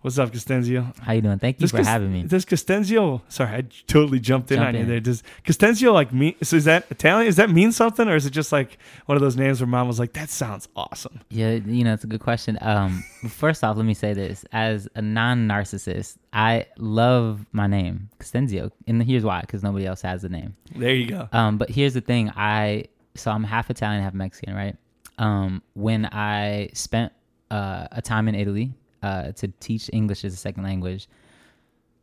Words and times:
What's 0.00 0.16
up, 0.16 0.30
Costenzio? 0.30 0.96
How 1.00 1.12
you 1.12 1.22
doing? 1.22 1.40
Thank 1.40 1.56
you 1.56 1.62
Does 1.62 1.72
for 1.72 1.78
Cos- 1.78 1.86
having 1.86 2.12
me. 2.12 2.22
Does 2.22 2.44
Costenzio? 2.44 3.20
Sorry, 3.28 3.50
I 3.50 3.64
totally 3.88 4.20
jumped 4.20 4.52
in 4.52 4.58
Jump 4.58 4.68
on 4.68 4.74
you 4.76 4.84
there. 4.84 5.00
Does 5.00 5.24
Costenzio 5.44 5.92
like 5.92 6.12
mean? 6.12 6.36
So 6.40 6.54
is 6.54 6.66
that 6.66 6.86
Italian? 6.88 7.26
Does 7.26 7.34
that 7.34 7.50
mean 7.50 7.72
something, 7.72 8.06
or 8.06 8.14
is 8.14 8.24
it 8.24 8.30
just 8.30 8.52
like 8.52 8.78
one 9.06 9.16
of 9.16 9.22
those 9.22 9.36
names 9.36 9.60
where 9.60 9.66
mom 9.66 9.88
was 9.88 9.98
like, 9.98 10.12
"That 10.12 10.30
sounds 10.30 10.68
awesome"? 10.76 11.18
Yeah, 11.30 11.54
you 11.54 11.82
know, 11.82 11.94
it's 11.94 12.04
a 12.04 12.06
good 12.06 12.20
question. 12.20 12.58
Um, 12.60 13.02
first 13.28 13.64
off, 13.64 13.76
let 13.76 13.86
me 13.86 13.94
say 13.94 14.14
this: 14.14 14.44
as 14.52 14.88
a 14.94 15.02
non-narcissist, 15.02 16.16
I 16.32 16.66
love 16.76 17.44
my 17.50 17.66
name, 17.66 18.08
Costenzio, 18.20 18.70
and 18.86 19.02
here's 19.02 19.24
why: 19.24 19.40
because 19.40 19.64
nobody 19.64 19.84
else 19.84 20.02
has 20.02 20.22
the 20.22 20.28
name. 20.28 20.54
There 20.76 20.94
you 20.94 21.08
go. 21.08 21.28
Um, 21.32 21.58
but 21.58 21.70
here's 21.70 21.94
the 21.94 22.02
thing: 22.02 22.30
I 22.36 22.84
so 23.16 23.32
I'm 23.32 23.42
half 23.42 23.68
Italian, 23.68 24.04
half 24.04 24.14
Mexican, 24.14 24.54
right? 24.54 24.76
Um, 25.18 25.60
when 25.74 26.06
I 26.06 26.70
spent 26.74 27.12
uh, 27.50 27.88
a 27.90 28.00
time 28.00 28.28
in 28.28 28.36
Italy 28.36 28.74
uh, 29.02 29.32
to 29.32 29.48
teach 29.60 29.90
English 29.92 30.24
as 30.24 30.34
a 30.34 30.36
second 30.36 30.62
language, 30.62 31.08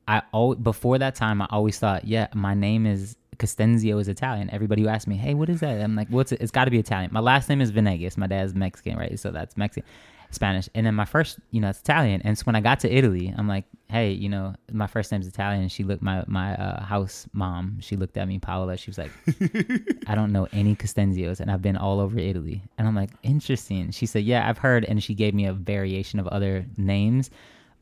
I 0.07 0.21
al- 0.33 0.55
before 0.55 0.97
that 0.99 1.15
time 1.15 1.41
I 1.41 1.47
always 1.49 1.79
thought, 1.79 2.05
yeah, 2.05 2.27
my 2.33 2.53
name 2.53 2.85
is 2.85 3.17
Costenzio 3.37 3.99
is 3.99 4.07
Italian. 4.07 4.49
Everybody 4.49 4.83
who 4.83 4.87
asked 4.87 5.07
me, 5.07 5.15
hey, 5.15 5.33
what 5.33 5.49
is 5.49 5.59
that? 5.59 5.81
I'm 5.81 5.95
like, 5.95 6.07
what's 6.09 6.31
it? 6.31 6.41
It's 6.41 6.51
got 6.51 6.65
to 6.65 6.71
be 6.71 6.79
Italian. 6.79 7.11
My 7.11 7.19
last 7.19 7.49
name 7.49 7.61
is 7.61 7.69
Venegas. 7.71 8.17
My 8.17 8.27
dad's 8.27 8.53
Mexican, 8.55 8.97
right? 8.97 9.19
So 9.19 9.31
that's 9.31 9.57
Mexican, 9.57 9.89
Spanish, 10.31 10.69
and 10.73 10.85
then 10.85 10.95
my 10.95 11.05
first, 11.05 11.39
you 11.51 11.61
know, 11.61 11.69
it's 11.69 11.79
Italian. 11.81 12.21
And 12.23 12.37
so 12.37 12.43
when 12.43 12.55
I 12.55 12.61
got 12.61 12.79
to 12.81 12.93
Italy, 12.93 13.33
I'm 13.37 13.47
like, 13.47 13.65
hey, 13.89 14.11
you 14.11 14.29
know, 14.29 14.55
my 14.71 14.87
first 14.87 15.11
name's 15.11 15.27
Italian. 15.27 15.67
She 15.69 15.83
looked 15.83 16.01
my 16.01 16.23
my 16.27 16.55
uh, 16.55 16.83
house 16.83 17.27
mom. 17.33 17.77
She 17.81 17.95
looked 17.95 18.17
at 18.17 18.27
me, 18.27 18.39
Paola. 18.39 18.77
She 18.77 18.89
was 18.89 18.97
like, 18.97 19.11
I 20.07 20.15
don't 20.15 20.31
know 20.31 20.47
any 20.51 20.75
Costenzios, 20.75 21.39
and 21.39 21.51
I've 21.51 21.61
been 21.61 21.77
all 21.77 21.99
over 21.99 22.17
Italy. 22.17 22.63
And 22.77 22.87
I'm 22.87 22.95
like, 22.95 23.11
interesting. 23.23 23.91
She 23.91 24.05
said, 24.05 24.23
yeah, 24.23 24.49
I've 24.49 24.57
heard, 24.57 24.85
and 24.85 25.03
she 25.03 25.13
gave 25.13 25.33
me 25.33 25.45
a 25.45 25.53
variation 25.53 26.19
of 26.19 26.27
other 26.27 26.65
names. 26.77 27.29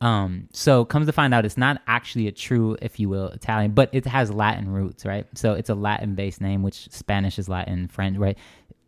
Um, 0.01 0.49
so 0.51 0.83
comes 0.83 1.07
to 1.07 1.13
find 1.13 1.33
out, 1.33 1.45
it's 1.45 1.57
not 1.57 1.81
actually 1.87 2.27
a 2.27 2.31
true, 2.33 2.75
if 2.81 2.99
you 2.99 3.07
will, 3.07 3.27
Italian, 3.27 3.71
but 3.71 3.89
it 3.93 4.05
has 4.05 4.33
Latin 4.33 4.69
roots, 4.69 5.05
right? 5.05 5.25
So 5.33 5.53
it's 5.53 5.69
a 5.69 5.75
Latin-based 5.75 6.41
name, 6.41 6.61
which 6.61 6.91
Spanish 6.91 7.39
is 7.39 7.47
Latin, 7.47 7.87
French, 7.87 8.17
right? 8.17 8.37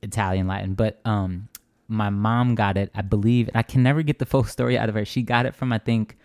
Italian, 0.01 0.45
Latin. 0.47 0.73
But 0.73 0.99
um, 1.05 1.47
my 1.87 2.09
mom 2.09 2.53
got 2.55 2.75
it, 2.75 2.91
I 2.93 3.01
believe, 3.01 3.47
and 3.47 3.55
I 3.55 3.63
can 3.63 3.81
never 3.81 4.01
get 4.01 4.19
the 4.19 4.25
full 4.25 4.43
story 4.43 4.77
out 4.77 4.89
of 4.89 4.95
her. 4.95 5.05
She 5.05 5.21
got 5.21 5.45
it 5.45 5.55
from, 5.55 5.71
I 5.71 5.77
think, 5.77 6.17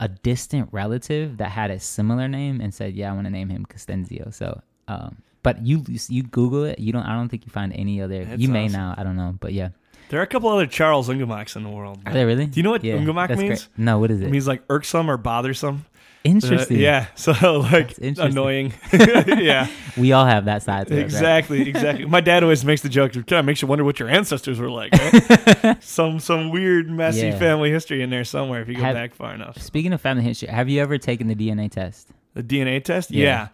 a 0.00 0.08
distant 0.08 0.68
relative 0.72 1.38
that 1.38 1.50
had 1.50 1.70
a 1.70 1.78
similar 1.78 2.28
name 2.28 2.60
and 2.60 2.72
said, 2.72 2.94
"Yeah, 2.94 3.10
I 3.10 3.14
want 3.14 3.26
to 3.26 3.30
name 3.30 3.48
him 3.48 3.66
Costenzio." 3.66 4.32
So, 4.32 4.60
um, 4.86 5.16
but 5.42 5.64
you 5.64 5.84
you 6.08 6.22
Google 6.22 6.64
it, 6.64 6.78
you 6.78 6.92
don't. 6.92 7.04
I 7.04 7.14
don't 7.14 7.28
think 7.28 7.46
you 7.46 7.50
find 7.50 7.72
any 7.72 8.00
other. 8.00 8.24
That's 8.24 8.40
you 8.40 8.48
may 8.48 8.66
awesome. 8.66 8.72
now. 8.72 8.94
I 8.96 9.02
don't 9.02 9.16
know, 9.16 9.36
but 9.40 9.52
yeah. 9.52 9.70
There 10.10 10.18
are 10.20 10.22
a 10.22 10.26
couple 10.26 10.48
other 10.48 10.66
Charles 10.66 11.08
Ungemachs 11.08 11.54
in 11.54 11.64
the 11.64 11.68
world. 11.68 12.00
Are 12.06 12.12
they 12.12 12.24
really? 12.24 12.46
Do 12.46 12.58
you 12.58 12.64
know 12.64 12.70
what 12.70 12.82
yeah, 12.82 12.96
Ungemach 12.96 13.28
means? 13.36 13.66
great. 13.66 13.68
No, 13.76 13.98
what 13.98 14.10
is 14.10 14.20
it? 14.20 14.26
It 14.26 14.30
means 14.30 14.48
like 14.48 14.62
irksome 14.70 15.10
or 15.10 15.16
bothersome. 15.16 15.84
Uh, 16.24 16.30
Interesting. 16.30 16.78
yeah. 16.78 17.06
So 17.14 17.32
like 17.60 17.96
annoying. 17.98 18.74
yeah. 18.92 19.68
we 19.96 20.12
all 20.12 20.26
have 20.26 20.44
that 20.46 20.62
side 20.62 20.90
it. 20.90 20.94
right? 20.94 21.00
Exactly, 21.04 21.68
exactly. 21.68 22.04
My 22.06 22.20
dad 22.20 22.42
always 22.42 22.64
makes 22.64 22.82
the 22.82 22.88
joke. 22.88 23.14
It 23.16 23.26
kind 23.26 23.40
of 23.40 23.46
makes 23.46 23.62
you 23.62 23.68
wonder 23.68 23.84
what 23.84 23.98
your 24.00 24.08
ancestors 24.08 24.58
were 24.58 24.70
like. 24.70 24.92
Right? 24.92 25.82
some 25.82 26.18
some 26.20 26.50
weird 26.50 26.90
messy 26.90 27.28
Yeah. 27.28 27.38
family 27.38 27.70
history 27.70 28.02
in 28.02 28.10
there 28.10 28.24
somewhere 28.24 28.60
if 28.62 28.68
you 28.68 28.74
go 28.74 28.82
Have- 28.82 28.94
back 28.94 29.14
far 29.14 29.32
enough. 29.34 29.60
Speaking 29.60 29.92
of 29.92 30.00
family 30.00 30.24
history, 30.24 30.48
have 30.48 30.68
you 30.68 30.80
ever 30.82 30.98
taken 30.98 31.28
the 31.28 31.34
DNA 31.34 31.70
test? 31.70 32.08
The 32.34 32.42
DNA 32.42 32.82
test, 32.84 33.10
Yeah. 33.10 33.24
yeah, 33.24 33.48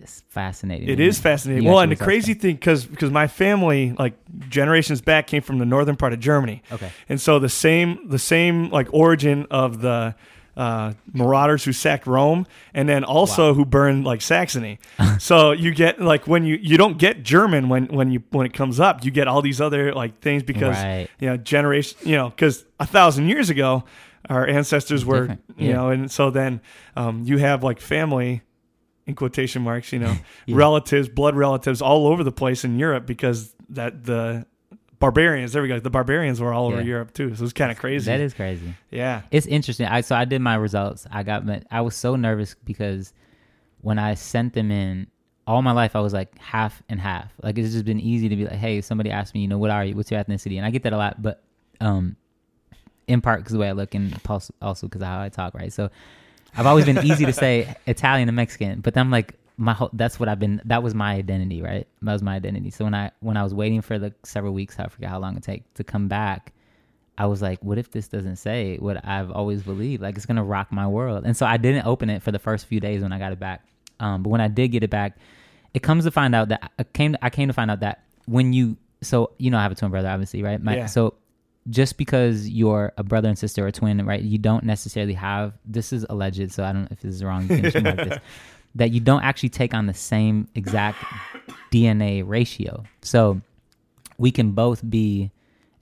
It's 0.00 0.22
fascinating. 0.28 0.88
it 0.88 1.00
is 1.00 1.18
fascinating. 1.18 1.64
You 1.64 1.70
Well, 1.70 1.80
and 1.80 1.90
the 1.92 1.96
crazy 1.96 2.34
thing, 2.34 2.54
because 2.54 2.86
because 2.86 3.10
my 3.10 3.26
family, 3.26 3.92
like 3.98 4.14
generations 4.48 5.00
back, 5.00 5.26
came 5.26 5.42
from 5.42 5.58
the 5.58 5.66
northern 5.66 5.96
part 5.96 6.12
of 6.12 6.20
Germany, 6.20 6.62
Okay. 6.72 6.90
and 7.08 7.20
so 7.20 7.38
the 7.38 7.48
same 7.48 7.98
the 8.08 8.18
same 8.18 8.68
like 8.70 8.88
origin 8.92 9.46
of 9.50 9.80
the 9.80 10.14
uh, 10.58 10.92
marauders 11.14 11.64
who 11.64 11.72
sacked 11.72 12.06
Rome, 12.06 12.46
and 12.74 12.86
then 12.88 13.04
also 13.04 13.54
who 13.54 13.64
burned 13.64 14.04
like 14.04 14.20
Saxony. 14.20 14.78
so 15.18 15.52
you 15.52 15.72
get 15.72 16.00
like 16.00 16.26
when 16.26 16.44
you 16.44 16.58
you 16.60 16.76
don't 16.76 16.98
get 16.98 17.22
German 17.22 17.68
when 17.70 17.86
when 17.86 18.10
you 18.10 18.22
when 18.30 18.44
it 18.44 18.52
comes 18.52 18.78
up, 18.80 19.04
you 19.04 19.10
get 19.10 19.28
all 19.28 19.40
these 19.40 19.60
other 19.60 19.94
like 19.94 20.20
things 20.20 20.42
because 20.42 20.76
Right. 20.76 21.08
you 21.20 21.28
know 21.28 21.36
generation 21.36 21.96
you 22.02 22.16
know 22.16 22.28
because 22.30 22.64
a 22.80 22.86
thousand 22.86 23.28
years 23.28 23.48
ago 23.50 23.84
our 24.28 24.46
ancestors 24.46 25.04
were 25.06 25.20
Different. 25.28 25.40
you 25.56 25.68
Yeah. 25.68 25.74
know 25.76 25.88
and 25.90 26.10
so 26.10 26.30
then 26.30 26.60
um, 26.96 27.22
you 27.24 27.38
have 27.38 27.62
like 27.62 27.80
family 27.80 28.42
in 29.06 29.14
quotation 29.14 29.62
marks 29.62 29.92
you 29.92 30.00
know 30.00 30.16
Yeah. 30.46 30.56
relatives 30.56 31.08
blood 31.08 31.36
relatives 31.36 31.80
all 31.80 32.06
over 32.08 32.24
the 32.24 32.32
place 32.32 32.64
in 32.64 32.78
Europe 32.80 33.06
because 33.06 33.54
that 33.70 34.04
the 34.04 34.44
barbarians 35.00 35.52
there 35.52 35.62
we 35.62 35.68
go 35.68 35.78
the 35.78 35.90
barbarians 35.90 36.40
were 36.40 36.52
all 36.52 36.66
over 36.66 36.78
Yeah. 36.78 36.82
Europe 36.86 37.14
too 37.14 37.34
so 37.36 37.44
it's 37.44 37.52
kind 37.52 37.70
of 37.70 37.78
crazy 37.78 38.06
That 38.10 38.20
is 38.20 38.34
crazy. 38.34 38.74
yeah 38.90 39.22
It's 39.30 39.46
interesting. 39.46 39.86
I 39.86 40.00
so 40.00 40.16
I 40.16 40.24
did 40.24 40.40
my 40.40 40.56
results. 40.56 41.06
I 41.10 41.22
got 41.22 41.44
I 41.70 41.80
was 41.82 41.94
so 41.94 42.16
nervous 42.16 42.56
because 42.64 43.12
when 43.80 43.98
I 43.98 44.14
sent 44.14 44.54
them 44.54 44.70
in, 44.72 45.06
all 45.46 45.62
my 45.62 45.72
life 45.72 45.94
I 45.94 46.00
was 46.00 46.12
like 46.12 46.36
half 46.38 46.82
and 46.88 47.00
half. 47.00 47.32
Like 47.42 47.56
it's 47.58 47.72
just 47.72 47.84
been 47.84 48.00
easy 48.00 48.28
to 48.28 48.34
be 48.36 48.44
like, 48.44 48.56
hey, 48.58 48.80
somebody 48.80 49.10
asked 49.10 49.34
me, 49.34 49.40
you 49.40 49.48
know, 49.48 49.58
what 49.58 49.70
are 49.70 49.84
you? 49.84 49.94
What's 49.94 50.10
your 50.10 50.22
ethnicity? 50.22 50.56
And 50.56 50.66
I 50.66 50.70
get 50.70 50.82
that 50.82 50.92
a 50.92 50.96
lot, 50.96 51.22
but 51.22 51.42
um, 51.80 52.16
in 53.06 53.20
part 53.20 53.40
because 53.40 53.52
the 53.52 53.58
way 53.58 53.68
I 53.68 53.72
look 53.72 53.94
and 53.94 54.12
also 54.60 54.86
because 54.88 55.00
of 55.00 55.06
how 55.08 55.20
I 55.22 55.28
talk, 55.28 55.54
right? 55.54 55.72
So 55.72 55.90
I've 56.56 56.66
always 56.66 56.84
been 56.86 56.98
easy 57.04 57.24
to 57.24 57.32
say 57.32 57.72
Italian 57.86 58.28
and 58.28 58.34
Mexican, 58.36 58.80
but 58.80 58.94
then 58.94 59.02
I'm 59.02 59.10
like 59.12 59.34
my 59.60 59.74
whole 59.74 59.90
that's 59.92 60.18
what 60.18 60.28
I've 60.28 60.38
been. 60.38 60.62
That 60.64 60.82
was 60.82 60.94
my 60.94 61.14
identity, 61.14 61.60
right? 61.60 61.86
That 62.00 62.12
was 62.12 62.22
my 62.22 62.34
identity. 62.36 62.70
So 62.70 62.84
when 62.84 62.94
I 62.94 63.10
when 63.20 63.36
I 63.36 63.42
was 63.42 63.52
waiting 63.52 63.82
for 63.82 63.98
the 63.98 64.14
several 64.22 64.54
weeks, 64.54 64.78
I 64.78 64.86
forget 64.88 65.10
how 65.10 65.18
long 65.18 65.36
it 65.36 65.42
take 65.42 65.74
to 65.74 65.84
come 65.84 66.08
back. 66.08 66.52
I 67.18 67.26
was 67.26 67.42
like, 67.42 67.62
what 67.64 67.76
if 67.78 67.90
this 67.90 68.06
doesn't 68.06 68.36
say 68.36 68.76
what 68.78 69.04
I've 69.04 69.30
always 69.32 69.62
believed? 69.62 70.00
Like 70.00 70.16
it's 70.16 70.24
gonna 70.26 70.44
rock 70.44 70.70
my 70.70 70.86
world. 70.86 71.24
And 71.26 71.36
so 71.36 71.44
I 71.44 71.56
didn't 71.56 71.84
open 71.86 72.08
it 72.08 72.22
for 72.22 72.30
the 72.30 72.38
first 72.38 72.66
few 72.66 72.78
days 72.78 73.02
when 73.02 73.12
I 73.12 73.18
got 73.18 73.32
it 73.32 73.40
back. 73.40 73.64
Um, 74.00 74.22
but 74.22 74.30
when 74.30 74.40
I 74.40 74.46
did 74.48 74.68
get 74.68 74.84
it 74.84 74.90
back, 74.90 75.18
it 75.74 75.82
comes 75.82 76.04
to 76.04 76.12
find 76.12 76.34
out 76.34 76.48
that 76.50 76.70
I 76.78 76.84
came 76.84 77.16
I 77.20 77.28
came 77.30 77.48
to 77.48 77.52
find 77.54 77.70
out 77.70 77.80
that 77.80 78.04
when 78.26 78.52
you 78.52 78.76
so 79.02 79.32
you 79.38 79.50
know 79.50 79.58
I 79.58 79.62
have 79.62 79.72
a 79.72 79.74
twin 79.74 79.90
brother 79.90 80.08
obviously 80.08 80.42
right 80.42 80.62
My, 80.62 80.76
Yeah. 80.76 80.86
so 80.86 81.14
just 81.68 81.98
because 81.98 82.48
you're 82.48 82.92
a 82.96 83.02
brother 83.02 83.28
and 83.28 83.38
sister 83.38 83.66
or 83.66 83.70
twin 83.72 84.04
right 84.06 84.22
you 84.22 84.38
don't 84.38 84.64
necessarily 84.64 85.12
have 85.14 85.52
this 85.66 85.92
is 85.92 86.06
alleged 86.08 86.52
so 86.52 86.64
I 86.64 86.72
don't 86.72 86.82
know 86.82 86.88
if 86.92 87.00
this 87.00 87.14
is 87.14 87.22
wrong 87.24 87.42
you 87.50 87.70
can 87.70 87.82
mark 87.82 87.96
this 87.96 88.18
that 88.78 88.90
you 88.92 89.00
don't 89.00 89.22
actually 89.22 89.48
take 89.50 89.74
on 89.74 89.86
the 89.86 89.94
same 89.94 90.48
exact 90.54 90.98
DNA 91.70 92.22
ratio. 92.26 92.84
So 93.02 93.40
we 94.16 94.30
can 94.30 94.52
both 94.52 94.88
be 94.88 95.30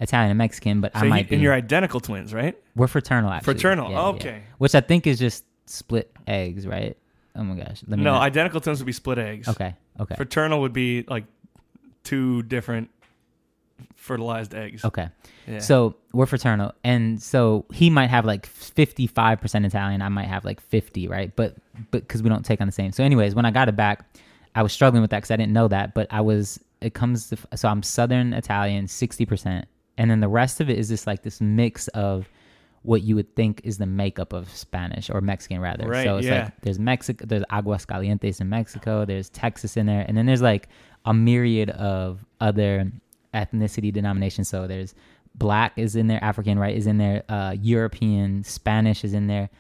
Italian 0.01 0.31
and 0.31 0.39
Mexican 0.39 0.81
but 0.83 0.93
so 0.93 1.01
I 1.01 1.05
you, 1.05 1.09
might 1.11 1.29
be 1.29 1.37
and 1.37 1.43
you're 1.43 1.55
identical 1.55 2.01
twins 2.01 2.35
right? 2.35 2.55
We're 2.75 2.87
fraternal 2.87 3.31
actually. 3.31 3.55
Fraternal, 3.55 3.91
Yeah, 3.91 3.97
yeah. 3.97 4.07
okay. 4.09 4.43
which 4.59 4.75
I 4.75 4.81
think 4.81 5.07
is 5.07 5.19
just 5.19 5.45
split 5.65 6.13
eggs 6.27 6.67
right? 6.67 6.97
Oh 7.35 7.43
my 7.45 7.55
gosh 7.57 7.83
let 7.87 7.99
me 7.99 8.05
no 8.05 8.13
not- 8.13 8.23
identical 8.23 8.61
twins 8.61 8.79
would 8.81 8.87
be 8.87 8.93
split 8.93 9.17
eggs. 9.19 9.49
Okay 9.49 9.75
okay. 10.01 10.15
Fraternal 10.17 10.61
would 10.61 10.75
be 10.75 11.05
like 11.09 11.25
two 12.05 12.43
different 12.43 12.91
fertilized 13.95 14.55
eggs 14.55 14.85
okay 14.85 15.09
yeah. 15.47 15.61
So 15.61 15.95
we're 16.13 16.27
fraternal, 16.27 16.73
and 16.83 17.23
so 17.23 17.67
he 17.73 17.89
might 17.89 18.09
have 18.09 18.25
like 18.25 18.47
fifty-five 18.47 19.41
percent 19.41 19.65
Italian. 19.65 20.03
I 20.03 20.09
might 20.09 20.27
have 20.27 20.45
like 20.45 20.61
fifty, 20.61 21.07
right? 21.07 21.35
But 21.35 21.57
but 21.91 22.03
because 22.03 22.23
we 22.23 22.29
don't 22.29 22.45
take 22.45 22.61
on 22.61 22.67
the 22.67 22.73
same. 22.73 22.93
So, 22.93 23.05
anyways, 23.05 23.35
when 23.35 23.45
I 23.45 23.51
got 23.51 23.69
it 23.69 23.77
back, 23.77 24.05
I 24.55 24.63
was 24.63 24.73
struggling 24.73 25.03
with 25.03 25.11
that 25.11 25.19
because 25.19 25.31
I 25.31 25.37
didn't 25.37 25.53
know 25.53 25.69
that. 25.69 25.95
But 25.95 26.09
I 26.11 26.21
was. 26.21 26.59
It 26.81 26.95
comes 26.95 27.29
to 27.31 27.39
so 27.57 27.69
I'm 27.69 27.83
Southern 27.83 28.33
Italian, 28.33 28.89
sixty 28.89 29.25
percent, 29.25 29.67
and 29.97 30.11
then 30.11 30.21
the 30.21 30.29
rest 30.29 30.61
of 30.61 30.69
it 30.69 30.79
is 30.79 30.89
just 30.89 31.07
like 31.07 31.23
this 31.23 31.41
mix 31.41 31.89
of 31.89 32.29
what 32.83 33.03
you 33.03 33.17
would 33.17 33.35
think 33.35 33.61
is 33.65 33.79
the 33.79 33.87
makeup 33.87 34.33
of 34.33 34.49
Spanish 34.51 35.11
or 35.11 35.21
Mexican 35.21 35.61
rather. 35.61 35.89
Right, 35.89 36.05
so 36.05 36.19
it's 36.19 36.27
yeah. 36.27 36.45
like 36.45 36.61
there's 36.63 36.79
Mexico, 36.79 37.25
there's 37.27 37.43
Aguascalientes 37.51 38.41
in 38.41 38.49
Mexico, 38.49 39.05
there's 39.05 39.29
Texas 39.31 39.77
in 39.77 39.87
there, 39.87 40.05
and 40.07 40.17
then 40.17 40.27
there's 40.27 40.43
like 40.43 40.69
a 41.05 41.15
myriad 41.15 41.71
of 41.71 42.25
other 42.41 42.93
ethnicity 43.37 43.93
denomination. 43.93 44.45
So 44.45 44.67
there's 44.67 44.95
black 45.35 45.73
is 45.77 45.95
in 45.97 46.07
there, 46.07 46.23
African 46.25 46.59
right 46.59 46.75
is 46.75 46.87
in 46.87 46.97
there, 46.99 47.23
uh, 47.29 47.55
European, 47.61 48.43
Spanish 48.45 49.05
is 49.05 49.13
in 49.13 49.27
there, 49.27 49.51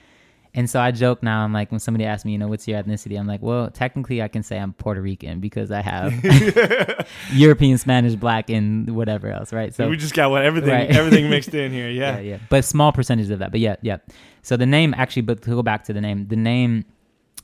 And 0.57 0.71
so 0.71 0.81
I 0.81 0.91
joke 0.91 1.23
now. 1.23 1.45
I'm 1.45 1.53
like, 1.53 1.71
when 1.71 1.81
somebody 1.81 2.07
asks 2.07 2.25
me, 2.25 2.33
you 2.33 2.39
know, 2.39 2.49
what's 2.49 2.67
your 2.67 2.83
ethnicity? 2.83 3.21
I'm 3.21 3.27
like, 3.27 3.43
well, 3.43 3.71
technically, 3.71 4.23
I 4.23 4.29
can 4.29 4.43
say 4.43 4.59
I'm 4.59 4.73
Puerto 4.73 5.03
Rican 5.03 5.39
because 5.39 5.71
I 5.71 5.83
have 5.83 6.15
European, 7.33 7.77
Spanish, 7.77 8.15
Black, 8.15 8.49
and 8.49 8.97
whatever 8.97 9.31
else, 9.31 9.53
right? 9.53 9.75
So 9.75 9.87
we 9.91 9.99
just 9.99 10.15
got 10.15 10.31
what 10.31 10.43
everything 10.43 10.71
right. 10.71 10.89
everything 10.91 11.29
mixed 11.29 11.53
in 11.63 11.73
here. 11.73 11.91
Yeah. 11.91 12.17
yeah, 12.17 12.21
yeah. 12.21 12.39
But 12.49 12.65
small 12.65 12.91
percentage 12.91 13.29
of 13.29 13.41
that. 13.41 13.51
But 13.51 13.61
yeah, 13.61 13.77
yeah. 13.83 13.99
So 14.41 14.57
the 14.57 14.65
name 14.65 14.95
actually, 14.97 15.23
but 15.23 15.43
to 15.43 15.51
go 15.51 15.63
back 15.63 15.85
to 15.85 15.93
the 15.93 16.01
name, 16.01 16.27
the 16.29 16.37
name, 16.37 16.87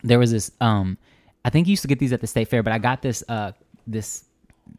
there 0.02 0.18
was 0.18 0.30
this. 0.30 0.50
um 0.62 0.96
I 1.44 1.50
think 1.50 1.66
you 1.66 1.72
used 1.72 1.82
to 1.82 1.88
get 1.88 1.98
these 1.98 2.14
at 2.14 2.22
the 2.22 2.26
state 2.26 2.48
fair, 2.48 2.62
but 2.62 2.72
I 2.72 2.78
got 2.78 3.02
this 3.02 3.22
uh 3.28 3.52
this 3.86 4.24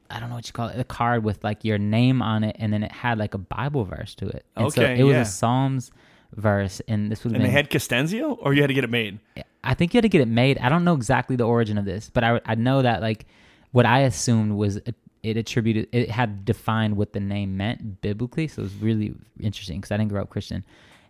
I 0.09 0.19
don't 0.19 0.29
know 0.29 0.35
what 0.35 0.47
you 0.47 0.53
call 0.53 0.69
it, 0.69 0.79
a 0.79 0.83
card 0.83 1.23
with 1.23 1.43
like 1.43 1.63
your 1.63 1.77
name 1.77 2.21
on 2.21 2.43
it, 2.43 2.55
and 2.59 2.71
then 2.71 2.83
it 2.83 2.91
had 2.91 3.17
like 3.17 3.33
a 3.33 3.39
Bible 3.39 3.83
verse 3.85 4.15
to 4.15 4.27
it. 4.27 4.45
And 4.55 4.67
okay, 4.67 4.95
so 4.95 5.01
it 5.01 5.03
was 5.03 5.15
yeah. 5.15 5.21
a 5.21 5.25
Psalms 5.25 5.91
verse, 6.35 6.81
and 6.87 7.11
this 7.11 7.23
was. 7.23 7.33
And 7.33 7.43
they 7.43 7.49
had 7.49 7.69
Costenzio, 7.69 8.37
or 8.39 8.53
you 8.53 8.61
had 8.61 8.67
to 8.67 8.73
get 8.73 8.83
it 8.83 8.89
made. 8.89 9.19
I 9.63 9.73
think 9.73 9.93
you 9.93 9.97
had 9.97 10.03
to 10.03 10.09
get 10.09 10.21
it 10.21 10.27
made. 10.27 10.57
I 10.59 10.69
don't 10.69 10.83
know 10.83 10.93
exactly 10.93 11.35
the 11.35 11.45
origin 11.45 11.77
of 11.77 11.85
this, 11.85 12.09
but 12.13 12.23
I 12.23 12.41
I 12.45 12.55
know 12.55 12.81
that 12.81 13.01
like 13.01 13.25
what 13.71 13.85
I 13.85 13.99
assumed 13.99 14.53
was 14.53 14.79
it 15.23 15.37
attributed 15.37 15.87
it 15.91 16.11
had 16.11 16.45
defined 16.45 16.97
what 16.97 17.13
the 17.13 17.19
name 17.19 17.57
meant 17.57 18.01
biblically, 18.01 18.47
so 18.47 18.61
it 18.61 18.63
was 18.63 18.75
really 18.75 19.15
interesting 19.39 19.79
because 19.79 19.91
I 19.91 19.97
didn't 19.97 20.11
grow 20.11 20.21
up 20.21 20.29
Christian. 20.29 20.65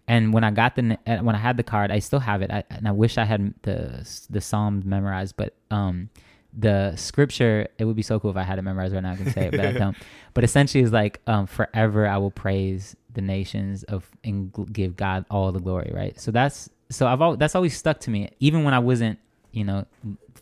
And 0.08 0.34
when 0.34 0.44
I 0.44 0.52
got 0.52 0.75
the 0.75 0.98
when 1.06 1.36
I 1.36 1.40
had 1.40 1.58
the 1.58 1.64
card, 1.64 1.90
I 1.90 2.00
still 2.00 2.20
have 2.20 2.42
it, 2.42 2.52
I, 2.52 2.64
and 2.70 2.88
I 2.88 2.92
wish 2.92 3.18
I 3.18 3.25
had 3.25 3.54
the 3.64 4.08
the 4.30 4.42
Psalms 4.42 4.86
memorized, 4.86 5.36
but 5.36 5.56
um 5.72 6.10
the 6.58 6.96
scripture 6.96 7.68
it 7.80 7.86
would 7.86 7.96
be 7.96 8.04
so 8.04 8.20
cool 8.20 8.30
if 8.30 8.38
i 8.38 8.44
had 8.44 8.60
it 8.60 8.62
memorized 8.62 8.94
right 8.94 9.02
now 9.02 9.12
i 9.12 9.16
can 9.16 9.32
say 9.32 9.48
it 9.48 9.52
but 9.52 9.62
i 9.62 9.72
don't. 9.72 9.98
But 10.36 10.44
essentially 10.44 10.84
it's 10.84 10.94
like 10.94 11.22
um, 11.28 11.46
forever 11.46 12.08
i 12.08 12.18
will 12.18 12.32
praise 12.32 12.96
the 13.14 13.22
nations 13.22 13.84
of 13.84 14.10
and 14.24 14.52
give 14.72 14.96
god 14.96 15.26
all 15.30 15.52
the 15.52 15.60
glory 15.60 15.92
right? 15.94 16.20
So 16.20 16.32
that's 16.32 16.70
so 16.90 17.08
i've 17.08 17.22
always, 17.22 17.40
that's 17.40 17.56
always 17.56 17.78
stuck 17.78 18.00
to 18.02 18.10
me 18.10 18.30
even 18.40 18.64
when 18.64 18.74
i 18.74 18.80
wasn't 18.80 19.20
you 19.52 19.64
know 19.64 19.86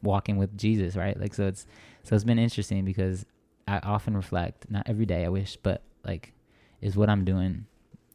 walking 0.02 0.38
with 0.38 0.58
jesus 0.58 0.96
right? 0.96 1.19
Like 1.19 1.34
so 1.34 1.48
it's 1.48 1.66
so 2.04 2.16
it's 2.16 2.24
been 2.24 2.40
interesting 2.40 2.86
because 2.86 3.25
i 3.68 3.80
often 3.80 4.16
reflect 4.16 4.69
not 4.69 4.88
every 4.88 5.06
day 5.06 5.25
i 5.25 5.30
wish 5.30 5.57
but 5.62 5.81
like 6.06 6.34
is 6.81 6.96
what 6.98 7.10
i'm 7.10 7.24
doing 7.24 7.66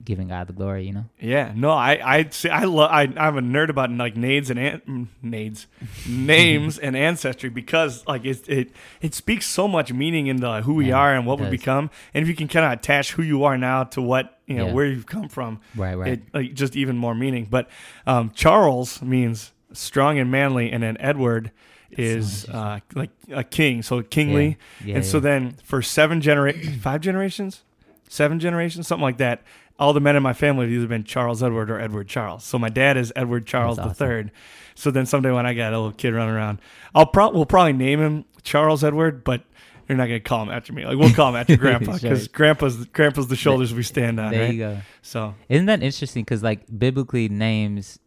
giving 0.05 0.29
God 0.29 0.47
the 0.47 0.53
glory, 0.53 0.87
you 0.87 0.93
know? 0.93 1.05
Yeah, 1.21 1.53
no, 1.55 1.71
I 1.71 1.99
I 2.03 2.29
see, 2.31 2.49
I 2.49 2.65
love 2.65 2.91
I 2.91 3.03
I'm 3.17 3.39
a 3.39 3.43
nerd 3.43 3.69
about 3.69 3.91
like 3.91 4.17
nades 4.17 4.51
and 4.51 4.59
an, 4.59 5.09
nades, 5.23 5.67
names 6.09 6.79
and 6.79 6.97
ancestry 6.97 7.51
because 7.51 8.07
like 8.07 8.25
it 8.25 8.49
it 8.49 8.71
it 9.01 9.15
speaks 9.15 9.47
so 9.47 9.69
much 9.69 9.93
meaning 9.93 10.27
into 10.27 10.63
who 10.63 10.75
we 10.75 10.89
yeah, 10.89 10.99
are 10.99 11.15
and 11.15 11.27
what 11.27 11.41
we 11.41 11.49
become, 11.49 11.91
and 12.15 12.23
if 12.23 12.29
you 12.29 12.35
can 12.35 12.49
kind 12.49 12.65
of 12.65 12.73
attach 12.73 13.13
who 13.13 13.23
you 13.23 13.45
are 13.45 13.59
now 13.59 13.85
to 13.85 14.03
what 14.03 14.39
you 14.47 14.57
know 14.57 14.67
yeah. 14.67 14.73
where 14.73 14.87
you've 14.87 15.07
come 15.07 15.29
from, 15.29 15.61
right, 15.75 15.95
right, 15.95 16.13
it 16.13 16.23
like 16.33 16.55
just 16.55 16.77
even 16.77 16.97
more 16.97 17.15
meaning. 17.15 17.47
But 17.51 17.69
um, 18.07 18.31
Charles 18.35 19.03
means 19.03 19.53
strong 19.73 20.19
and 20.19 20.31
manly, 20.31 20.71
and 20.71 20.83
then 20.83 20.97
Edward 21.01 21.51
is 21.91 22.47
uh, 22.49 22.81
like 22.95 23.11
a 23.31 23.45
king, 23.45 23.83
so 23.83 24.03
kingly, 24.03 24.59
yeah. 24.85 24.97
and 24.97 25.05
so 25.05 25.21
then 25.21 25.57
for 25.65 25.83
seven 25.83 26.21
genera- 26.21 26.53
five 26.81 27.01
generations, 27.01 27.63
seven 28.09 28.39
generations, 28.39 28.87
something 28.87 29.03
like 29.03 29.19
that 29.19 29.43
all 29.79 29.93
the 29.93 30.01
men 30.01 30.17
in 30.17 30.23
my 30.23 30.33
family 30.33 30.67
have 30.67 30.73
either 30.73 30.87
been 30.87 31.05
Charles 31.05 31.43
Edward 31.43 31.71
or 31.71 31.81
Edward 31.81 32.09
Charles. 32.09 32.45
So 32.45 32.59
my 32.59 32.69
dad 32.69 32.97
is 32.97 33.13
Edward 33.15 33.47
Charles 33.47 33.77
That's 33.77 33.91
the 33.91 33.95
Third. 33.95 34.31
So 34.75 34.91
then 34.91 35.07
someday 35.07 35.31
when 35.31 35.47
I 35.47 35.55
got 35.55 35.73
a 35.73 35.79
little 35.79 35.93
kid 35.93 36.15
running 36.15 36.35
around, 36.35 36.61
I'll 36.95 37.07
pro- 37.07 37.31
we'll 37.31 37.47
probably 37.47 37.73
name 37.73 38.01
him 38.01 38.25
Charles 38.43 38.85
Edward, 38.85 39.25
but 39.25 39.43
you're 39.89 39.97
not 39.97 40.07
gonna 40.07 40.21
call 40.21 40.43
him 40.43 40.51
after 40.51 40.73
me. 40.73 40.85
Like 40.85 40.99
we'll 40.99 41.13
call 41.13 41.31
him 41.31 41.37
after 41.37 41.57
Grandpa 41.59 41.95
because 41.95 42.25
sure. 42.25 42.29
Grandpa's 42.33 42.87
Grandpa's 42.87 43.29
the 43.29 43.37
shoulders 43.37 43.73
we 43.73 43.83
stand 43.83 44.19
on. 44.19 44.33
There 44.33 44.43
right? 44.43 44.53
you 44.53 44.59
go. 44.59 44.79
So 45.03 45.35
isn't 45.49 45.67
that 45.67 45.83
interesting? 45.83 46.25
Because 46.25 46.43
like 46.43 46.67
biblically, 46.77 47.29
names 47.29 47.99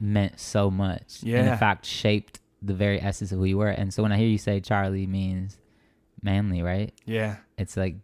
meant 0.00 0.38
so 0.38 0.70
much. 0.70 1.22
Yeah. 1.22 1.40
And 1.40 1.48
in 1.48 1.58
fact, 1.58 1.86
shaped 1.86 2.40
the 2.62 2.74
very 2.74 3.00
essence 3.00 3.32
of 3.32 3.38
who 3.38 3.44
you 3.44 3.58
were. 3.58 3.68
And 3.68 3.92
so 3.92 4.02
when 4.02 4.12
I 4.12 4.16
hear 4.16 4.28
you 4.28 4.38
say 4.38 4.60
Charlie 4.60 5.06
means 5.06 5.58
manly, 6.22 6.62
right? 6.62 6.92
Yeah. 7.04 7.36
It's 7.58 7.76
like 7.76 7.96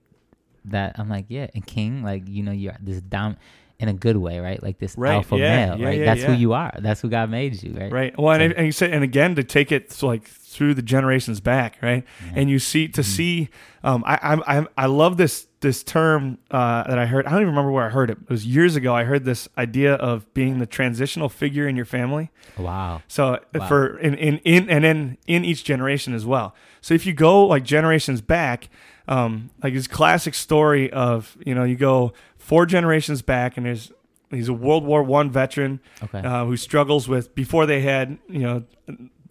that 0.66 0.96
I'm 0.98 1.08
like, 1.08 1.26
yeah, 1.28 1.48
and 1.54 1.66
king, 1.66 2.02
like 2.02 2.28
you 2.28 2.42
know, 2.42 2.52
you're 2.52 2.76
this 2.80 3.00
dom 3.00 3.36
in 3.80 3.88
a 3.88 3.94
good 3.94 4.18
way, 4.18 4.38
right? 4.40 4.62
Like 4.62 4.78
this 4.78 4.96
right. 4.98 5.14
alpha 5.14 5.38
yeah. 5.38 5.66
male, 5.66 5.78
yeah, 5.78 5.86
right? 5.86 5.98
Yeah, 6.00 6.04
That's 6.04 6.22
who 6.22 6.34
you 6.34 6.52
are. 6.52 6.72
That's 6.80 7.00
who 7.00 7.08
God 7.08 7.30
made 7.30 7.62
you, 7.62 7.72
right? 7.72 7.90
Right. 7.90 8.18
Well, 8.18 8.36
so, 8.36 8.42
and, 8.42 8.52
and 8.52 8.66
you 8.66 8.72
said, 8.72 8.92
and 8.92 9.02
again, 9.02 9.34
to 9.36 9.42
take 9.42 9.72
it 9.72 10.02
like 10.02 10.28
through 10.28 10.74
the 10.74 10.82
generations 10.82 11.40
back, 11.40 11.78
right? 11.80 12.04
And 12.34 12.50
you 12.50 12.58
see 12.58 12.88
to 12.88 13.00
mm-hmm. 13.00 13.10
see, 13.10 13.48
um, 13.82 14.04
I, 14.06 14.36
I 14.46 14.66
I 14.76 14.86
love 14.86 15.16
this 15.16 15.46
this 15.60 15.82
term 15.82 16.38
uh, 16.50 16.84
that 16.88 16.98
I 16.98 17.06
heard. 17.06 17.26
I 17.26 17.30
don't 17.30 17.40
even 17.40 17.48
remember 17.54 17.70
where 17.70 17.86
I 17.86 17.88
heard 17.88 18.10
it. 18.10 18.18
It 18.22 18.30
was 18.30 18.44
years 18.46 18.76
ago. 18.76 18.94
I 18.94 19.04
heard 19.04 19.24
this 19.24 19.48
idea 19.56 19.94
of 19.94 20.32
being 20.34 20.58
the 20.58 20.66
transitional 20.66 21.30
figure 21.30 21.66
in 21.66 21.76
your 21.76 21.84
family. 21.86 22.30
Wow. 22.58 23.02
So 23.08 23.38
wow. 23.54 23.66
for 23.66 23.98
in, 23.98 24.14
in 24.14 24.38
in 24.38 24.68
and 24.68 24.84
then 24.84 25.18
in 25.26 25.44
each 25.44 25.64
generation 25.64 26.12
as 26.12 26.26
well. 26.26 26.54
So 26.82 26.92
if 26.92 27.06
you 27.06 27.14
go 27.14 27.46
like 27.46 27.64
generations 27.64 28.20
back, 28.20 28.68
um, 29.10 29.50
like 29.62 29.74
this 29.74 29.88
classic 29.88 30.34
story 30.34 30.90
of 30.90 31.36
you 31.44 31.54
know 31.54 31.64
you 31.64 31.76
go 31.76 32.14
four 32.38 32.64
generations 32.64 33.20
back 33.20 33.56
and 33.56 33.66
there's 33.66 33.92
he's 34.30 34.48
a 34.48 34.54
World 34.54 34.84
War 34.84 35.02
One 35.02 35.30
veteran 35.30 35.80
okay. 36.02 36.20
uh, 36.20 36.46
who 36.46 36.56
struggles 36.56 37.08
with 37.08 37.34
before 37.34 37.66
they 37.66 37.80
had 37.80 38.18
you 38.28 38.38
know 38.38 38.64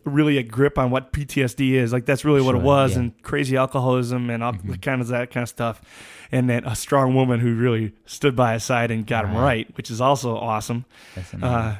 really 0.04 0.38
a 0.38 0.44
grip 0.44 0.78
on 0.78 0.92
what 0.92 1.14
PTSD 1.14 1.72
is 1.72 1.94
like 1.94 2.06
that's 2.06 2.26
really 2.26 2.42
what 2.42 2.56
it 2.56 2.62
was 2.62 2.94
yeah. 2.94 3.00
and 3.00 3.24
crazy 3.24 3.56
alcoholism 3.56 4.30
and 4.30 4.44
all 4.44 4.54
mm-hmm. 4.54 4.74
kind 4.74 5.02
of 5.02 5.08
that 5.08 5.32
kind 5.32 5.44
of 5.44 5.50
stuff 5.50 5.82
and 6.32 6.50
then 6.50 6.66
a 6.66 6.76
strong 6.76 7.16
woman 7.16 7.40
who 7.40 7.56
really 7.56 7.94
stood 8.06 8.36
by 8.36 8.54
his 8.54 8.64
side 8.64 8.92
and 8.92 9.08
got 9.08 9.26
right. 9.26 9.34
him 9.34 9.38
right 9.40 9.78
which 9.78 9.90
is 9.90 10.02
also 10.02 10.36
awesome 10.36 10.86
uh, 11.42 11.76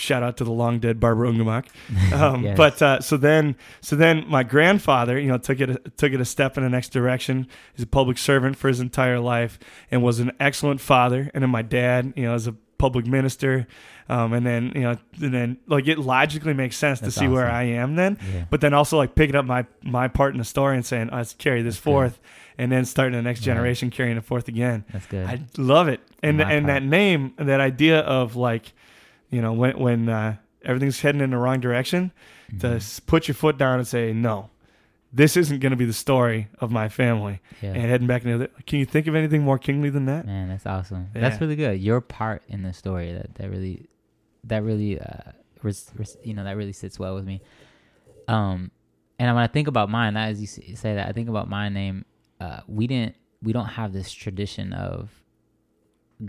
shout 0.00 0.22
out 0.22 0.36
to 0.38 0.44
the 0.44 0.50
long 0.50 0.80
dead 0.80 0.98
Barbara 1.00 1.30
Ungemach. 1.30 1.66
Um, 2.12 2.44
yes. 2.44 2.56
But 2.56 2.82
uh, 2.82 3.00
so 3.00 3.16
then, 3.16 3.56
so 3.80 3.94
then 3.94 4.24
my 4.26 4.42
grandfather, 4.42 5.18
you 5.18 5.28
know, 5.28 5.38
took 5.38 5.60
it 5.60 5.70
a, 5.70 5.78
took 5.96 6.12
it 6.12 6.20
a 6.20 6.24
step 6.24 6.56
in 6.56 6.64
the 6.64 6.68
next 6.68 6.88
direction. 6.88 7.46
He's 7.74 7.84
a 7.84 7.86
public 7.86 8.18
servant 8.18 8.56
for 8.56 8.68
his 8.68 8.80
entire 8.80 9.20
life 9.20 9.58
and 9.90 10.02
was 10.02 10.18
an 10.18 10.32
excellent 10.40 10.80
father. 10.80 11.30
And 11.32 11.42
then 11.42 11.50
my 11.50 11.62
dad, 11.62 12.12
you 12.16 12.24
know, 12.24 12.34
is 12.34 12.46
a 12.46 12.56
public 12.80 13.06
minister. 13.06 13.68
Um, 14.08 14.32
and 14.32 14.44
then 14.44 14.72
you 14.74 14.80
know, 14.80 14.96
and 15.22 15.32
then 15.32 15.58
like 15.68 15.86
it 15.86 15.98
logically 15.98 16.54
makes 16.54 16.76
sense 16.76 16.98
That's 16.98 17.14
to 17.14 17.20
see 17.20 17.26
awesome. 17.26 17.34
where 17.34 17.48
I 17.48 17.62
am 17.62 17.94
then. 17.94 18.18
Yeah. 18.34 18.46
But 18.50 18.60
then 18.60 18.74
also 18.74 18.96
like 18.96 19.14
picking 19.14 19.36
up 19.36 19.44
my 19.44 19.66
my 19.84 20.08
part 20.08 20.34
in 20.34 20.38
the 20.38 20.44
story 20.44 20.74
and 20.74 20.84
saying, 20.84 21.10
let's 21.12 21.34
carry 21.34 21.62
this 21.62 21.76
That's 21.76 21.84
forth. 21.84 22.14
Good. 22.20 22.28
And 22.58 22.72
then 22.72 22.84
starting 22.84 23.16
the 23.16 23.22
next 23.22 23.40
generation 23.40 23.88
right. 23.88 23.94
carrying 23.94 24.16
it 24.16 24.24
forth 24.24 24.48
again. 24.48 24.84
That's 24.92 25.06
good. 25.06 25.26
I 25.26 25.40
love 25.56 25.88
it, 25.88 26.00
and 26.22 26.42
and 26.42 26.66
part. 26.66 26.82
that 26.82 26.82
name, 26.82 27.32
that 27.38 27.60
idea 27.60 28.00
of 28.00 28.36
like, 28.36 28.74
you 29.30 29.40
know, 29.40 29.52
when 29.52 29.78
when 29.78 30.08
uh, 30.08 30.36
everything's 30.64 31.00
heading 31.00 31.20
in 31.20 31.30
the 31.30 31.38
wrong 31.38 31.60
direction, 31.60 32.12
mm-hmm. 32.52 32.58
to 32.58 33.02
put 33.02 33.28
your 33.28 33.34
foot 33.34 33.58
down 33.58 33.78
and 33.78 33.86
say 33.86 34.12
no. 34.12 34.50
This 35.12 35.36
isn't 35.36 35.58
going 35.58 35.70
to 35.70 35.76
be 35.76 35.86
the 35.86 35.92
story 35.92 36.48
of 36.60 36.70
my 36.70 36.88
family. 36.88 37.40
Yeah. 37.60 37.70
And 37.70 37.82
heading 37.82 38.06
back 38.06 38.24
into 38.24 38.38
the, 38.38 38.50
can 38.64 38.78
you 38.78 38.84
think 38.84 39.08
of 39.08 39.16
anything 39.16 39.42
more 39.42 39.58
kingly 39.58 39.90
than 39.90 40.04
that? 40.06 40.24
Man, 40.24 40.48
that's 40.48 40.66
awesome. 40.66 41.08
Yeah. 41.14 41.22
That's 41.22 41.40
really 41.40 41.56
good. 41.56 41.80
Your 41.80 42.00
part 42.00 42.42
in 42.46 42.62
the 42.62 42.72
story 42.72 43.12
that 43.12 43.34
that 43.34 43.50
really, 43.50 43.88
that 44.44 44.62
really, 44.62 45.00
uh, 45.00 45.32
res, 45.64 45.90
res, 45.96 46.16
you 46.22 46.32
know, 46.32 46.44
that 46.44 46.56
really 46.56 46.72
sits 46.72 46.96
well 46.96 47.16
with 47.16 47.24
me. 47.24 47.42
Um, 48.28 48.70
and 49.18 49.34
when 49.34 49.42
I 49.42 49.48
think 49.48 49.66
about 49.66 49.90
mine, 49.90 50.14
that 50.14 50.28
as 50.28 50.40
you 50.40 50.46
say 50.46 50.94
that, 50.94 51.08
I 51.08 51.12
think 51.12 51.28
about 51.28 51.48
my 51.48 51.68
name. 51.68 52.04
Uh, 52.40 52.60
we 52.68 52.86
didn't, 52.86 53.16
we 53.42 53.52
don't 53.52 53.66
have 53.66 53.92
this 53.92 54.12
tradition 54.12 54.72
of 54.72 55.10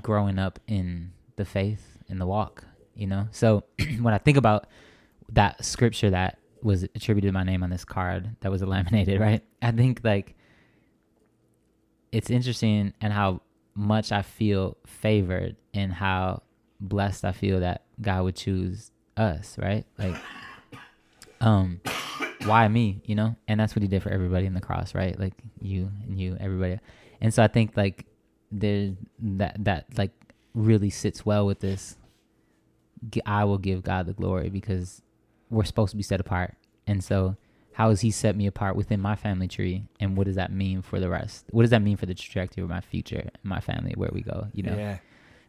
growing 0.02 0.40
up 0.40 0.60
in 0.68 1.12
the 1.36 1.46
faith 1.46 2.00
in 2.08 2.18
the 2.18 2.25
walk 2.25 2.66
you 3.01 3.08
know? 3.08 3.27
So 3.31 3.63
when 4.00 4.13
I 4.13 4.20
think 4.20 4.38
about 4.38 4.67
that 5.34 5.65
scripture 5.65 6.12
that 6.12 6.38
was 6.62 6.84
attributed 6.84 7.29
to 7.29 7.34
my 7.34 7.43
name 7.43 7.63
on 7.63 7.72
this 7.72 7.84
card 7.84 8.36
that 8.41 8.51
was 8.51 8.62
laminated, 8.75 9.20
right? 9.20 9.43
I 9.62 9.72
think 9.72 10.01
like 10.03 10.36
it's 12.12 12.29
interesting 12.29 12.93
and 13.01 13.12
how 13.12 13.41
much 13.74 14.12
I 14.12 14.22
feel 14.22 14.77
favored 14.86 15.55
and 15.74 15.91
how 15.91 16.43
blessed 16.79 17.25
I 17.25 17.31
feel 17.31 17.62
that 17.62 17.86
God 18.00 18.24
would 18.24 18.36
choose 18.36 18.91
us, 19.17 19.58
right? 19.58 19.86
Like 19.98 20.15
um 21.41 21.81
why 22.46 22.67
me, 22.67 23.01
you 23.05 23.15
know? 23.15 23.36
And 23.48 23.60
that's 23.60 23.75
what 23.75 23.81
he 23.81 23.88
did 23.88 24.03
for 24.03 24.10
everybody 24.10 24.46
in 24.46 24.53
the 24.53 24.62
cross, 24.62 24.93
right? 24.93 25.20
Like 25.20 25.34
you 25.60 25.89
and 26.08 26.20
you, 26.20 26.38
everybody. 26.39 26.79
And 27.20 27.34
so 27.34 27.41
I 27.41 27.48
think 27.48 27.75
like 27.75 28.05
there 28.51 28.93
that 29.20 29.63
that 29.63 29.86
like 29.98 30.12
really 30.53 30.89
sits 30.89 31.25
well 31.25 31.46
with 31.48 31.62
this 31.62 31.96
I 33.25 33.43
will 33.46 33.58
give 33.58 33.84
God 33.84 34.05
the 34.05 34.13
glory 34.13 34.50
because 34.50 35.01
we're 35.50 35.63
supposed 35.63 35.91
to 35.91 35.98
be 35.98 36.03
set 36.03 36.20
apart. 36.20 36.55
And 36.88 37.03
so, 37.03 37.36
how 37.74 37.89
has 37.89 38.01
He 38.01 38.12
set 38.12 38.36
me 38.36 38.48
apart 38.48 38.75
within 38.75 39.00
my 39.00 39.15
family 39.15 39.48
tree? 39.48 39.84
And 40.00 40.17
what 40.17 40.27
does 40.27 40.36
that 40.36 40.51
mean 40.51 40.81
for 40.81 41.00
the 41.00 41.10
rest? 41.10 41.46
What 41.51 41.63
does 41.63 41.72
that 41.72 41.81
mean 41.81 41.98
for 41.98 42.05
the 42.05 42.13
trajectory 42.13 42.63
of 42.63 42.70
my 42.70 42.81
future, 42.81 43.29
my 43.43 43.60
family, 43.60 43.93
where 43.96 44.10
we 44.12 44.22
go? 44.22 44.48
You 44.53 44.63
know. 44.63 44.75
Yeah. 44.75 44.98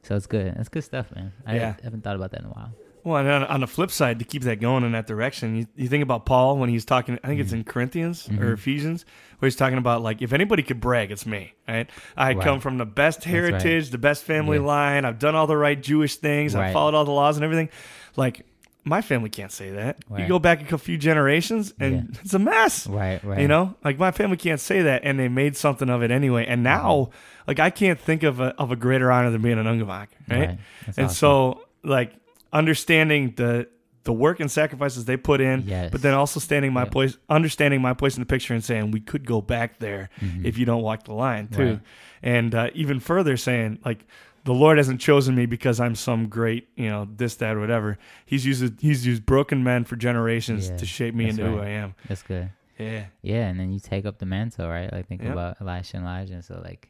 So 0.03 0.17
it's 0.17 0.27
good. 0.27 0.55
That's 0.57 0.69
good 0.69 0.85
stuff, 0.85 1.15
man. 1.15 1.33
I 1.47 1.57
yeah. 1.57 1.77
haven't 1.83 2.03
thought 2.03 2.17
about 2.17 2.33
that 2.33 2.41
in 2.41 2.47
a 2.47 2.51
while. 2.51 2.73
Well, 3.05 3.17
and 3.17 3.45
on 3.45 3.61
the 3.61 3.67
flip 3.67 3.91
side, 3.91 4.21
to 4.21 4.25
keep 4.25 4.43
that 4.43 4.61
going 4.61 4.85
in 4.85 4.93
that 4.93 5.07
direction, 5.07 5.57
you, 5.57 5.67
you 5.75 5.89
think 5.89 6.03
about 6.03 6.25
Paul 6.25 6.57
when 6.59 6.69
he's 6.69 6.85
talking. 6.85 7.19
I 7.23 7.27
think 7.27 7.39
mm-hmm. 7.39 7.41
it's 7.43 7.53
in 7.53 7.65
Corinthians 7.65 8.29
mm-hmm. 8.29 8.43
or 8.43 8.53
Ephesians, 8.53 9.05
where 9.39 9.49
he's 9.49 9.57
talking 9.57 9.79
about 9.79 10.03
like 10.03 10.23
if 10.23 10.33
anybody 10.33 10.63
could 10.63 10.81
brag, 10.81 11.11
it's 11.11 11.27
me. 11.27 11.55
Right? 11.67 11.91
I 12.17 12.35
right. 12.35 12.41
come 12.41 12.61
from 12.61 12.79
the 12.79 12.87
best 12.87 13.25
heritage, 13.25 13.85
right. 13.85 13.93
the 13.93 13.99
best 13.99 14.23
family 14.23 14.59
yeah. 14.59 14.65
line. 14.65 15.05
I've 15.05 15.19
done 15.19 15.35
all 15.35 15.47
the 15.47 15.57
right 15.57 15.81
Jewish 15.81 16.17
things. 16.17 16.55
I've 16.55 16.73
followed 16.73 16.95
all 16.95 17.05
the 17.05 17.11
laws 17.11 17.37
and 17.37 17.45
everything. 17.45 17.71
Like 18.17 18.47
my 18.85 19.01
family 19.01 19.31
can't 19.31 19.53
say 19.53 19.71
that. 19.71 19.99
You 20.17 20.27
go 20.27 20.39
back 20.39 20.73
a 20.73 20.79
few 20.79 20.99
generations, 20.99 21.73
and 21.79 21.95
Yeah. 21.95 22.21
it's 22.23 22.35
a 22.35 22.39
mess. 22.39 22.87
Right, 22.87 23.23
right. 23.23 23.41
You 23.41 23.49
know, 23.49 23.77
like 23.85 23.99
my 23.99 24.11
family 24.11 24.37
can't 24.37 24.61
say 24.61 24.83
that, 24.83 25.03
and 25.05 25.19
they 25.19 25.29
made 25.29 25.57
something 25.57 25.89
of 25.89 26.03
it 26.03 26.11
anyway. 26.11 26.47
And 26.47 26.63
now, 26.63 26.95
Mm-hmm. 26.95 27.43
like 27.49 27.61
I 27.61 27.71
can't 27.71 27.99
think 27.99 28.23
of 28.23 28.41
a 28.41 28.55
of 28.59 28.73
a 28.73 28.77
greater 28.77 29.11
honor 29.11 29.31
than 29.31 29.43
being 29.43 29.59
an 29.59 29.67
Ungemach, 29.67 30.09
right? 30.29 30.59
And 30.97 31.07
awesome. 31.07 31.09
so, 31.09 31.63
like 31.85 32.13
understanding 32.53 33.35
the 33.37 33.69
the 34.05 34.13
work 34.13 34.41
and 34.41 34.51
sacrifices 34.51 35.05
they 35.05 35.17
put 35.17 35.41
in, 35.41 35.63
Yes. 35.65 35.93
but 35.93 36.03
then 36.03 36.13
also 36.13 36.41
standing 36.41 36.73
my 36.73 36.85
place, 36.85 37.17
understanding 37.31 37.81
my 37.81 37.95
place 37.95 38.17
in 38.17 38.21
the 38.21 38.27
picture, 38.27 38.53
and 38.53 38.65
saying 38.65 38.91
we 38.91 38.99
could 38.99 39.25
go 39.25 39.41
back 39.41 39.79
there 39.79 40.11
Mhm. 40.21 40.45
if 40.45 40.59
you 40.59 40.65
don't 40.67 40.83
walk 40.83 41.05
the 41.05 41.15
line 41.15 41.47
too. 41.47 41.65
Right. 41.75 41.81
And 42.21 42.53
uh, 42.53 42.71
even 42.75 42.99
further, 42.99 43.37
saying 43.37 43.79
like 43.85 44.05
the 44.43 44.53
Lord 44.55 44.77
hasn't 44.79 45.01
chosen 45.01 45.37
me 45.37 45.47
because 45.47 45.79
I'm 45.79 45.95
some 45.95 46.27
great, 46.27 46.67
you 46.75 46.89
know, 46.89 47.07
this, 47.17 47.37
that, 47.37 47.55
or 47.55 47.61
whatever. 47.61 47.97
He's 48.27 48.45
used 48.45 48.81
He's 48.81 49.07
used 49.07 49.25
broken 49.25 49.63
men 49.63 49.85
for 49.85 49.95
generations 49.95 50.69
Yeah, 50.69 50.77
to 50.79 50.85
shape 50.87 51.15
me 51.15 51.27
that's 51.27 51.39
into 51.39 51.51
who. 51.53 51.61
I 51.61 51.69
am. 51.69 51.95
That's 52.09 52.25
good. 52.25 52.51
Yeah. 52.81 53.05
Yeah, 53.23 53.47
and 53.47 53.61
then 53.61 53.71
you 53.73 53.79
take 53.79 54.05
up 54.05 54.19
the 54.19 54.27
mantle, 54.27 54.69
right? 54.69 54.93
Like 54.93 55.07
think 55.07 55.23
Yep. 55.23 55.33
about 55.33 55.57
Elisha 55.61 55.99
and 55.99 56.07
Elijah. 56.07 56.35
And 56.35 56.45
so 56.45 56.61
like, 56.65 56.89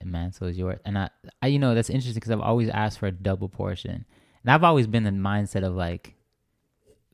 the 0.00 0.06
mantle 0.06 0.48
is 0.48 0.58
yours. 0.58 0.80
And 0.84 0.98
I, 0.98 1.10
I 1.40 1.46
you 1.46 1.60
know, 1.60 1.72
that's 1.76 1.88
interesting 1.88 2.14
because 2.14 2.32
I've 2.32 2.40
always 2.40 2.68
asked 2.68 2.98
for 2.98 3.06
a 3.06 3.12
double 3.12 3.48
portion, 3.48 4.04
and 4.44 4.52
I've 4.52 4.64
always 4.64 4.86
been 4.86 5.04
the 5.04 5.10
mindset 5.10 5.64
of 5.64 5.74
like, 5.74 6.14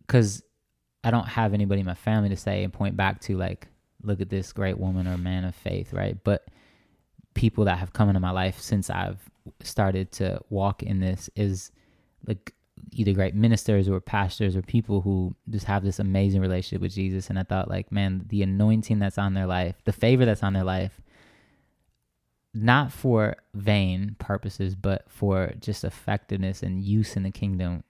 because 0.00 0.42
I 1.04 1.10
don't 1.10 1.28
have 1.28 1.54
anybody 1.54 1.80
in 1.80 1.86
my 1.86 1.94
family 1.94 2.28
to 2.28 2.36
say 2.36 2.64
and 2.64 2.72
point 2.72 2.96
back 2.96 3.20
to 3.22 3.36
like, 3.36 3.68
look 4.02 4.20
at 4.20 4.30
this 4.30 4.52
great 4.52 4.78
woman 4.78 5.06
or 5.06 5.16
man 5.16 5.44
of 5.44 5.54
faith, 5.54 5.92
right? 5.92 6.16
But 6.22 6.48
people 7.34 7.64
that 7.66 7.78
have 7.78 7.92
come 7.92 8.08
into 8.08 8.20
my 8.20 8.32
life 8.32 8.60
since 8.60 8.90
I've 8.90 9.18
started 9.60 10.10
to 10.12 10.40
walk 10.50 10.82
in 10.82 11.00
this 11.00 11.30
is 11.36 11.70
like 12.26 12.52
either 12.92 13.12
great 13.12 13.34
ministers 13.34 13.88
or 13.88 14.00
pastors 14.00 14.56
or 14.56 14.62
people 14.62 15.00
who 15.00 15.34
just 15.48 15.66
have 15.66 15.84
this 15.84 15.98
amazing 15.98 16.40
relationship 16.40 16.82
with 16.82 16.92
Jesus. 16.92 17.30
And 17.30 17.38
I 17.38 17.44
thought, 17.44 17.68
like, 17.68 17.92
man, 17.92 18.24
the 18.28 18.42
anointing 18.42 18.98
that's 18.98 19.18
on 19.18 19.34
their 19.34 19.46
life, 19.46 19.76
the 19.84 19.92
favor 19.92 20.24
that's 20.24 20.42
on 20.42 20.52
their 20.52 20.64
life, 20.64 21.00
not 22.52 22.92
for 22.92 23.36
vain 23.54 24.16
purposes, 24.18 24.74
but 24.74 25.04
for 25.08 25.52
just 25.60 25.84
effectiveness 25.84 26.62
and 26.62 26.82
use 26.82 27.16
in 27.16 27.22
the 27.22 27.30
kingdom. 27.30 27.84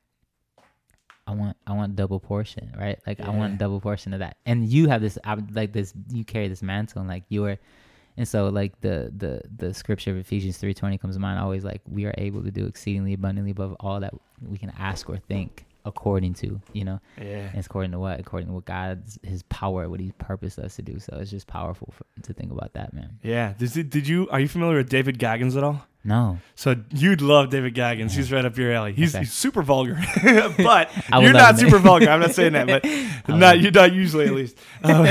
I 1.27 1.33
want, 1.33 1.57
I 1.67 1.73
want 1.73 1.95
double 1.95 2.19
portion, 2.19 2.75
right? 2.77 2.99
Like, 3.07 3.21
I 3.21 3.31
want 3.31 3.59
double 3.59 3.81
portion 3.81 4.13
of 4.13 4.19
that. 4.19 4.37
And 4.45 4.67
you 4.67 4.89
have 4.89 5.01
this, 5.01 5.17
I 5.25 5.37
like 5.53 5.73
this, 5.73 5.95
you 6.11 6.25
carry 6.25 6.49
this 6.49 6.63
mantle, 6.63 7.01
and 7.01 7.09
like 7.09 7.25
you're, 7.29 7.57
and 8.17 8.27
so 8.27 8.49
like 8.49 8.81
the 8.81 9.13
the 9.17 9.43
the 9.57 9.73
scripture 9.73 10.11
of 10.11 10.17
Ephesians 10.17 10.59
three 10.59 10.75
twenty 10.75 10.99
comes 10.99 11.15
to 11.15 11.21
mind. 11.21 11.39
Always 11.39 11.65
like 11.65 11.81
we 11.89 12.05
are 12.05 12.15
able 12.19 12.43
to 12.43 12.51
do 12.51 12.67
exceedingly 12.67 13.15
abundantly 13.15 13.53
above 13.53 13.77
all 13.79 14.01
that 14.01 14.13
we 14.43 14.59
can 14.59 14.71
ask 14.77 15.09
or 15.09 15.17
think, 15.17 15.65
according 15.85 16.35
to 16.35 16.61
you 16.73 16.85
know. 16.85 17.01
Yeah. 17.19 17.25
And 17.49 17.59
it's 17.59 17.67
according 17.67 17.93
to 17.93 17.99
what? 17.99 18.21
According 18.21 18.49
to 18.49 18.55
what 18.55 18.65
God's 18.65 19.19
His 19.23 19.43
power, 19.45 19.89
what 19.89 20.01
He 20.01 20.13
purposed 20.19 20.59
us 20.59 20.77
to 20.77 20.83
do. 20.83 20.99
So 20.99 21.17
it's 21.21 21.31
just 21.31 21.47
powerful 21.47 21.93
for, 21.97 22.05
to 22.23 22.33
think 22.33 22.53
about 22.53 22.73
that, 22.75 22.93
man. 22.93 23.19
Yeah. 23.23 23.55
Did, 23.59 23.75
you- 23.77 23.83
did 23.85 24.09
you 24.09 24.29
are 24.31 24.41
you 24.41 24.49
familiar 24.49 24.77
with 24.79 24.89
David 24.89 25.19
Goggins 25.19 25.57
at 25.57 25.65
all? 25.65 25.87
No, 26.03 26.39
So 26.55 26.77
you'd 26.95 27.21
love 27.21 27.51
David 27.51 27.75
Goggins. 27.75 28.15
He's 28.15 28.33
right 28.33 28.43
up 28.43 28.57
your 28.57 28.73
alley. 28.73 28.95
He's, 28.95 29.15
Okay. 29.15 29.23
he's 29.25 29.35
super 29.35 29.61
vulgar, 29.61 29.99
but 30.57 30.91
you're 31.21 31.35
not 31.35 31.59
super 31.59 31.79
vulgar. 31.79 32.09
I'm 32.09 32.21
not 32.21 32.31
saying 32.35 32.55
that, 32.55 32.67
but 32.69 32.87
not 33.37 33.61
you're 33.61 33.71
not 33.71 33.93
usually 33.93 34.25
at 34.25 34.33
least. 34.33 34.57
Um, 34.83 35.07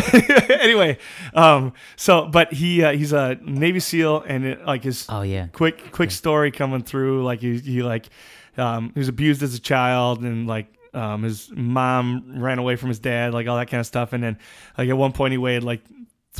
anyway, 0.49 0.97
um, 1.35 1.73
so 1.95 2.25
but 2.25 2.51
he 2.53 2.83
uh, 2.83 2.93
he's 2.93 3.13
a 3.13 3.37
Navy 3.43 3.79
SEAL, 3.79 4.23
and 4.27 4.45
it, 4.45 4.65
like 4.65 4.83
his 4.83 5.05
oh 5.09 5.21
yeah, 5.21 5.45
quick 5.53 5.91
quick 5.91 6.09
story 6.09 6.49
coming 6.49 6.81
through. 6.81 7.23
Like 7.23 7.41
he, 7.41 7.59
he 7.59 7.83
like 7.83 8.09
um, 8.57 8.91
he 8.93 8.99
was 8.99 9.07
abused 9.07 9.43
as 9.43 9.53
a 9.55 9.59
child, 9.59 10.21
and 10.21 10.47
like 10.47 10.67
um, 10.93 11.23
his 11.23 11.51
mom 11.53 12.41
ran 12.41 12.59
away 12.59 12.75
from 12.75 12.89
his 12.89 12.99
dad, 12.99 13.33
like 13.33 13.47
all 13.47 13.57
that 13.57 13.69
kind 13.69 13.79
of 13.79 13.87
stuff. 13.87 14.13
And 14.13 14.23
then 14.23 14.37
like 14.77 14.89
at 14.89 14.97
one 14.97 15.11
point 15.11 15.31
he 15.31 15.37
weighed 15.37 15.63
like 15.63 15.81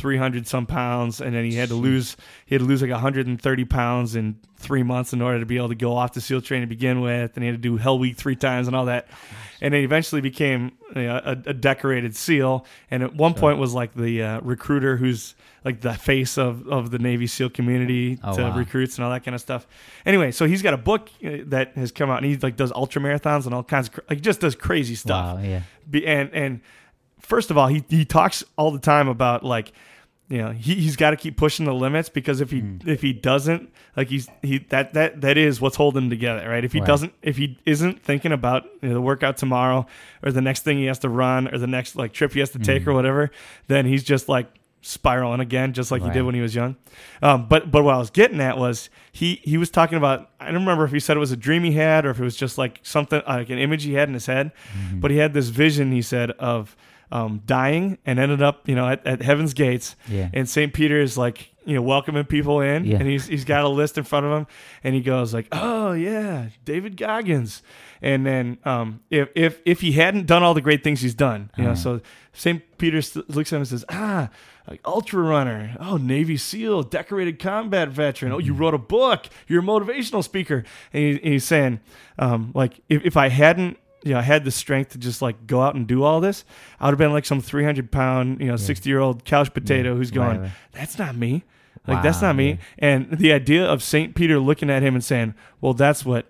300 0.00 0.46
some 0.46 0.64
pounds 0.66 1.20
and 1.20 1.34
then 1.34 1.44
he 1.44 1.54
had 1.54 1.68
to 1.68 1.74
lose 1.74 2.16
he 2.46 2.54
had 2.54 2.60
to 2.60 2.66
lose 2.66 2.80
like 2.80 2.90
130 2.90 3.64
pounds 3.66 4.16
in 4.16 4.36
three 4.56 4.82
months 4.82 5.12
in 5.12 5.20
order 5.20 5.38
to 5.38 5.46
be 5.46 5.56
able 5.58 5.68
to 5.68 5.74
go 5.74 5.94
off 5.96 6.14
the 6.14 6.20
seal 6.20 6.40
train 6.40 6.62
to 6.62 6.66
begin 6.66 7.00
with 7.02 7.32
and 7.36 7.44
he 7.44 7.50
had 7.50 7.56
to 7.56 7.60
do 7.62 7.76
hell 7.76 7.98
week 7.98 8.16
three 8.16 8.36
times 8.36 8.66
and 8.66 8.74
all 8.74 8.86
that. 8.86 9.06
And 9.60 9.74
then 9.74 9.82
eventually 9.82 10.20
became 10.22 10.72
you 10.96 11.02
know, 11.02 11.20
a, 11.22 11.32
a 11.50 11.54
decorated 11.54 12.16
seal. 12.16 12.64
And 12.90 13.02
at 13.02 13.14
one 13.14 13.34
point 13.34 13.58
was 13.58 13.74
like 13.74 13.92
the 13.94 14.22
uh, 14.22 14.40
recruiter 14.40 14.96
who's 14.96 15.34
like 15.64 15.82
the 15.82 15.92
face 15.92 16.38
of, 16.38 16.66
of 16.66 16.90
the 16.90 16.98
navy 16.98 17.26
seal 17.26 17.50
community 17.50 18.18
Oh, 18.24 18.34
to 18.36 18.42
wow. 18.42 18.56
recruits 18.56 18.96
and 18.96 19.04
all 19.04 19.10
that 19.10 19.24
kind 19.24 19.34
of 19.34 19.40
stuff. 19.42 19.66
Anyway 20.06 20.30
so 20.30 20.46
he's 20.46 20.62
got 20.62 20.72
a 20.72 20.78
book 20.78 21.10
uh, 21.24 21.38
that 21.46 21.74
has 21.76 21.92
come 21.92 22.08
out 22.10 22.22
and 22.22 22.26
he 22.26 22.36
like 22.38 22.56
does 22.56 22.72
ultra 22.72 23.02
marathons 23.02 23.44
and 23.44 23.54
all 23.54 23.62
kinds 23.62 23.88
of 23.88 24.00
like 24.08 24.22
just 24.22 24.40
does 24.40 24.54
crazy 24.54 24.94
stuff. 24.94 25.36
Wow, 25.36 25.42
yeah, 25.42 25.62
be, 25.90 26.06
and 26.06 26.30
and 26.32 26.60
first 27.20 27.50
of 27.50 27.58
all, 27.58 27.68
he 27.68 27.84
he 27.88 28.04
talks 28.04 28.42
all 28.56 28.70
the 28.70 28.78
time 28.78 29.08
about 29.08 29.44
like 29.44 29.72
you 30.30 30.38
know 30.38 30.50
he 30.52 30.76
he's 30.76 30.96
got 30.96 31.10
to 31.10 31.16
keep 31.16 31.36
pushing 31.36 31.66
the 31.66 31.74
limits 31.74 32.08
because 32.08 32.40
if 32.40 32.50
he 32.50 32.62
Mm. 32.62 32.86
if 32.88 33.02
he 33.02 33.12
doesn't 33.12 33.68
like 33.96 34.08
he's 34.08 34.28
he 34.42 34.58
that 34.70 34.94
that 34.94 35.20
that 35.20 35.36
is 35.36 35.60
what's 35.60 35.76
holding 35.76 36.04
him 36.04 36.10
together 36.10 36.48
right 36.48 36.64
if 36.64 36.72
he 36.72 36.78
Right. 36.78 36.86
doesn't 36.86 37.12
if 37.22 37.36
he 37.36 37.58
isn't 37.66 38.02
thinking 38.02 38.30
about 38.32 38.64
you 38.80 38.88
know, 38.88 38.94
the 38.94 39.00
workout 39.00 39.36
tomorrow 39.36 39.86
or 40.22 40.30
the 40.32 40.40
next 40.40 40.62
thing 40.62 40.78
he 40.78 40.84
has 40.86 41.00
to 41.00 41.08
run 41.08 41.52
or 41.52 41.58
the 41.58 41.66
next 41.66 41.96
like 41.96 42.12
trip 42.12 42.32
he 42.32 42.38
has 42.40 42.50
to 42.50 42.58
take 42.60 42.86
or 42.86 42.94
whatever 42.94 43.30
then 43.66 43.84
he's 43.86 44.04
just 44.04 44.28
like 44.28 44.46
spiraling 44.82 45.40
again 45.40 45.74
just 45.74 45.90
like 45.90 46.00
he 46.02 46.08
did 46.10 46.22
Mm. 46.22 46.26
When 46.26 46.34
he 46.36 46.40
was 46.40 46.54
young 46.54 46.76
um, 47.20 47.46
but 47.48 47.70
but 47.70 47.82
what 47.84 47.94
I 47.94 47.98
was 47.98 48.08
getting 48.10 48.40
at 48.40 48.56
was 48.56 48.88
he 49.12 49.40
he 49.42 49.58
was 49.58 49.68
talking 49.68 49.98
about 49.98 50.30
I 50.40 50.46
don't 50.46 50.54
remember 50.62 50.84
if 50.84 50.92
he 50.92 51.00
said 51.00 51.16
it 51.16 51.20
was 51.20 51.32
a 51.32 51.36
dream 51.36 51.64
he 51.64 51.72
had 51.72 52.06
or 52.06 52.10
if 52.10 52.20
it 52.20 52.24
was 52.24 52.36
just 52.36 52.56
like 52.56 52.78
something 52.82 53.20
like 53.28 53.50
an 53.50 53.58
image 53.58 53.82
he 53.84 53.92
had 53.94 54.08
in 54.08 54.14
his 54.14 54.26
head 54.26 54.52
Mm-hmm. 54.78 55.00
but 55.00 55.10
he 55.10 55.18
had 55.18 55.34
this 55.34 55.48
vision 55.48 55.92
he 55.92 56.00
said 56.02 56.30
of 56.38 56.76
um, 57.12 57.42
dying 57.46 57.98
and 58.06 58.18
ended 58.18 58.42
up 58.42 58.68
you 58.68 58.74
know 58.74 58.88
at, 58.88 59.06
at 59.06 59.22
heaven's 59.22 59.54
gates 59.54 59.96
yeah, 60.08 60.28
and 60.32 60.48
St. 60.48 60.72
Peter 60.72 61.00
is 61.00 61.18
like, 61.18 61.50
you 61.64 61.74
know, 61.74 61.82
welcoming 61.82 62.24
people 62.24 62.60
in, 62.60 62.84
Yeah. 62.84 62.98
and 62.98 63.08
he's 63.08 63.26
he's 63.26 63.44
got 63.44 63.64
a 63.64 63.68
list 63.68 63.98
in 63.98 64.04
front 64.04 64.26
of 64.26 64.32
him, 64.32 64.46
and 64.84 64.94
he 64.94 65.00
goes 65.00 65.34
like, 65.34 65.48
"Oh 65.52 65.92
yeah, 65.92 66.46
David 66.64 66.96
Goggins," 66.96 67.62
and 68.00 68.24
then 68.24 68.58
um, 68.64 69.00
if 69.10 69.28
if 69.34 69.60
if 69.64 69.80
he 69.80 69.92
hadn't 69.92 70.26
done 70.26 70.42
all 70.42 70.54
the 70.54 70.60
great 70.60 70.82
things 70.84 71.00
he's 71.00 71.14
done, 71.14 71.50
you 71.56 71.64
know, 71.64 71.70
Uh-huh. 71.70 71.76
so 71.76 72.00
St. 72.32 72.62
Peter 72.78 72.98
looks 73.28 73.52
at 73.52 73.56
him 73.56 73.60
and 73.62 73.68
says, 73.68 73.84
"Ah." 73.90 74.30
Like 74.68 74.82
ultra 74.84 75.20
runner, 75.22 75.74
oh 75.80 75.96
Navy 75.96 76.36
SEAL, 76.36 76.84
decorated 76.84 77.40
combat 77.40 77.88
veteran. 77.88 78.30
Oh, 78.30 78.38
you 78.38 78.52
Mm-hmm. 78.52 78.60
wrote 78.60 78.74
a 78.74 78.78
book. 78.78 79.26
You're 79.48 79.62
a 79.62 79.64
motivational 79.66 80.22
speaker. 80.22 80.62
And, 80.92 81.02
he, 81.02 81.10
and 81.10 81.32
he's 81.32 81.44
saying, 81.44 81.80
um, 82.20 82.52
like 82.54 82.80
if, 82.88 83.04
if 83.04 83.16
I 83.16 83.30
hadn't, 83.30 83.78
you 84.02 84.14
know, 84.14 84.20
had 84.20 84.44
the 84.44 84.50
strength 84.50 84.92
to 84.92 84.98
just 84.98 85.20
like 85.22 85.46
go 85.46 85.60
out 85.60 85.74
and 85.74 85.86
do 85.86 86.02
all 86.02 86.20
this, 86.20 86.44
I 86.78 86.86
would 86.86 86.92
have 86.92 86.98
been 86.98 87.12
like 87.12 87.26
some 87.26 87.40
300 87.40 87.90
pound, 87.90 88.40
you 88.40 88.46
know, 88.46 88.56
60 88.56 88.88
year 88.88 89.00
old 89.00 89.24
couch 89.24 89.52
potato 89.52 89.94
who's 89.96 90.10
going, 90.10 90.40
right. 90.40 90.50
that's 90.72 90.98
not 90.98 91.16
me. 91.16 91.44
Like 91.86 92.02
that's 92.02 92.22
not 92.22 92.36
me. 92.36 92.58
And 92.78 93.10
the 93.10 93.32
idea 93.32 93.64
of 93.64 93.82
Saint 93.82 94.14
Peter 94.14 94.38
looking 94.38 94.70
at 94.70 94.82
him 94.82 94.94
and 94.94 95.02
saying, 95.02 95.34
"Well, 95.60 95.74
that's 95.74 96.04
what 96.04 96.26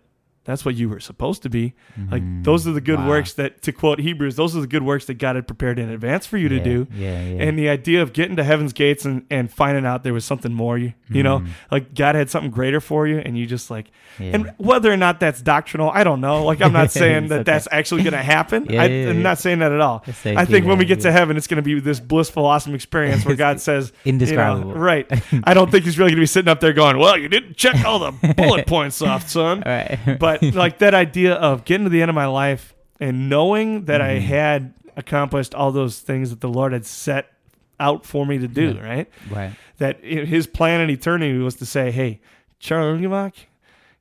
that's 0.51 0.65
what 0.65 0.75
you 0.75 0.89
were 0.89 1.01
supposed 1.01 1.43
to 1.45 1.49
be." 1.49 1.73
Like 2.11 2.23
those 2.43 2.67
are 2.67 2.73
the 2.73 2.81
good 2.81 2.99
Mm, 2.99 3.05
Wow. 3.05 3.09
works 3.11 3.33
that 3.35 3.63
to 3.63 3.73
quote 3.73 4.01
Hebrews, 4.01 4.37
those 4.37 4.57
are 4.57 4.61
the 4.61 4.67
good 4.67 4.83
works 4.83 5.05
that 5.07 5.15
God 5.15 5.37
had 5.37 5.47
prepared 5.47 5.79
in 5.79 5.89
advance 5.89 6.27
for 6.27 6.37
you 6.39 6.49
to 6.49 6.59
do. 6.61 6.87
Yeah, 6.95 7.23
yeah. 7.23 7.43
And 7.45 7.59
the 7.59 7.69
idea 7.69 8.03
of 8.03 8.13
getting 8.13 8.37
to 8.37 8.45
heaven's 8.45 8.73
gates 8.73 9.05
and, 9.05 9.25
and 9.31 9.51
finding 9.51 9.87
out 9.87 10.03
there 10.03 10.13
was 10.13 10.25
something 10.25 10.53
more, 10.53 10.77
you, 10.77 10.93
you 11.09 11.23
know, 11.23 11.39
Mm. 11.41 11.49
like 11.71 11.95
God 11.95 12.15
had 12.17 12.29
something 12.29 12.51
greater 12.51 12.81
for 12.81 13.07
you, 13.07 13.19
and 13.19 13.39
you 13.39 13.47
just 13.47 13.71
like, 13.71 13.91
yeah. 14.19 14.33
and 14.35 14.53
whether 14.59 14.93
or 14.93 14.97
not 14.97 15.21
that's 15.21 15.41
doctrinal, 15.41 15.91
I 15.95 16.03
don't 16.05 16.21
know. 16.21 16.45
Like, 16.45 16.61
I'm 16.61 16.73
not 16.83 16.91
saying 16.91 17.29
that 17.29 17.35
okay. 17.41 17.43
that's 17.45 17.69
actually 17.71 18.03
going 18.03 18.13
to 18.13 18.19
happen. 18.23 18.67
Yeah, 18.71 18.83
I, 18.83 18.87
yeah, 18.87 19.11
I'm 19.11 19.23
not 19.23 19.39
saying 19.39 19.61
that 19.61 19.73
at 19.73 19.81
all. 19.81 20.05
I 20.25 20.45
think 20.45 20.67
when 20.67 20.79
we 20.79 20.85
get 20.85 21.01
to 21.01 21.13
heaven, 21.13 21.37
it's 21.37 21.47
going 21.47 21.57
to 21.57 21.63
be 21.63 21.79
this 21.81 22.01
blissful, 22.01 22.45
awesome 22.45 22.75
experience 22.75 23.25
where 23.25 23.37
God 23.47 23.61
says, 23.61 23.93
you 24.05 24.13
know, 24.13 24.17
Indescribable. 24.17 24.75
right. 24.75 25.07
I 25.45 25.55
don't 25.55 25.71
think 25.71 25.85
he's 25.85 25.99
really 25.99 26.11
going 26.11 26.17
to 26.19 26.23
be 26.23 26.27
sitting 26.27 26.49
up 26.49 26.61
there 26.61 26.73
going, 26.73 26.99
well, 26.99 27.17
you 27.17 27.29
didn't 27.29 27.57
check 27.57 27.85
all 27.85 27.99
the 27.99 28.35
bullet 28.37 28.67
points 28.67 29.01
off, 29.03 29.29
son. 29.29 29.63
All 29.65 29.73
right. 29.73 30.19
But 30.19 30.40
like 30.55 30.79
that 30.79 30.95
idea 30.95 31.35
of 31.35 31.65
getting 31.65 31.85
to 31.85 31.91
the 31.91 32.03
end 32.03 32.09
of 32.09 32.15
my 32.15 32.27
life 32.27 32.75
and 32.99 33.29
knowing 33.29 33.85
that 33.87 34.01
I 34.01 34.17
Mhm. 34.19 34.23
had 34.23 34.75
accomplished 34.97 35.55
all 35.55 35.73
those 35.73 36.01
things 36.01 36.31
that 36.31 36.41
the 36.41 36.49
Lord 36.49 36.73
had 36.73 36.85
set 36.87 37.31
out 37.79 38.05
for 38.05 38.27
me 38.27 38.39
to 38.39 38.49
do, 38.49 38.73
Yeah. 38.75 38.83
right? 38.87 39.11
right. 39.31 39.53
That 39.79 40.05
his 40.05 40.47
plan 40.47 40.81
in 40.83 40.91
eternity 40.91 41.39
was 41.39 41.55
to 41.57 41.67
say, 41.67 41.91
hey, 41.91 42.21
Charlie 42.59 42.99
Ungemach, 43.01 43.33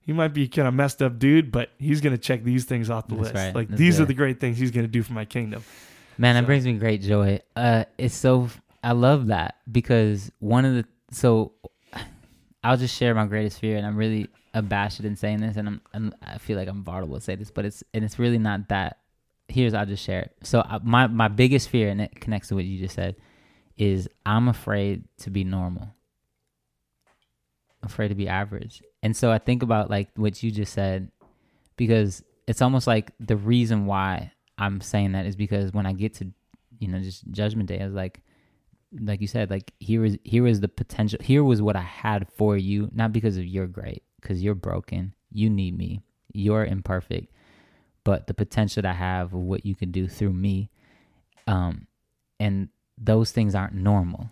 you 0.05 0.13
might 0.13 0.33
be 0.33 0.47
kind 0.47 0.67
of 0.67 0.73
messed 0.73 1.01
up 1.01 1.17
dude, 1.19 1.51
but 1.51 1.69
he's 1.77 2.01
going 2.01 2.11
to 2.13 2.17
check 2.21 2.43
these 2.43 2.65
things 2.65 2.89
off 2.89 3.07
the 3.07 3.15
That's 3.15 3.23
list. 3.25 3.35
right. 3.35 3.55
Like 3.55 3.67
That's 3.69 3.79
these 3.79 3.99
are 4.01 4.05
the 4.05 4.13
great 4.13 4.39
things 4.39 4.57
he's 4.57 4.71
going 4.71 4.85
to 4.85 4.91
do 4.91 5.03
for 5.03 5.13
my 5.13 5.23
kingdom. 5.25 5.63
Man, 6.17 6.35
that 6.35 6.41
So- 6.41 6.45
brings 6.47 6.65
me 6.65 6.73
great 6.73 7.01
joy. 7.01 7.39
Uh, 7.55 7.85
it's 7.97 8.15
so 8.15 8.49
I 8.83 8.91
love 8.91 9.27
that 9.27 9.55
because 9.71 10.31
one 10.39 10.65
of 10.65 10.73
the 10.73 10.85
so 11.11 11.53
I'll 12.63 12.75
just 12.77 12.97
share 12.97 13.15
my 13.15 13.25
greatest 13.25 13.59
fear, 13.59 13.77
and 13.77 13.85
I'm 13.87 13.95
really 13.95 14.27
abashed 14.53 15.01
in 15.01 15.15
saying 15.15 15.41
this, 15.41 15.57
and 15.57 15.67
I'm, 15.67 15.81
I'm 15.93 16.13
I 16.21 16.37
feel 16.37 16.57
like 16.57 16.67
I'm 16.67 16.83
vulnerable 16.83 17.15
to 17.15 17.21
say 17.21 17.35
this, 17.35 17.51
but 17.51 17.65
it's 17.65 17.83
and 17.93 18.03
it's 18.03 18.19
really 18.19 18.39
not 18.39 18.69
that. 18.69 18.97
Here's 19.47 19.73
I'll 19.73 19.85
just 19.85 20.03
share 20.03 20.21
it. 20.21 20.35
So 20.43 20.61
I, 20.61 20.79
my 20.83 21.07
my 21.07 21.27
biggest 21.27 21.69
fear, 21.69 21.89
and 21.89 22.01
it 22.01 22.19
connects 22.19 22.49
to 22.49 22.55
what 22.55 22.65
you 22.65 22.79
just 22.79 22.95
said, 22.95 23.15
is 23.77 24.07
I'm 24.25 24.47
afraid 24.47 25.03
to 25.19 25.29
be 25.29 25.43
normal. 25.43 25.89
afraid 27.83 28.09
to 28.09 28.15
be 28.15 28.27
average, 28.27 28.83
and 29.01 29.15
so 29.15 29.31
I 29.31 29.37
think 29.37 29.63
about 29.63 29.89
like 29.89 30.09
what 30.15 30.41
you 30.43 30.51
just 30.51 30.73
said, 30.73 31.11
because 31.77 32.23
it's 32.47 32.61
almost 32.61 32.87
like 32.87 33.11
the 33.19 33.37
reason 33.37 33.85
why 33.85 34.31
I'm 34.57 34.81
saying 34.81 35.13
that 35.13 35.25
is 35.25 35.35
because 35.35 35.71
when 35.71 35.85
I 35.85 35.93
get 35.93 36.15
to, 36.15 36.31
you 36.79 36.87
know, 36.87 36.99
just 36.99 37.29
judgment 37.31 37.69
day, 37.69 37.79
I 37.79 37.85
was 37.85 37.93
like, 37.93 38.21
like 38.99 39.21
you 39.21 39.27
said, 39.27 39.49
like 39.49 39.71
here 39.79 40.03
is 40.03 40.17
here 40.23 40.43
was 40.43 40.59
the 40.59 40.67
potential. 40.67 41.19
Here 41.21 41.43
was 41.43 41.61
what 41.61 41.75
I 41.75 41.81
had 41.81 42.27
for 42.35 42.57
you, 42.57 42.89
not 42.93 43.13
because 43.13 43.37
of 43.37 43.45
you're 43.45 43.67
great, 43.67 44.03
because 44.21 44.41
you're 44.43 44.55
broken. 44.55 45.13
You 45.31 45.49
need 45.49 45.77
me. 45.77 46.01
You're 46.33 46.65
imperfect, 46.65 47.31
but 48.03 48.27
the 48.27 48.33
potential 48.33 48.81
that 48.81 48.89
I 48.89 48.93
have 48.93 49.33
of 49.33 49.39
what 49.39 49.65
you 49.65 49.75
can 49.75 49.91
do 49.91 50.07
through 50.07 50.33
me, 50.33 50.69
um, 51.47 51.87
and 52.39 52.69
those 52.97 53.31
things 53.31 53.55
aren't 53.55 53.73
normal. 53.73 54.29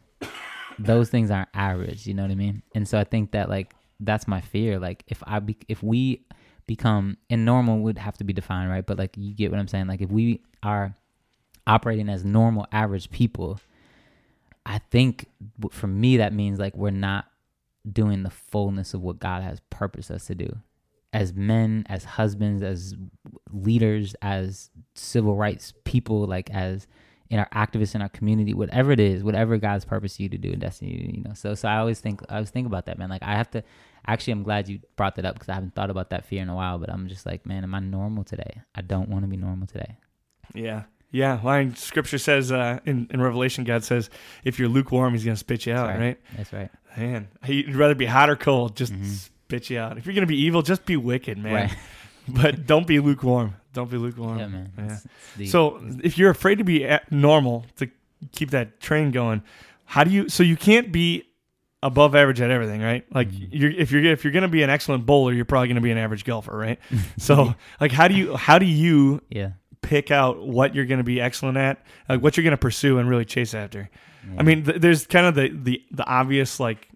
those 0.79 1.09
things 1.09 1.31
aren't 1.31 1.49
average. 1.53 2.05
You 2.05 2.13
know 2.13 2.21
what 2.23 2.31
I 2.31 2.35
mean? 2.35 2.61
And 2.75 2.87
so 2.87 2.99
I 2.99 3.03
think 3.03 3.31
that 3.31 3.49
like 3.49 3.73
that's 3.99 4.27
my 4.27 4.41
fear. 4.41 4.79
Like 4.79 5.03
if 5.07 5.23
I 5.25 5.39
be, 5.39 5.57
if 5.67 5.81
we 5.81 6.25
become 6.67 7.17
and 7.29 7.45
normal 7.45 7.79
would 7.79 7.97
have 7.97 8.17
to 8.17 8.23
be 8.23 8.33
defined, 8.33 8.69
right? 8.69 8.85
But 8.85 8.97
like 8.99 9.15
you 9.17 9.33
get 9.33 9.51
what 9.51 9.59
I'm 9.59 9.67
saying. 9.67 9.87
Like 9.87 10.01
if 10.01 10.09
we 10.11 10.41
are 10.61 10.95
operating 11.65 12.09
as 12.09 12.23
normal, 12.23 12.67
average 12.71 13.09
people 13.09 13.59
I 14.67 14.79
think 14.91 15.27
for 15.71 15.87
me 15.87 16.17
that 16.17 16.33
means 16.33 16.59
like 16.59 16.75
we're 16.75 16.91
not 16.91 17.25
doing 17.91 18.23
the 18.23 18.29
fullness 18.29 18.93
of 18.93 19.01
what 19.01 19.19
God 19.19 19.43
has 19.43 19.61
purposed 19.69 20.11
us 20.11 20.25
to 20.27 20.35
do. 20.35 20.57
As 21.13 21.33
men, 21.33 21.85
as 21.87 22.03
husbands, 22.03 22.61
as 22.61 22.95
leaders, 23.51 24.15
as 24.21 24.69
civil 24.93 25.35
rights 25.35 25.73
people, 25.85 26.25
like 26.25 26.49
as 26.51 26.87
in 27.29 27.39
our 27.39 27.49
activists 27.49 27.95
in 27.95 28.01
our 28.01 28.09
community, 28.09 28.53
whatever 28.53 28.91
it 28.91 28.99
is, 28.99 29.23
whatever 29.23 29.57
God's 29.57 29.85
purpose 29.85 30.19
you 30.19 30.29
to 30.29 30.37
do 30.37 30.51
in 30.51 30.59
destiny, 30.59 31.11
you 31.15 31.23
know. 31.23 31.33
So, 31.33 31.55
so 31.55 31.67
I 31.67 31.77
always 31.77 31.99
think, 31.99 32.21
I 32.29 32.35
always 32.35 32.49
think 32.49 32.67
about 32.67 32.85
that, 32.85 32.97
man. 32.97 33.09
Like 33.09 33.23
I 33.23 33.35
have 33.35 33.49
to. 33.51 33.63
Actually, 34.05 34.33
I'm 34.33 34.43
glad 34.43 34.69
you 34.69 34.79
brought 34.95 35.15
that 35.15 35.25
up 35.25 35.35
because 35.35 35.49
I 35.49 35.53
haven't 35.55 35.75
thought 35.75 35.89
about 35.89 36.11
that 36.11 36.25
fear 36.25 36.41
in 36.41 36.47
a 36.47 36.55
while. 36.55 36.77
But 36.77 36.89
I'm 36.89 37.07
just 37.07 37.25
like, 37.25 37.45
man, 37.45 37.63
am 37.63 37.75
I 37.75 37.79
normal 37.79 38.23
today? 38.23 38.61
I 38.73 38.81
don't 38.81 39.09
want 39.09 39.23
to 39.23 39.27
be 39.27 39.35
normal 39.35 39.67
today. 39.67 39.97
Yeah, 40.53 40.83
yeah, 41.11 41.39
line 41.43 41.75
scripture 41.75 42.17
says 42.17 42.51
uh, 42.51 42.79
in 42.85 43.07
in 43.11 43.21
Revelation, 43.21 43.63
God 43.63 43.83
says, 43.83 44.09
if 44.43 44.59
you're 44.59 44.67
lukewarm, 44.69 45.13
He's 45.13 45.23
gonna 45.25 45.37
spit 45.37 45.65
you 45.65 45.73
out, 45.73 45.87
That's 45.87 45.99
right. 45.99 46.05
right. 46.05 46.19
That's 46.37 46.53
right. 46.53 46.69
Man, 46.97 47.27
He'd 47.45 47.75
rather 47.75 47.95
be 47.95 48.05
hot 48.05 48.29
or 48.29 48.35
cold, 48.35 48.75
just 48.75 48.93
Mhm. 48.93 49.05
spit 49.05 49.69
you 49.69 49.79
out. 49.79 49.97
If 49.97 50.05
you're 50.05 50.15
gonna 50.15 50.25
be 50.27 50.39
evil, 50.41 50.61
just 50.61 50.85
be 50.85 50.97
wicked, 50.97 51.37
man. 51.37 51.53
Right. 51.53 51.75
But 52.29 52.65
don't 52.67 52.85
be 52.85 52.99
lukewarm. 52.99 53.53
Don't 53.71 53.89
be 53.89 53.95
lukewarm. 53.95 54.37
Yeah, 54.39 54.47
man. 54.47 54.71
Yeah. 54.77 54.83
It's- 54.83 55.07
it's. 55.39 55.51
So 55.51 55.79
if 56.03 56.17
you're 56.17 56.29
afraid 56.29 56.57
to 56.57 56.65
be 56.65 56.85
normal 57.09 57.65
to 57.77 57.87
keep 58.33 58.49
that 58.51 58.81
train 58.81 59.11
going, 59.11 59.43
how 59.85 60.03
do 60.03 60.11
you? 60.11 60.27
So 60.27 60.43
you 60.43 60.57
can't 60.57 60.91
be 60.91 61.23
above 61.81 62.15
average 62.15 62.41
at 62.41 62.51
everything, 62.51 62.81
right? 62.81 63.05
Like 63.13 63.31
Mhm. 63.31 63.47
you're 63.51 63.71
if 63.71 63.91
you're 63.93 64.03
if 64.03 64.25
you're 64.25 64.33
gonna 64.33 64.49
be 64.49 64.61
an 64.61 64.69
excellent 64.69 65.05
bowler, 65.05 65.31
you're 65.31 65.45
probably 65.45 65.69
gonna 65.69 65.79
be 65.79 65.91
an 65.91 65.97
average 65.97 66.25
golfer, 66.25 66.57
right? 66.57 66.79
So 67.17 67.55
like 67.79 67.93
how 67.93 68.09
do 68.09 68.15
you 68.15 68.35
how 68.35 68.59
do 68.59 68.65
you 68.65 69.21
yeah. 69.29 69.51
Pick 69.81 70.11
out 70.11 70.45
what 70.45 70.73
you're 70.75 70.85
gonna 70.85 71.03
be 71.03 71.19
excellent 71.21 71.57
at, 71.57 71.81
like 72.09 72.21
what 72.21 72.35
you're 72.37 72.43
gonna 72.43 72.57
pursue 72.57 72.97
and 72.99 73.09
really 73.09 73.25
chase 73.25 73.53
after? 73.53 73.89
yeah. 74.31 74.39
I 74.39 74.43
mean, 74.43 74.63
th- 74.65 74.81
there's 74.81 75.05
kind 75.07 75.25
of 75.25 75.35
the 75.35 75.49
the 75.49 75.81
the 75.91 76.05
obvious 76.05 76.59
like 76.59 76.87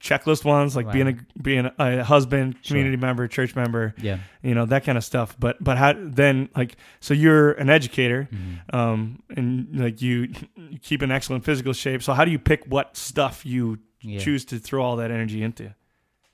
checklist 0.00 0.44
ones, 0.44 0.76
like 0.76 0.92
being 0.92 1.08
a 1.08 1.40
being 1.40 1.70
a 1.78 2.04
husband, 2.04 2.56
Sure. 2.60 2.74
community 2.74 2.96
member, 2.98 3.26
church 3.26 3.56
member, 3.56 3.94
yeah. 3.96 4.18
you 4.42 4.54
know 4.54 4.66
that 4.66 4.84
kind 4.84 4.98
of 4.98 5.04
stuff. 5.04 5.34
But 5.38 5.62
but 5.64 5.78
how 5.78 5.94
then 5.96 6.50
like 6.54 6.76
so 7.00 7.14
you're 7.14 7.52
an 7.52 7.70
educator, 7.70 8.28
Mhm. 8.30 8.74
um, 8.74 9.22
and 9.34 9.68
like 9.80 10.02
you, 10.02 10.28
you 10.56 10.78
keep 10.78 11.00
an 11.00 11.10
excellent 11.10 11.44
physical 11.44 11.72
shape. 11.72 12.02
So 12.02 12.12
how 12.12 12.24
do 12.26 12.30
you 12.30 12.38
pick 12.38 12.64
what 12.66 12.96
stuff 12.98 13.46
you 13.46 13.78
Yeah. 14.02 14.18
choose 14.18 14.44
to 14.46 14.58
throw 14.58 14.82
all 14.84 14.96
that 14.96 15.10
energy 15.10 15.42
into? 15.42 15.74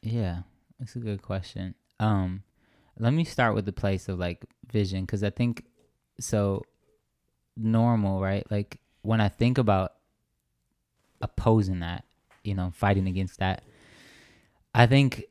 Yeah, 0.02 0.42
that's 0.80 0.96
a 0.96 0.98
good 0.98 1.22
question. 1.22 1.74
Um, 2.00 2.42
let 3.00 3.12
me 3.12 3.24
start 3.24 3.54
with 3.54 3.64
the 3.64 3.72
place 3.72 4.08
of 4.08 4.18
like 4.18 4.44
vision 4.70 5.04
because 5.04 5.24
I 5.24 5.30
think 5.30 5.64
so 6.20 6.62
normal, 7.56 8.20
right? 8.20 8.46
Like 8.50 8.78
when 9.02 9.20
I 9.20 9.28
think 9.28 9.58
about 9.58 9.94
opposing 11.20 11.80
that, 11.80 12.04
you 12.44 12.54
know, 12.54 12.70
fighting 12.74 13.06
against 13.06 13.38
that, 13.38 13.62
I 14.74 14.86
think 14.86 15.24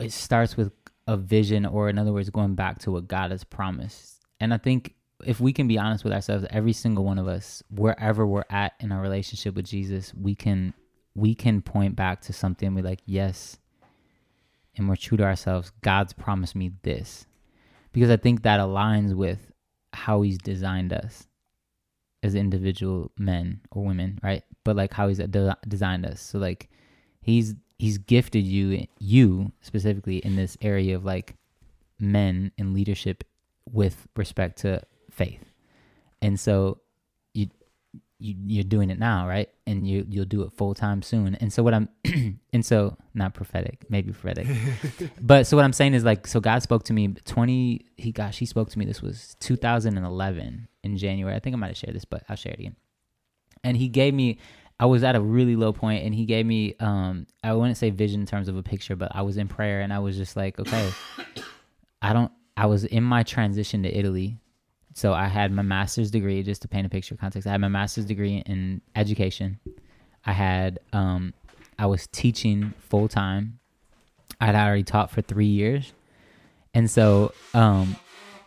it 0.00 0.12
starts 0.12 0.56
with 0.56 0.72
a 1.06 1.16
vision, 1.16 1.66
or 1.66 1.88
in 1.88 1.98
other 1.98 2.12
words, 2.12 2.30
going 2.30 2.54
back 2.54 2.78
to 2.80 2.92
what 2.92 3.06
God 3.06 3.30
has 3.30 3.44
promised. 3.44 4.22
And 4.40 4.54
I 4.54 4.58
think 4.58 4.94
if 5.24 5.38
we 5.38 5.52
can 5.52 5.68
be 5.68 5.78
honest 5.78 6.02
with 6.02 6.12
ourselves, 6.12 6.46
every 6.50 6.72
single 6.72 7.04
one 7.04 7.18
of 7.18 7.28
us, 7.28 7.62
wherever 7.70 8.26
we're 8.26 8.44
at 8.48 8.72
in 8.80 8.90
our 8.90 9.02
relationship 9.02 9.54
with 9.54 9.66
Jesus, 9.66 10.14
we 10.14 10.34
can 10.34 10.72
we 11.14 11.34
can 11.34 11.60
point 11.60 11.96
back 11.96 12.22
to 12.22 12.32
something 12.32 12.74
be 12.74 12.82
like, 12.82 13.00
yes, 13.04 13.58
and 14.76 14.88
we're 14.88 14.96
true 14.96 15.16
to 15.18 15.24
ourselves. 15.24 15.72
God's 15.82 16.12
promised 16.12 16.54
me 16.54 16.72
this. 16.82 17.26
Because 17.92 18.10
I 18.10 18.16
think 18.16 18.42
that 18.42 18.60
aligns 18.60 19.14
with 19.14 19.50
how 19.92 20.22
he's 20.22 20.38
designed 20.38 20.92
us 20.92 21.26
as 22.22 22.34
individual 22.34 23.10
men 23.18 23.60
or 23.70 23.84
women, 23.84 24.18
right? 24.22 24.44
But 24.64 24.76
like 24.76 24.92
how 24.92 25.08
he's 25.08 25.18
de- 25.18 25.56
designed 25.66 26.06
us. 26.06 26.20
So 26.20 26.38
like 26.38 26.68
he's 27.20 27.54
he's 27.78 27.98
gifted 27.98 28.44
you 28.44 28.86
you 28.98 29.52
specifically 29.62 30.18
in 30.18 30.36
this 30.36 30.56
area 30.60 30.96
of 30.96 31.04
like 31.04 31.36
men 31.98 32.52
in 32.58 32.74
leadership 32.74 33.24
with 33.70 34.06
respect 34.16 34.58
to 34.60 34.82
faith. 35.10 35.52
And 36.22 36.38
so 36.38 36.80
you 38.20 38.34
you're 38.46 38.64
doing 38.64 38.90
it 38.90 38.98
now, 38.98 39.26
right? 39.26 39.48
And 39.66 39.86
you 39.86 40.04
you'll 40.08 40.26
do 40.26 40.42
it 40.42 40.52
full 40.52 40.74
time 40.74 41.02
soon. 41.02 41.34
And 41.36 41.52
so 41.52 41.62
what 41.62 41.74
I'm 41.74 41.88
and 42.52 42.64
so 42.64 42.96
not 43.14 43.34
prophetic, 43.34 43.86
maybe 43.88 44.12
prophetic. 44.12 44.46
but 45.20 45.46
so 45.46 45.56
what 45.56 45.64
I'm 45.64 45.72
saying 45.72 45.94
is 45.94 46.04
like 46.04 46.26
so 46.26 46.40
God 46.40 46.62
spoke 46.62 46.84
to 46.84 46.92
me 46.92 47.08
20 47.08 47.86
he 47.96 48.12
gosh, 48.12 48.38
he 48.38 48.46
spoke 48.46 48.70
to 48.70 48.78
me 48.78 48.84
this 48.84 49.02
was 49.02 49.36
2011 49.40 50.68
in 50.82 50.96
January. 50.96 51.34
I 51.34 51.40
think 51.40 51.54
I 51.54 51.58
might 51.58 51.68
have 51.68 51.76
shared 51.76 51.94
this, 51.94 52.04
but 52.04 52.22
I'll 52.28 52.36
share 52.36 52.52
it 52.52 52.60
again. 52.60 52.76
And 53.64 53.76
he 53.76 53.88
gave 53.88 54.14
me 54.14 54.38
I 54.78 54.86
was 54.86 55.02
at 55.02 55.16
a 55.16 55.20
really 55.20 55.56
low 55.56 55.72
point 55.72 56.04
and 56.04 56.14
he 56.14 56.26
gave 56.26 56.44
me 56.44 56.74
um 56.78 57.26
I 57.42 57.54
wouldn't 57.54 57.78
say 57.78 57.90
vision 57.90 58.20
in 58.20 58.26
terms 58.26 58.48
of 58.48 58.56
a 58.56 58.62
picture, 58.62 58.96
but 58.96 59.10
I 59.14 59.22
was 59.22 59.38
in 59.38 59.48
prayer 59.48 59.80
and 59.80 59.92
I 59.92 59.98
was 59.98 60.16
just 60.16 60.36
like, 60.36 60.58
okay, 60.58 60.90
I 62.02 62.12
don't 62.12 62.32
I 62.56 62.66
was 62.66 62.84
in 62.84 63.02
my 63.02 63.22
transition 63.22 63.82
to 63.84 63.88
Italy. 63.88 64.38
So 64.94 65.12
I 65.12 65.28
had 65.28 65.52
my 65.52 65.62
master's 65.62 66.10
degree, 66.10 66.42
just 66.42 66.62
to 66.62 66.68
paint 66.68 66.86
a 66.86 66.90
picture 66.90 67.14
of 67.14 67.20
context. 67.20 67.46
I 67.46 67.52
had 67.52 67.60
my 67.60 67.68
master's 67.68 68.04
degree 68.04 68.42
in 68.46 68.80
education. 68.96 69.60
I 70.24 70.32
had 70.32 70.80
um 70.92 71.34
I 71.78 71.86
was 71.86 72.06
teaching 72.08 72.74
full 72.78 73.08
time. 73.08 73.58
I 74.40 74.46
had 74.46 74.54
already 74.54 74.82
taught 74.82 75.10
for 75.10 75.22
three 75.22 75.46
years. 75.46 75.92
And 76.74 76.90
so 76.90 77.32
um 77.54 77.96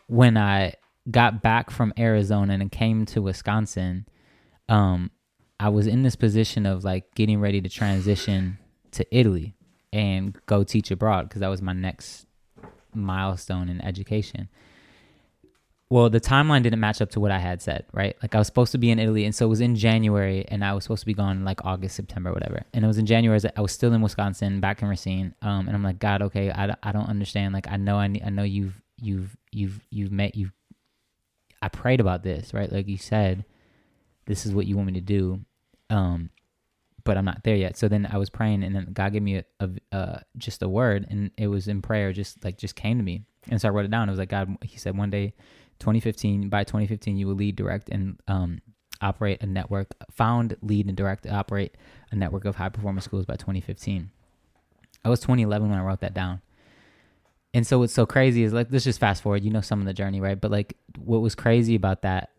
when 0.08 0.38
I 0.38 0.74
got 1.10 1.42
back 1.42 1.70
from 1.70 1.94
Arizona 1.98 2.54
and 2.54 2.72
came 2.72 3.06
to 3.08 3.22
Wisconsin, 3.22 4.06
um, 4.70 5.12
I 5.60 5.70
was 5.70 5.88
in 5.88 6.04
this 6.04 6.16
position 6.16 6.66
of 6.66 6.84
like 6.84 7.14
getting 7.16 7.40
ready 7.40 7.62
to 7.62 7.70
transition 7.70 8.58
to 8.92 9.06
Italy 9.16 9.56
and 9.92 10.38
go 10.46 10.64
teach 10.64 10.92
abroad 10.92 11.30
because 11.30 11.42
that 11.42 11.48
was 11.48 11.62
my 11.62 11.74
next 11.74 12.26
milestone 12.94 13.70
in 13.70 13.82
education. 13.82 14.50
Well, 15.90 16.10
the 16.10 16.22
timeline 16.22 16.64
didn't 16.64 16.80
match 16.80 17.02
up 17.02 17.12
to 17.12 17.20
what 17.20 17.32
I 17.32 17.38
had 17.38 17.62
said, 17.62 17.86
right? 17.94 18.16
Like 18.24 18.34
I 18.34 18.40
was 18.40 18.48
supposed 18.48 18.72
to 18.72 18.78
be 18.78 18.90
in 18.90 19.00
Italy, 19.00 19.26
and 19.26 19.36
so 19.36 19.46
it 19.46 19.50
was 19.50 19.62
in 19.62 19.76
January, 19.76 20.46
and 20.48 20.64
I 20.64 20.74
was 20.74 20.86
supposed 20.86 21.02
to 21.02 21.06
be 21.06 21.14
gone 21.14 21.46
like 21.46 21.64
August, 21.66 21.96
September, 21.96 22.34
whatever. 22.34 22.64
And 22.74 22.84
it 22.84 22.88
was 22.88 22.98
in 22.98 23.06
January. 23.06 23.40
I 23.56 23.62
was 23.62 23.72
still 23.72 23.94
in 23.94 24.02
Wisconsin, 24.02 24.60
back 24.60 24.82
in 24.82 24.88
Racine. 24.88 25.36
Um, 25.42 25.68
and 25.68 25.76
I'm 25.76 25.84
like, 25.84 26.00
God, 26.00 26.22
okay, 26.24 26.50
I, 26.52 26.76
I 26.82 26.92
don't 26.92 27.10
understand. 27.10 27.54
Like 27.54 27.68
I 27.68 27.78
know 27.78 27.98
I 27.98 28.08
need, 28.08 28.24
I 28.24 28.30
know 28.30 28.44
you've 28.44 28.82
you've 29.00 29.38
you've 29.52 29.86
you've 29.92 30.12
met 30.12 30.36
you've. 30.36 30.52
I 31.62 31.70
prayed 31.70 32.00
about 32.00 32.24
this, 32.24 32.54
right? 32.54 32.72
Like 32.72 32.88
you 32.88 32.98
said, 32.98 33.46
this 34.26 34.46
is 34.46 34.54
what 34.54 34.66
you 34.66 34.76
want 34.76 34.88
me 34.88 34.94
to 34.94 35.02
do, 35.02 35.42
um, 35.90 36.30
but 37.04 37.18
I'm 37.18 37.26
not 37.26 37.44
there 37.44 37.56
yet. 37.56 37.78
So 37.78 37.88
then 37.88 38.08
I 38.12 38.18
was 38.18 38.30
praying, 38.30 38.64
and 38.64 38.76
then 38.76 38.90
God 38.94 39.14
gave 39.14 39.22
me 39.22 39.38
a, 39.38 39.46
a 39.60 39.70
uh, 39.96 40.20
just 40.38 40.64
a 40.64 40.68
word, 40.68 41.06
and 41.10 41.30
it 41.38 41.48
was 41.48 41.68
in 41.68 41.82
prayer, 41.84 42.14
just 42.14 42.44
like 42.44 42.58
just 42.58 42.76
came 42.76 42.98
to 42.98 43.04
me, 43.04 43.26
and 43.50 43.62
so 43.62 43.68
I 43.68 43.72
wrote 43.72 43.86
it 43.86 43.92
down. 43.92 44.10
It 44.10 44.12
was 44.12 44.20
like 44.20 44.30
God, 44.30 44.58
He 44.64 44.78
said 44.78 44.98
one 44.98 45.12
day 45.12 45.36
2015 45.84 46.50
by 46.50 46.64
2015 46.64 47.18
you 47.18 47.28
will 47.28 47.36
lead 47.36 47.56
direct 47.56 47.90
and 47.90 48.18
um, 48.28 48.62
operate 49.02 49.44
a 49.44 49.46
network 49.46 49.94
found 50.12 50.56
lead 50.62 50.88
and 50.88 50.96
direct 50.96 51.28
operate 51.28 51.76
a 52.12 52.16
network 52.16 52.46
of 52.46 52.56
high 52.56 52.70
performance 52.70 53.04
schools 53.04 53.26
by 53.26 53.36
2015 53.36 54.10
i 55.04 55.10
was 55.10 55.20
2011 55.20 55.70
when 55.70 55.78
i 55.78 55.84
wrote 55.84 56.00
that 56.00 56.14
down. 56.14 56.42
And 57.56 57.68
so 57.68 57.78
what's 57.78 57.94
so 57.94 58.06
crazy 58.08 58.44
is 58.44 58.52
like 58.54 58.68
let's 58.72 58.84
just 58.84 59.00
fast 59.00 59.22
forward 59.22 59.44
you 59.44 59.52
know 59.52 59.62
some 59.62 59.80
of 59.80 59.86
the 59.86 59.94
journey 59.94 60.20
right? 60.22 60.40
But 60.40 60.50
like 60.50 60.76
what 60.98 61.20
was 61.20 61.36
crazy 61.36 61.76
about 61.76 62.02
that 62.02 62.32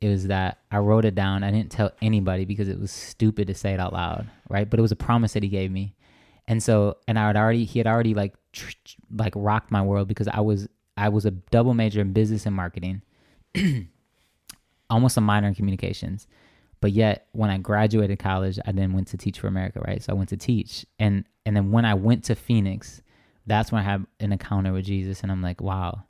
is 0.00 0.28
that 0.28 0.58
i 0.70 0.78
wrote 0.78 1.04
it 1.04 1.14
down. 1.14 1.42
I 1.42 1.50
didn't 1.50 1.72
tell 1.72 1.90
anybody 2.00 2.44
because 2.44 2.68
it 2.68 2.78
was 2.78 2.90
stupid 2.90 3.48
to 3.48 3.54
say 3.54 3.74
it 3.74 3.80
out 3.80 3.92
loud 3.92 4.30
right? 4.48 4.68
But 4.68 4.78
it 4.78 4.82
was 4.82 4.92
a 4.92 4.96
promise 4.96 5.32
that 5.34 5.42
he 5.42 5.48
gave 5.48 5.70
me. 5.70 5.94
And 6.48 6.62
so 6.62 6.96
and 7.08 7.18
i 7.18 7.26
had 7.26 7.36
already 7.36 7.64
he 7.64 7.80
had 7.80 7.86
already 7.86 8.14
like 8.14 8.34
tr- 8.52 8.70
tr- 8.84 8.96
like 9.14 9.32
rocked 9.36 9.70
my 9.70 9.82
world 9.82 10.08
because 10.08 10.28
i 10.28 10.40
was 10.40 10.68
I 10.96 11.08
was 11.08 11.26
a 11.26 11.30
double 11.30 11.74
major 11.74 12.00
in 12.00 12.12
business 12.12 12.46
and 12.46 12.56
marketing, 12.56 13.02
almost 14.90 15.16
a 15.16 15.20
minor 15.20 15.48
in 15.48 15.54
communications. 15.54 16.26
But 16.80 16.92
yet, 16.92 17.28
when 17.32 17.50
I 17.50 17.58
graduated 17.58 18.18
college, 18.18 18.58
I 18.66 18.72
then 18.72 18.92
went 18.92 19.08
to 19.08 19.16
Teach 19.16 19.40
for 19.40 19.46
America, 19.48 19.80
right? 19.80 20.02
So 20.02 20.12
I 20.12 20.16
went 20.16 20.28
to 20.30 20.36
teach, 20.36 20.86
and 20.98 21.24
and 21.46 21.56
then 21.56 21.70
when 21.72 21.84
I 21.84 21.94
went 21.94 22.24
to 22.24 22.34
Phoenix, 22.34 23.02
that's 23.46 23.72
when 23.72 23.80
I 23.80 23.84
had 23.84 24.06
an 24.20 24.32
encounter 24.32 24.72
with 24.72 24.84
Jesus, 24.84 25.22
and 25.22 25.32
I'm 25.32 25.42
like, 25.42 25.60
wow, 25.60 26.04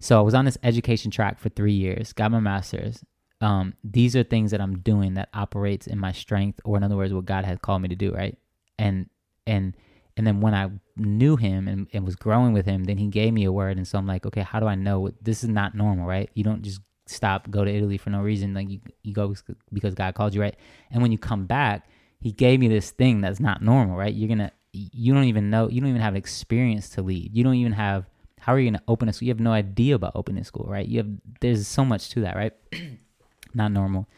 So 0.00 0.18
I 0.18 0.22
was 0.22 0.34
on 0.34 0.44
this 0.44 0.58
education 0.62 1.10
track 1.10 1.38
for 1.38 1.48
three 1.48 1.72
years, 1.72 2.12
got 2.12 2.30
my 2.30 2.40
master's. 2.40 3.02
Um, 3.40 3.74
these 3.82 4.14
are 4.16 4.22
things 4.22 4.50
that 4.50 4.60
I'm 4.60 4.78
doing 4.78 5.14
that 5.14 5.28
operates 5.34 5.86
in 5.86 5.98
my 5.98 6.12
strength, 6.12 6.60
or 6.64 6.76
in 6.76 6.82
other 6.82 6.96
words, 6.96 7.12
what 7.14 7.24
God 7.24 7.44
has 7.44 7.58
called 7.60 7.82
me 7.82 7.88
to 7.88 7.96
do, 7.96 8.12
right? 8.12 8.36
And 8.78 9.08
and 9.46 9.76
and 10.16 10.26
then 10.26 10.40
when 10.40 10.54
I 10.54 10.70
knew 10.96 11.36
him 11.36 11.66
and, 11.66 11.88
and 11.92 12.04
was 12.04 12.16
growing 12.16 12.52
with 12.52 12.66
him, 12.66 12.84
then 12.84 12.98
he 12.98 13.08
gave 13.08 13.32
me 13.32 13.44
a 13.44 13.52
word, 13.52 13.76
and 13.76 13.86
so 13.86 13.98
I'm 13.98 14.06
like, 14.06 14.26
okay, 14.26 14.42
how 14.42 14.60
do 14.60 14.66
I 14.66 14.74
know 14.74 15.10
this 15.20 15.42
is 15.42 15.50
not 15.50 15.74
normal, 15.74 16.06
right? 16.06 16.30
You 16.34 16.44
don't 16.44 16.62
just 16.62 16.80
stop, 17.06 17.50
go 17.50 17.64
to 17.64 17.70
Italy 17.70 17.98
for 17.98 18.10
no 18.10 18.20
reason, 18.20 18.54
like 18.54 18.70
you 18.70 18.80
you 19.02 19.12
go 19.12 19.34
because 19.72 19.94
God 19.94 20.14
called 20.14 20.34
you, 20.34 20.40
right? 20.40 20.56
And 20.90 21.02
when 21.02 21.12
you 21.12 21.18
come 21.18 21.46
back, 21.46 21.88
he 22.20 22.32
gave 22.32 22.60
me 22.60 22.68
this 22.68 22.90
thing 22.90 23.20
that's 23.20 23.40
not 23.40 23.62
normal, 23.62 23.96
right? 23.96 24.14
You're 24.14 24.28
gonna 24.28 24.52
you 24.72 25.14
don't 25.14 25.24
even 25.24 25.50
know 25.50 25.68
you 25.68 25.80
don't 25.80 25.90
even 25.90 26.02
have 26.02 26.16
experience 26.16 26.88
to 26.90 27.02
lead. 27.02 27.34
You 27.34 27.44
don't 27.44 27.54
even 27.54 27.72
have 27.72 28.06
how 28.40 28.52
are 28.52 28.60
you 28.60 28.70
to 28.70 28.82
open 28.88 29.08
a 29.08 29.12
school? 29.12 29.26
You 29.26 29.30
have 29.30 29.40
no 29.40 29.52
idea 29.52 29.94
about 29.94 30.12
opening 30.14 30.44
school, 30.44 30.66
right? 30.68 30.86
You 30.86 30.98
have 30.98 31.08
there's 31.40 31.66
so 31.66 31.84
much 31.84 32.10
to 32.10 32.20
that, 32.22 32.36
right? 32.36 32.52
Not 33.54 33.72
normal, 33.72 34.08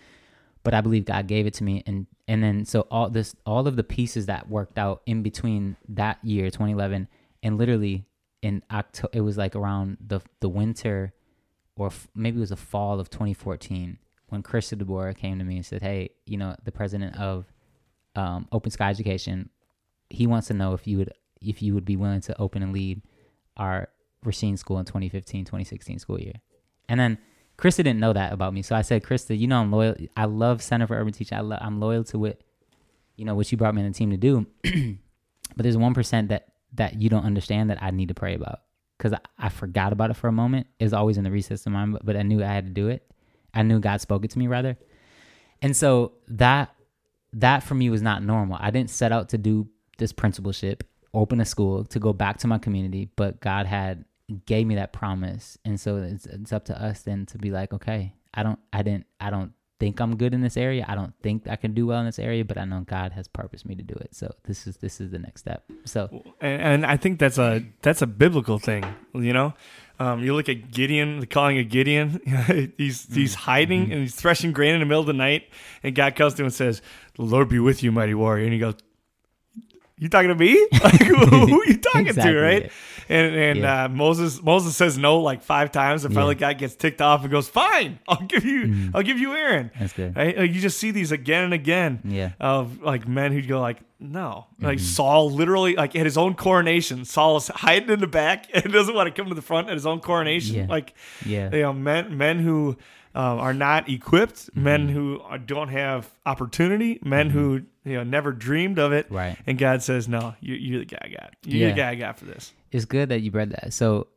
but 0.62 0.74
I 0.74 0.80
believe 0.80 1.04
God 1.04 1.26
gave 1.26 1.46
it 1.46 1.54
to 1.54 1.64
me, 1.64 1.82
and 1.86 2.06
and 2.28 2.42
then 2.42 2.64
so 2.64 2.82
all 2.90 3.08
this 3.10 3.34
all 3.44 3.66
of 3.66 3.76
the 3.76 3.84
pieces 3.84 4.26
that 4.26 4.48
worked 4.48 4.78
out 4.78 5.02
in 5.06 5.22
between 5.22 5.76
that 5.88 6.18
year 6.24 6.46
2011 6.46 7.08
and 7.42 7.58
literally 7.58 8.06
in 8.42 8.62
October 8.70 9.10
it 9.12 9.20
was 9.20 9.36
like 9.36 9.54
around 9.54 9.96
the 10.04 10.20
the 10.40 10.48
winter 10.48 11.12
or 11.76 11.88
f- 11.88 12.08
maybe 12.14 12.38
it 12.38 12.40
was 12.40 12.50
the 12.50 12.56
fall 12.56 12.98
of 13.00 13.10
2014 13.10 13.98
when 14.28 14.42
Chris 14.42 14.70
DeBoer 14.70 15.16
came 15.16 15.38
to 15.38 15.44
me 15.44 15.56
and 15.56 15.66
said, 15.66 15.82
"Hey, 15.82 16.10
you 16.24 16.36
know, 16.36 16.56
the 16.64 16.72
president 16.72 17.16
of 17.16 17.46
um, 18.14 18.48
Open 18.52 18.70
Sky 18.70 18.90
Education, 18.90 19.50
he 20.10 20.26
wants 20.26 20.48
to 20.48 20.54
know 20.54 20.72
if 20.72 20.86
you 20.86 20.98
would 20.98 21.12
if 21.40 21.62
you 21.62 21.74
would 21.74 21.84
be 21.84 21.96
willing 21.96 22.20
to 22.22 22.40
open 22.40 22.62
and 22.62 22.72
lead 22.72 23.02
our 23.56 23.88
Racine 24.24 24.56
School 24.56 24.78
in 24.78 24.84
2015, 24.84 25.44
2016 25.44 25.98
school 25.98 26.18
year. 26.18 26.34
And 26.88 26.98
then 26.98 27.18
Krista 27.58 27.78
didn't 27.78 28.00
know 28.00 28.12
that 28.12 28.32
about 28.32 28.52
me. 28.52 28.62
So 28.62 28.76
I 28.76 28.82
said, 28.82 29.02
Krista, 29.02 29.38
you 29.38 29.46
know, 29.46 29.60
I'm 29.60 29.72
loyal. 29.72 29.94
I 30.16 30.26
love 30.26 30.62
Center 30.62 30.86
for 30.86 30.94
Urban 30.94 31.12
Teaching. 31.12 31.38
I 31.38 31.40
lo- 31.40 31.58
I'm 31.60 31.80
loyal 31.80 32.04
to 32.04 32.18
what, 32.18 32.40
you 33.16 33.24
know, 33.24 33.34
what 33.34 33.50
you 33.50 33.56
brought 33.56 33.74
me 33.74 33.82
in 33.82 33.90
the 33.90 33.94
team 33.94 34.10
to 34.10 34.16
do. 34.16 34.46
but 34.62 35.62
there's 35.62 35.76
1% 35.76 36.28
that, 36.28 36.48
that 36.74 37.00
you 37.00 37.08
don't 37.08 37.24
understand 37.24 37.70
that 37.70 37.82
I 37.82 37.90
need 37.90 38.08
to 38.08 38.14
pray 38.14 38.34
about. 38.34 38.60
Cause 38.98 39.12
I, 39.12 39.18
I 39.38 39.48
forgot 39.48 39.92
about 39.92 40.10
it 40.10 40.14
for 40.14 40.28
a 40.28 40.32
moment. 40.32 40.66
It 40.78 40.84
was 40.84 40.92
always 40.92 41.18
in 41.18 41.24
the 41.24 41.30
recess 41.30 41.64
of 41.66 41.72
mind, 41.72 41.92
but, 41.92 42.04
but 42.04 42.16
I 42.16 42.22
knew 42.22 42.42
I 42.42 42.46
had 42.46 42.66
to 42.66 42.72
do 42.72 42.88
it. 42.88 43.10
I 43.54 43.62
knew 43.62 43.78
God 43.78 44.00
spoke 44.00 44.24
it 44.24 44.30
to 44.32 44.38
me 44.38 44.46
rather. 44.46 44.76
And 45.62 45.74
so 45.74 46.12
that, 46.28 46.74
that 47.34 47.62
for 47.62 47.74
me 47.74 47.88
was 47.90 48.02
not 48.02 48.22
normal. 48.22 48.58
I 48.60 48.70
didn't 48.70 48.90
set 48.90 49.12
out 49.12 49.30
to 49.30 49.38
do 49.38 49.68
this 49.98 50.12
principalship, 50.12 50.84
open 51.14 51.40
a 51.40 51.44
school 51.44 51.84
to 51.86 51.98
go 51.98 52.12
back 52.12 52.38
to 52.38 52.46
my 52.46 52.58
community, 52.58 53.08
but 53.16 53.40
God 53.40 53.66
had 53.66 54.04
gave 54.46 54.66
me 54.66 54.74
that 54.74 54.92
promise 54.92 55.56
and 55.64 55.80
so 55.80 55.96
it's, 55.96 56.26
it's 56.26 56.52
up 56.52 56.64
to 56.64 56.82
us 56.82 57.02
then 57.02 57.24
to 57.26 57.38
be 57.38 57.50
like 57.50 57.72
okay 57.72 58.12
i 58.34 58.42
don't 58.42 58.58
i 58.72 58.82
didn't 58.82 59.06
i 59.20 59.30
don't 59.30 59.52
think 59.78 60.00
i'm 60.00 60.16
good 60.16 60.34
in 60.34 60.40
this 60.40 60.56
area 60.56 60.84
i 60.88 60.94
don't 60.94 61.12
think 61.22 61.46
i 61.48 61.54
can 61.54 61.74
do 61.74 61.86
well 61.86 62.00
in 62.00 62.06
this 62.06 62.18
area 62.18 62.44
but 62.44 62.58
i 62.58 62.64
know 62.64 62.80
god 62.86 63.12
has 63.12 63.28
purposed 63.28 63.66
me 63.66 63.74
to 63.74 63.82
do 63.82 63.94
it 63.94 64.14
so 64.14 64.32
this 64.44 64.66
is 64.66 64.78
this 64.78 65.00
is 65.00 65.10
the 65.10 65.18
next 65.18 65.42
step 65.42 65.62
so 65.84 66.08
and, 66.40 66.62
and 66.62 66.86
i 66.86 66.96
think 66.96 67.18
that's 67.18 67.38
a 67.38 67.62
that's 67.82 68.02
a 68.02 68.06
biblical 68.06 68.58
thing 68.58 68.84
you 69.14 69.32
know 69.32 69.54
um, 69.98 70.22
you 70.22 70.34
look 70.34 70.48
at 70.48 70.70
Gideon, 70.70 71.24
calling 71.26 71.56
a 71.56 71.64
Gideon. 71.64 72.20
he's 72.76 73.06
he's 73.14 73.32
mm-hmm. 73.32 73.40
hiding 73.40 73.82
mm-hmm. 73.84 73.92
and 73.92 74.00
he's 74.02 74.14
threshing 74.14 74.52
grain 74.52 74.74
in 74.74 74.80
the 74.80 74.86
middle 74.86 75.00
of 75.00 75.06
the 75.06 75.14
night, 75.14 75.48
and 75.82 75.94
God 75.94 76.14
comes 76.16 76.34
to 76.34 76.42
him 76.42 76.46
and 76.46 76.54
says, 76.54 76.82
"The 77.14 77.22
Lord 77.22 77.48
be 77.48 77.58
with 77.58 77.82
you, 77.82 77.92
mighty 77.92 78.12
warrior." 78.12 78.44
And 78.44 78.52
he 78.52 78.58
goes, 78.58 78.74
"You 79.98 80.08
talking 80.08 80.28
to 80.28 80.34
me? 80.34 80.54
Like, 80.82 81.02
who, 81.02 81.60
are 81.60 81.66
you 81.66 81.78
talking 81.78 82.08
exactly. 82.08 82.32
to?" 82.32 82.40
Right? 82.40 82.72
and 83.08 83.34
and 83.34 83.58
yeah. 83.60 83.84
uh, 83.84 83.88
Moses 83.88 84.42
Moses 84.42 84.76
says 84.76 84.98
no 84.98 85.20
like 85.20 85.42
five 85.42 85.70
times, 85.70 86.04
and 86.04 86.14
finally 86.14 86.34
yeah. 86.34 86.52
God 86.52 86.58
gets 86.58 86.74
ticked 86.74 87.00
off 87.00 87.22
and 87.22 87.30
goes, 87.30 87.48
"Fine, 87.48 87.98
I'll 88.08 88.26
give 88.26 88.44
you 88.44 88.62
mm. 88.62 88.90
I'll 88.94 89.02
give 89.02 89.18
you 89.18 89.34
Aaron." 89.34 89.70
That's 89.78 89.92
good. 89.92 90.16
Right? 90.16 90.36
Like, 90.36 90.52
you 90.52 90.60
just 90.60 90.78
see 90.78 90.90
these 90.90 91.12
again 91.12 91.44
and 91.44 91.54
again. 91.54 92.00
Yeah. 92.04 92.32
Of 92.40 92.82
like 92.82 93.06
men 93.06 93.32
who 93.32 93.42
go 93.42 93.60
like, 93.60 93.78
no, 94.00 94.46
mm-hmm. 94.54 94.66
like 94.66 94.78
Saul 94.80 95.30
literally 95.30 95.76
like 95.76 95.94
at 95.94 96.04
his 96.04 96.18
own 96.18 96.34
coronation, 96.34 97.04
Saul 97.04 97.36
is 97.36 97.48
hiding 97.48 97.90
in 97.90 98.00
the 98.00 98.06
back 98.06 98.46
and 98.54 98.72
doesn't 98.72 98.94
want 98.94 99.14
to 99.14 99.22
come 99.22 99.28
to 99.28 99.34
the 99.34 99.42
front 99.42 99.68
at 99.68 99.74
his 99.74 99.86
own 99.86 100.00
coronation. 100.00 100.56
Yeah. 100.56 100.66
Like, 100.68 100.94
yeah, 101.24 101.50
you 101.52 101.62
know, 101.62 101.72
men 101.72 102.16
men 102.16 102.40
who 102.40 102.76
um, 103.14 103.38
are 103.38 103.54
not 103.54 103.88
equipped, 103.88 104.46
mm-hmm. 104.50 104.62
men 104.62 104.88
who 104.88 105.22
don't 105.46 105.68
have 105.68 106.10
opportunity, 106.24 106.98
men 107.02 107.28
mm-hmm. 107.28 107.38
who 107.38 107.62
you 107.86 107.94
know 107.94 108.02
never 108.02 108.32
dreamed 108.32 108.78
of 108.78 108.92
it. 108.92 109.06
Right. 109.10 109.38
And 109.46 109.56
God 109.56 109.82
says, 109.82 110.08
"No, 110.08 110.34
you, 110.40 110.54
you're 110.54 110.80
the 110.80 110.86
guy 110.86 110.98
I 111.02 111.08
got. 111.08 111.34
You're 111.44 111.68
yeah. 111.68 111.74
the 111.74 111.80
guy 111.80 111.90
I 111.90 111.94
got 111.94 112.18
for 112.18 112.24
this." 112.24 112.52
It's 112.72 112.84
good 112.84 113.08
that 113.10 113.20
you 113.20 113.30
read 113.30 113.50
that. 113.52 113.72
So 113.72 114.08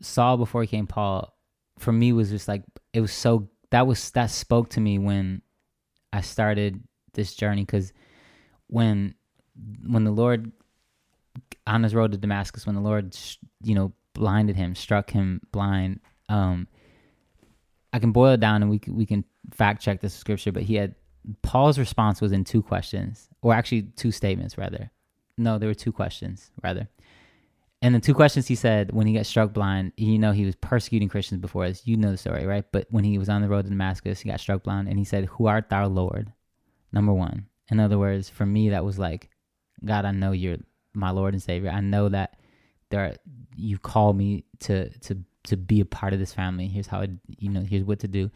Saul 0.00 0.36
before 0.36 0.60
he 0.62 0.66
came 0.66 0.86
Paul, 0.86 1.32
for 1.78 1.92
me 1.92 2.12
was 2.12 2.30
just 2.30 2.48
like 2.48 2.64
it 2.92 3.00
was 3.00 3.12
so 3.12 3.48
that 3.70 3.86
was 3.86 4.10
that 4.10 4.30
spoke 4.30 4.70
to 4.70 4.80
me 4.80 4.98
when 4.98 5.40
I 6.12 6.20
started 6.20 6.82
this 7.14 7.34
journey 7.34 7.62
because 7.62 7.92
when 8.66 9.14
when 9.86 10.02
the 10.02 10.10
Lord 10.10 10.50
on 11.66 11.84
his 11.84 11.94
road 11.94 12.10
to 12.12 12.18
Damascus, 12.18 12.66
when 12.66 12.74
the 12.74 12.82
Lord 12.82 13.16
you 13.62 13.76
know 13.76 13.92
blinded 14.14 14.56
him, 14.56 14.74
struck 14.74 15.10
him 15.10 15.40
blind. 15.52 16.00
Um, 16.28 16.66
I 17.92 18.00
can 18.00 18.10
boil 18.10 18.32
it 18.32 18.40
down 18.40 18.62
and 18.62 18.70
we 18.70 18.80
can, 18.80 18.96
we 18.96 19.06
can 19.06 19.24
fact 19.52 19.80
check 19.80 20.00
the 20.00 20.10
scripture, 20.10 20.50
but 20.50 20.64
he 20.64 20.74
had 20.74 20.96
Paul's 21.42 21.78
response 21.78 22.20
was 22.20 22.32
in 22.32 22.44
two 22.44 22.62
questions, 22.62 23.28
or 23.42 23.54
actually 23.54 23.82
two 23.82 24.12
statements 24.12 24.58
rather. 24.58 24.90
No, 25.36 25.58
there 25.58 25.68
were 25.68 25.74
two 25.74 25.92
questions 25.92 26.50
rather. 26.62 26.88
And 27.82 27.94
the 27.94 28.00
two 28.00 28.14
questions 28.14 28.46
he 28.46 28.54
said 28.54 28.92
when 28.92 29.06
he 29.06 29.12
got 29.12 29.26
struck 29.26 29.52
blind, 29.52 29.92
you 29.96 30.18
know, 30.18 30.32
he 30.32 30.46
was 30.46 30.54
persecuting 30.56 31.08
Christians 31.08 31.40
before 31.40 31.68
this. 31.68 31.86
You 31.86 31.96
know 31.96 32.10
the 32.10 32.16
story, 32.16 32.46
right? 32.46 32.64
But 32.72 32.86
when 32.90 33.04
he 33.04 33.18
was 33.18 33.28
on 33.28 33.42
the 33.42 33.48
road 33.48 33.64
to 33.64 33.68
Damascus, 33.68 34.20
he 34.20 34.30
got 34.30 34.40
struck 34.40 34.62
blind 34.62 34.88
and 34.88 34.98
he 34.98 35.04
said, 35.04 35.26
Who 35.26 35.46
art 35.46 35.68
thou, 35.68 35.86
Lord? 35.86 36.32
Number 36.92 37.12
one. 37.12 37.46
In 37.70 37.80
other 37.80 37.98
words, 37.98 38.30
for 38.30 38.46
me, 38.46 38.70
that 38.70 38.84
was 38.84 38.98
like, 38.98 39.28
God, 39.84 40.04
I 40.04 40.12
know 40.12 40.32
you're 40.32 40.58
my 40.94 41.10
Lord 41.10 41.34
and 41.34 41.42
Savior. 41.42 41.70
I 41.70 41.80
know 41.80 42.08
that 42.08 42.38
there 42.90 43.04
are, 43.04 43.14
you 43.56 43.78
call 43.78 44.12
me 44.12 44.44
to 44.60 44.88
to 45.00 45.18
to 45.44 45.56
be 45.56 45.80
a 45.80 45.84
part 45.84 46.12
of 46.12 46.18
this 46.18 46.32
family. 46.32 46.68
Here's 46.68 46.86
how, 46.86 47.00
it, 47.00 47.10
you 47.38 47.50
know, 47.50 47.60
here's 47.60 47.84
what 47.84 48.00
to 48.00 48.08
do. 48.08 48.30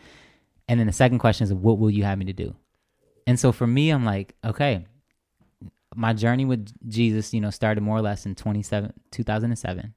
And 0.68 0.78
then 0.78 0.86
the 0.86 0.92
second 0.92 1.18
question 1.18 1.44
is, 1.44 1.54
what 1.54 1.78
will 1.78 1.90
you 1.90 2.04
have 2.04 2.18
me 2.18 2.26
to 2.26 2.32
do? 2.32 2.54
And 3.28 3.38
so 3.38 3.52
for 3.52 3.66
me, 3.66 3.90
I'm 3.90 4.06
like, 4.06 4.34
okay, 4.42 4.86
my 5.94 6.14
journey 6.14 6.46
with 6.46 6.72
Jesus, 6.88 7.34
you 7.34 7.42
know, 7.42 7.50
started 7.50 7.82
more 7.82 7.98
or 7.98 8.00
less 8.00 8.24
in 8.24 8.34
27, 8.34 8.90
2007. 9.10 9.94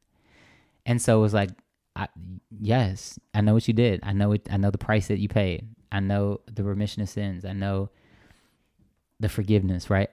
And 0.85 1.01
so 1.01 1.17
it 1.17 1.21
was 1.21 1.33
like, 1.33 1.51
I, 1.95 2.09
yes, 2.59 3.17
I 3.33 3.39
know 3.39 3.53
what 3.53 3.69
you 3.69 3.73
did. 3.73 4.01
I 4.03 4.11
know 4.11 4.33
it. 4.33 4.49
I 4.51 4.57
know 4.57 4.69
the 4.69 4.77
price 4.77 5.07
that 5.07 5.19
you 5.19 5.29
paid. 5.29 5.65
I 5.93 6.01
know 6.01 6.41
the 6.45 6.65
remission 6.65 7.03
of 7.03 7.07
sins. 7.07 7.45
I 7.45 7.53
know 7.53 7.89
the 9.21 9.29
forgiveness, 9.29 9.89
right? 9.89 10.09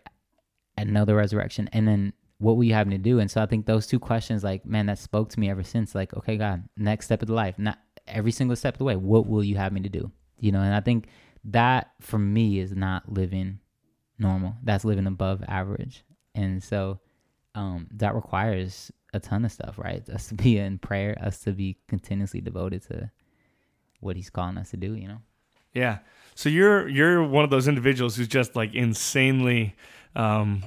I 0.76 0.84
know 0.84 1.04
the 1.04 1.16
resurrection. 1.16 1.68
And 1.72 1.88
then 1.88 2.12
what 2.38 2.56
will 2.56 2.62
you 2.62 2.74
have 2.74 2.88
to 2.88 2.98
do? 2.98 3.18
And 3.18 3.28
so 3.28 3.42
I 3.42 3.46
think 3.46 3.66
those 3.66 3.88
two 3.88 3.98
questions, 3.98 4.44
like, 4.44 4.64
man, 4.64 4.86
that 4.86 5.00
spoke 5.00 5.30
to 5.30 5.40
me 5.40 5.50
ever 5.50 5.64
since. 5.64 5.92
Like, 5.92 6.14
okay, 6.14 6.36
God, 6.36 6.68
next 6.76 7.06
step 7.06 7.22
of 7.22 7.26
the 7.26 7.34
life, 7.34 7.58
not 7.58 7.80
every 8.06 8.30
single 8.30 8.54
step 8.54 8.74
of 8.74 8.78
the 8.78 8.84
way, 8.84 8.94
what 8.94 9.26
will 9.26 9.42
you 9.42 9.56
have 9.56 9.72
me 9.72 9.80
to 9.80 9.88
do? 9.88 10.12
You 10.38 10.52
know, 10.52 10.60
and 10.60 10.72
I 10.72 10.80
think 10.80 11.08
that 11.52 11.92
for 12.00 12.18
me 12.18 12.58
is 12.58 12.74
not 12.74 13.12
living 13.12 13.60
normal. 14.18 14.54
That's 14.62 14.84
living 14.84 15.06
above 15.06 15.42
average. 15.46 16.04
And 16.34 16.62
so 16.62 17.00
um, 17.54 17.88
that 17.92 18.14
requires 18.14 18.92
a 19.14 19.20
ton 19.20 19.44
of 19.44 19.52
stuff, 19.52 19.78
right? 19.78 20.08
Us 20.10 20.28
to 20.28 20.34
be 20.34 20.58
in 20.58 20.78
prayer, 20.78 21.16
us 21.20 21.40
to 21.40 21.52
be 21.52 21.78
continuously 21.88 22.40
devoted 22.40 22.82
to 22.88 23.10
what 24.00 24.16
he's 24.16 24.30
calling 24.30 24.58
us 24.58 24.70
to 24.70 24.76
do, 24.76 24.94
you 24.94 25.08
know? 25.08 25.18
Yeah. 25.72 25.98
So 26.34 26.48
you're 26.48 26.88
you're 26.88 27.22
one 27.22 27.44
of 27.44 27.50
those 27.50 27.68
individuals 27.68 28.16
who's 28.16 28.28
just 28.28 28.54
like 28.54 28.74
insanely 28.74 29.74
um, 30.14 30.62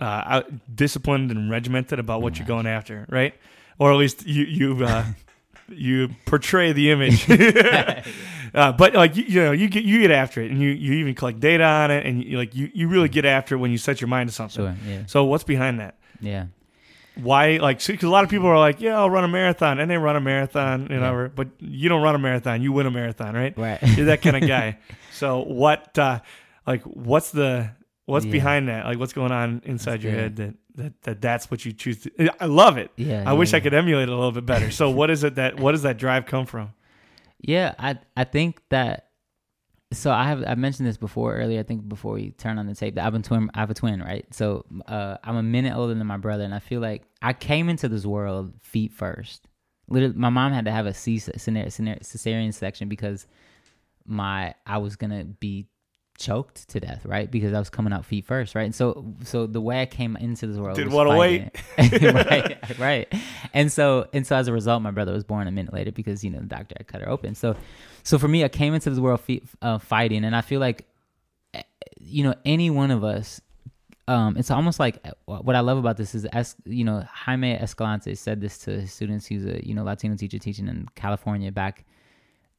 uh, 0.00 0.42
disciplined 0.74 1.30
and 1.30 1.50
regimented 1.50 1.98
about 1.98 2.20
what 2.20 2.38
you're 2.38 2.46
going 2.46 2.66
after, 2.66 3.06
right? 3.08 3.34
Or 3.78 3.92
at 3.92 3.96
least 3.96 4.26
you 4.26 4.44
you 4.44 4.84
uh, 4.84 5.04
you 5.68 6.10
portray 6.26 6.72
the 6.72 6.90
image. 6.90 7.26
uh, 8.54 8.72
but 8.72 8.94
like 8.94 9.16
you, 9.16 9.24
you, 9.24 9.42
know, 9.42 9.52
you 9.52 9.68
get 9.68 9.84
you 9.84 10.00
get 10.00 10.10
after 10.10 10.42
it, 10.42 10.50
and 10.50 10.60
you, 10.60 10.70
you 10.70 10.94
even 10.94 11.14
collect 11.14 11.40
data 11.40 11.64
on 11.64 11.90
it, 11.90 12.06
and 12.06 12.22
you, 12.22 12.38
like 12.38 12.54
you, 12.54 12.70
you 12.72 12.88
really 12.88 13.08
get 13.08 13.24
after 13.24 13.54
it 13.54 13.58
when 13.58 13.70
you 13.70 13.78
set 13.78 14.00
your 14.00 14.08
mind 14.08 14.28
to 14.28 14.34
something. 14.34 14.64
Sure, 14.64 14.76
yeah. 14.86 15.02
So 15.06 15.24
what's 15.24 15.44
behind 15.44 15.80
that? 15.80 15.96
Yeah. 16.20 16.46
Why 17.16 17.56
like 17.56 17.84
because 17.84 18.04
a 18.04 18.10
lot 18.10 18.24
of 18.24 18.30
people 18.30 18.46
are 18.46 18.58
like, 18.58 18.80
yeah, 18.80 18.98
I'll 18.98 19.10
run 19.10 19.24
a 19.24 19.28
marathon, 19.28 19.80
and 19.80 19.90
they 19.90 19.96
run 19.96 20.16
a 20.16 20.20
marathon, 20.20 20.88
you 20.90 21.00
know, 21.00 21.22
yeah. 21.22 21.28
but 21.28 21.48
you 21.58 21.88
don't 21.88 22.02
run 22.02 22.14
a 22.14 22.18
marathon, 22.18 22.62
you 22.62 22.72
win 22.72 22.86
a 22.86 22.90
marathon, 22.90 23.34
right? 23.34 23.56
Right. 23.58 23.78
You're 23.96 24.06
that 24.06 24.22
kind 24.22 24.36
of 24.36 24.48
guy. 24.48 24.78
so 25.12 25.42
what, 25.42 25.98
uh, 25.98 26.20
like, 26.66 26.82
what's 26.82 27.32
the 27.32 27.70
what's 28.04 28.24
yeah. 28.24 28.32
behind 28.32 28.68
that? 28.68 28.86
Like, 28.86 28.98
what's 28.98 29.12
going 29.12 29.32
on 29.32 29.62
inside 29.64 29.94
that's 29.94 30.04
your 30.04 30.12
good. 30.12 30.20
head 30.20 30.36
that 30.36 30.54
that, 30.78 31.02
that 31.02 31.20
that's 31.20 31.50
what 31.50 31.64
you 31.64 31.72
choose 31.72 32.02
to 32.02 32.30
i 32.40 32.46
love 32.46 32.78
it 32.78 32.90
yeah 32.96 33.20
i 33.20 33.24
yeah, 33.24 33.32
wish 33.32 33.52
yeah. 33.52 33.56
i 33.58 33.60
could 33.60 33.74
emulate 33.74 34.08
it 34.08 34.12
a 34.12 34.14
little 34.14 34.32
bit 34.32 34.46
better 34.46 34.70
so 34.70 34.88
what 35.00 35.10
is 35.10 35.24
it 35.24 35.34
that 35.34 35.58
what 35.58 35.72
does 35.72 35.82
that 35.82 35.98
drive 35.98 36.24
come 36.24 36.46
from 36.46 36.72
yeah 37.40 37.74
i 37.78 37.96
i 38.16 38.24
think 38.24 38.60
that 38.70 39.10
so 39.92 40.10
i 40.10 40.24
have 40.24 40.44
i 40.46 40.54
mentioned 40.54 40.86
this 40.86 40.96
before 40.96 41.36
earlier 41.36 41.60
i 41.60 41.62
think 41.62 41.88
before 41.88 42.12
we 42.12 42.30
turn 42.32 42.58
on 42.58 42.66
the 42.66 42.74
tape 42.74 42.94
that 42.94 43.06
i've 43.06 43.12
been 43.12 43.22
twin 43.22 43.50
i 43.54 43.60
have 43.60 43.70
a 43.70 43.74
twin 43.74 44.00
right? 44.00 44.26
So 44.34 44.64
uh, 44.86 45.16
i'm 45.24 45.36
a 45.36 45.42
minute 45.42 45.76
older 45.76 45.94
than 45.94 46.06
my 46.06 46.16
brother 46.16 46.44
and 46.44 46.54
i 46.54 46.58
feel 46.58 46.80
like 46.80 47.04
i 47.22 47.32
came 47.32 47.68
into 47.68 47.88
this 47.88 48.04
world 48.04 48.52
feet 48.62 48.92
first. 48.92 49.48
Literally, 49.90 50.14
my 50.14 50.28
mom 50.28 50.52
had 50.52 50.66
to 50.66 50.70
have 50.70 50.86
a 50.86 50.92
C 50.92 51.16
cesarean 51.16 52.52
section 52.52 52.88
because 52.88 53.26
my 54.06 54.54
I 54.66 54.78
was 54.78 54.96
gonna 54.96 55.24
be 55.24 55.66
choked 56.18 56.68
to 56.68 56.80
death, 56.80 57.06
right? 57.06 57.30
Because 57.30 57.52
I 57.52 57.58
was 57.58 57.70
coming 57.70 57.92
out 57.92 58.04
feet 58.04 58.26
first, 58.26 58.54
right? 58.54 58.64
And 58.64 58.74
so, 58.74 59.14
so 59.24 59.46
the 59.46 59.60
way 59.60 59.80
I 59.80 59.86
came 59.86 60.16
into 60.16 60.46
this 60.46 60.56
world, 60.56 60.76
did 60.76 60.92
want 60.92 61.08
to 61.10 61.16
wait, 61.16 61.50
right? 61.78 62.78
Right. 62.78 63.12
And 63.54 63.72
so, 63.72 64.08
and 64.12 64.26
so 64.26 64.36
as 64.36 64.48
a 64.48 64.52
result, 64.52 64.82
my 64.82 64.90
brother 64.90 65.12
was 65.12 65.24
born 65.24 65.46
a 65.46 65.50
minute 65.50 65.72
later 65.72 65.92
because 65.92 66.22
you 66.22 66.30
know 66.30 66.40
the 66.40 66.46
doctor 66.46 66.74
had 66.76 66.86
cut 66.86 67.00
her 67.00 67.08
open. 67.08 67.34
So, 67.34 67.56
so 68.02 68.18
for 68.18 68.28
me, 68.28 68.44
I 68.44 68.48
came 68.48 68.74
into 68.74 68.90
this 68.90 68.98
world 68.98 69.20
feet, 69.20 69.44
uh, 69.62 69.78
fighting, 69.78 70.24
and 70.24 70.34
I 70.34 70.40
feel 70.40 70.60
like, 70.60 70.86
eh, 71.54 71.62
you 71.98 72.24
know, 72.24 72.34
any 72.44 72.70
one 72.70 72.90
of 72.90 73.04
us. 73.04 73.40
Um, 74.06 74.38
it's 74.38 74.50
almost 74.50 74.80
like 74.80 74.98
eh, 75.04 75.10
what 75.26 75.54
I 75.54 75.60
love 75.60 75.76
about 75.78 75.98
this 75.98 76.14
is, 76.14 76.24
as 76.26 76.56
you 76.64 76.82
know, 76.84 77.04
Jaime 77.10 77.52
Escalante 77.52 78.14
said 78.14 78.40
this 78.40 78.58
to 78.58 78.80
his 78.80 78.92
students. 78.92 79.26
He 79.26 79.36
was 79.36 79.46
a 79.46 79.66
you 79.66 79.74
know 79.74 79.84
Latino 79.84 80.16
teacher 80.16 80.38
teaching 80.38 80.66
in 80.66 80.88
California 80.94 81.52
back, 81.52 81.84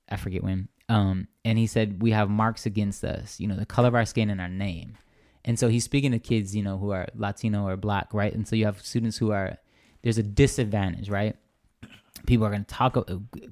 I 0.10 0.16
forget 0.16 0.44
when, 0.44 0.70
um, 0.90 1.28
and 1.46 1.58
he 1.58 1.68
said 1.68 2.02
we 2.02 2.12
have 2.12 2.30
marks 2.30 2.66
against 2.66 3.04
us, 3.04 3.40
you 3.40 3.48
know, 3.48 3.56
the 3.56 3.66
color 3.66 3.88
of 3.88 3.96
our 3.96 4.06
skin 4.06 4.30
and 4.30 4.42
our 4.42 4.50
name. 4.50 4.98
And 5.46 5.58
so 5.58 5.70
he's 5.70 5.84
speaking 5.84 6.12
to 6.12 6.20
kids, 6.20 6.56
you 6.56 6.64
know, 6.64 6.78
who 6.78 6.92
are 6.92 7.08
Latino 7.16 7.66
or 7.66 7.78
black, 7.78 8.14
right? 8.14 8.34
And 8.34 8.48
so 8.48 8.56
you 8.56 8.66
have 8.66 8.82
students 8.82 9.18
who 9.18 9.32
are 9.32 9.58
there's 10.02 10.18
a 10.18 10.24
disadvantage, 10.24 11.10
right? 11.10 11.36
People 12.26 12.46
are 12.46 12.50
going 12.50 12.66
to 12.66 12.74
talk. 12.74 12.98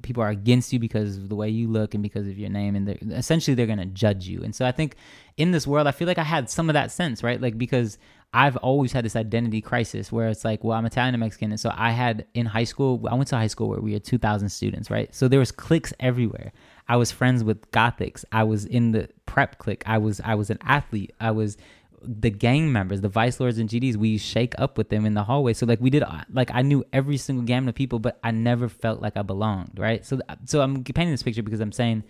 People 0.01 0.23
are 0.23 0.29
against 0.29 0.73
you 0.73 0.79
because 0.79 1.17
of 1.17 1.29
the 1.29 1.35
way 1.35 1.47
you 1.49 1.67
look 1.69 1.93
and 1.93 2.03
because 2.03 2.27
of 2.27 2.37
your 2.37 2.49
name, 2.49 2.75
and 2.75 2.87
they're, 2.87 2.97
essentially 3.17 3.55
they're 3.55 3.65
going 3.65 3.79
to 3.79 3.85
judge 3.85 4.27
you. 4.27 4.43
And 4.43 4.53
so 4.53 4.65
I 4.65 4.71
think 4.71 4.95
in 5.37 5.51
this 5.51 5.65
world, 5.65 5.87
I 5.87 5.91
feel 5.91 6.07
like 6.07 6.17
I 6.17 6.23
had 6.23 6.49
some 6.49 6.69
of 6.69 6.73
that 6.73 6.91
sense, 6.91 7.23
right? 7.23 7.39
Like 7.39 7.57
because 7.57 7.97
I've 8.33 8.57
always 8.57 8.91
had 8.91 9.05
this 9.05 9.15
identity 9.15 9.61
crisis 9.61 10.11
where 10.11 10.27
it's 10.27 10.43
like, 10.43 10.63
well, 10.63 10.77
I'm 10.77 10.85
Italian 10.85 11.15
and 11.15 11.21
Mexican, 11.21 11.51
and 11.51 11.59
so 11.59 11.71
I 11.75 11.91
had 11.91 12.25
in 12.33 12.45
high 12.45 12.65
school. 12.65 13.05
I 13.09 13.15
went 13.15 13.29
to 13.29 13.37
high 13.37 13.47
school 13.47 13.69
where 13.69 13.79
we 13.79 13.93
had 13.93 14.03
2,000 14.03 14.49
students, 14.49 14.91
right? 14.91 15.13
So 15.15 15.27
there 15.27 15.39
was 15.39 15.51
cliques 15.51 15.93
everywhere. 15.99 16.51
I 16.89 16.95
was 16.95 17.11
friends 17.11 17.43
with 17.43 17.69
Gothics. 17.71 18.23
I 18.31 18.43
was 18.43 18.65
in 18.65 18.91
the 18.91 19.09
prep 19.25 19.59
clique. 19.59 19.83
I 19.85 19.97
was 19.97 20.21
I 20.23 20.35
was 20.35 20.49
an 20.49 20.59
athlete. 20.61 21.13
I 21.19 21.31
was 21.31 21.57
the 22.01 22.29
gang 22.29 22.71
members, 22.71 23.01
the 23.01 23.09
vice 23.09 23.39
lords 23.39 23.57
and 23.57 23.69
GDs. 23.69 23.95
We 23.95 24.17
shake 24.17 24.53
up 24.57 24.77
with 24.77 24.89
them 24.89 25.05
in 25.05 25.13
the 25.13 25.23
hallway. 25.23 25.53
So 25.53 25.65
like 25.65 25.81
we 25.81 25.89
did 25.89 26.03
like 26.31 26.49
I 26.53 26.61
knew 26.61 26.83
every 26.93 27.17
single 27.17 27.45
gamut 27.45 27.69
of 27.69 27.75
people, 27.75 27.99
but 27.99 28.19
I 28.23 28.31
never 28.31 28.69
felt 28.69 29.01
like 29.01 29.17
I 29.17 29.21
belonged. 29.21 29.77
Right. 29.77 30.05
So 30.05 30.19
so 30.45 30.61
I'm 30.61 30.83
painting 30.83 31.11
this 31.11 31.23
picture 31.23 31.43
because 31.43 31.59
I'm 31.59 31.71
saying 31.71 32.03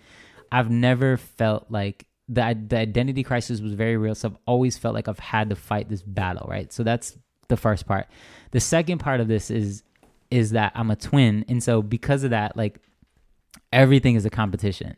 I've 0.52 0.70
never 0.70 1.16
felt 1.16 1.66
like 1.70 2.06
the 2.28 2.58
the 2.68 2.78
identity 2.78 3.22
crisis 3.22 3.60
was 3.60 3.72
very 3.72 3.96
real. 3.96 4.14
So 4.14 4.28
I've 4.28 4.38
always 4.46 4.78
felt 4.78 4.94
like 4.94 5.08
I've 5.08 5.18
had 5.18 5.50
to 5.50 5.56
fight 5.56 5.88
this 5.88 6.02
battle. 6.02 6.46
Right. 6.48 6.72
So 6.72 6.82
that's 6.82 7.16
the 7.48 7.56
first 7.56 7.86
part. 7.86 8.06
The 8.52 8.60
second 8.60 8.98
part 8.98 9.20
of 9.20 9.28
this 9.28 9.50
is 9.50 9.82
is 10.30 10.50
that 10.50 10.72
I'm 10.74 10.90
a 10.90 10.96
twin, 10.96 11.44
and 11.48 11.62
so 11.62 11.80
because 11.80 12.22
of 12.22 12.30
that, 12.30 12.56
like 12.56 12.80
everything 13.72 14.14
is 14.14 14.24
a 14.24 14.30
competition. 14.30 14.96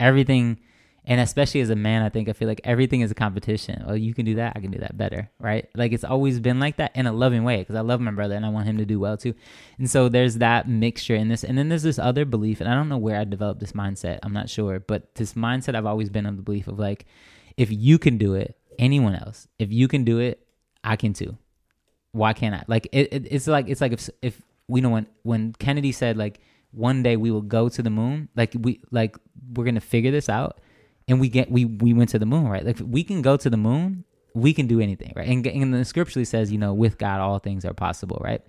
Everything, 0.00 0.58
and 1.04 1.20
especially 1.20 1.60
as 1.60 1.70
a 1.70 1.76
man, 1.76 2.02
I 2.02 2.08
think 2.08 2.28
I 2.28 2.32
feel 2.32 2.48
like 2.48 2.60
everything 2.64 3.00
is 3.00 3.10
a 3.10 3.14
competition. 3.14 3.84
Well, 3.86 3.96
you 3.96 4.14
can 4.14 4.24
do 4.24 4.36
that, 4.36 4.54
I 4.56 4.60
can 4.60 4.70
do 4.70 4.78
that 4.78 4.96
better, 4.96 5.30
right? 5.38 5.68
Like 5.74 5.92
it's 5.92 6.04
always 6.04 6.40
been 6.40 6.58
like 6.58 6.76
that 6.78 6.94
in 6.96 7.06
a 7.06 7.12
loving 7.12 7.44
way 7.44 7.58
because 7.58 7.76
I 7.76 7.80
love 7.80 8.00
my 8.00 8.10
brother 8.10 8.34
and 8.34 8.44
I 8.44 8.48
want 8.48 8.66
him 8.66 8.78
to 8.78 8.84
do 8.84 8.98
well 8.98 9.16
too. 9.16 9.34
And 9.78 9.88
so 9.88 10.08
there's 10.08 10.38
that 10.38 10.68
mixture 10.68 11.14
in 11.14 11.28
this, 11.28 11.44
and 11.44 11.56
then 11.56 11.68
there's 11.68 11.82
this 11.82 11.98
other 11.98 12.24
belief, 12.24 12.60
and 12.60 12.68
I 12.68 12.74
don't 12.74 12.88
know 12.88 12.98
where 12.98 13.18
I 13.18 13.24
developed 13.24 13.60
this 13.60 13.72
mindset. 13.72 14.18
I'm 14.22 14.32
not 14.32 14.50
sure, 14.50 14.80
but 14.80 15.14
this 15.14 15.34
mindset 15.34 15.74
I've 15.74 15.86
always 15.86 16.10
been 16.10 16.26
of 16.26 16.36
the 16.36 16.42
belief 16.42 16.66
of 16.66 16.78
like, 16.78 17.06
if 17.56 17.70
you 17.70 17.98
can 17.98 18.18
do 18.18 18.34
it, 18.34 18.56
anyone 18.78 19.14
else, 19.14 19.46
if 19.58 19.70
you 19.70 19.88
can 19.88 20.04
do 20.04 20.18
it, 20.18 20.46
I 20.82 20.96
can 20.96 21.12
too. 21.12 21.38
Why 22.12 22.32
can't 22.32 22.54
I? 22.54 22.64
Like 22.68 22.88
it, 22.92 23.12
it 23.12 23.26
it's 23.30 23.46
like 23.46 23.68
it's 23.68 23.80
like 23.80 23.92
if 23.92 24.08
if 24.22 24.40
we 24.68 24.80
know 24.80 24.90
when 24.90 25.06
when 25.22 25.52
Kennedy 25.54 25.92
said 25.92 26.16
like 26.16 26.40
one 26.74 27.02
day 27.02 27.16
we 27.16 27.30
will 27.30 27.42
go 27.42 27.68
to 27.68 27.82
the 27.82 27.90
moon. 27.90 28.28
Like 28.36 28.54
we 28.58 28.80
like 28.90 29.16
we're 29.54 29.64
gonna 29.64 29.80
figure 29.80 30.10
this 30.10 30.28
out, 30.28 30.60
and 31.08 31.20
we 31.20 31.28
get 31.28 31.50
we 31.50 31.64
we 31.64 31.92
went 31.92 32.10
to 32.10 32.18
the 32.18 32.26
moon, 32.26 32.48
right? 32.48 32.64
Like 32.64 32.78
we 32.84 33.04
can 33.04 33.22
go 33.22 33.36
to 33.36 33.50
the 33.50 33.56
moon, 33.56 34.04
we 34.34 34.52
can 34.52 34.66
do 34.66 34.80
anything, 34.80 35.12
right? 35.16 35.28
And, 35.28 35.46
and 35.46 35.72
the 35.74 35.84
scripturally 35.84 36.24
says, 36.24 36.50
you 36.52 36.58
know, 36.58 36.74
with 36.74 36.98
God 36.98 37.20
all 37.20 37.38
things 37.38 37.64
are 37.64 37.72
possible, 37.74 38.20
right? 38.22 38.42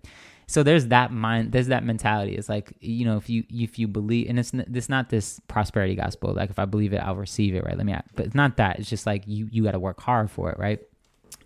So 0.47 0.61
there's 0.61 0.87
that 0.87 1.11
mind, 1.11 1.51
there's 1.51 1.67
that 1.67 1.83
mentality. 1.83 2.35
It's 2.35 2.49
like 2.49 2.73
you 2.79 3.05
know, 3.05 3.17
if 3.17 3.29
you 3.29 3.43
if 3.49 3.79
you 3.79 3.87
believe, 3.87 4.29
and 4.29 4.39
it's 4.39 4.53
it's 4.53 4.89
not 4.89 5.09
this 5.09 5.39
prosperity 5.47 5.95
gospel. 5.95 6.33
Like 6.33 6.49
if 6.49 6.59
I 6.59 6.65
believe 6.65 6.93
it, 6.93 6.97
I'll 6.97 7.15
receive 7.15 7.55
it, 7.55 7.63
right? 7.63 7.75
Let 7.75 7.85
me, 7.85 7.95
but 8.15 8.27
it's 8.27 8.35
not 8.35 8.57
that. 8.57 8.79
It's 8.79 8.89
just 8.89 9.05
like 9.05 9.23
you 9.25 9.47
you 9.51 9.63
got 9.63 9.71
to 9.71 9.79
work 9.79 10.01
hard 10.01 10.29
for 10.29 10.51
it, 10.51 10.59
right? 10.59 10.79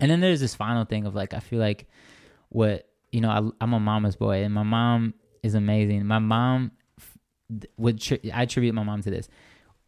And 0.02 0.12
then 0.12 0.20
there's 0.20 0.42
this 0.42 0.56
final 0.56 0.86
thing 0.86 1.06
of 1.06 1.16
like 1.16 1.34
I 1.34 1.40
feel 1.40 1.60
like 1.60 1.88
what 2.50 2.90
you 3.12 3.22
know 3.22 3.30
I, 3.30 3.64
I'm 3.64 3.74
a 3.74 3.80
mama's 3.80 4.18
boy, 4.18 4.44
and 4.44 4.54
my 4.54 4.64
mom 4.64 5.14
is 5.44 5.56
amazing. 5.56 6.06
My 6.06 6.20
mom 6.20 6.72
would 7.78 8.02
I 8.34 8.44
attribute 8.44 8.76
my 8.76 8.84
mom 8.84 9.02
to 9.04 9.10
this. 9.10 9.28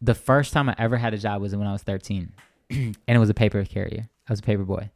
The 0.00 0.14
first 0.14 0.52
time 0.52 0.68
I 0.68 0.74
ever 0.78 0.96
had 0.96 1.14
a 1.14 1.18
job 1.18 1.40
was 1.40 1.54
when 1.54 1.66
I 1.66 1.72
was 1.72 1.82
13, 1.82 2.32
and 2.70 2.96
it 3.06 3.18
was 3.18 3.30
a 3.30 3.34
paper 3.34 3.64
carrier. 3.64 4.08
I 4.28 4.32
was 4.32 4.40
a 4.40 4.42
paper 4.42 4.64
boy. 4.64 4.90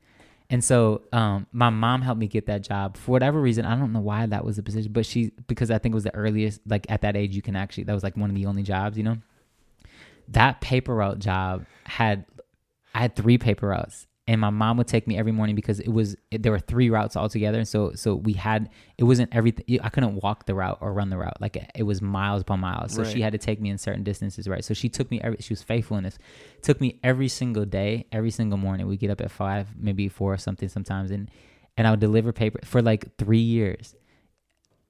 And 0.49 0.63
so 0.63 1.03
um, 1.13 1.47
my 1.53 1.71
mom 1.71 2.03
helped 2.03 2.21
me 2.21 2.29
get 2.29 2.47
that 2.47 2.63
job 2.63 2.97
for 2.97 3.13
whatever 3.13 3.41
reason. 3.41 3.65
I 3.65 3.77
don't 3.77 3.93
know 3.93 4.01
why 4.01 4.27
that 4.27 4.45
was 4.45 4.57
the 4.57 4.63
position, 4.63 4.93
but 4.93 5.05
she 5.05 5.33
because 5.49 5.71
I 5.71 5.79
think 5.79 5.93
it 5.93 5.97
was 5.97 6.05
the 6.05 6.15
earliest. 6.15 6.61
Like 6.67 6.87
at 6.89 7.01
that 7.03 7.17
age, 7.17 7.35
you 7.35 7.43
can 7.43 7.57
actually 7.57 7.85
that 7.85 7.95
was 7.95 8.05
like 8.05 8.17
one 8.17 8.31
of 8.31 8.37
the 8.37 8.47
only 8.47 8.63
jobs, 8.63 8.97
you 8.97 9.03
know. 9.03 9.19
That 10.29 10.61
paper 10.61 10.95
route 10.95 11.19
job 11.19 11.67
had 11.85 12.27
I 12.95 13.01
had 13.01 13.17
three 13.17 13.39
paper 13.39 13.69
routes, 13.69 14.06
and 14.29 14.41
my 14.41 14.51
mom 14.51 14.77
would 14.77 14.89
take 14.89 15.07
me 15.07 15.17
every 15.17 15.31
morning 15.31 15.55
because 15.55 15.79
it 15.79 15.89
was 15.89 16.17
it, 16.33 16.43
there 16.43 16.51
were 16.51 16.59
three 16.59 16.91
routes 16.91 17.17
altogether. 17.17 17.59
And 17.59 17.69
so 17.69 17.93
so 17.95 18.15
we 18.15 18.33
had 18.33 18.71
it 18.99 19.05
wasn't 19.05 19.33
everything 19.33 19.81
i 19.83 19.89
couldn't 19.89 20.17
walk 20.17 20.47
the 20.47 20.55
route 20.55 20.79
or 20.81 20.93
run 20.93 21.11
the 21.11 21.17
route. 21.17 21.41
Like 21.41 21.57
it, 21.57 21.71
it 21.75 21.83
was 21.85 22.03
miles 22.03 22.43
upon 22.43 22.61
miles. 22.61 22.93
So 22.93 23.03
right. 23.03 23.13
she 23.13 23.21
had 23.21 23.33
to 23.33 23.39
take 23.39 23.61
me 23.61 23.71
in 23.71 23.79
certain 23.79 24.03
distances 24.03 24.49
right? 24.49 24.65
So 24.65 24.75
she 24.75 24.89
took 24.89 25.11
me 25.11 25.21
every 25.21 25.39
she 25.41 25.53
was 25.53 25.63
faithful 25.63 25.97
in 25.97 26.05
this 26.05 26.19
took 26.63 26.81
me 26.81 26.99
every 27.05 27.29
single 27.29 27.65
day 27.65 28.07
every 28.11 28.31
single 28.31 28.59
morning. 28.59 28.89
We 28.89 28.97
get 28.97 29.11
up 29.11 29.21
at 29.21 29.31
five 29.31 29.69
maybe 29.79 30.09
four 30.09 30.35
or 30.35 30.39
something 30.39 30.69
sometimes. 30.69 31.11
And 31.11 31.31
and 31.77 31.87
i 31.87 31.91
would 31.91 32.01
deliver 32.01 32.33
paper 32.33 32.59
for 32.65 32.83
like 32.83 33.17
three 33.19 33.39
years. 33.39 33.95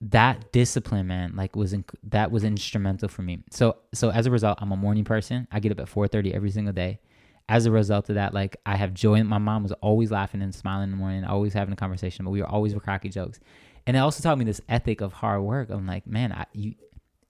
That 0.00 0.52
discipline 0.52 1.06
man 1.06 1.36
like 1.36 1.56
was 1.56 1.74
in, 1.74 1.84
that 2.04 2.30
was 2.30 2.42
instrumental 2.42 3.08
for 3.08 3.20
me. 3.20 3.40
So 3.50 3.76
so 3.92 4.10
as 4.10 4.24
a 4.24 4.30
result 4.30 4.58
i'm 4.62 4.72
a 4.72 4.76
morning 4.76 5.04
person. 5.04 5.46
I 5.52 5.60
get 5.60 5.72
up 5.72 5.80
at 5.80 5.88
4.30 5.88 6.34
every 6.34 6.50
single 6.50 6.72
day 6.72 7.00
as 7.48 7.66
a 7.66 7.70
result 7.70 8.08
of 8.08 8.16
that, 8.16 8.34
like 8.34 8.56
I 8.66 8.76
have 8.76 8.92
joy. 8.92 9.22
My 9.22 9.38
mom 9.38 9.62
was 9.62 9.72
always 9.72 10.10
laughing 10.10 10.42
and 10.42 10.54
smiling 10.54 10.84
in 10.84 10.90
the 10.90 10.96
morning, 10.96 11.24
always 11.24 11.52
having 11.52 11.72
a 11.72 11.76
conversation, 11.76 12.24
but 12.24 12.32
we 12.32 12.40
were 12.40 12.48
always 12.48 12.74
with 12.74 12.82
cracky 12.82 13.08
jokes. 13.08 13.38
And 13.86 13.96
it 13.96 14.00
also 14.00 14.22
taught 14.22 14.38
me 14.38 14.44
this 14.44 14.60
ethic 14.68 15.00
of 15.00 15.12
hard 15.12 15.42
work. 15.42 15.70
I'm 15.70 15.86
like, 15.86 16.06
man, 16.06 16.32
I, 16.32 16.46
you, 16.52 16.74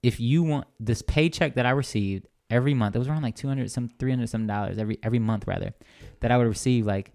if 0.03 0.19
you 0.19 0.43
want 0.43 0.67
this 0.81 1.03
paycheck 1.03 1.57
that 1.57 1.67
I 1.67 1.71
received 1.71 2.27
every 2.49 2.73
month, 2.73 2.97
it 2.97 2.99
was 2.99 3.09
around 3.09 3.23
like 3.23 3.37
200, 3.37 3.71
some 3.71 3.91
300 3.99 4.29
some 4.29 4.47
dollars 4.47 4.79
every, 4.79 4.99
every 5.03 5.19
month 5.19 5.47
rather, 5.47 5.75
that 6.21 6.31
I 6.31 6.39
would 6.39 6.47
receive. 6.47 6.87
Like, 6.87 7.13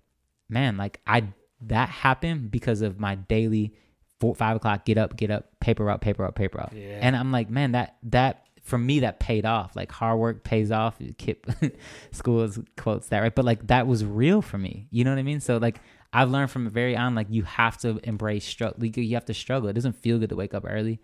man, 0.47 0.77
like 0.77 0.99
I, 1.07 1.23
that 1.61 1.89
happened 1.89 2.51
because 2.51 2.81
of 2.81 2.99
my 2.99 3.15
daily 3.15 3.73
four, 4.19 4.35
five 4.35 4.57
o'clock, 4.57 4.85
get 4.85 4.99
up, 4.99 5.17
get 5.17 5.31
up, 5.31 5.59
paper 5.59 5.89
up, 5.89 6.01
paper 6.01 6.23
up, 6.23 6.35
paper 6.35 6.61
up. 6.61 6.73
Yeah. 6.75 6.99
And 7.01 7.15
I'm 7.15 7.31
like, 7.31 7.49
man, 7.49 7.71
that, 7.71 7.97
that 8.03 8.40
for 8.61 8.77
me 8.77 9.01
that 9.01 9.19
paid 9.19 9.45
off. 9.45 9.75
Like 9.75 9.91
hard 9.91 10.19
work 10.19 10.43
pays 10.43 10.71
off. 10.71 10.99
KIPP 10.99 11.75
schools 12.11 12.59
quotes 12.77 13.07
that 13.07 13.19
right, 13.19 13.33
but 13.33 13.45
like 13.45 13.67
that 13.67 13.87
was 13.87 14.05
real 14.05 14.41
for 14.41 14.57
me. 14.57 14.87
You 14.91 15.03
know 15.03 15.11
what 15.11 15.19
I 15.19 15.23
mean? 15.23 15.41
So 15.41 15.57
like 15.57 15.81
I've 16.13 16.29
learned 16.29 16.51
from 16.51 16.69
very 16.69 16.95
on 16.95 17.15
like 17.15 17.27
you 17.29 17.43
have 17.43 17.77
to 17.79 17.99
embrace 18.03 18.45
struggle. 18.45 18.83
You 18.85 19.15
have 19.15 19.25
to 19.25 19.33
struggle. 19.33 19.69
It 19.69 19.73
doesn't 19.73 19.93
feel 19.93 20.19
good 20.19 20.29
to 20.29 20.35
wake 20.35 20.53
up 20.53 20.65
early, 20.67 20.99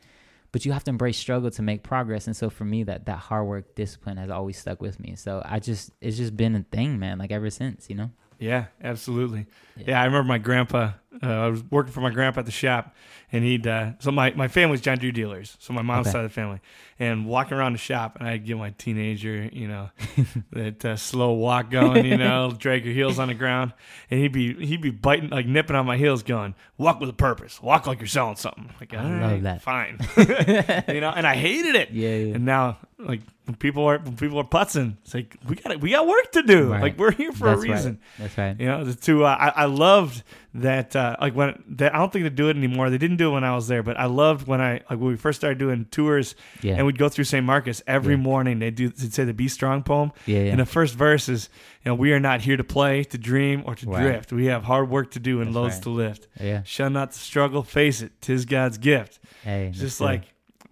but 0.52 0.66
you 0.66 0.72
have 0.72 0.84
to 0.86 0.90
embrace 0.90 1.18
struggle 1.18 1.50
to 1.52 1.62
make 1.62 1.84
progress. 1.84 2.28
And 2.28 2.36
so 2.36 2.50
for 2.50 2.66
me, 2.66 2.84
that 2.84 3.06
that 3.06 3.20
hard 3.20 3.48
work 3.48 3.76
discipline 3.76 4.18
has 4.18 4.30
always 4.30 4.58
stuck 4.58 4.82
with 4.82 5.00
me. 5.00 5.16
So 5.16 5.42
I 5.44 5.60
just 5.60 5.92
it's 6.02 6.18
just 6.18 6.38
been 6.38 6.56
a 6.56 6.64
thing, 6.72 7.00
man. 7.00 7.18
Like 7.18 7.32
ever 7.32 7.50
since, 7.50 7.90
you 7.90 7.96
know. 7.96 8.12
Yeah, 8.40 8.66
absolutely. 8.84 9.48
Yeah, 9.76 9.86
yeah 9.88 10.02
I 10.02 10.06
remember 10.06 10.28
my 10.28 10.38
grandpa. 10.38 10.92
Uh, 11.22 11.28
I 11.28 11.48
was 11.48 11.64
working 11.72 11.92
for 11.92 12.02
my 12.02 12.10
grandpa 12.10 12.42
at 12.42 12.46
the 12.46 12.52
shop, 12.52 12.96
and 13.32 13.44
he'd. 13.44 13.66
Uh, 13.68 13.92
so 14.00 14.12
my 14.12 14.32
my 14.32 14.48
family's 14.48 14.82
John 14.82 14.98
Deere 14.98 15.12
dealers. 15.12 15.58
So 15.60 15.74
my 15.74 15.82
mom's 15.82 16.08
okay. 16.08 16.14
side 16.14 16.26
of 16.26 16.32
the 16.32 16.34
family, 16.34 16.60
and 17.00 17.26
walking 17.26 17.58
around 17.58 17.74
the 17.74 17.80
shop, 17.80 18.18
and 18.20 18.28
I'd 18.28 18.46
get 18.46 18.58
my 18.58 18.72
teenager, 18.78 19.50
you 19.52 19.68
know, 19.68 19.90
that 20.52 20.86
uh, 20.86 20.96
slow 20.96 21.34
walk 21.34 21.70
going, 21.70 22.06
you 22.06 22.18
know, 22.18 22.54
drag 22.58 22.86
your 22.86 22.94
heels 22.94 23.20
on 23.20 23.28
the 23.28 23.34
ground, 23.34 23.74
and 24.10 24.20
he'd 24.20 24.32
be 24.32 24.54
he'd 24.66 24.82
be 24.82 24.92
biting 24.92 25.30
like 25.30 25.46
nipping 25.46 25.76
on 25.76 25.86
my 25.86 25.98
heels, 25.98 26.24
going, 26.24 26.56
"Walk 26.78 27.00
with 27.00 27.10
a 27.10 27.14
purpose. 27.14 27.62
Walk 27.62 27.88
like 27.88 28.00
you're 28.00 28.08
selling 28.08 28.36
something." 28.36 28.70
Like, 28.80 28.94
I 28.94 29.04
love 29.04 29.32
right, 29.32 29.44
that. 29.44 29.62
Fine, 29.62 30.00
you 30.96 31.02
know, 31.02 31.12
and 31.16 31.26
I 31.26 31.36
hated 31.36 31.76
it. 31.76 31.92
Yeah, 31.92 32.16
yeah. 32.16 32.36
And 32.36 32.46
now 32.46 32.78
like 33.00 33.22
when 33.46 33.56
people 33.56 33.86
are 33.86 34.00
when 34.00 34.18
people 34.18 34.40
are 34.40 34.44
putzing, 34.44 34.98
it's 35.04 35.14
like 35.14 35.38
we 35.48 35.56
got 35.56 35.80
we 35.80 35.92
got 35.92 36.08
work 36.08 36.32
to 36.34 36.44
do. 36.44 36.72
Right. 36.72 36.82
Like 36.82 36.98
we're 36.98 37.12
here 37.12 37.32
for 37.32 37.50
That's 37.50 37.64
a 37.64 37.72
reason. 37.72 37.92
Right. 37.92 38.00
That's 38.20 38.38
right. 38.38 38.60
You 38.60 38.66
know, 38.66 38.92
to 38.92 39.26
uh, 39.26 39.38
I, 39.40 39.64
I 39.64 39.66
loved 39.66 40.24
that 40.56 40.96
uh, 40.96 41.07
Uh, 41.08 41.16
like 41.22 41.36
when 41.36 41.64
they, 41.68 41.90
I 41.90 41.98
don't 41.98 42.12
think 42.12 42.24
they 42.24 42.30
do 42.30 42.50
it 42.50 42.58
anymore. 42.58 42.90
They 42.90 42.98
didn't 42.98 43.18
do 43.18 43.30
it 43.30 43.34
when 43.34 43.44
I 43.44 43.56
was 43.56 43.68
there, 43.68 43.84
but 43.84 43.98
I 44.00 44.06
loved 44.06 44.48
when 44.48 44.60
I 44.62 44.74
like 44.90 45.00
when 45.00 45.08
we 45.08 45.16
first 45.16 45.40
started 45.40 45.58
doing 45.58 45.86
tours 45.92 46.36
Yeah. 46.62 46.76
and 46.76 46.86
we'd 46.86 46.98
go 46.98 47.08
through 47.10 47.24
St. 47.26 47.46
Marcus 47.46 47.82
every 47.88 48.16
Yeah. 48.16 48.22
morning. 48.22 48.60
They 48.60 48.72
do 48.72 48.90
they'd 48.90 49.14
say 49.14 49.24
the 49.24 49.34
Be 49.34 49.48
Strong 49.48 49.84
poem. 49.84 50.12
Yeah, 50.26 50.40
yeah. 50.40 50.52
And 50.52 50.60
the 50.60 50.66
first 50.66 50.96
verse 50.96 51.30
is, 51.30 51.50
you 51.86 51.90
know, 51.92 51.96
we 51.96 52.12
are 52.14 52.20
not 52.20 52.42
here 52.42 52.58
to 52.58 52.64
play, 52.64 53.04
to 53.06 53.18
dream, 53.18 53.64
or 53.66 53.76
to 53.76 53.90
Right. 53.90 54.02
drift. 54.02 54.34
We 54.34 54.46
have 54.48 54.64
hard 54.64 54.90
work 54.90 55.12
to 55.12 55.20
do 55.20 55.38
and 55.40 55.48
That's 55.50 55.56
loads 55.56 55.74
right. 55.76 55.84
to 55.84 55.90
lift. 55.90 56.28
yeah. 56.40 56.62
Shall 56.64 56.90
not 56.90 57.12
the 57.12 57.20
struggle 57.20 57.64
face 57.64 58.02
it. 58.02 58.12
Tis 58.22 58.46
God's 58.46 58.78
gift. 58.78 59.20
Hey, 59.44 59.68
It's 59.68 59.80
just 59.80 60.02
like 60.02 60.24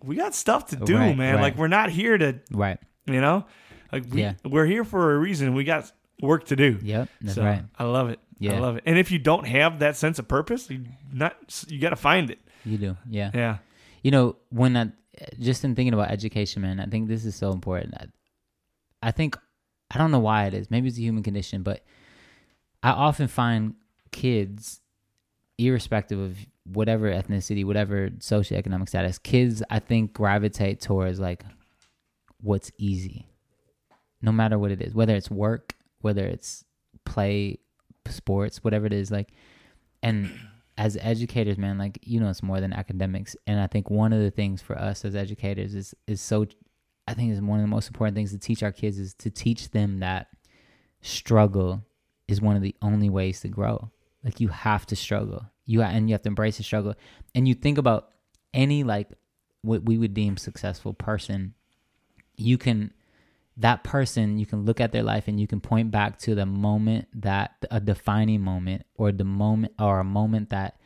we 0.03 0.15
got 0.15 0.35
stuff 0.35 0.67
to 0.67 0.75
do, 0.75 0.97
Right, 0.97 1.17
man. 1.17 1.35
right. 1.35 1.41
Like 1.41 1.57
we're 1.57 1.67
not 1.67 1.89
here 1.89 2.17
to, 2.17 2.35
right. 2.51 2.77
you 3.05 3.21
know, 3.21 3.45
like 3.91 4.03
we 4.11 4.21
Yeah. 4.21 4.33
we're 4.43 4.65
here 4.65 4.83
for 4.83 5.13
a 5.15 5.17
reason. 5.17 5.53
We 5.53 5.63
got 5.63 5.91
work 6.21 6.45
to 6.45 6.55
do. 6.55 6.79
Yep. 6.81 7.09
That's 7.21 7.35
so 7.35 7.43
right. 7.43 7.63
I 7.77 7.83
love 7.83 8.09
it. 8.09 8.19
I 8.41 8.59
love 8.59 8.77
it. 8.77 8.83
And 8.85 8.97
if 8.97 9.11
you 9.11 9.19
don't 9.19 9.45
have 9.45 9.79
that 9.79 9.95
sense 9.95 10.19
of 10.19 10.27
purpose, 10.27 10.69
you 10.69 10.85
not 11.11 11.63
you 11.67 11.79
got 11.79 11.91
to 11.91 11.95
find 11.95 12.29
it. 12.29 12.39
You 12.63 12.77
do. 12.77 12.97
Yeah. 13.09 13.31
Yeah. 13.33 13.57
You 14.03 14.11
know, 14.11 14.35
when 14.49 14.75
I 14.75 14.91
just 15.39 15.63
in 15.63 15.75
thinking 15.75 15.93
about 15.93 16.11
education, 16.11 16.61
man, 16.61 16.79
I 16.79 16.85
think 16.85 17.07
this 17.07 17.25
is 17.25 17.35
so 17.35 17.51
important. 17.51 17.93
I, 17.95 18.07
I 19.01 19.11
think 19.11 19.37
I 19.91 19.97
don't 19.97 20.11
know 20.11 20.19
why 20.19 20.45
it 20.45 20.53
is. 20.53 20.69
Maybe 20.69 20.87
it's 20.87 20.97
a 20.97 21.01
human 21.01 21.23
condition, 21.23 21.63
but 21.63 21.83
I 22.83 22.91
often 22.91 23.27
find 23.27 23.75
kids, 24.11 24.81
irrespective 25.57 26.19
of 26.19 26.37
whatever 26.65 27.11
ethnicity, 27.11 27.63
whatever 27.63 28.09
socioeconomic 28.09 28.89
status, 28.89 29.17
kids 29.17 29.63
I 29.69 29.79
think 29.79 30.13
gravitate 30.13 30.81
towards 30.81 31.19
like 31.19 31.43
what's 32.41 32.71
easy. 32.77 33.27
No 34.21 34.31
matter 34.31 34.57
what 34.57 34.71
it 34.71 34.81
is, 34.81 34.93
whether 34.93 35.15
it's 35.15 35.29
work, 35.29 35.75
whether 36.05 36.25
it's 36.25 36.63
play, 37.03 37.57
sports, 38.07 38.63
whatever 38.63 38.85
it 38.85 38.93
is, 38.93 39.11
like 39.11 39.31
and 40.03 40.31
as 40.77 40.97
educators, 41.01 41.57
man, 41.57 41.79
like 41.79 41.99
you 42.03 42.19
know, 42.19 42.29
it's 42.29 42.43
more 42.43 42.61
than 42.61 42.71
academics. 42.71 43.35
And 43.47 43.59
I 43.59 43.65
think 43.67 43.89
one 43.89 44.13
of 44.13 44.19
the 44.19 44.31
things 44.31 44.61
for 44.61 44.77
us 44.77 45.03
as 45.03 45.15
educators 45.15 45.73
is 45.73 45.95
is 46.07 46.21
so. 46.21 46.45
I 47.07 47.13
think 47.13 47.31
is 47.31 47.41
one 47.41 47.59
of 47.59 47.63
the 47.63 47.67
most 47.67 47.87
important 47.87 48.15
things 48.15 48.31
to 48.31 48.39
teach 48.39 48.63
our 48.63 48.71
kids 48.71 48.97
is 48.97 49.13
to 49.15 49.29
teach 49.29 49.69
them 49.69 49.99
that 49.99 50.27
struggle 51.01 51.83
is 52.27 52.41
one 52.41 52.55
of 52.55 52.63
the 52.63 52.75
only 52.81 53.09
ways 53.09 53.41
to 53.41 53.47
grow. 53.47 53.91
Like 54.23 54.39
you 54.39 54.47
have 54.47 54.87
to 54.87 54.95
struggle. 54.95 55.45
You 55.65 55.83
ha- 55.83 55.89
and 55.89 56.09
you 56.09 56.13
have 56.13 56.23
to 56.23 56.29
embrace 56.29 56.57
the 56.57 56.63
struggle. 56.63 56.95
And 57.35 57.47
you 57.47 57.53
think 57.53 57.77
about 57.77 58.09
any 58.55 58.83
like 58.83 59.09
what 59.61 59.83
we 59.83 59.99
would 59.99 60.15
deem 60.15 60.37
successful 60.37 60.93
person, 60.93 61.53
you 62.37 62.57
can 62.57 62.91
that 63.57 63.83
person 63.83 64.37
you 64.37 64.45
can 64.45 64.65
look 64.65 64.81
at 64.81 64.91
their 64.91 65.03
life 65.03 65.27
and 65.27 65.39
you 65.39 65.47
can 65.47 65.61
point 65.61 65.91
back 65.91 66.17
to 66.19 66.35
the 66.35 66.45
moment 66.45 67.07
that 67.13 67.55
a 67.71 67.79
defining 67.79 68.41
moment 68.41 68.85
or 68.95 69.11
the 69.11 69.23
moment 69.23 69.73
or 69.79 69.99
a 69.99 70.03
moment 70.03 70.49
that 70.49 70.77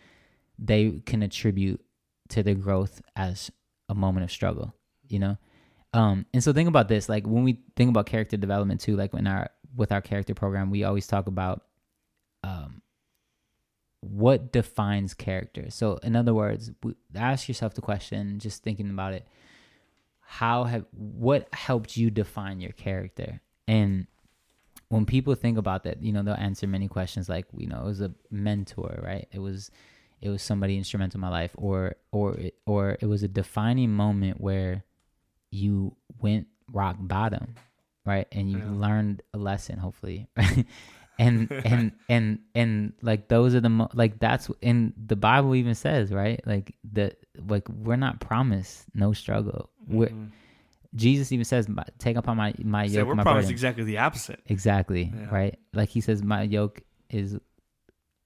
they 0.57 1.01
can 1.05 1.23
attribute 1.23 1.81
to 2.27 2.43
their 2.43 2.55
growth 2.55 3.01
as 3.15 3.51
a 3.87 3.95
moment 3.95 4.23
of 4.23 4.31
struggle 4.31 4.73
you 5.07 5.19
know? 5.19 5.37
Um 5.93 6.27
and 6.33 6.43
so 6.43 6.53
think 6.53 6.69
about 6.69 6.87
this 6.87 7.09
like 7.09 7.25
when 7.25 7.43
we 7.43 7.61
think 7.75 7.89
about 7.89 8.05
character 8.05 8.37
development 8.37 8.81
too 8.81 8.95
like 8.95 9.13
in 9.15 9.25
our 9.25 9.49
with 9.75 9.91
our 9.91 10.01
character 10.01 10.35
program 10.35 10.69
we 10.69 10.83
always 10.83 11.07
talk 11.07 11.25
about 11.25 11.63
um 12.43 12.83
what 14.01 14.51
defines 14.53 15.13
character. 15.13 15.69
So 15.69 15.97
in 16.03 16.15
other 16.15 16.33
words 16.33 16.71
ask 17.15 17.47
yourself 17.47 17.73
the 17.73 17.81
question 17.81 18.37
just 18.37 18.61
thinking 18.61 18.91
about 18.91 19.13
it 19.13 19.27
how 20.31 20.63
have 20.65 20.85
what 20.91 21.47
helped 21.53 21.97
you 21.97 22.11
define 22.11 22.59
your 22.59 22.71
character? 22.73 23.41
And 23.67 24.05
when 24.89 25.05
people 25.05 25.33
think 25.35 25.57
about 25.57 25.83
that 25.83 26.01
you 26.03 26.11
know 26.13 26.21
they'll 26.23 26.35
answer 26.35 26.67
many 26.67 26.87
questions 26.87 27.27
like 27.29 27.45
you 27.57 27.67
know 27.67 27.79
it 27.81 27.85
was 27.85 28.01
a 28.01 28.11
mentor 28.29 28.99
right? 29.03 29.27
It 29.31 29.39
was 29.39 29.71
it 30.21 30.29
was 30.29 30.41
somebody 30.43 30.77
instrumental 30.77 31.17
in 31.17 31.21
my 31.21 31.29
life 31.29 31.51
or 31.57 31.95
or 32.11 32.35
it- 32.35 32.55
or 32.67 32.97
it 33.01 33.05
was 33.07 33.23
a 33.23 33.27
defining 33.27 33.91
moment 33.91 34.39
where 34.39 34.83
you 35.51 35.95
went 36.21 36.45
rock 36.71 36.97
bottom 36.99 37.55
right? 38.05 38.27
And 38.31 38.49
you 38.51 38.59
Yeah. 38.59 38.71
learned 38.71 39.21
a 39.33 39.37
lesson 39.37 39.77
hopefully 39.79 40.27
and 41.19 41.51
and 41.65 41.91
and 42.09 42.39
and 42.55 42.93
like 43.03 43.27
those 43.27 43.53
are 43.53 43.59
the 43.61 43.69
mo- 43.69 43.89
like 43.93 44.17
that's 44.19 44.49
in 44.61 44.93
the 45.05 45.15
bible 45.15 45.53
even 45.53 45.75
says 45.75 46.11
right 46.11 46.39
like 46.47 46.73
the 46.91 47.11
like 47.47 47.67
we're 47.69 47.95
not 47.97 48.19
promised 48.21 48.85
no 48.95 49.11
struggle 49.13 49.69
we're 49.87 50.07
Mhm. 50.09 50.29
jesus 50.95 51.31
even 51.31 51.45
says 51.45 51.67
take 51.99 52.15
upon 52.17 52.37
my 52.37 52.53
my 52.63 52.87
So 52.87 52.93
yoke 52.99 53.07
we're 53.09 53.15
my 53.15 53.23
promised 53.23 53.45
burden." 53.47 53.51
exactly 53.53 53.83
the 53.83 53.97
opposite. 53.99 54.39
exactly 54.47 55.11
Yeah. 55.15 55.29
right 55.29 55.59
like 55.73 55.89
he 55.89 56.01
says 56.01 56.23
my 56.23 56.41
yoke 56.43 56.81
is 57.09 57.37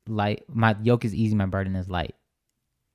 light 0.08 0.44
my 0.48 0.76
yoke 0.84 1.04
is 1.06 1.14
easy 1.16 1.36
my 1.36 1.46
burden 1.46 1.76
is 1.76 1.90
light 1.90 2.16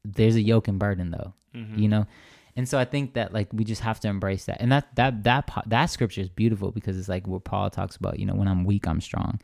there's 0.05 0.37
a 0.37 0.43
yoke 0.43 0.69
and 0.69 0.79
burden 0.79 1.11
though 1.11 1.35
Mhm. 1.55 1.79
you 1.79 1.89
know 1.89 2.07
and 2.55 2.69
so 2.69 2.79
i 2.79 2.85
think 2.85 3.15
that 3.15 3.33
like 3.33 3.49
we 3.53 3.65
just 3.65 3.81
have 3.83 3.99
to 4.01 4.09
embrace 4.09 4.45
that 4.45 4.61
and 4.61 4.71
that 4.71 4.95
that 4.97 5.25
that 5.25 5.51
that 5.67 5.87
scripture 5.87 6.21
is 6.21 6.29
beautiful 6.29 6.71
because 6.71 6.99
it's 6.99 7.09
like 7.09 7.27
where 7.27 7.41
paul 7.41 7.71
talks 7.71 7.97
about 7.97 8.19
you 8.19 8.27
know 8.27 8.35
when 8.35 8.47
i'm 8.49 8.65
weak 8.65 8.87
i'm 8.87 9.01
strong 9.01 9.41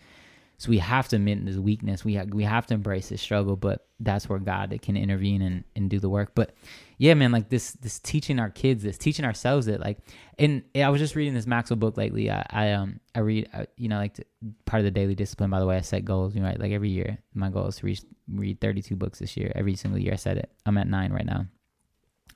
so 0.56 0.70
we 0.70 0.78
have 0.78 1.08
to 1.08 1.16
admit 1.16 1.44
this 1.44 1.56
weakness. 1.56 2.04
We 2.04 2.20
we 2.32 2.44
have 2.44 2.66
to 2.68 2.74
embrace 2.74 3.08
this 3.08 3.20
struggle 3.20 3.56
but 3.56 3.86
that's 4.00 4.28
where 4.28 4.38
god 4.38 4.76
can 4.82 4.96
intervene 4.96 5.42
and, 5.42 5.64
and 5.74 5.90
do 5.90 5.98
the 5.98 6.08
work. 6.08 6.32
But 6.34 6.54
yeah 6.98 7.14
man 7.14 7.32
like 7.32 7.48
this 7.48 7.72
this 7.72 7.98
teaching 7.98 8.38
our 8.38 8.50
kids 8.50 8.84
this 8.84 8.96
teaching 8.96 9.24
ourselves 9.24 9.66
it 9.66 9.80
like 9.80 9.98
and 10.38 10.62
i 10.76 10.88
was 10.88 11.00
just 11.00 11.16
reading 11.16 11.34
this 11.34 11.46
maxwell 11.46 11.76
book 11.76 11.96
lately. 11.96 12.30
I, 12.30 12.46
I 12.50 12.72
um 12.72 13.00
i 13.14 13.18
read 13.18 13.48
uh, 13.52 13.64
you 13.76 13.88
know 13.88 13.96
like 13.96 14.14
to, 14.14 14.24
part 14.64 14.80
of 14.80 14.84
the 14.84 14.90
daily 14.90 15.14
discipline 15.14 15.50
by 15.50 15.58
the 15.58 15.66
way 15.66 15.76
i 15.76 15.80
set 15.80 16.04
goals 16.04 16.34
you 16.34 16.40
know 16.40 16.46
right 16.46 16.58
like 16.58 16.72
every 16.72 16.90
year. 16.90 17.18
My 17.34 17.50
goal 17.50 17.66
is 17.66 17.76
to 17.76 17.86
reach, 17.86 18.02
read 18.32 18.60
32 18.60 18.96
books 18.96 19.18
this 19.18 19.36
year. 19.36 19.52
Every 19.54 19.74
single 19.74 20.00
year 20.00 20.12
i 20.12 20.16
set 20.16 20.38
it. 20.38 20.50
I'm 20.66 20.78
at 20.78 20.88
nine 20.88 21.12
right 21.12 21.26
now. 21.26 21.46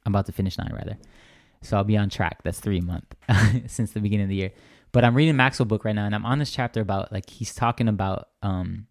I'm 0.04 0.12
about 0.12 0.26
to 0.26 0.32
finish 0.32 0.58
nine 0.58 0.72
rather. 0.72 0.98
So 1.62 1.76
I'll 1.76 1.84
be 1.84 1.96
on 1.96 2.08
track. 2.08 2.42
That's 2.44 2.60
three 2.60 2.78
a 2.78 2.82
month 2.82 3.14
since 3.66 3.92
the 3.92 4.00
beginning 4.00 4.24
of 4.24 4.30
the 4.30 4.36
year. 4.36 4.52
But 4.92 5.04
I'm 5.04 5.14
reading 5.14 5.36
Maxwell 5.36 5.66
book 5.66 5.84
right 5.84 5.94
now, 5.94 6.06
and 6.06 6.14
I'm 6.14 6.26
on 6.26 6.38
this 6.38 6.50
chapter 6.50 6.80
about 6.80 7.12
like 7.12 7.28
he's 7.28 7.54
talking 7.54 7.88
about 7.88 8.28
um 8.42 8.86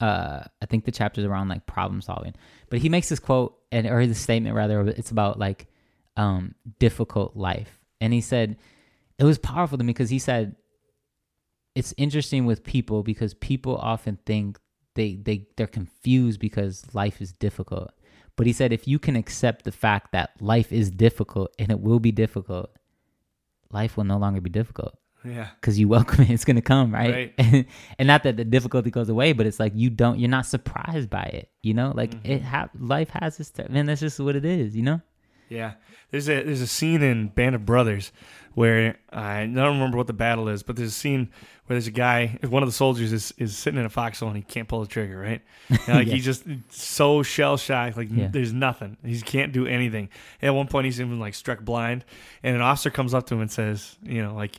uh 0.00 0.44
I 0.62 0.66
think 0.66 0.84
the 0.84 0.92
chapter's 0.92 1.24
around 1.24 1.48
like 1.48 1.66
problem 1.66 2.00
solving. 2.00 2.34
But 2.68 2.80
he 2.80 2.88
makes 2.88 3.08
this 3.08 3.18
quote 3.18 3.56
and 3.72 3.86
or 3.86 4.06
this 4.06 4.20
statement 4.20 4.54
rather, 4.56 4.80
it's 4.88 5.10
about 5.10 5.38
like 5.38 5.66
um 6.16 6.54
difficult 6.78 7.36
life. 7.36 7.78
And 8.00 8.12
he 8.12 8.20
said 8.20 8.56
it 9.18 9.24
was 9.24 9.38
powerful 9.38 9.78
to 9.78 9.84
me 9.84 9.92
because 9.92 10.10
he 10.10 10.18
said 10.18 10.56
it's 11.74 11.94
interesting 11.96 12.46
with 12.46 12.64
people 12.64 13.02
because 13.02 13.34
people 13.34 13.76
often 13.76 14.18
think 14.26 14.58
they 14.94 15.16
they 15.16 15.46
they're 15.56 15.66
confused 15.66 16.40
because 16.40 16.84
life 16.94 17.20
is 17.20 17.32
difficult. 17.32 17.92
But 18.36 18.46
he 18.46 18.52
said 18.52 18.72
if 18.72 18.88
you 18.88 18.98
can 18.98 19.16
accept 19.16 19.64
the 19.64 19.72
fact 19.72 20.12
that 20.12 20.30
life 20.40 20.72
is 20.72 20.90
difficult 20.90 21.54
and 21.58 21.70
it 21.70 21.80
will 21.80 22.00
be 22.00 22.12
difficult, 22.12 22.70
life 23.70 23.96
will 23.96 24.04
no 24.04 24.18
longer 24.18 24.40
be 24.40 24.50
difficult 24.50 24.96
Yeah. 25.24 25.48
because 25.60 25.78
you 25.78 25.88
welcome 25.88 26.22
it. 26.24 26.30
It's 26.30 26.44
gonna 26.44 26.62
come, 26.62 26.92
right? 26.92 27.34
Right. 27.38 27.66
and 27.98 28.06
not 28.06 28.22
that 28.24 28.36
the 28.36 28.44
difficulty 28.44 28.90
goes 28.90 29.08
away, 29.08 29.32
but 29.32 29.46
it's 29.46 29.60
like 29.60 29.72
you 29.74 29.90
don't, 29.90 30.18
you're 30.18 30.28
not 30.30 30.46
surprised 30.46 31.10
by 31.10 31.24
it. 31.24 31.50
You 31.62 31.74
know, 31.74 31.92
like 31.94 32.10
Mm-hmm. 32.14 32.32
it 32.32 32.42
ha- 32.42 32.70
life 32.78 33.10
has 33.10 33.38
its 33.40 33.52
and 33.58 33.88
that's 33.88 34.00
just 34.00 34.18
what 34.20 34.36
it 34.36 34.44
is. 34.44 34.74
You 34.76 34.82
know? 34.82 35.00
Yeah, 35.50 35.72
there's 36.10 36.28
a 36.28 36.42
there's 36.42 36.62
a 36.62 36.66
scene 36.66 37.02
in 37.02 37.28
Band 37.28 37.54
of 37.54 37.66
Brothers 37.66 38.12
where 38.54 38.96
I 39.12 39.40
don't 39.46 39.54
remember 39.74 39.96
what 39.96 40.06
the 40.08 40.12
battle 40.12 40.48
is, 40.48 40.62
but 40.62 40.76
there's 40.76 40.88
a 40.88 40.92
scene 40.92 41.30
where 41.66 41.74
there's 41.76 41.86
a 41.86 41.92
guy, 41.92 42.36
one 42.48 42.64
of 42.64 42.68
the 42.68 42.72
soldiers 42.72 43.12
is, 43.12 43.32
is 43.38 43.56
sitting 43.56 43.78
in 43.78 43.86
a 43.86 43.88
foxhole 43.88 44.26
and 44.28 44.36
he 44.36 44.42
can't 44.42 44.66
pull 44.66 44.80
the 44.80 44.88
trigger, 44.88 45.16
right? 45.18 45.40
And 45.86 45.98
like 45.98 46.08
he's 46.14 46.24
just 46.24 46.42
so 46.68 47.22
shell 47.22 47.56
shocked, 47.56 47.96
like 47.96 48.08
Yeah. 48.10 48.26
there's 48.26 48.52
nothing, 48.52 48.96
he 49.04 49.20
can't 49.20 49.52
do 49.52 49.66
anything. 49.66 50.08
And 50.42 50.48
at 50.48 50.54
one 50.54 50.66
point, 50.66 50.86
he's 50.86 51.00
even 51.00 51.20
like 51.20 51.34
struck 51.34 51.60
blind, 51.60 52.04
and 52.42 52.56
an 52.56 52.60
officer 52.62 52.90
comes 52.90 53.14
up 53.14 53.26
to 53.28 53.34
him 53.34 53.40
and 53.42 53.50
says, 53.50 53.96
you 54.02 54.22
know, 54.22 54.34
like. 54.34 54.56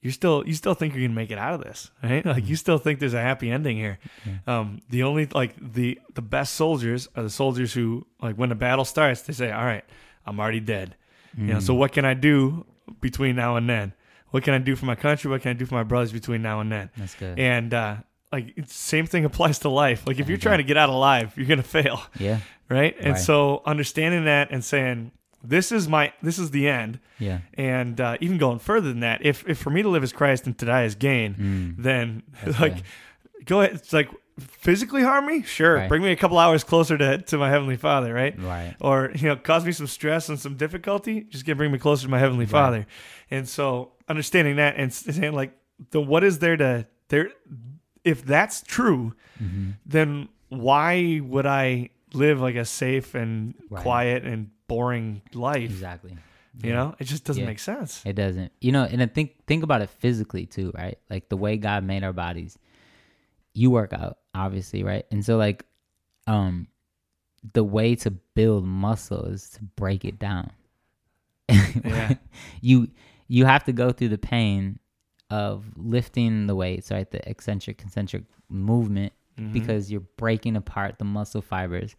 You're 0.00 0.12
still 0.12 0.46
you 0.46 0.54
still 0.54 0.74
think 0.74 0.94
you're 0.94 1.02
gonna 1.02 1.12
make 1.16 1.32
it 1.32 1.38
out 1.38 1.54
of 1.54 1.60
this, 1.60 1.90
right? 2.04 2.24
Like 2.24 2.46
you 2.48 2.54
still 2.54 2.78
think 2.78 3.00
there's 3.00 3.14
a 3.14 3.20
happy 3.20 3.50
ending 3.50 3.76
here. 3.76 3.98
Um, 4.46 4.78
the 4.90 5.02
only 5.02 5.26
like 5.26 5.56
the 5.60 5.98
the 6.14 6.22
best 6.22 6.54
soldiers 6.54 7.08
are 7.16 7.24
the 7.24 7.28
soldiers 7.30 7.72
who 7.72 8.06
like 8.22 8.36
when 8.36 8.48
the 8.48 8.54
battle 8.54 8.84
starts, 8.84 9.22
they 9.22 9.32
say, 9.32 9.50
"All 9.50 9.64
right, 9.64 9.82
I'm 10.28 10.38
already 10.40 10.60
dead." 10.60 10.94
You 11.36 11.44
know, 11.54 11.60
so 11.60 11.72
what 11.74 11.92
can 11.92 12.04
I 12.04 12.14
do 12.14 12.66
between 13.00 13.36
now 13.36 13.56
and 13.56 13.68
then? 13.68 13.92
What 14.30 14.42
can 14.42 14.54
I 14.54 14.58
do 14.58 14.74
for 14.76 14.86
my 14.86 14.94
country? 14.96 15.30
What 15.30 15.42
can 15.42 15.50
I 15.50 15.54
do 15.54 15.66
for 15.66 15.74
my 15.74 15.84
brothers 15.84 16.10
between 16.12 16.42
now 16.42 16.60
and 16.60 16.70
then? 16.72 16.90
That's 16.96 17.14
good. 17.14 17.38
And 17.38 17.72
uh, 17.72 17.96
like 18.32 18.52
it's, 18.56 18.74
same 18.74 19.06
thing 19.06 19.24
applies 19.24 19.58
to 19.60 19.68
life. 19.68 20.06
Like 20.06 20.18
if 20.18 20.28
you're 20.28 20.36
trying 20.38 20.58
to 20.58 20.64
get 20.64 20.76
out 20.76 20.88
alive, 20.88 21.32
you're 21.36 21.46
gonna 21.46 21.62
fail, 21.62 22.02
yeah, 22.18 22.38
right? 22.68 22.96
And 22.98 23.12
Right. 23.12 23.20
so 23.20 23.62
understanding 23.66 24.24
that 24.24 24.50
and 24.50 24.64
saying, 24.64 25.12
"This 25.44 25.70
is 25.70 25.86
my 25.88 26.12
this 26.22 26.38
is 26.38 26.50
the 26.50 26.66
end," 26.68 26.98
yeah, 27.20 27.38
and 27.54 28.00
uh, 28.00 28.16
even 28.20 28.36
going 28.38 28.58
further 28.58 28.88
than 28.88 29.00
that, 29.00 29.24
if 29.24 29.48
if 29.48 29.58
for 29.58 29.70
me 29.70 29.82
to 29.82 29.88
live 29.88 30.02
as 30.02 30.12
Christ 30.12 30.46
and 30.46 30.58
to 30.58 30.66
die 30.66 30.82
as 30.84 30.94
gain, 30.94 31.34
Mm. 31.34 31.82
then 31.82 32.22
That's 32.44 32.58
like 32.64 32.74
good. 32.76 33.46
go 33.46 33.60
ahead. 33.60 33.74
It's 33.76 33.92
like 33.92 34.08
physically 34.38 35.02
harm 35.02 35.26
me, 35.26 35.42
sure. 35.42 35.74
Right. 35.76 35.88
Bring 35.88 36.02
me 36.02 36.10
a 36.12 36.16
couple 36.16 36.38
hours 36.38 36.64
closer 36.64 36.96
to 36.98 37.18
to 37.18 37.38
my 37.38 37.50
heavenly 37.50 37.76
Father, 37.76 38.12
right? 38.14 38.38
Right. 38.40 38.74
Or 38.80 39.10
you 39.14 39.28
know, 39.28 39.36
cause 39.36 39.64
me 39.64 39.72
some 39.72 39.86
stress 39.86 40.28
and 40.28 40.38
some 40.38 40.56
difficulty. 40.56 41.22
Just 41.22 41.44
gonna 41.46 41.56
bring 41.56 41.72
me 41.72 41.78
closer 41.78 42.04
to 42.04 42.08
my 42.10 42.18
heavenly 42.18 42.44
Right. 42.44 42.50
Father. 42.50 42.86
And 43.30 43.48
so 43.48 43.92
understanding 44.08 44.56
that 44.56 44.76
and 44.76 44.92
saying 44.92 45.32
like, 45.34 45.52
the 45.90 46.00
what 46.00 46.24
is 46.24 46.38
there 46.38 46.56
to 46.56 46.86
there? 47.08 47.30
If 48.04 48.24
that's 48.24 48.62
true, 48.62 49.14
hmm 49.38 49.70
then 49.84 50.28
why 50.48 51.20
would 51.22 51.44
I 51.46 51.90
live 52.14 52.40
like 52.40 52.54
a 52.56 52.64
safe 52.64 53.14
and 53.14 53.54
Right. 53.68 53.82
quiet 53.82 54.24
and 54.24 54.50
boring 54.66 55.20
life? 55.34 55.64
Exactly. 55.70 56.16
You 56.62 56.72
know, 56.72 56.94
it 56.98 57.04
just 57.04 57.24
doesn't 57.24 57.42
Yeah. 57.42 57.46
make 57.48 57.58
sense. 57.60 58.02
It 58.04 58.14
doesn't. 58.14 58.50
You 58.60 58.72
know, 58.72 58.82
and 58.84 59.00
I 59.02 59.06
think 59.06 59.32
think 59.46 59.62
about 59.62 59.80
it 59.82 59.90
physically 59.90 60.46
too, 60.46 60.72
right? 60.74 60.98
Like 61.10 61.28
the 61.28 61.36
way 61.36 61.56
God 61.56 61.84
made 61.84 62.02
our 62.02 62.12
bodies. 62.14 62.58
You 63.58 63.70
work 63.70 63.92
out, 63.92 64.18
obviously, 64.34 64.82
right? 64.84 65.04
And 65.10 65.24
so 65.24 65.36
like 65.36 65.64
um 66.26 66.68
the 67.54 67.64
way 67.64 67.94
to 67.96 68.10
build 68.10 68.64
muscle 68.64 69.24
is 69.26 69.48
to 69.50 69.62
break 69.76 70.04
it 70.04 70.18
down. 70.18 70.50
Yeah. 71.84 72.14
you 72.60 72.88
you 73.28 73.44
have 73.46 73.64
to 73.64 73.72
go 73.72 73.90
through 73.92 74.08
the 74.08 74.18
pain 74.18 74.78
of 75.30 75.64
lifting 75.76 76.46
the 76.46 76.54
weights, 76.54 76.90
right? 76.90 77.10
The 77.10 77.26
eccentric 77.28 77.78
concentric 77.78 78.24
movement 78.48 79.12
Mhm. 79.38 79.52
because 79.52 79.90
you're 79.92 80.06
breaking 80.16 80.56
apart 80.56 80.98
the 80.98 81.04
muscle 81.04 81.42
fibers 81.42 81.94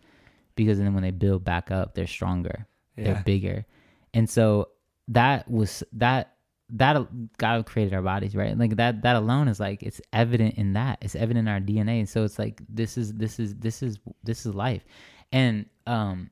because 0.56 0.78
then 0.78 0.94
when 0.94 1.04
they 1.04 1.12
build 1.12 1.44
back 1.46 1.72
up, 1.72 1.94
they're 1.96 2.06
stronger 2.08 2.68
yeah. 2.98 3.04
they're 3.14 3.24
bigger 3.24 3.66
and 4.14 4.30
so 4.30 4.68
that 5.08 5.50
was 5.50 5.84
that 5.94 6.36
that 6.72 7.38
god 7.38 7.66
created 7.66 7.94
our 7.94 8.02
bodies 8.02 8.36
right? 8.36 8.58
Like 8.58 8.76
that 8.76 9.02
that 9.04 9.16
alone 9.16 9.48
is 9.48 9.60
like 9.60 9.84
it's 9.84 10.02
evident 10.14 10.56
in 10.56 10.74
that. 10.74 11.00
It's 11.02 11.16
evident 11.16 11.48
in 11.48 11.54
our 11.54 11.60
dna 11.60 12.00
and 12.00 12.10
so 12.10 12.24
it's 12.24 12.40
like 12.40 12.62
this 12.70 12.98
is 12.98 13.14
this 13.14 13.40
is 13.40 13.56
this 13.56 13.82
is 13.82 14.00
this 14.24 14.46
is 14.46 14.54
life. 14.54 14.86
And 15.32 15.66
um 15.88 16.30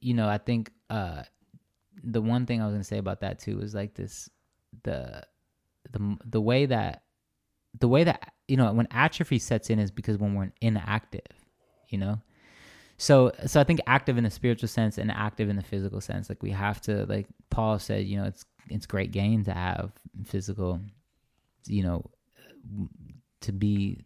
you 0.00 0.14
know 0.14 0.26
i 0.28 0.38
think 0.38 0.70
uh 0.88 1.22
the 2.02 2.20
one 2.20 2.46
thing 2.46 2.62
i 2.62 2.64
was 2.64 2.72
gonna 2.72 2.82
say 2.82 2.98
about 2.98 3.20
that 3.20 3.38
too 3.38 3.60
is 3.60 3.74
like 3.74 3.94
this 3.94 4.30
the 4.82 5.22
the 5.92 6.16
the 6.24 6.40
way 6.40 6.64
that 6.66 7.02
the 7.78 7.88
way 7.88 8.04
that 8.04 8.32
you 8.48 8.56
know 8.56 8.72
when 8.72 8.88
atrophy 8.90 9.38
sets 9.38 9.68
in 9.68 9.78
is 9.78 9.90
because 9.90 10.16
when 10.16 10.34
we're 10.34 10.50
inactive 10.62 11.20
you 11.94 11.98
know? 11.98 12.20
So 12.96 13.32
so 13.46 13.60
i 13.60 13.64
think 13.64 13.80
active 13.86 14.18
in 14.18 14.24
the 14.24 14.30
spiritual 14.30 14.68
sense 14.68 14.98
and 14.98 15.10
active 15.10 15.48
in 15.48 15.56
the 15.56 15.62
physical 15.62 16.00
sense. 16.00 16.28
Like 16.28 16.42
we 16.42 16.50
have 16.50 16.80
to 16.82 17.06
like 17.06 17.26
paul 17.50 17.78
said 17.78 18.06
you 18.06 18.16
know 18.16 18.24
it's 18.24 18.44
it's 18.70 18.86
great 18.86 19.10
gain 19.12 19.44
to 19.44 19.52
have 19.52 19.92
physical 20.24 20.80
you 21.66 21.82
know 21.82 22.04
to 23.40 23.52
be 23.52 23.98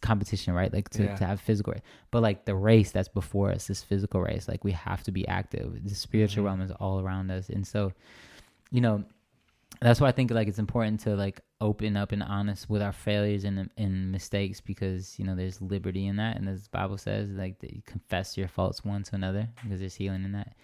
competition 0.00 0.52
right 0.52 0.72
like 0.72 0.88
to, 0.90 1.04
Yeah. 1.04 1.14
to 1.14 1.24
have 1.24 1.40
physical 1.40 1.74
but 2.10 2.22
like 2.22 2.44
the 2.44 2.54
race 2.56 2.90
that's 2.90 3.08
before 3.08 3.52
us 3.52 3.68
this 3.68 3.82
physical 3.84 4.20
race 4.20 4.48
like 4.48 4.64
we 4.64 4.72
have 4.72 5.02
to 5.04 5.12
be 5.12 5.26
active 5.28 5.84
the 5.84 5.94
spiritual 5.94 6.42
Mhm. 6.42 6.46
realm 6.46 6.60
is 6.60 6.72
all 6.72 7.00
around 7.00 7.30
us 7.30 7.48
and 7.48 7.64
so 7.66 7.92
you 8.72 8.80
know 8.80 9.04
that's 9.80 10.00
why 10.00 10.08
I 10.08 10.12
think 10.12 10.30
like 10.30 10.48
it's 10.48 10.58
important 10.58 11.00
to 11.00 11.14
like 11.16 11.40
open 11.60 11.96
up 11.96 12.12
and 12.12 12.22
honest 12.22 12.68
with 12.68 12.82
our 12.82 12.92
failures 12.92 13.44
and 13.44 13.70
and 13.76 14.10
mistakes 14.12 14.60
because 14.60 15.18
you 15.18 15.24
know 15.24 15.34
there's 15.36 15.62
liberty 15.62 16.06
in 16.06 16.16
that 16.16 16.36
and 16.36 16.48
as 16.48 16.64
the 16.64 16.70
Bible 16.70 16.98
says 16.98 17.30
like 17.30 17.58
that 17.60 17.72
you 17.72 17.82
confess 17.86 18.36
your 18.36 18.48
faults 18.48 18.84
one 18.84 19.02
to 19.04 19.14
another 19.14 19.48
because 19.62 19.78
there's 19.80 19.94
healing 19.94 20.24
in 20.24 20.32
that. 20.32 20.54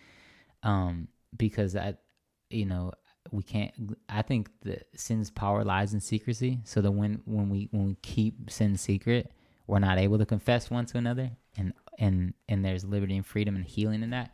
Um, 0.63 1.09
because 1.37 1.73
that 1.75 2.03
you 2.51 2.67
know 2.67 2.93
we 3.31 3.43
can't. 3.43 3.73
I 4.09 4.23
think 4.23 4.51
the 4.63 4.81
sin's 4.97 5.31
power 5.31 5.65
lies 5.65 5.95
in 5.95 6.01
secrecy. 6.01 6.61
So 6.65 6.81
that 6.81 6.91
when 6.93 7.21
when 7.25 7.49
we 7.51 7.69
when 7.71 7.87
we 7.87 7.97
keep 8.03 8.51
sin 8.51 8.77
secret, 8.77 9.31
we're 9.67 9.79
not 9.79 9.99
able 9.99 10.19
to 10.19 10.27
confess 10.27 10.71
one 10.71 10.87
to 10.87 10.99
another 10.99 11.31
and 11.57 11.73
and 11.99 12.35
and 12.49 12.65
there's 12.65 12.85
liberty 12.85 13.17
and 13.17 13.27
freedom 13.27 13.57
and 13.57 13.65
healing 13.65 14.03
in 14.03 14.11
that. 14.11 14.33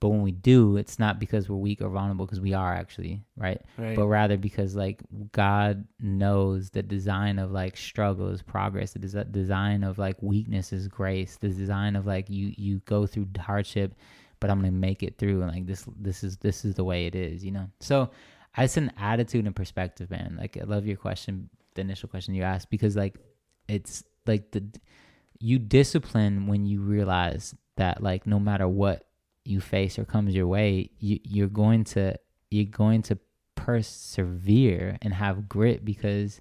But 0.00 0.10
when 0.10 0.22
we 0.22 0.30
do, 0.30 0.76
it's 0.76 1.00
not 1.00 1.18
because 1.18 1.48
we're 1.48 1.56
weak 1.56 1.82
or 1.82 1.88
vulnerable 1.88 2.24
because 2.24 2.40
we 2.40 2.54
are 2.54 2.72
actually 2.72 3.24
right 3.36 3.60
Right. 3.76 3.96
but 3.96 4.06
rather 4.06 4.36
because 4.36 4.76
like 4.76 5.02
God 5.32 5.84
knows 5.98 6.70
the 6.70 6.84
design 6.84 7.40
of 7.40 7.50
like 7.50 7.76
struggle 7.76 8.28
is 8.28 8.40
progress, 8.40 8.92
the 8.92 9.00
desi- 9.00 9.32
design 9.32 9.82
of 9.82 9.98
like 9.98 10.22
weakness 10.22 10.72
is 10.72 10.86
grace, 10.86 11.36
the 11.36 11.48
design 11.48 11.96
of 11.96 12.06
like 12.06 12.30
you 12.30 12.52
you 12.56 12.80
go 12.84 13.06
through 13.08 13.26
hardship, 13.40 13.94
but 14.40 14.50
I'm 14.50 14.58
gonna 14.58 14.72
make 14.72 15.02
it 15.02 15.18
through, 15.18 15.42
and 15.42 15.50
like 15.50 15.66
this 15.66 15.84
this 15.98 16.24
is 16.24 16.36
this 16.38 16.64
is 16.64 16.74
the 16.74 16.84
way 16.84 17.06
it 17.06 17.14
is, 17.14 17.44
you 17.44 17.50
know. 17.50 17.68
So 17.80 18.10
it's 18.56 18.76
an 18.76 18.92
attitude 18.98 19.46
and 19.46 19.54
perspective, 19.54 20.10
man. 20.10 20.36
Like 20.38 20.56
I 20.56 20.64
love 20.64 20.86
your 20.86 20.96
question, 20.96 21.48
the 21.74 21.82
initial 21.82 22.08
question 22.08 22.34
you 22.34 22.42
asked, 22.42 22.70
because 22.70 22.96
like 22.96 23.16
it's 23.68 24.04
like 24.26 24.50
the 24.50 24.64
you 25.38 25.58
discipline 25.58 26.46
when 26.46 26.66
you 26.66 26.80
realize 26.80 27.54
that 27.76 28.02
like 28.02 28.26
no 28.26 28.38
matter 28.40 28.66
what 28.66 29.06
you 29.44 29.60
face 29.60 29.98
or 29.98 30.04
comes 30.04 30.34
your 30.34 30.46
way, 30.46 30.90
you 30.98 31.20
you're 31.24 31.48
going 31.48 31.84
to 31.84 32.16
you're 32.50 32.64
going 32.64 33.02
to 33.02 33.18
persevere 33.54 34.98
and 35.02 35.12
have 35.14 35.48
grit 35.48 35.84
because 35.84 36.40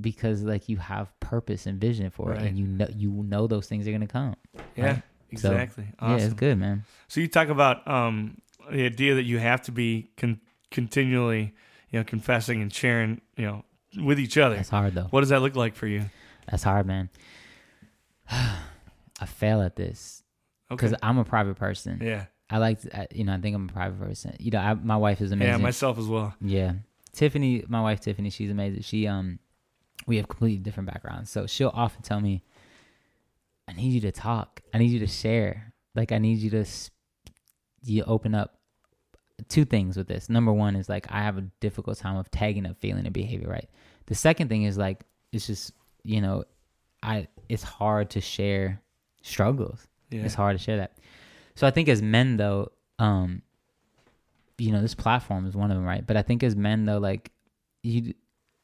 because 0.00 0.42
like 0.42 0.68
you 0.68 0.76
have 0.76 1.08
purpose 1.20 1.66
and 1.66 1.80
vision 1.80 2.10
for 2.10 2.32
it 2.32 2.42
and 2.42 2.58
you 2.58 2.66
know 2.66 2.86
you 2.94 3.10
know 3.10 3.46
those 3.46 3.66
things 3.68 3.86
are 3.86 3.92
gonna 3.92 4.06
come. 4.06 4.34
yeah. 4.76 4.86
right? 4.86 5.02
So, 5.36 5.50
Exactly. 5.50 5.86
Yeah, 6.00 6.16
it's 6.16 6.34
good, 6.34 6.58
man. 6.58 6.84
So 7.08 7.20
you 7.20 7.28
talk 7.28 7.48
about 7.48 7.86
um, 7.88 8.38
the 8.70 8.84
idea 8.86 9.14
that 9.16 9.24
you 9.24 9.38
have 9.38 9.62
to 9.62 9.72
be 9.72 10.10
con- 10.16 10.40
continually, 10.70 11.54
you 11.90 11.98
know, 11.98 12.04
confessing 12.04 12.62
and 12.62 12.72
sharing, 12.72 13.20
you 13.36 13.46
know, 13.46 13.64
with 14.02 14.18
each 14.20 14.36
other. 14.38 14.56
That's 14.56 14.68
hard 14.68 14.94
though. 14.94 15.08
What 15.10 15.20
does 15.20 15.28
that 15.30 15.40
look 15.40 15.56
like 15.56 15.74
for 15.74 15.86
you? 15.86 16.04
That's 16.50 16.62
hard, 16.62 16.86
man. 16.86 17.10
I 18.30 19.26
fail 19.26 19.60
at 19.62 19.76
this 19.76 20.22
Okay. 20.70 20.86
because 20.86 20.98
I'm 21.02 21.18
a 21.18 21.24
private 21.24 21.56
person. 21.56 22.00
Yeah. 22.02 22.26
I 22.50 22.58
like, 22.58 22.80
to, 22.82 23.00
I, 23.00 23.06
you 23.12 23.24
know, 23.24 23.34
I 23.34 23.38
think 23.38 23.54
I'm 23.56 23.68
a 23.68 23.72
private 23.72 23.98
person. 24.00 24.36
You 24.38 24.50
know, 24.50 24.58
I, 24.58 24.74
my 24.74 24.96
wife 24.96 25.20
is 25.20 25.32
amazing. 25.32 25.52
Yeah. 25.52 25.56
Myself 25.58 25.98
as 25.98 26.06
well. 26.06 26.34
Yeah. 26.40 26.74
Tiffany, 27.12 27.64
my 27.68 27.80
wife 27.80 28.00
Tiffany, 28.00 28.30
she's 28.30 28.50
amazing. 28.50 28.82
She 28.82 29.06
um 29.06 29.38
we 30.06 30.16
have 30.16 30.28
completely 30.28 30.58
different 30.58 30.88
backgrounds. 30.90 31.30
So 31.30 31.46
she'll 31.46 31.70
often 31.72 32.02
tell 32.02 32.20
me 32.20 32.42
I 33.68 33.72
need 33.72 33.92
you 33.92 34.00
to 34.02 34.12
talk. 34.12 34.60
I 34.72 34.78
need 34.78 34.90
you 34.90 34.98
to 35.00 35.06
share. 35.06 35.72
Like 35.94 36.12
I 36.12 36.18
need 36.18 36.38
you 36.38 36.50
to 36.50 36.64
you 37.84 38.02
open 38.04 38.34
up 38.34 38.58
two 39.48 39.64
things 39.64 39.96
with 39.96 40.08
this. 40.08 40.28
Number 40.28 40.52
one 40.52 40.76
is 40.76 40.88
like 40.88 41.06
I 41.10 41.22
have 41.22 41.38
a 41.38 41.42
difficult 41.60 41.98
time 41.98 42.16
of 42.16 42.30
tagging 42.30 42.66
up 42.66 42.78
feeling 42.78 43.04
and 43.04 43.12
behavior, 43.12 43.48
right? 43.48 43.68
The 44.06 44.14
second 44.14 44.48
thing 44.48 44.62
is 44.64 44.76
like 44.78 45.04
it's 45.32 45.46
just, 45.46 45.72
you 46.02 46.20
know, 46.20 46.44
I 47.02 47.28
it's 47.48 47.62
hard 47.62 48.10
to 48.10 48.20
share 48.20 48.80
struggles 49.22 49.86
Yeah. 50.10 50.22
it's 50.24 50.34
hard 50.34 50.56
to 50.58 50.62
share 50.62 50.76
that. 50.78 50.98
So 51.54 51.66
I 51.66 51.70
think 51.70 51.88
as 51.88 52.02
men 52.02 52.36
though, 52.36 52.72
um, 52.98 53.42
you 54.58 54.70
know, 54.72 54.80
this 54.82 54.94
platform 54.94 55.46
is 55.46 55.54
one 55.56 55.70
of 55.70 55.76
them, 55.76 55.84
right? 55.84 56.06
But 56.06 56.16
I 56.16 56.22
think 56.22 56.42
as 56.42 56.54
men 56.56 56.84
though, 56.84 56.98
like 56.98 57.30
you, 57.82 58.14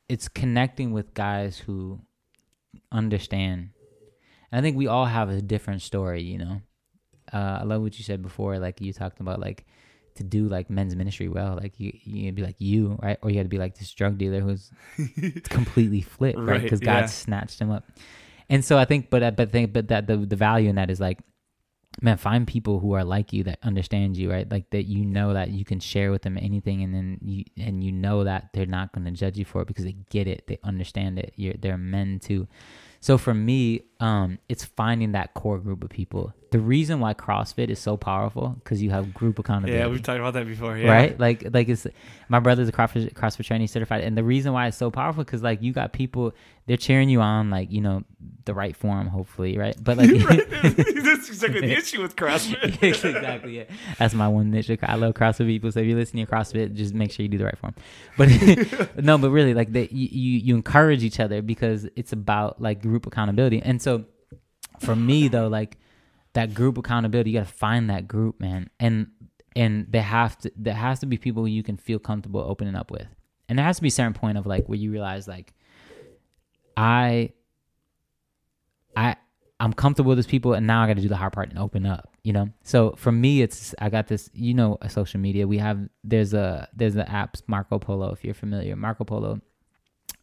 it's 0.09 0.29
connecting 0.29 0.93
with 0.93 1.15
guys 1.15 1.59
who 1.59 2.01
understand. 2.93 3.71
And 4.53 4.59
I 4.59 4.63
think 4.63 4.77
we 4.77 4.87
all 4.87 5.07
have 5.07 5.31
a 5.31 5.41
different 5.41 5.83
story, 5.83 6.23
you 6.23 6.39
know. 6.39 6.61
Uh, 7.33 7.59
I 7.61 7.65
love 7.65 7.83
what 7.83 7.97
you 7.99 8.05
said 8.05 8.23
before, 8.23 8.59
like 8.59 8.81
you 8.81 8.93
talked 8.93 9.21
about 9.21 9.39
like 9.41 9.65
to 10.17 10.25
do 10.25 10.49
like 10.49 10.69
men's 10.69 10.97
ministry 10.97 11.29
well, 11.29 11.57
like 11.61 11.79
you 11.79 11.93
you 12.03 12.23
gotta 12.25 12.33
be 12.35 12.43
like 12.43 12.57
you, 12.61 12.99
right? 13.03 13.19
Or 13.23 13.31
you 13.31 13.37
had 13.37 13.47
to 13.47 13.49
be 13.51 13.59
like 13.59 13.79
this 13.79 13.93
drug 13.93 14.19
dealer 14.19 14.41
who's 14.41 14.71
completely 15.45 16.01
flipped, 16.03 16.39
right? 16.39 16.47
Right, 16.47 16.63
Because 16.63 16.81
God 16.81 17.01
yeah. 17.03 17.07
snatched 17.07 17.61
him 17.61 17.71
up. 17.71 17.85
And 18.49 18.65
so 18.65 18.77
I 18.79 18.85
think, 18.85 19.11
but 19.11 19.23
I- 19.23 19.31
but 19.31 19.53
think, 19.53 19.73
but 19.73 19.89
that 19.89 20.07
the 20.09 20.17
the 20.17 20.37
value 20.37 20.69
in 20.69 20.75
that 20.75 20.91
is 20.91 20.99
like, 21.01 21.21
man, 22.03 22.17
find 22.17 22.47
people 22.49 22.81
who 22.81 22.93
are 22.95 23.05
like 23.05 23.33
you 23.33 23.45
that 23.45 23.61
understand 23.63 24.17
you, 24.17 24.29
right? 24.31 24.51
Like 24.51 24.71
that 24.71 24.87
you 24.87 25.05
know 25.05 25.33
that 25.35 25.51
you 25.51 25.65
can 25.65 25.79
share 25.79 26.11
with 26.11 26.23
them 26.23 26.37
anything, 26.37 26.83
and 26.83 26.93
then 26.93 27.19
you 27.23 27.45
and 27.57 27.85
you 27.85 27.93
know 27.93 28.25
that 28.25 28.51
they're 28.53 28.67
not 28.67 28.93
going 28.93 29.05
to 29.05 29.13
judge 29.13 29.39
you 29.39 29.45
for 29.45 29.63
it 29.63 29.69
because 29.69 29.85
they 29.85 29.97
get 30.11 30.27
it, 30.27 30.49
they 30.49 30.59
understand 30.65 31.21
it. 31.21 31.33
You're 31.37 31.55
they're 31.55 31.79
men 31.79 32.19
too. 32.19 32.49
So 33.01 33.17
for 33.17 33.35
me, 33.35 33.83
um, 33.99 34.39
it's 34.49 34.65
finding 34.65 35.13
that 35.13 35.35
core 35.35 35.59
group 35.59 35.83
of 35.83 35.91
people. 35.91 36.35
The 36.51 36.59
reason 36.59 37.01
why 37.01 37.15
CrossFit 37.15 37.69
is 37.69 37.79
so 37.79 37.97
powerful 37.97 38.57
because 38.63 38.83
you 38.83 38.91
have 38.91 39.15
group 39.15 39.39
accountability 39.39 39.79
Yeah. 39.79 39.87
We've 39.87 40.03
talked 40.03 40.19
about 40.19 40.35
that 40.35 40.47
before. 40.47 40.77
Yeah. 40.77 40.91
right? 40.91 41.19
Like, 41.19 41.47
like 41.53 41.69
it's 41.69 41.87
my 42.29 42.41
brother's 42.41 42.69
a 42.69 42.73
CrossFit, 42.73 43.13
CrossFit 43.13 43.45
training 43.45 43.69
certified, 43.69 44.03
and 44.03 44.17
the 44.17 44.25
reason 44.25 44.53
why 44.53 44.67
it's 44.67 44.77
so 44.77 44.91
powerful 44.91 45.25
because 45.25 45.43
like 45.43 45.63
you 45.63 45.73
got 45.73 45.93
people 45.93 46.33
they're 46.71 46.77
cheering 46.77 47.09
you 47.09 47.21
on, 47.21 47.51
like 47.51 47.73
you 47.73 47.81
know 47.81 48.05
the 48.45 48.55
right 48.55 48.77
form, 48.77 49.09
hopefully, 49.09 49.59
right? 49.59 49.77
But 49.83 49.97
like, 49.97 50.11
That's 50.11 51.29
exactly 51.29 51.63
the 51.63 51.73
issue 51.73 52.01
with 52.01 52.15
CrossFit. 52.15 52.81
exactly, 52.83 53.57
yeah. 53.57 53.65
That's 53.99 54.15
my 54.15 54.29
one 54.29 54.53
niche. 54.53 54.71
I 54.83 54.95
love 54.95 55.15
CrossFit 55.15 55.47
people, 55.47 55.73
so 55.73 55.81
if 55.81 55.87
you're 55.87 55.99
listening 55.99 56.27
to 56.27 56.33
CrossFit, 56.33 56.75
just 56.75 56.95
make 56.95 57.11
sure 57.11 57.25
you 57.25 57.29
do 57.29 57.39
the 57.39 57.45
right 57.45 57.59
form. 57.59 57.75
But 58.17 58.29
no, 59.03 59.19
but 59.19 59.31
really, 59.31 59.53
like 59.53 59.73
that, 59.73 59.91
you, 59.91 60.09
you 60.11 60.39
you 60.39 60.55
encourage 60.55 61.03
each 61.03 61.19
other 61.19 61.43
because 61.43 61.89
it's 61.97 62.13
about 62.13 62.61
like 62.63 62.81
group 62.81 63.05
accountability, 63.07 63.61
and 63.63 63.83
so 63.83 64.05
for 64.79 64.95
me 64.95 65.27
though, 65.27 65.49
like 65.49 65.77
that 66.33 66.55
group 66.55 66.79
accountability, 66.79 67.31
you 67.31 67.39
got 67.39 67.47
to 67.47 67.53
find 67.53 67.91
that 67.91 68.07
group, 68.07 68.41
man, 68.41 68.71
and 68.79 69.09
and 69.57 69.87
there 69.91 70.03
have 70.03 70.39
to 70.39 70.53
there 70.57 70.75
has 70.75 71.01
to 71.01 71.07
be 71.07 71.17
people 71.17 71.47
you 71.49 71.63
can 71.63 71.77
feel 71.77 71.99
comfortable 71.99 72.41
opening 72.41 72.75
up 72.75 72.91
with, 72.91 73.07
and 73.49 73.59
there 73.59 73.67
has 73.67 73.77
to 73.77 73.83
be 73.83 73.89
a 73.89 73.93
certain 73.93 74.15
point 74.15 74.39
of 74.39 74.47
like 74.47 74.69
where 74.69 74.79
you 74.79 74.93
realize 74.93 75.27
like 75.27 75.55
I 76.77 77.33
I 78.97 79.17
I'm 79.59 79.75
comfortable 79.75 80.11
with 80.11 80.19
these 80.19 80.27
people, 80.27 80.55
and 80.55 80.67
now 80.67 80.83
I 80.83 80.87
got 80.87 80.97
to 80.97 81.03
do 81.03 81.09
the 81.09 81.17
hard 81.17 81.33
part 81.33 81.51
and 81.51 81.59
open 81.59 81.85
up. 81.85 82.15
You 82.23 82.33
know. 82.33 82.49
So 82.65 82.95
for 82.97 83.13
me, 83.13 83.43
it's 83.43 83.75
I 83.79 83.91
got 83.91 84.09
this. 84.09 84.31
You 84.33 84.55
know, 84.55 84.79
social 84.89 85.21
media. 85.21 85.47
We 85.47 85.59
have 85.59 85.89
there's 86.05 86.33
a 86.33 86.69
there's 86.75 86.95
the 86.95 87.05
apps 87.05 87.43
Marco 87.47 87.79
Polo 87.79 88.13
if 88.13 88.25
you're 88.25 88.35
familiar. 88.35 88.77
Marco 88.77 89.05
Polo 89.05 89.41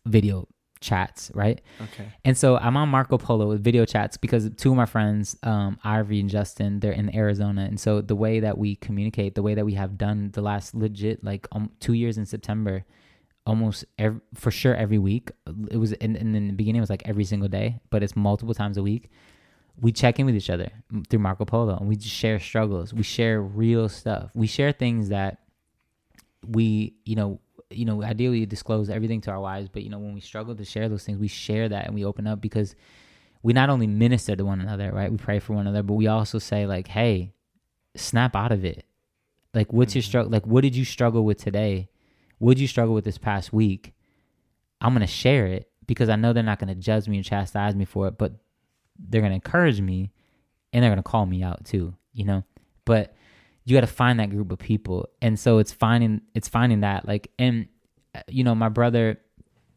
video 0.05 0.47
chats, 0.79 1.31
right? 1.33 1.61
Okay. 1.81 2.11
And 2.25 2.37
so 2.37 2.57
I'm 2.57 2.77
on 2.77 2.89
Marco 2.89 3.17
Polo 3.17 3.47
with 3.47 3.63
video 3.63 3.85
chats 3.85 4.17
because 4.17 4.49
two 4.57 4.71
of 4.71 4.77
my 4.77 4.85
friends, 4.85 5.37
um, 5.43 5.79
Ivy 5.83 6.19
and 6.19 6.29
Justin, 6.29 6.79
they're 6.79 6.91
in 6.91 7.13
Arizona, 7.15 7.63
and 7.63 7.79
so 7.79 8.01
the 8.01 8.15
way 8.15 8.39
that 8.39 8.57
we 8.57 8.75
communicate, 8.75 9.35
the 9.35 9.43
way 9.43 9.55
that 9.55 9.65
we 9.65 9.73
have 9.73 9.97
done 9.97 10.31
the 10.33 10.41
last 10.41 10.75
legit 10.75 11.23
like 11.23 11.47
um, 11.51 11.71
two 11.79 11.93
years 11.93 12.17
in 12.17 12.25
September, 12.25 12.85
almost 13.45 13.85
every, 13.97 14.19
for 14.33 14.51
sure 14.51 14.75
every 14.75 14.97
week. 14.97 15.31
It 15.71 15.77
was 15.77 15.93
in, 15.93 16.15
in 16.15 16.33
the 16.33 16.51
beginning 16.51 16.79
it 16.79 16.81
was 16.81 16.89
like 16.89 17.07
every 17.07 17.23
single 17.23 17.47
day, 17.49 17.79
but 17.89 18.03
it's 18.03 18.15
multiple 18.15 18.53
times 18.53 18.77
a 18.77 18.83
week. 18.83 19.09
We 19.79 19.91
check 19.91 20.19
in 20.19 20.25
with 20.25 20.35
each 20.35 20.49
other 20.49 20.71
through 21.09 21.19
Marco 21.19 21.45
Polo, 21.45 21.77
and 21.77 21.87
we 21.87 21.95
just 21.95 22.15
share 22.15 22.39
struggles. 22.39 22.93
We 22.93 23.03
share 23.03 23.41
real 23.41 23.89
stuff. 23.89 24.31
We 24.33 24.47
share 24.47 24.71
things 24.71 25.09
that 25.09 25.39
we, 26.45 26.95
you 27.05 27.15
know, 27.15 27.39
you 27.69 27.85
know, 27.85 28.01
ideally 28.03 28.45
disclose 28.45 28.89
everything 28.89 29.21
to 29.21 29.31
our 29.31 29.39
wives, 29.39 29.69
but 29.69 29.83
you 29.83 29.89
know, 29.89 29.99
when 29.99 30.13
we 30.13 30.21
struggle 30.21 30.55
to 30.55 30.65
share 30.65 30.87
those 30.89 31.03
things, 31.03 31.19
we 31.19 31.27
share 31.27 31.67
that 31.69 31.85
and 31.85 31.95
we 31.95 32.05
open 32.05 32.27
up 32.27 32.39
because 32.41 32.75
we 33.43 33.53
not 33.53 33.69
only 33.69 33.87
minister 33.87 34.35
to 34.35 34.45
one 34.45 34.61
another, 34.61 34.91
right? 34.91 35.11
We 35.11 35.17
pray 35.17 35.39
for 35.39 35.53
one 35.53 35.67
another, 35.67 35.83
but 35.83 35.93
we 35.93 36.07
also 36.07 36.39
say 36.39 36.65
like, 36.65 36.87
"Hey, 36.87 37.33
snap 37.95 38.35
out 38.35 38.51
of 38.51 38.63
it. 38.63 38.85
Like, 39.53 39.73
what's 39.73 39.95
your 39.95 40.01
Mhm. 40.01 40.05
struggle? 40.05 40.31
Like, 40.31 40.47
what 40.47 40.61
did 40.61 40.75
you 40.75 40.85
struggle 40.85 41.25
with 41.25 41.37
today? 41.37 41.89
What 42.37 42.55
did 42.55 42.61
you 42.61 42.67
struggle 42.67 42.93
with 42.93 43.05
this 43.05 43.17
past 43.17 43.51
week? 43.51 43.93
I'm 44.79 44.93
gonna 44.93 45.07
share 45.07 45.47
it 45.47 45.69
because 45.87 46.09
I 46.09 46.15
know 46.15 46.33
they're 46.33 46.43
not 46.43 46.59
gonna 46.59 46.75
judge 46.75 47.07
me 47.07 47.17
and 47.17 47.25
chastise 47.25 47.75
me 47.75 47.85
for 47.85 48.07
it, 48.07 48.17
but 48.17 48.33
they're 48.99 49.21
gonna 49.21 49.35
encourage 49.35 49.81
me 49.81 50.11
and 50.71 50.83
they're 50.83 50.91
gonna 50.91 51.03
call 51.03 51.25
me 51.25 51.43
out 51.43 51.65
too, 51.65 51.95
you 52.13 52.25
know. 52.25 52.43
But 52.85 53.15
you 53.67 53.75
got 53.75 53.81
to 53.81 53.87
find 53.87 54.19
that 54.19 54.29
group 54.29 54.51
of 54.51 54.59
people, 54.59 55.09
and 55.21 55.37
so 55.37 55.57
it's 55.57 55.73
finding 55.73 56.21
it's 56.33 56.47
finding 56.47 56.79
that 56.81 57.05
like, 57.07 57.29
and 57.37 57.67
uh, 58.15 58.21
you 58.29 58.43
know, 58.43 58.55
my 58.55 58.69
brother 58.69 59.19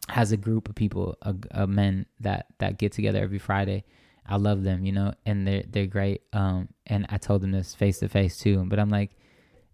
has 0.09 0.31
a 0.33 0.37
group 0.37 0.69
of 0.69 0.75
people, 0.77 1.17
of 1.23 1.41
of 1.51 1.69
men 1.69 2.07
that 2.21 2.47
that 2.59 2.79
get 2.79 2.93
together 2.93 3.19
every 3.21 3.39
Friday. 3.39 3.85
I 4.27 4.37
love 4.37 4.63
them, 4.63 4.85
you 4.85 4.93
know, 4.93 5.13
and 5.27 5.45
they're 5.47 5.65
they're 5.69 5.87
great. 5.87 6.23
Um, 6.33 6.69
and 6.87 7.05
I 7.11 7.19
told 7.19 7.43
them 7.43 7.51
this 7.51 7.75
face 7.75 7.99
to 7.99 8.09
face 8.09 8.39
too, 8.39 8.65
but 8.69 8.79
I'm 8.79 8.91
like, 8.91 9.11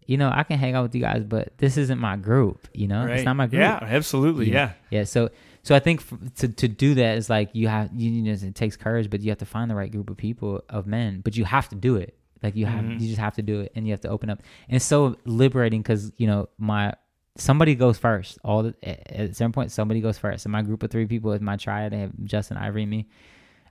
you 0.06 0.16
know, 0.16 0.30
I 0.32 0.44
can 0.44 0.58
hang 0.58 0.74
out 0.74 0.82
with 0.84 0.94
you 0.94 1.02
guys, 1.02 1.22
but 1.24 1.52
this 1.58 1.76
isn't 1.76 1.98
my 1.98 2.16
group, 2.16 2.68
you 2.72 2.88
know, 2.88 3.04
Right. 3.04 3.16
it's 3.16 3.24
not 3.24 3.36
my 3.36 3.46
group. 3.48 3.60
Yeah, 3.60 3.78
absolutely. 3.82 4.50
Yeah. 4.50 4.72
Yeah. 4.90 5.04
So 5.04 5.28
so 5.62 5.74
I 5.74 5.78
think 5.80 6.00
f- 6.00 6.34
to 6.36 6.48
to 6.48 6.68
do 6.68 6.94
that 6.94 7.18
is 7.18 7.28
like 7.28 7.50
you 7.52 7.68
have 7.68 7.90
you, 7.94 8.10
you 8.10 8.22
know 8.22 8.32
it 8.32 8.54
takes 8.54 8.76
courage, 8.76 9.10
but 9.10 9.20
you 9.20 9.28
have 9.30 9.38
to 9.38 9.46
find 9.46 9.70
the 9.70 9.74
right 9.74 9.92
group 9.92 10.08
of 10.08 10.16
people 10.16 10.62
of 10.70 10.86
men. 10.86 11.20
But 11.22 11.36
you 11.36 11.44
have 11.44 11.68
to 11.68 11.74
do 11.76 11.96
it. 11.96 12.16
Like 12.42 12.54
you 12.56 12.66
have 12.66 12.84
Mhm. 12.84 13.00
you 13.00 13.08
just 13.08 13.18
have 13.20 13.34
to 13.36 13.42
do 13.42 13.60
it, 13.60 13.72
and 13.74 13.86
you 13.86 13.92
have 13.92 14.00
to 14.02 14.08
open 14.08 14.30
up. 14.30 14.42
And 14.68 14.76
it's 14.76 14.84
so 14.84 15.16
liberating 15.24 15.82
because 15.82 16.12
you 16.16 16.26
know 16.26 16.48
my 16.58 16.94
somebody 17.36 17.74
goes 17.74 17.98
first. 17.98 18.38
All 18.44 18.62
the, 18.62 18.74
at 19.18 19.36
certain 19.36 19.52
point, 19.52 19.70
somebody 19.70 20.00
goes 20.00 20.16
first. 20.18 20.46
And 20.46 20.52
my 20.52 20.62
group 20.62 20.82
of 20.82 20.90
three 20.90 21.06
people 21.06 21.32
is 21.32 21.40
my 21.40 21.56
triad. 21.56 21.92
They 21.92 21.98
have 22.00 22.12
Justin, 22.24 22.56
Ivory, 22.56 22.82
and 22.82 22.90
me. 22.90 23.08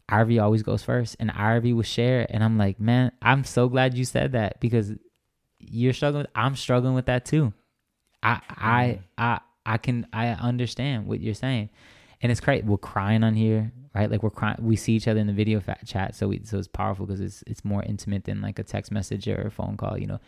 Ivy 0.08 0.38
always 0.38 0.62
goes 0.62 0.84
first, 0.84 1.16
and 1.20 1.32
Ivy 1.32 1.74
will 1.74 1.82
share. 1.82 2.28
And 2.30 2.44
I'm 2.44 2.60
like, 2.60 2.80
man, 2.80 3.12
I'm 3.24 3.44
so 3.44 3.68
glad 3.68 3.98
you 3.98 4.06
said 4.06 4.34
that 4.34 4.60
because 4.60 4.94
you're 5.60 5.94
struggling. 5.94 6.28
I'm 6.36 6.56
struggling 6.56 6.94
with 6.94 7.08
that 7.08 7.26
too. 7.26 7.54
I 8.22 8.40
I 8.50 9.00
I 9.18 9.40
I 9.66 9.78
can 9.78 10.06
I 10.14 10.28
understand 10.30 11.08
what 11.08 11.22
you're 11.22 11.34
saying, 11.34 11.70
and 12.22 12.32
it's 12.32 12.42
great. 12.42 12.66
We're 12.66 12.78
crying 12.78 13.24
on 13.24 13.36
here, 13.36 13.72
right? 13.94 14.10
Like 14.10 14.24
we're 14.24 14.30
crying. 14.30 14.58
We 14.60 14.76
see 14.76 14.94
each 14.94 15.08
other 15.08 15.20
in 15.20 15.28
the 15.28 15.34
video 15.34 15.62
chat, 15.86 16.16
so 16.16 16.28
we 16.28 16.42
so 16.44 16.58
it's 16.58 16.68
powerful 16.68 17.06
because 17.06 17.22
it's 17.22 17.44
it's 17.48 17.66
more 17.66 17.84
intimate 17.84 18.26
than 18.26 18.42
like 18.42 18.60
a 18.60 18.64
text 18.64 18.92
message 18.92 19.28
or 19.28 19.42
a 19.42 19.52
phone 19.52 19.78
call, 19.78 19.98
you 19.98 20.08
know. 20.08 20.20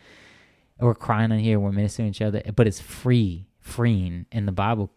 We're 0.80 0.94
crying 0.94 1.32
on 1.32 1.38
here. 1.38 1.58
We're 1.58 1.72
ministering 1.72 2.08
each 2.08 2.22
other, 2.22 2.40
but 2.54 2.68
it's 2.68 2.80
free, 2.80 3.48
freeing, 3.60 4.26
and 4.30 4.46
the 4.46 4.52
Bible 4.52 4.92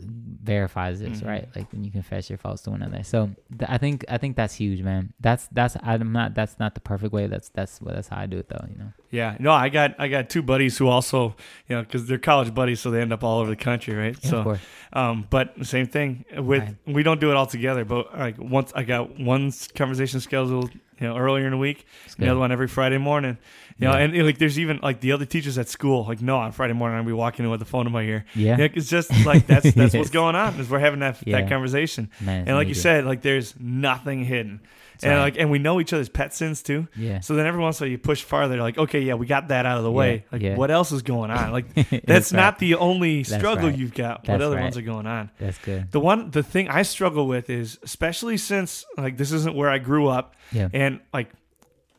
verifies 0.00 1.00
this, 1.00 1.20
Mhm. 1.20 1.26
right? 1.26 1.48
Like 1.56 1.70
when 1.72 1.84
you 1.84 1.90
confess 1.90 2.30
your 2.30 2.38
faults 2.38 2.62
to 2.62 2.70
one 2.70 2.82
another. 2.82 3.02
So 3.02 3.30
th- 3.58 3.68
I 3.70 3.78
think 3.78 4.04
I 4.08 4.18
think 4.18 4.36
that's 4.36 4.54
huge, 4.54 4.82
man. 4.82 5.12
That's 5.20 5.48
that's 5.48 5.76
I'm 5.82 6.12
not 6.12 6.34
that's 6.34 6.58
not 6.58 6.74
the 6.74 6.80
perfect 6.80 7.12
way. 7.12 7.26
That's 7.26 7.48
that's 7.50 7.80
what 7.80 7.94
that's 7.94 8.08
how 8.08 8.18
I 8.18 8.26
do 8.26 8.38
it 8.38 8.48
though, 8.48 8.64
you 8.70 8.76
know. 8.78 8.92
Yeah, 9.10 9.36
no, 9.38 9.52
I 9.52 9.68
got 9.68 9.94
I 9.98 10.08
got 10.08 10.30
two 10.30 10.42
buddies 10.42 10.78
who 10.78 10.88
also, 10.88 11.34
you 11.68 11.76
know, 11.76 11.82
because 11.82 12.06
they're 12.06 12.18
college 12.18 12.54
buddies, 12.54 12.80
so 12.80 12.90
they 12.90 13.00
end 13.00 13.12
up 13.12 13.24
all 13.24 13.40
over 13.40 13.50
the 13.50 13.56
country, 13.56 13.94
right? 13.94 14.16
Yeah, 14.22 14.30
so, 14.30 14.58
um, 14.92 15.26
but 15.30 15.54
same 15.66 15.86
thing 15.86 16.24
with 16.36 16.62
Right. 16.62 16.76
we 16.86 17.02
don't 17.02 17.20
do 17.20 17.30
it 17.30 17.36
all 17.36 17.46
together, 17.46 17.84
but 17.84 18.16
like 18.18 18.36
once 18.38 18.72
I 18.74 18.84
got 18.84 19.18
one 19.18 19.52
conversation 19.74 20.20
scheduled, 20.20 20.70
you 20.72 21.06
know, 21.06 21.16
earlier 21.16 21.44
in 21.46 21.52
the 21.52 21.58
week, 21.58 21.86
It's 22.06 22.14
the 22.14 22.28
other 22.28 22.40
one 22.40 22.52
every 22.52 22.68
Friday 22.68 22.98
morning, 22.98 23.38
you 23.78 23.86
know, 23.88 23.94
Yeah. 23.96 24.04
and, 24.04 24.26
like 24.26 24.38
there's 24.38 24.58
even 24.58 24.80
like 24.82 25.00
the 25.00 25.12
other 25.12 25.24
teachers 25.24 25.56
at 25.58 25.68
school, 25.68 26.04
like 26.06 26.20
no, 26.20 26.36
on 26.38 26.52
Friday 26.52 26.72
morning 26.74 26.98
I'll 26.98 27.04
be 27.04 27.12
walking 27.12 27.44
in 27.44 27.50
with 27.50 27.60
the 27.60 27.66
phone 27.66 27.86
in 27.86 27.92
my 27.92 28.02
ear. 28.02 28.24
Yeah, 28.34 28.56
it's 28.58 28.88
just 28.88 29.10
like 29.24 29.46
that's 29.46 29.64
that's 29.74 29.94
Yes. 29.94 29.94
what's 29.94 30.10
going 30.10 30.34
on 30.36 30.54
is 30.60 30.68
we're 30.68 30.78
having 30.80 31.00
that 31.00 31.18
Yeah. 31.24 31.40
that 31.40 31.48
conversation, 31.48 32.10
man. 32.20 32.46
and 32.48 32.56
like 32.56 32.68
you 32.68 32.74
said, 32.74 33.04
like 33.04 33.22
there's 33.22 33.54
nothing 33.60 34.24
hidden, 34.24 34.60
That's 34.94 35.04
and 35.04 35.12
right. 35.14 35.20
like 35.22 35.36
and 35.38 35.50
we 35.50 35.58
know 35.60 35.80
each 35.80 35.92
other's 35.92 36.08
pet 36.08 36.34
sins 36.34 36.62
too. 36.62 36.88
yeah, 36.96 37.20
So 37.20 37.34
then 37.34 37.46
every 37.46 37.60
once 37.60 37.80
in 37.80 37.84
a 37.84 37.86
while 37.86 37.90
you 37.92 37.98
push 37.98 38.22
farther, 38.22 38.56
like, 38.60 38.78
okay, 38.78 39.00
yeah, 39.00 39.14
we 39.14 39.26
got 39.26 39.48
that 39.48 39.64
out 39.64 39.78
of 39.78 39.84
the 39.84 39.92
way. 39.92 40.24
Like, 40.32 40.56
what 40.56 40.70
else 40.72 40.90
is 40.90 41.02
going 41.02 41.30
on? 41.30 41.52
Like, 41.52 41.72
That's 41.74 42.04
that's 42.04 42.32
right. 42.32 42.40
not 42.40 42.58
the 42.58 42.74
only 42.74 43.22
struggle 43.24 43.68
right. 43.68 43.78
you've 43.78 43.94
got. 43.94 44.26
what 44.26 44.42
other 44.42 44.58
ones 44.58 44.76
are 44.76 44.82
going 44.82 45.06
on? 45.06 45.30
That's 45.38 45.58
good. 45.58 45.92
The 45.92 46.00
one, 46.00 46.30
the 46.32 46.42
thing 46.42 46.68
I 46.68 46.82
struggle 46.82 47.26
with 47.28 47.48
is, 47.48 47.78
especially 47.84 48.36
since 48.38 48.84
like 48.96 49.16
this 49.16 49.30
isn't 49.32 49.54
where 49.54 49.70
I 49.70 49.78
grew 49.78 50.08
up, 50.08 50.34
Yeah, 50.52 50.68
and 50.72 51.00
like, 51.14 51.28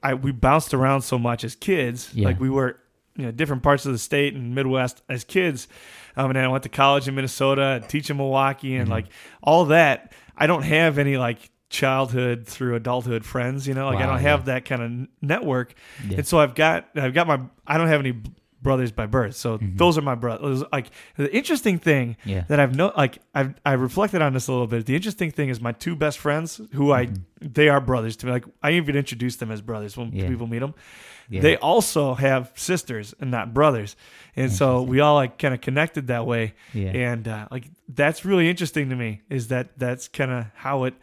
I 0.03 0.13
we 0.13 0.31
bounced 0.31 0.73
around 0.73 1.01
so 1.01 1.17
much 1.19 1.43
as 1.43 1.55
kids. 1.55 2.11
Yeah. 2.13 2.25
Like 2.27 2.39
we 2.39 2.49
were, 2.49 2.79
you 3.15 3.25
know, 3.25 3.31
different 3.31 3.63
parts 3.63 3.85
of 3.85 3.91
the 3.91 3.97
state 3.97 4.33
and 4.33 4.55
Midwest 4.55 5.01
as 5.09 5.23
kids. 5.23 5.67
Um, 6.15 6.27
and 6.27 6.35
then 6.35 6.43
I 6.45 6.47
went 6.47 6.63
to 6.63 6.69
college 6.69 7.07
in 7.07 7.15
Minnesota, 7.15 7.79
and 7.81 7.89
teach 7.89 8.09
in 8.09 8.17
Milwaukee, 8.17 8.75
and 8.75 8.87
Mhm. 8.87 8.91
like 8.91 9.05
all 9.41 9.65
that. 9.65 10.11
I 10.37 10.47
don't 10.47 10.63
have 10.63 10.97
any 10.97 11.17
like 11.17 11.49
childhood 11.69 12.47
through 12.47 12.75
adulthood 12.75 13.23
friends. 13.25 13.67
You 13.67 13.73
know, 13.73 13.85
like 13.87 13.99
I 13.99 14.05
don't 14.07 14.19
have 14.19 14.45
that 14.45 14.65
kind 14.65 14.81
of 14.81 15.07
network. 15.21 15.75
yeah. 16.07 16.17
And 16.17 16.27
so 16.27 16.39
I've 16.39 16.55
got 16.55 16.87
I've 16.95 17.13
got 17.13 17.27
my 17.27 17.39
I 17.67 17.77
don't 17.77 17.87
have 17.87 17.99
any 17.99 18.13
brothers 18.61 18.91
by 18.91 19.05
birth. 19.05 19.35
So 19.35 19.57
Mhm. 19.57 19.77
those 19.77 19.97
are 19.97 20.01
my 20.01 20.15
brothers. 20.15 20.63
Like 20.71 20.91
the 21.15 21.33
interesting 21.35 21.79
thing 21.79 22.17
yeah. 22.25 22.43
that 22.49 22.59
I've 22.59 22.75
no 22.75 22.91
like 22.97 23.19
I've 23.33 23.53
I 23.65 23.73
reflected 23.73 24.21
on 24.21 24.33
this 24.33 24.47
a 24.47 24.51
little 24.51 24.67
bit. 24.67 24.85
The 24.85 24.95
interesting 24.95 25.31
thing 25.31 25.49
is 25.49 25.61
my 25.61 25.71
two 25.71 25.95
best 25.95 26.17
friends 26.19 26.59
who 26.73 26.91
I 26.91 27.05
Mhm. 27.07 27.21
they 27.41 27.69
are 27.69 27.79
brothers 27.81 28.15
to 28.17 28.25
me. 28.25 28.31
Like 28.33 28.45
I 28.61 28.71
even 28.71 28.95
introduce 28.95 29.37
them 29.37 29.49
as 29.51 29.61
brothers 29.61 29.95
when 29.97 30.11
Yeah. 30.11 30.27
people 30.27 30.47
meet 30.47 30.59
them. 30.59 30.73
yeah. 31.29 31.41
They 31.41 31.57
also 31.57 32.15
have 32.15 32.51
sisters 32.55 33.13
and 33.19 33.29
not 33.31 33.53
brothers. 33.53 33.95
And 34.35 34.51
so 34.51 34.81
we 34.81 34.99
all 34.99 35.15
like 35.15 35.37
kind 35.37 35.53
of 35.53 35.61
connected 35.61 36.07
that 36.07 36.25
way. 36.25 36.53
yeah. 36.73 36.89
And 36.89 37.27
uh, 37.27 37.47
like 37.51 37.65
that's 37.87 38.25
really 38.25 38.49
interesting 38.49 38.89
to 38.89 38.95
me 38.95 39.21
is 39.29 39.47
that 39.49 39.69
that's 39.77 40.07
kind 40.07 40.31
of 40.31 40.45
how 40.55 40.83
it 40.85 40.95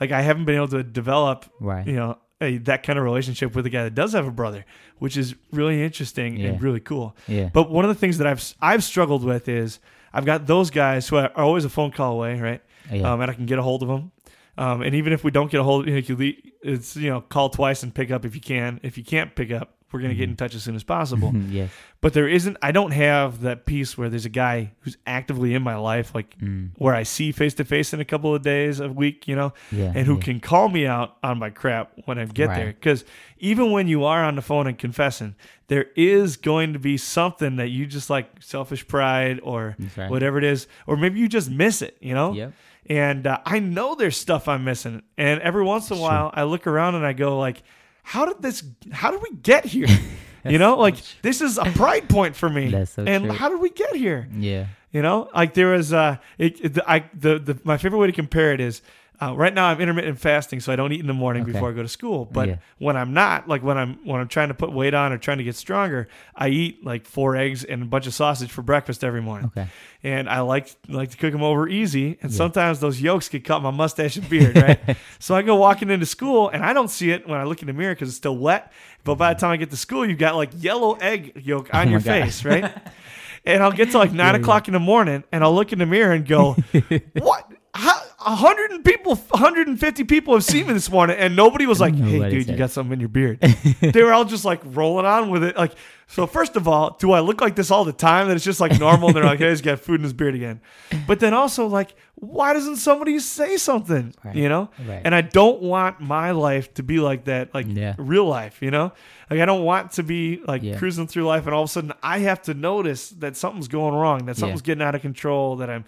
like 0.00 0.10
I 0.10 0.22
haven't 0.22 0.46
been 0.46 0.56
able 0.56 0.68
to 0.68 0.82
develop 0.82 1.44
right. 1.60 1.86
you 1.86 1.94
know 1.94 2.18
a, 2.40 2.58
that 2.58 2.82
kind 2.82 2.98
of 2.98 3.04
relationship 3.04 3.54
with 3.54 3.64
a 3.66 3.70
guy 3.70 3.84
that 3.84 3.94
does 3.94 4.12
have 4.12 4.26
a 4.26 4.30
brother, 4.30 4.64
which 4.98 5.16
is 5.16 5.34
really 5.52 5.82
interesting 5.82 6.36
Yeah. 6.36 6.48
and 6.50 6.62
really 6.62 6.80
cool. 6.80 7.16
Yeah. 7.28 7.48
But 7.52 7.70
one 7.70 7.84
of 7.84 7.88
the 7.88 7.94
things 7.94 8.18
that 8.18 8.26
I've 8.26 8.54
I've 8.60 8.82
struggled 8.84 9.24
with 9.24 9.48
is 9.48 9.78
I've 10.12 10.24
got 10.24 10.46
those 10.46 10.70
guys 10.70 11.08
who 11.08 11.16
are 11.16 11.30
always 11.36 11.64
a 11.64 11.68
phone 11.70 11.90
call 11.90 12.12
away, 12.14 12.38
right? 12.40 12.62
yeah. 12.92 13.12
Um, 13.12 13.20
and 13.20 13.30
I 13.30 13.34
can 13.34 13.46
get 13.46 13.58
a 13.58 13.62
hold 13.62 13.82
of 13.82 13.88
them. 13.88 14.12
Um, 14.56 14.82
and 14.82 14.94
even 14.94 15.12
if 15.12 15.24
we 15.24 15.30
don't 15.30 15.50
get 15.50 15.60
a 15.60 15.64
hold, 15.64 15.86
you 15.86 15.92
know, 15.94 15.98
you 15.98 16.16
leave, 16.16 16.36
it's 16.62 16.96
you 16.96 17.10
know 17.10 17.20
call 17.20 17.50
twice 17.50 17.82
and 17.82 17.94
pick 17.94 18.10
up 18.10 18.24
if 18.24 18.34
you 18.34 18.40
can. 18.40 18.80
If 18.82 18.96
you 18.96 19.04
can't 19.04 19.34
pick 19.34 19.50
up, 19.50 19.74
we're 19.92 20.00
gonna 20.00 20.14
get 20.14 20.28
in 20.28 20.36
touch 20.36 20.54
as 20.54 20.62
soon 20.62 20.74
as 20.76 20.82
possible. 20.84 21.32
yeah. 21.48 21.68
but 22.00 22.14
there 22.14 22.26
isn't. 22.28 22.56
I 22.62 22.70
don't 22.72 22.90
have 22.92 23.40
that 23.42 23.64
piece 23.66 23.96
where 23.98 24.08
there's 24.08 24.24
a 24.26 24.30
guy 24.30 24.72
who's 24.80 24.96
actively 25.06 25.54
in 25.54 25.62
my 25.62 25.76
life, 25.76 26.14
like 26.14 26.38
Mm. 26.38 26.70
where 26.78 26.94
I 26.94 27.02
see 27.04 27.32
face 27.32 27.54
to 27.54 27.64
face 27.64 27.92
in 27.92 28.00
a 28.00 28.04
couple 28.04 28.34
of 28.34 28.42
days 28.42 28.80
a 28.80 28.88
week, 28.88 29.26
you 29.28 29.36
know 29.36 29.52
Yeah. 29.72 29.92
and 29.94 30.06
who 30.06 30.14
yeah. 30.14 30.20
can 30.22 30.40
call 30.40 30.68
me 30.68 30.86
out 30.86 31.16
on 31.22 31.38
my 31.38 31.50
crap 31.50 31.92
when 32.06 32.18
I 32.18 32.24
get 32.26 32.48
there. 32.54 32.66
Because 32.68 33.04
even 33.38 33.70
when 33.72 33.86
you 33.88 34.04
are 34.04 34.22
on 34.24 34.36
the 34.36 34.42
phone 34.42 34.66
and 34.66 34.78
confessing, 34.78 35.34
there 35.68 35.86
is 35.96 36.36
going 36.36 36.72
to 36.74 36.78
be 36.78 36.96
something 36.96 37.56
that 37.56 37.68
you 37.68 37.86
just 37.86 38.10
like 38.10 38.26
selfish 38.40 38.86
pride 38.86 39.40
or 39.42 39.76
right. 39.96 40.10
whatever 40.10 40.38
it 40.38 40.44
is, 40.44 40.66
or 40.86 40.96
maybe 40.96 41.18
you 41.20 41.28
just 41.28 41.50
miss 41.50 41.82
it, 41.82 41.96
you 42.00 42.14
know? 42.14 42.32
Yep. 42.32 42.52
And 42.86 43.26
uh, 43.26 43.38
I 43.46 43.58
know 43.60 43.94
there's 43.94 44.16
stuff 44.16 44.46
I'm 44.48 44.64
missing. 44.64 45.02
And 45.16 45.40
every 45.40 45.62
once 45.64 45.90
in 45.90 45.96
a 45.96 46.00
Sure. 46.00 46.08
while, 46.08 46.30
I 46.34 46.42
look 46.44 46.66
around 46.66 46.94
and 46.96 47.06
I 47.06 47.12
go 47.14 47.38
like, 47.38 47.62
how 48.02 48.26
did 48.26 48.42
this, 48.42 48.62
how 48.92 49.10
did 49.10 49.22
we 49.22 49.30
get 49.42 49.64
here? 49.64 49.86
you 50.44 50.58
know, 50.58 50.76
like 50.76 50.96
this 51.22 51.40
is 51.40 51.56
a 51.56 51.64
pride 51.64 52.08
point 52.08 52.36
for 52.36 52.48
me. 52.50 52.70
So 52.86 53.04
and 53.04 53.24
true. 53.24 53.32
how 53.32 53.48
did 53.48 53.60
we 53.60 53.70
get 53.70 53.96
here? 53.96 54.28
Yeah. 54.36 54.66
You 54.92 55.02
know, 55.02 55.28
like 55.34 55.54
there 55.54 55.68
was 55.68 55.92
uh, 55.92 56.18
it, 56.38 56.60
it, 56.60 56.78
I 56.86 57.04
the, 57.14 57.38
the 57.38 57.58
my 57.64 57.78
favorite 57.78 57.98
way 57.98 58.06
to 58.06 58.12
compare 58.12 58.52
it 58.52 58.60
is 58.60 58.82
Uh, 59.22 59.32
right 59.36 59.54
now, 59.54 59.66
I'm 59.66 59.80
intermittent 59.80 60.18
fasting, 60.18 60.58
so 60.58 60.72
I 60.72 60.76
don't 60.76 60.92
eat 60.92 61.00
in 61.00 61.06
the 61.06 61.12
morning 61.14 61.44
Okay. 61.44 61.52
before 61.52 61.70
I 61.70 61.72
go 61.72 61.82
to 61.82 61.88
school. 61.88 62.24
But 62.24 62.48
Yeah. 62.48 62.56
when 62.78 62.96
I'm 62.96 63.14
not, 63.14 63.48
like 63.48 63.62
when 63.62 63.78
I'm 63.78 63.98
when 64.04 64.20
I'm 64.20 64.26
trying 64.26 64.48
to 64.48 64.54
put 64.54 64.72
weight 64.72 64.92
on 64.92 65.12
or 65.12 65.18
trying 65.18 65.38
to 65.38 65.44
get 65.44 65.54
stronger, 65.54 66.08
I 66.34 66.48
eat 66.48 66.84
like 66.84 67.06
four 67.06 67.36
eggs 67.36 67.62
and 67.62 67.82
a 67.82 67.86
bunch 67.86 68.08
of 68.08 68.14
sausage 68.14 68.50
for 68.50 68.62
breakfast 68.62 69.04
every 69.04 69.22
morning. 69.22 69.52
Okay. 69.56 69.68
And 70.02 70.28
I 70.28 70.40
like 70.40 70.68
like 70.88 71.10
to 71.10 71.16
cook 71.16 71.32
them 71.32 71.44
over 71.44 71.68
easy. 71.68 72.18
And 72.22 72.32
Yeah. 72.32 72.36
sometimes 72.38 72.80
those 72.80 73.00
yolks 73.00 73.28
get 73.28 73.44
caught 73.44 73.58
in 73.58 73.62
my 73.62 73.70
mustache 73.70 74.16
and 74.16 74.28
beard, 74.28 74.56
right? 74.56 74.80
so 75.20 75.34
I 75.36 75.42
go 75.42 75.54
walking 75.54 75.90
into 75.90 76.06
school, 76.06 76.48
and 76.48 76.64
I 76.64 76.72
don't 76.72 76.88
see 76.90 77.10
it 77.12 77.28
when 77.28 77.38
I 77.38 77.44
look 77.44 77.62
in 77.62 77.66
the 77.68 77.72
mirror 77.72 77.94
because 77.94 78.08
it's 78.08 78.16
still 78.18 78.36
wet. 78.36 78.72
But 79.04 79.14
by 79.14 79.32
the 79.32 79.38
time 79.40 79.52
I 79.52 79.56
get 79.58 79.70
to 79.70 79.76
school, 79.76 80.04
you've 80.08 80.18
got 80.18 80.34
like 80.34 80.50
yellow 80.56 80.94
egg 80.94 81.32
yolk 81.44 81.72
on 81.72 81.86
Oh 81.86 81.90
your 81.92 82.00
God. 82.00 82.24
face, 82.24 82.44
right? 82.44 82.72
and 83.44 83.62
I'll 83.62 83.70
get 83.72 83.90
to 83.92 83.98
like 83.98 84.12
nine 84.12 84.34
Yeah, 84.34 84.40
o'clock 84.40 84.66
in 84.66 84.72
the 84.74 84.80
morning, 84.80 85.22
and 85.30 85.44
I'll 85.44 85.54
look 85.54 85.72
in 85.72 85.78
the 85.78 85.86
mirror 85.86 86.12
and 86.12 86.26
go, 86.26 86.56
"What? 87.14 87.48
How, 87.76 88.00
a 88.24 88.36
hundred 88.36 88.70
and 88.70 88.84
people, 88.84 89.20
hundred 89.32 89.66
and 89.66 89.78
fifty 89.80 90.04
people 90.04 90.32
have 90.34 90.44
seen 90.44 90.68
me 90.68 90.72
this 90.74 90.88
morning, 90.90 91.16
and 91.18 91.34
nobody 91.34 91.66
was 91.66 91.80
like, 91.80 91.94
"Hey, 91.94 92.18
Nobody 92.18 92.30
dude, 92.30 92.38
you 92.38 92.44
said 92.52 92.58
got 92.58 92.70
something 92.70 92.92
in 92.92 93.00
your 93.00 93.08
beard." 93.08 93.40
they 93.40 94.02
were 94.02 94.12
all 94.14 94.24
just 94.24 94.44
like 94.44 94.60
rolling 94.64 95.06
on 95.06 95.28
with 95.30 95.42
it. 95.42 95.56
Like, 95.56 95.72
so 96.06 96.26
first 96.28 96.54
of 96.54 96.68
all, 96.68 96.96
do 97.00 97.10
I 97.10 97.18
look 97.20 97.40
like 97.40 97.56
this 97.56 97.72
all 97.72 97.84
the 97.84 97.92
time? 97.92 98.28
That 98.28 98.36
it's 98.36 98.44
just 98.44 98.60
like 98.60 98.78
normal. 98.78 99.08
and 99.08 99.16
they're 99.16 99.24
like, 99.24 99.40
"Hey, 99.40 99.50
he's 99.50 99.60
got 99.60 99.80
food 99.80 99.96
in 99.96 100.04
his 100.04 100.12
beard 100.12 100.36
again." 100.36 100.60
But 101.08 101.18
then 101.18 101.34
also, 101.34 101.66
like, 101.66 101.96
why 102.14 102.52
doesn't 102.52 102.76
somebody 102.76 103.18
say 103.18 103.56
something? 103.56 104.14
Right. 104.24 104.36
You 104.36 104.48
know? 104.48 104.70
Right. 104.86 105.02
And 105.04 105.12
I 105.12 105.22
don't 105.22 105.60
want 105.60 106.00
my 106.00 106.30
life 106.30 106.72
to 106.74 106.84
be 106.84 107.00
like 107.00 107.24
that, 107.24 107.52
like 107.54 107.66
Yeah. 107.68 107.94
real 107.98 108.26
life. 108.26 108.62
You 108.62 108.70
know? 108.70 108.92
Like 109.28 109.40
I 109.40 109.46
don't 109.46 109.64
want 109.64 109.90
to 109.92 110.04
be 110.04 110.40
like 110.46 110.62
Yeah. 110.62 110.78
cruising 110.78 111.08
through 111.08 111.24
life, 111.26 111.44
and 111.46 111.54
all 111.54 111.64
of 111.64 111.70
a 111.70 111.72
sudden 111.72 111.92
I 112.04 112.20
have 112.20 112.40
to 112.42 112.54
notice 112.54 113.08
that 113.18 113.36
something's 113.36 113.66
going 113.68 113.94
wrong, 113.94 114.26
that 114.26 114.36
something's 114.36 114.62
getting 114.62 114.82
out 114.82 114.94
of 114.94 115.02
control, 115.02 115.56
that 115.56 115.68
I'm 115.68 115.84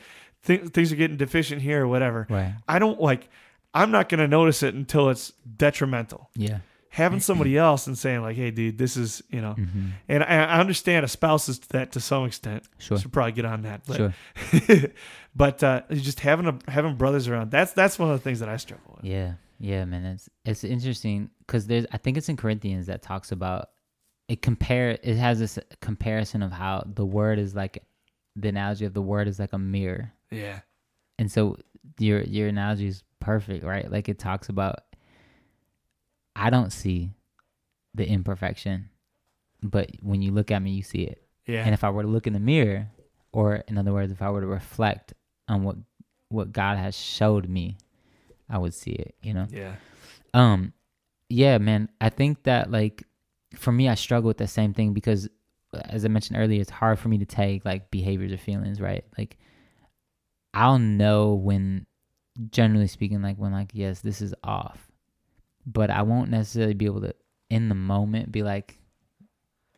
th- 0.47 0.69
things 0.69 0.93
are 0.93 0.97
getting 0.97 1.17
deficient 1.17 1.61
here 1.63 1.85
or 1.85 1.89
whatever. 1.89 2.27
Right. 2.31 2.55
I 2.67 2.79
don't 2.79 3.01
like. 3.01 3.29
I'm 3.75 3.91
not 3.91 4.09
going 4.09 4.21
to 4.21 4.29
notice 4.29 4.63
it 4.63 4.75
until 4.75 5.11
it's 5.11 5.33
detrimental. 5.57 6.31
Yeah. 6.35 6.59
Having 6.91 7.21
somebody 7.21 7.59
else 7.59 7.87
and 7.87 7.99
saying 7.99 8.23
like, 8.23 8.37
"Hey, 8.37 8.51
dude, 8.51 8.79
this 8.79 8.97
is 8.97 9.23
you 9.29 9.43
know," 9.43 9.53
hmm 9.53 9.89
and 10.09 10.25
I, 10.25 10.45
I 10.45 10.61
understand 10.61 11.05
a 11.05 11.09
spouse 11.09 11.47
is 11.47 11.59
that 11.59 11.93
to 11.93 12.01
some 12.01 12.25
extent. 12.25 12.63
Sure. 12.79 12.99
Should 12.99 13.13
probably 13.13 13.33
get 13.33 13.45
on 13.45 13.63
that. 13.63 13.83
But, 13.87 13.97
Sure. 13.97 14.15
but 15.37 15.63
uh, 15.63 15.83
just 15.93 16.21
having 16.21 16.47
a 16.47 16.59
having 16.71 16.97
brothers 16.97 17.29
around 17.29 17.51
that's 17.51 17.73
that's 17.73 17.99
one 17.99 18.11
of 18.11 18.19
the 18.19 18.25
things 18.25 18.41
that 18.41 18.49
I 18.49 18.57
struggle 18.57 18.95
with. 18.97 19.05
Yeah, 19.05 19.35
yeah, 19.59 19.85
man. 19.85 20.07
It's 20.07 20.31
it's 20.47 20.65
interesting 20.65 21.29
because 21.41 21.67
there's 21.67 21.85
I 21.93 21.99
think 21.99 22.17
it's 22.17 22.31
in 22.31 22.39
Corinthians 22.39 22.87
that 22.87 23.03
talks 23.03 23.31
about 23.31 23.69
it 24.29 24.41
compare 24.41 24.99
it 25.03 25.17
has 25.17 25.39
this 25.39 25.59
comparison 25.83 26.43
of 26.43 26.51
how 26.51 26.83
the 26.87 27.05
word 27.05 27.39
is 27.39 27.55
like 27.55 27.83
the 28.37 28.49
analogy 28.49 28.87
of 28.87 28.95
the 28.95 29.03
word 29.03 29.29
is 29.29 29.39
like 29.39 29.53
a 29.53 29.59
mirror, 29.59 30.13
Yeah. 30.37 30.61
and 31.19 31.31
so 31.31 31.57
your 31.99 32.23
your 32.23 32.49
analogy 32.49 32.87
is 32.87 33.03
perfect, 33.21 33.65
right? 33.65 33.91
Like 33.91 34.09
it 34.09 34.19
talks 34.19 34.49
about 34.49 34.81
I 36.35 36.51
don't 36.51 36.73
see 36.73 37.13
the 37.95 38.07
imperfection, 38.07 38.91
but 39.63 39.91
when 40.03 40.21
you 40.23 40.33
look 40.33 40.51
at 40.51 40.61
me, 40.61 40.73
you 40.73 40.83
see 40.83 41.03
it. 41.03 41.23
Yeah. 41.47 41.65
And 41.65 41.73
if 41.73 41.85
I 41.85 41.91
were 41.91 42.03
to 42.03 42.09
look 42.09 42.27
in 42.27 42.33
the 42.33 42.41
mirror, 42.41 42.89
or 43.33 43.57
in 43.69 43.79
other 43.79 43.93
words, 43.93 44.13
if 44.13 44.21
I 44.21 44.31
were 44.31 44.41
to 44.43 44.47
reflect 44.47 45.15
on 45.49 45.63
what 45.65 45.77
what 46.29 46.53
God 46.53 46.77
has 46.77 46.97
showed 46.97 47.49
me, 47.49 47.79
I 48.51 48.59
would 48.59 48.75
see 48.75 48.93
it. 48.93 49.15
You 49.23 49.35
know. 49.35 49.47
yeah. 49.51 49.77
Um, 50.35 50.73
yeah, 51.29 51.59
man. 51.59 51.89
I 52.01 52.11
think 52.11 52.43
that 52.43 52.71
like 52.71 53.05
for 53.55 53.73
me, 53.73 53.89
I 53.89 53.95
struggle 53.95 54.29
with 54.29 54.37
the 54.39 54.47
same 54.47 54.75
thing 54.75 54.93
because, 54.93 55.29
as 55.73 56.05
I 56.05 56.09
mentioned 56.09 56.39
earlier, 56.39 56.61
it's 56.61 56.71
hard 56.71 56.99
for 56.99 57.09
me 57.09 57.19
to 57.19 57.25
take 57.25 57.65
like 57.65 57.91
behaviors 57.91 58.33
or 58.33 58.37
feelings, 58.37 58.81
right? 58.81 59.05
Like, 59.17 59.39
I'll 60.57 60.79
know 60.79 61.35
when, 61.35 61.87
generally 62.51 62.87
speaking, 62.87 63.21
like 63.21 63.37
when 63.37 63.53
like 63.53 63.71
yes, 63.75 64.01
this 64.01 64.23
is 64.23 64.35
off, 64.43 64.91
but 65.67 65.91
I 65.91 66.01
won't 66.03 66.31
necessarily 66.31 66.73
be 66.75 66.87
able 66.87 67.03
to 67.03 67.15
in 67.51 67.69
the 67.69 67.75
moment 67.75 68.33
be 68.33 68.43
like, 68.43 68.79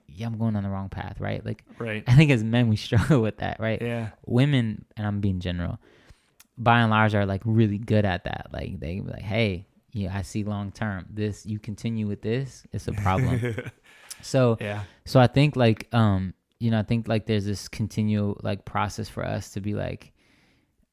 yeah, 0.07 0.27
I'm 0.27 0.39
going 0.39 0.55
on 0.57 0.63
the 0.63 0.69
wrong 0.71 0.89
path, 0.89 1.21
right? 1.21 1.45
Like, 1.45 1.65
Right. 1.79 2.03
I 2.07 2.15
think 2.15 2.31
as 2.31 2.43
men 2.45 2.69
we 2.69 2.77
struggle 2.87 3.21
with 3.21 3.39
that, 3.39 3.59
right? 3.61 3.81
Yeah. 3.83 4.11
women, 4.25 4.85
and 4.97 5.07
I'm 5.07 5.21
being 5.21 5.41
general, 5.41 5.79
by 6.57 6.81
and 6.81 6.91
large 6.91 7.15
are 7.15 7.27
like 7.27 7.43
really 7.45 7.79
good 7.79 8.05
at 8.05 8.25
that. 8.25 8.47
Like 8.53 8.79
they 8.79 8.97
can 8.97 9.05
be 9.05 9.11
like, 9.13 9.23
hey, 9.23 9.67
yeah, 9.93 10.17
I 10.17 10.23
see 10.23 10.45
long 10.45 10.71
term. 10.71 11.07
This 11.11 11.45
you 11.45 11.59
continue 11.59 12.07
with 12.07 12.23
this, 12.23 12.65
it's 12.73 12.87
a 12.87 12.93
problem. 12.93 13.57
so 14.23 14.59
yeah. 14.61 14.83
so 15.05 15.19
I 15.19 15.27
think 15.27 15.57
like 15.57 15.89
um 15.93 16.35
you 16.61 16.71
know 16.71 16.79
I 16.79 16.83
think 16.83 17.09
like 17.09 17.27
there's 17.27 17.47
this 17.47 17.67
continual 17.69 18.39
like 18.43 18.65
process 18.65 19.09
for 19.09 19.25
us 19.25 19.51
to 19.51 19.61
be 19.61 19.75
like, 19.75 20.13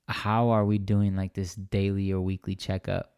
how 0.07 0.49
are 0.49 0.65
we 0.65 0.77
doing 0.77 1.15
like 1.15 1.33
this 1.33 1.55
daily 1.55 2.11
or 2.11 2.21
weekly 2.21 2.55
checkup? 2.55 3.11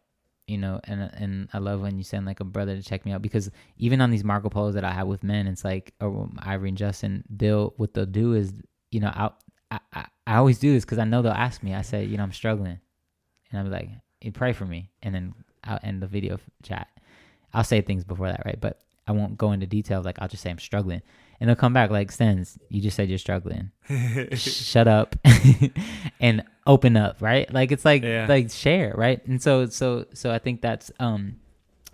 You 0.46 0.56
know, 0.56 0.80
and 0.84 1.02
and 1.02 1.48
I 1.52 1.58
love 1.58 1.82
when 1.82 1.98
you 1.98 2.04
send 2.04 2.24
like 2.24 2.40
a 2.40 2.44
brother 2.44 2.74
to 2.74 2.82
check 2.82 3.04
me 3.04 3.12
out 3.12 3.20
because 3.20 3.50
even 3.76 4.00
on 4.00 4.10
these 4.10 4.24
Marco 4.24 4.48
Polos 4.48 4.74
that 4.74 4.84
I 4.84 4.92
have 4.92 5.06
with 5.06 5.22
men, 5.22 5.46
it's 5.46 5.64
like 5.64 5.92
or 6.00 6.28
Ivory 6.38 6.70
and 6.70 6.78
Justin, 6.78 7.22
they'll 7.28 7.74
what 7.76 7.92
they'll 7.92 8.06
do 8.06 8.32
is 8.32 8.52
you 8.90 9.00
know 9.00 9.12
I'll, 9.14 9.36
I 9.70 9.80
I 9.92 10.06
I 10.26 10.36
always 10.36 10.58
do 10.58 10.72
this 10.72 10.84
because 10.86 10.98
I 10.98 11.04
know 11.04 11.20
they'll 11.20 11.32
ask 11.32 11.62
me. 11.62 11.74
I 11.74 11.82
say 11.82 12.04
you 12.04 12.16
know 12.16 12.22
I'm 12.22 12.32
struggling, 12.32 12.80
and 13.50 13.60
I'm 13.60 13.70
like, 13.70 13.90
hey, 14.20 14.30
pray 14.30 14.54
for 14.54 14.64
me, 14.64 14.90
and 15.02 15.14
then 15.14 15.34
I'll 15.64 15.80
end 15.82 16.00
the 16.00 16.06
video 16.06 16.38
chat. 16.62 16.88
I'll 17.52 17.64
say 17.64 17.82
things 17.82 18.04
before 18.04 18.28
that, 18.28 18.42
right? 18.46 18.58
But 18.58 18.80
I 19.06 19.12
won't 19.12 19.36
go 19.36 19.52
into 19.52 19.66
details. 19.66 20.06
Like 20.06 20.18
I'll 20.20 20.28
just 20.28 20.42
say 20.42 20.50
I'm 20.50 20.58
struggling, 20.58 21.02
and 21.40 21.48
they'll 21.48 21.56
come 21.56 21.72
back 21.72 21.90
like, 21.90 22.10
"Sens, 22.12 22.58
you 22.68 22.80
just 22.80 22.96
said 22.96 23.08
you're 23.08 23.18
struggling. 23.18 23.70
Shut 24.34 24.88
up 24.88 25.16
and 26.20 26.42
open 26.66 26.96
up." 26.96 27.20
Right? 27.20 27.52
Like 27.52 27.72
it's 27.72 27.84
like 27.84 28.02
Yeah. 28.02 28.26
like 28.28 28.50
share, 28.50 28.92
right? 28.96 29.24
And 29.26 29.40
so 29.42 29.66
so 29.66 30.06
so 30.14 30.30
I 30.30 30.38
think 30.38 30.60
that's 30.62 30.90
um, 31.00 31.36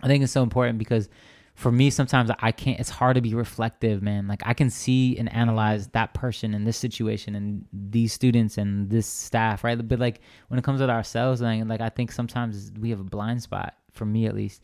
I 0.01 0.07
think 0.07 0.23
it's 0.23 0.33
so 0.33 0.43
important 0.43 0.77
because 0.79 1.09
for 1.55 1.71
me 1.71 1.89
sometimes 1.89 2.29
I 2.39 2.51
can't. 2.51 2.79
It's 2.79 2.89
hard 2.89 3.15
to 3.15 3.21
be 3.21 3.33
reflective, 3.33 4.01
man. 4.01 4.27
Like 4.27 4.41
I 4.45 4.53
can 4.53 4.69
see 4.69 5.17
and 5.17 5.31
analyze 5.33 5.87
that 5.89 6.13
person 6.13 6.53
in 6.53 6.65
this 6.65 6.77
situation 6.77 7.33
and 7.35 7.65
these 7.71 8.11
students 8.11 8.57
and 8.57 8.89
this 8.89 9.07
staff, 9.07 9.63
right? 9.63 9.87
But 9.87 9.99
like 9.99 10.19
when 10.49 10.57
it 10.57 10.63
comes 10.63 10.81
with 10.81 10.89
ourselves, 10.89 11.41
like, 11.41 11.63
like 11.65 11.81
I 11.81 11.89
think 11.89 12.11
sometimes 12.11 12.71
we 12.79 12.89
have 12.89 12.99
a 12.99 13.03
blind 13.05 13.41
spot 13.41 13.73
for 13.93 14.05
me 14.05 14.25
at 14.25 14.35
least, 14.35 14.61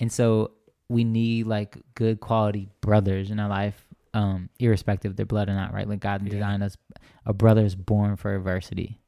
and 0.00 0.12
so 0.12 0.50
we 0.90 1.02
need 1.02 1.46
like 1.46 1.78
good 1.94 2.20
quality 2.20 2.68
brothers 2.82 3.30
in 3.30 3.40
our 3.40 3.48
life, 3.48 3.83
um, 4.14 4.48
irrespective 4.58 5.10
of 5.12 5.16
their 5.16 5.26
blood 5.26 5.48
or 5.50 5.54
not, 5.54 5.74
right? 5.74 5.86
Like 5.88 6.00
God 6.00 6.22
Yeah. 6.22 6.30
designed 6.30 6.62
us, 6.62 6.76
a 7.26 7.34
brother 7.34 7.64
is 7.64 7.74
born 7.74 8.16
for 8.16 8.34
adversity, 8.34 8.98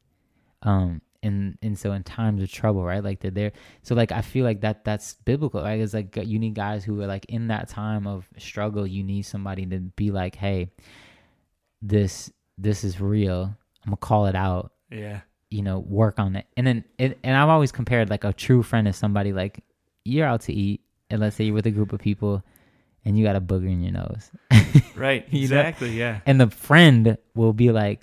um, 0.62 1.00
and 1.22 1.56
and 1.62 1.78
so 1.78 1.92
in 1.92 2.02
times 2.02 2.42
of 2.42 2.50
trouble, 2.50 2.84
right? 2.84 3.02
Like 3.02 3.20
they're 3.20 3.30
there. 3.30 3.52
So 3.82 3.94
like 3.94 4.12
I 4.12 4.20
feel 4.20 4.44
like 4.44 4.60
that 4.60 4.84
that's 4.84 5.14
biblical. 5.24 5.62
Like 5.62 5.80
it's 5.80 5.94
like 5.94 6.14
you 6.16 6.38
need 6.38 6.54
guys 6.54 6.84
who 6.84 7.00
are 7.00 7.06
like 7.06 7.24
in 7.26 7.48
that 7.48 7.68
time 7.68 8.06
of 8.06 8.28
struggle. 8.36 8.86
You 8.86 9.02
need 9.02 9.22
somebody 9.22 9.64
to 9.66 9.78
be 9.80 10.10
like, 10.10 10.34
hey, 10.36 10.68
this 11.82 12.30
this 12.58 12.84
is 12.84 13.00
real. 13.00 13.56
I'm 13.84 13.90
gonna 13.90 13.96
call 13.98 14.26
it 14.26 14.34
out 14.34 14.72
yeah. 14.90 15.20
you 15.50 15.62
know 15.62 15.78
work 15.78 16.18
on 16.18 16.34
it 16.36 16.46
and 16.56 16.66
then 16.66 16.84
it, 16.98 17.18
and 17.22 17.36
i've 17.36 17.48
always 17.48 17.70
compared 17.70 18.10
like 18.10 18.24
a 18.24 18.32
true 18.32 18.62
friend 18.64 18.88
as 18.88 18.96
somebody 18.96 19.32
like 19.32 19.62
you're 20.04 20.26
out 20.26 20.40
to 20.40 20.52
eat 20.52 20.80
and 21.10 21.20
let's 21.20 21.36
say 21.36 21.44
you're 21.44 21.54
with 21.54 21.66
a 21.66 21.70
group 21.70 21.92
of 21.92 22.00
people 22.00 22.42
and 23.06 23.16
you 23.16 23.24
got 23.24 23.36
a 23.36 23.40
booger 23.40 23.70
in 23.70 23.80
your 23.82 23.92
nose 23.92 24.30
Right. 24.94 25.24
You 25.32 25.48
know? 25.48 25.60
Exactly. 25.60 25.90
Yeah. 25.90 26.20
and 26.26 26.38
the 26.40 26.48
friend 26.50 27.16
will 27.34 27.52
be 27.54 27.70
like 27.70 28.00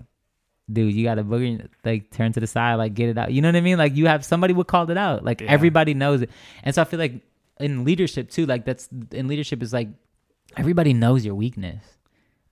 dude 0.71 0.93
you 0.95 1.03
got 1.03 1.19
a 1.19 1.23
booger 1.23 1.45
in- 1.59 1.69
like 1.83 2.09
turn 2.09 2.31
to 2.31 2.39
the 2.39 2.47
side 2.47 2.75
like 2.75 2.93
get 2.93 3.09
it 3.09 3.17
out 3.17 3.31
you 3.33 3.41
know 3.41 3.49
what 3.49 3.55
i 3.57 3.61
mean 3.61 3.77
like 3.77 3.95
you 3.95 4.07
have 4.07 4.23
somebody 4.23 4.53
would 4.53 4.65
call 4.67 4.89
it 4.89 4.97
out 4.97 5.23
like 5.23 5.41
Yeah. 5.41 5.51
everybody 5.51 5.93
knows 5.93 6.21
it 6.21 6.29
and 6.63 6.73
so 6.73 6.81
i 6.81 6.85
feel 6.85 6.99
like 6.99 7.15
in 7.59 7.83
leadership 7.83 8.29
too 8.31 8.45
like 8.45 8.63
that's 8.65 8.87
in 9.11 9.27
leadership 9.27 9.61
is 9.61 9.73
like 9.73 9.89
everybody 10.55 10.93
knows 10.93 11.25
your 11.25 11.35
weakness 11.35 11.83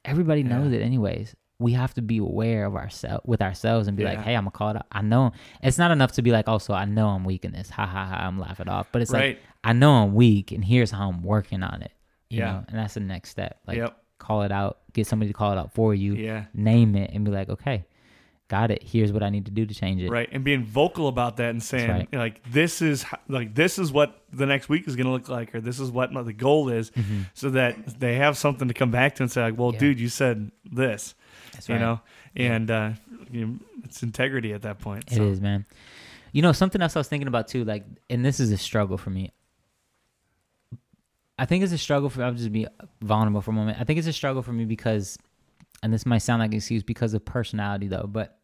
everybody 0.04 0.44
knows 0.44 0.72
Yeah. 0.72 0.80
it 0.80 0.84
anyways 0.84 1.36
we 1.60 1.72
have 1.74 1.94
to 1.94 2.02
be 2.02 2.18
aware 2.18 2.66
of 2.66 2.76
ourselves 2.76 3.22
with 3.26 3.42
ourselves 3.42 3.88
and 3.88 3.96
be 3.96 4.04
like 4.04 4.20
hey 4.20 4.36
i'm 4.36 4.44
gonna 4.44 4.52
call 4.52 4.72
it 4.72 4.76
out 4.76 4.88
i 4.92 5.02
know 5.02 5.32
it's 5.64 5.78
not 5.78 5.92
enough 5.92 6.12
to 6.14 6.22
be 6.22 6.32
like 6.32 6.46
oh 6.50 6.60
i 6.70 6.84
know 6.86 7.08
i'm 7.08 7.24
weak 7.24 7.46
in 7.46 7.52
this 7.54 7.70
ha 7.70 7.86
ha 7.86 8.06
ha 8.08 8.16
i'm 8.28 8.38
laughing 8.40 8.68
off 8.68 8.88
but 8.92 9.02
it's 9.02 9.12
right. 9.12 9.38
like 9.38 9.40
i 9.64 9.72
know 9.72 9.92
i'm 9.94 10.14
weak 10.16 10.52
and 10.52 10.66
here's 10.66 10.92
how 10.92 11.08
i'm 11.08 11.22
working 11.24 11.64
on 11.64 11.82
it 11.82 11.92
you 12.32 12.40
Yeah. 12.40 12.52
know 12.52 12.66
and 12.70 12.78
that's 12.80 12.94
the 12.96 13.00
next 13.00 13.30
step 13.30 13.60
like 13.68 13.78
yep. 13.78 13.98
call 14.20 14.42
it 14.44 14.52
out 14.52 14.80
get 14.94 15.08
somebody 15.08 15.30
to 15.32 15.34
call 15.38 15.52
it 15.52 15.58
out 15.58 15.74
for 15.74 15.94
you 15.94 16.16
Yeah. 16.16 16.46
name 16.54 16.96
it 16.96 17.12
and 17.14 17.24
be 17.26 17.32
like, 17.32 17.50
okay, 17.50 17.86
got 18.50 18.70
it. 18.72 18.84
Here's 18.84 19.14
what 19.14 19.24
I 19.24 19.30
need 19.30 19.46
to 19.46 19.52
do 19.52 19.66
to 19.66 19.74
change 19.74 20.02
it. 20.02 20.10
Right. 20.10 20.28
And 20.34 20.44
being 20.44 20.66
vocal 20.66 21.08
about 21.08 21.38
that 21.38 21.52
and 21.52 21.64
saying 21.64 21.90
right. 21.90 22.14
like 22.14 22.44
this 22.52 22.82
is 22.82 23.06
like 23.30 23.56
this 23.56 23.80
is 23.80 23.92
what 23.94 24.22
the 24.34 24.46
next 24.46 24.68
week 24.68 24.88
is 24.88 24.96
going 24.98 25.06
to 25.08 25.14
look 25.14 25.30
like 25.30 25.56
or 25.56 25.62
this 25.62 25.80
is 25.80 25.90
what 25.90 26.14
the 26.14 26.34
goal 26.34 26.68
is 26.70 26.92
Mhm. 26.92 27.28
so 27.34 27.50
that 27.52 28.00
they 28.02 28.16
have 28.16 28.38
something 28.38 28.68
to 28.68 28.74
come 28.74 28.92
back 28.92 29.16
to 29.16 29.24
and 29.24 29.32
say 29.32 29.42
like, 29.44 29.58
"Well, 29.58 29.72
Yeah. 29.74 29.80
dude, 29.80 30.00
you 30.02 30.10
said 30.10 30.52
this." 30.70 31.16
That's 31.54 31.70
You 31.70 31.76
right. 31.76 31.82
know? 31.82 32.02
And 32.36 32.70
uh 32.70 32.92
you 33.32 33.46
know, 33.46 33.56
it's 33.86 34.04
integrity 34.04 34.52
at 34.52 34.64
that 34.64 34.80
point. 34.80 35.06
It 35.12 35.20
is, 35.22 35.38
so. 35.38 35.44
man. 35.44 35.66
You 36.34 36.42
know, 36.42 36.52
something 36.52 36.82
else 36.82 36.98
I 36.98 37.00
was 37.00 37.08
thinking 37.08 37.28
about 37.30 37.48
too, 37.48 37.64
like, 37.64 37.86
and 38.10 38.26
this 38.26 38.40
is 38.42 38.52
a 38.52 38.58
struggle 38.58 38.98
for 38.98 39.10
me. 39.10 39.32
I 41.38 41.46
think 41.46 41.64
it's 41.64 41.74
a 41.74 41.78
struggle 41.78 42.10
for. 42.10 42.24
I'll 42.24 42.34
just 42.34 42.52
be 42.52 42.68
vulnerable 43.02 43.42
for 43.42 43.52
a 43.52 43.54
moment. 43.54 43.80
I 43.80 43.84
think 43.84 44.00
it's 44.00 44.08
a 44.08 44.14
struggle 44.14 44.42
for 44.42 44.54
me 44.54 44.66
because, 44.66 45.18
and 45.82 45.94
this 45.94 46.06
might 46.06 46.20
sound 46.20 46.42
like 46.42 46.52
an 46.52 46.58
excuse 46.58 46.84
because 46.84 47.14
of 47.14 47.26
personality, 47.26 47.88
though. 47.88 48.08
But, 48.08 48.38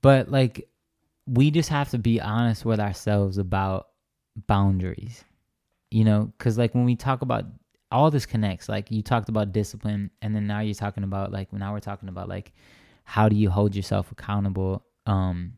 but 0.00 0.30
like, 0.30 0.68
we 1.26 1.50
just 1.50 1.68
have 1.68 1.90
to 1.90 1.98
be 1.98 2.20
honest 2.20 2.64
with 2.64 2.80
ourselves 2.80 3.38
about 3.38 3.88
boundaries. 4.46 5.24
You 5.90 6.04
know, 6.04 6.32
cuz 6.38 6.56
like 6.56 6.74
when 6.74 6.84
we 6.84 6.94
talk 6.94 7.22
about 7.22 7.46
all 7.90 8.10
this 8.10 8.26
connects, 8.26 8.68
like 8.68 8.90
you 8.90 9.02
talked 9.02 9.28
about 9.28 9.52
discipline 9.52 10.10
and 10.22 10.34
then 10.34 10.46
now 10.46 10.60
you're 10.60 10.74
talking 10.74 11.02
about 11.02 11.32
like 11.32 11.52
now 11.52 11.72
we're 11.72 11.80
talking 11.80 12.08
about 12.08 12.28
like 12.28 12.52
how 13.02 13.28
do 13.28 13.34
you 13.34 13.50
hold 13.50 13.74
yourself 13.74 14.12
accountable 14.12 14.84
um 15.06 15.54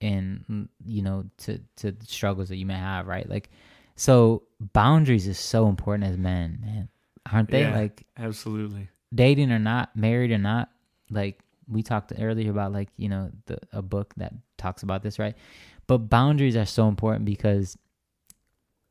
and 0.00 0.68
you 0.84 1.02
know 1.02 1.24
to 1.38 1.58
to 1.76 1.90
the 1.90 2.06
struggles 2.06 2.48
that 2.50 2.56
you 2.56 2.66
may 2.66 2.74
have, 2.74 3.06
right? 3.06 3.28
Like 3.28 3.50
so 3.96 4.42
boundaries 4.60 5.26
is 5.26 5.38
so 5.38 5.68
important 5.68 6.10
as 6.10 6.16
men, 6.16 6.58
man. 6.60 6.88
Aren't 7.30 7.50
they? 7.50 7.62
Yeah. 7.62 7.74
Like 7.74 8.04
Absolutely. 8.18 8.88
dating 9.14 9.50
or 9.50 9.58
not, 9.58 9.96
married 9.96 10.30
or 10.30 10.38
not, 10.38 10.70
like 11.10 11.40
we 11.68 11.82
talked 11.82 12.12
earlier 12.18 12.50
about 12.50 12.72
like, 12.72 12.88
you 12.96 13.08
know, 13.08 13.30
the 13.46 13.58
a 13.72 13.82
book 13.82 14.14
that 14.16 14.34
talks 14.58 14.82
about 14.82 15.02
this, 15.02 15.18
right? 15.18 15.34
But 15.86 15.98
boundaries 16.10 16.56
are 16.56 16.66
so 16.66 16.88
important 16.88 17.24
because 17.24 17.76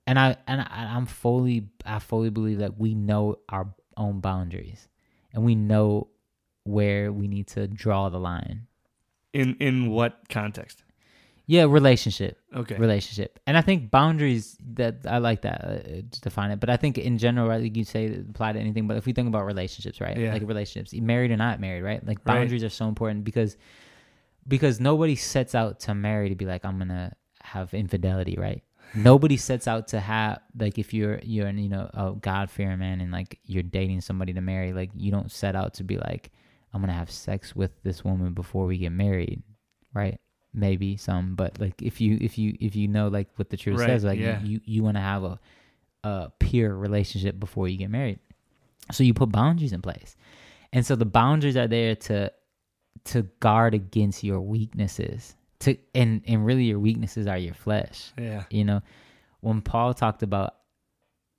and 0.07 0.19
I 0.19 0.37
and 0.47 0.61
I, 0.61 0.91
I'm 0.95 1.05
fully 1.05 1.69
I 1.85 1.99
fully 1.99 2.29
believe 2.29 2.59
that 2.59 2.77
we 2.77 2.95
know 2.95 3.39
our 3.49 3.73
own 3.97 4.19
boundaries 4.19 4.87
and 5.33 5.43
we 5.43 5.55
know 5.55 6.07
where 6.63 7.11
we 7.11 7.27
need 7.27 7.47
to 7.47 7.67
draw 7.67 8.09
the 8.09 8.19
line. 8.19 8.67
In 9.33 9.55
in 9.59 9.89
what 9.89 10.29
context? 10.29 10.82
Yeah, 11.45 11.63
relationship. 11.63 12.39
Okay. 12.55 12.75
relationship. 12.77 13.37
And 13.45 13.57
I 13.57 13.61
think 13.61 13.91
boundaries 13.91 14.57
that 14.75 14.99
I 15.05 15.17
like 15.17 15.41
that 15.41 15.61
uh, 15.61 15.77
to 16.09 16.21
define 16.21 16.51
it. 16.51 16.59
But 16.61 16.69
I 16.69 16.77
think 16.77 16.97
in 16.97 17.17
general, 17.17 17.49
right, 17.49 17.61
like 17.61 17.75
you 17.75 17.83
say 17.83 18.15
apply 18.29 18.53
to 18.53 18.59
anything. 18.59 18.87
But 18.87 18.95
if 18.97 19.05
we 19.05 19.11
think 19.11 19.27
about 19.27 19.45
relationships, 19.45 19.99
right, 19.99 20.15
Yeah. 20.17 20.31
like 20.31 20.47
relationships, 20.47 20.93
married 20.93 21.31
or 21.31 21.37
not 21.37 21.59
married, 21.59 21.81
right, 21.83 22.05
like 22.07 22.19
Right. 22.19 22.35
boundaries 22.35 22.63
are 22.63 22.69
so 22.69 22.87
important 22.87 23.25
because 23.25 23.57
because 24.47 24.79
nobody 24.79 25.15
sets 25.15 25.55
out 25.55 25.79
to 25.81 25.93
marry 25.95 26.29
to 26.29 26.35
be 26.35 26.45
like 26.45 26.63
I'm 26.65 26.77
gonna 26.77 27.13
have 27.41 27.73
infidelity, 27.73 28.35
right? 28.39 28.63
Nobody 28.95 29.37
sets 29.37 29.67
out 29.67 29.87
to 29.89 29.99
have 29.99 30.39
like 30.57 30.77
if 30.77 30.93
you're 30.93 31.19
you're 31.23 31.49
you 31.49 31.69
know 31.69 31.89
a 31.93 32.13
God 32.19 32.49
fearing 32.51 32.79
man 32.79 33.01
and 33.01 33.11
like 33.11 33.39
you're 33.45 33.63
dating 33.63 34.01
somebody 34.01 34.33
to 34.33 34.41
marry, 34.41 34.71
like 34.73 34.91
you 34.95 35.11
don't 35.11 35.31
set 35.31 35.55
out 35.55 35.73
to 35.75 35.83
be 35.83 35.97
like 35.97 36.31
I'm 36.73 36.81
gonna 36.81 36.93
have 36.93 37.11
sex 37.11 37.55
with 37.55 37.71
this 37.83 38.03
woman 38.03 38.33
before 38.33 38.65
we 38.65 38.77
get 38.77 38.91
married, 38.91 39.43
right? 39.93 40.19
Maybe 40.53 40.97
some, 40.97 41.35
but 41.35 41.59
like 41.59 41.81
if 41.81 41.99
you 41.99 42.17
if 42.21 42.37
you 42.37 42.55
if 42.59 42.75
you 42.75 42.87
know 42.87 43.07
like 43.07 43.27
what 43.37 43.49
the 43.49 43.57
truth 43.57 43.79
Right, 43.79 43.87
says, 43.87 44.03
like 44.03 44.19
yeah. 44.19 44.39
you 44.41 44.61
you 44.65 44.83
want 44.83 44.97
to 44.97 45.01
have 45.01 45.23
a 45.23 45.39
a 46.03 46.31
peer 46.39 46.75
relationship 46.75 47.39
before 47.39 47.67
you 47.67 47.77
get 47.77 47.89
married, 47.89 48.19
so 48.91 49.03
you 49.03 49.13
put 49.15 49.31
boundaries 49.31 49.73
in 49.73 49.81
place, 49.81 50.15
and 50.71 50.85
so 50.85 50.95
the 50.95 51.05
boundaries 51.05 51.57
are 51.57 51.67
there 51.67 51.95
to 51.95 52.31
to 53.05 53.23
guard 53.39 53.73
against 53.73 54.23
your 54.23 54.39
weaknesses. 54.41 55.35
To 55.61 55.75
and 55.95 56.21
and 56.27 56.45
really 56.45 56.65
your 56.65 56.79
weaknesses 56.79 57.25
are 57.25 57.37
your 57.37 57.55
flesh. 57.55 58.11
Yeah. 58.17 58.43
You 58.51 58.65
know, 58.65 58.81
when 59.39 59.61
Paul 59.61 59.93
talked 59.95 60.21
about, 60.21 60.55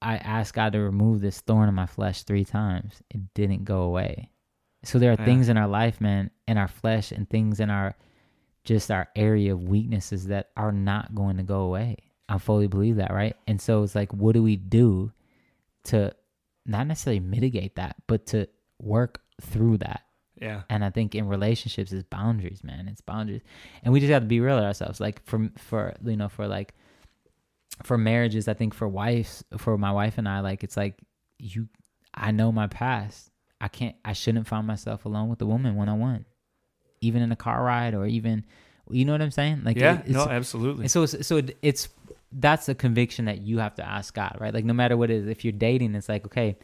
I 0.03 0.17
asked 0.17 0.55
God 0.55 0.73
to 0.73 0.81
remove 0.81 1.21
this 1.21 1.41
thorn 1.41 1.69
in 1.69 1.75
my 1.75 1.87
flesh 1.87 2.25
three 2.25 2.45
times, 2.45 3.01
it 3.11 3.33
didn't 3.35 3.65
go 3.65 3.83
away. 3.83 4.31
So 4.83 4.99
there 4.99 5.11
are 5.13 5.17
Yeah. 5.19 5.25
things 5.25 5.49
in 5.49 5.57
our 5.57 5.69
life, 5.69 6.01
man, 6.01 6.31
in 6.49 6.59
our 6.59 6.69
flesh, 6.69 7.13
and 7.13 7.29
things 7.31 7.61
in 7.61 7.71
our 7.71 7.95
just 8.65 8.91
our 8.91 9.09
area 9.15 9.53
of 9.53 9.65
weaknesses 9.65 10.27
that 10.27 10.51
are 10.57 10.73
not 10.73 11.15
going 11.15 11.37
to 11.37 11.43
go 11.43 11.61
away. 11.61 11.97
I 12.29 12.39
fully 12.39 12.67
believe 12.67 12.97
that, 12.97 13.13
right? 13.13 13.37
And 13.47 13.61
so 13.61 13.83
it's 13.83 13.95
like, 13.95 14.13
what 14.13 14.33
do 14.33 14.43
we 14.43 14.57
do 14.57 15.13
to 15.85 16.15
not 16.65 16.87
necessarily 16.87 17.21
mitigate 17.21 17.77
that, 17.77 17.97
but 18.07 18.27
to 18.29 18.49
work 18.79 19.21
through 19.41 19.79
that? 19.79 20.03
Yeah. 20.41 20.63
And 20.69 20.85
I 20.85 20.91
think 20.91 21.15
in 21.15 21.29
relationships 21.29 21.93
is 21.93 22.03
boundaries, 22.03 22.65
man. 22.65 22.89
It's 22.89 23.01
boundaries. 23.01 23.43
And 23.83 23.93
we 23.93 24.01
just 24.01 24.13
have 24.13 24.23
to 24.23 24.29
be 24.29 24.41
real 24.41 24.57
with 24.57 24.65
ourselves. 24.65 25.01
Like 25.01 25.25
for 25.25 25.49
for 25.57 25.95
you 26.05 26.17
know, 26.17 26.29
for 26.29 26.49
like 26.49 26.75
for 27.83 27.97
marriages, 27.97 28.49
I 28.49 28.55
think 28.55 28.75
for 28.75 28.89
wives, 28.89 29.45
for 29.59 29.79
my 29.79 29.93
wife 29.93 30.19
and 30.19 30.29
I, 30.29 30.41
like 30.41 30.65
it's 30.65 30.77
like 30.77 30.99
you 31.39 31.69
I 32.13 32.31
know 32.31 32.51
my 32.51 32.67
past. 32.67 33.31
I 33.61 33.69
can't 33.69 33.97
I 34.05 34.13
shouldn't 34.13 34.49
find 34.49 34.67
myself 34.67 35.05
alone 35.05 35.29
with 35.29 35.41
a 35.41 35.47
woman 35.47 35.77
one 35.77 35.89
on 35.89 36.01
one. 36.01 36.25
Even 37.05 37.23
in 37.23 37.31
a 37.33 37.37
car 37.37 37.63
ride 37.63 37.95
or 37.95 38.07
even 38.07 38.45
you 38.91 39.05
know 39.05 39.13
what 39.13 39.23
I'm 39.23 39.31
saying? 39.31 39.63
Like 39.65 39.77
Yeah. 39.79 40.01
it- 40.01 40.09
no, 40.09 40.25
absolutely. 40.27 40.83
and 40.85 40.91
so 40.91 41.05
it's, 41.05 41.27
so 41.27 41.39
it- 41.39 41.57
it's 41.63 41.89
that's 42.33 42.69
a 42.69 42.75
conviction 42.75 43.25
that 43.27 43.41
you 43.43 43.59
have 43.59 43.75
to 43.77 43.87
ask 43.87 44.13
God, 44.15 44.37
right? 44.41 44.53
Like 44.53 44.65
no 44.65 44.75
matter 44.75 44.97
what 44.97 45.11
it 45.11 45.15
is, 45.23 45.27
if 45.29 45.45
you're 45.45 45.53
dating, 45.53 45.95
it's 45.95 46.09
like 46.09 46.27
okay, 46.27 46.57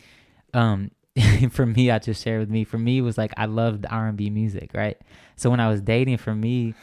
um, 0.52 0.90
for 1.50 1.64
me, 1.66 1.90
I 1.90 1.98
just 1.98 2.22
share 2.22 2.38
with 2.38 2.50
me. 2.50 2.64
For 2.64 2.78
me, 2.78 2.98
it 2.98 3.02
was 3.02 3.16
like 3.18 3.32
I 3.36 3.46
loved 3.46 3.86
R 3.88 4.08
and 4.08 4.16
B 4.16 4.30
music, 4.30 4.70
right? 4.74 4.98
So 5.36 5.48
when 5.50 5.60
I 5.60 5.68
was 5.68 5.80
dating, 5.80 6.18
for 6.18 6.34
me, 6.34 6.74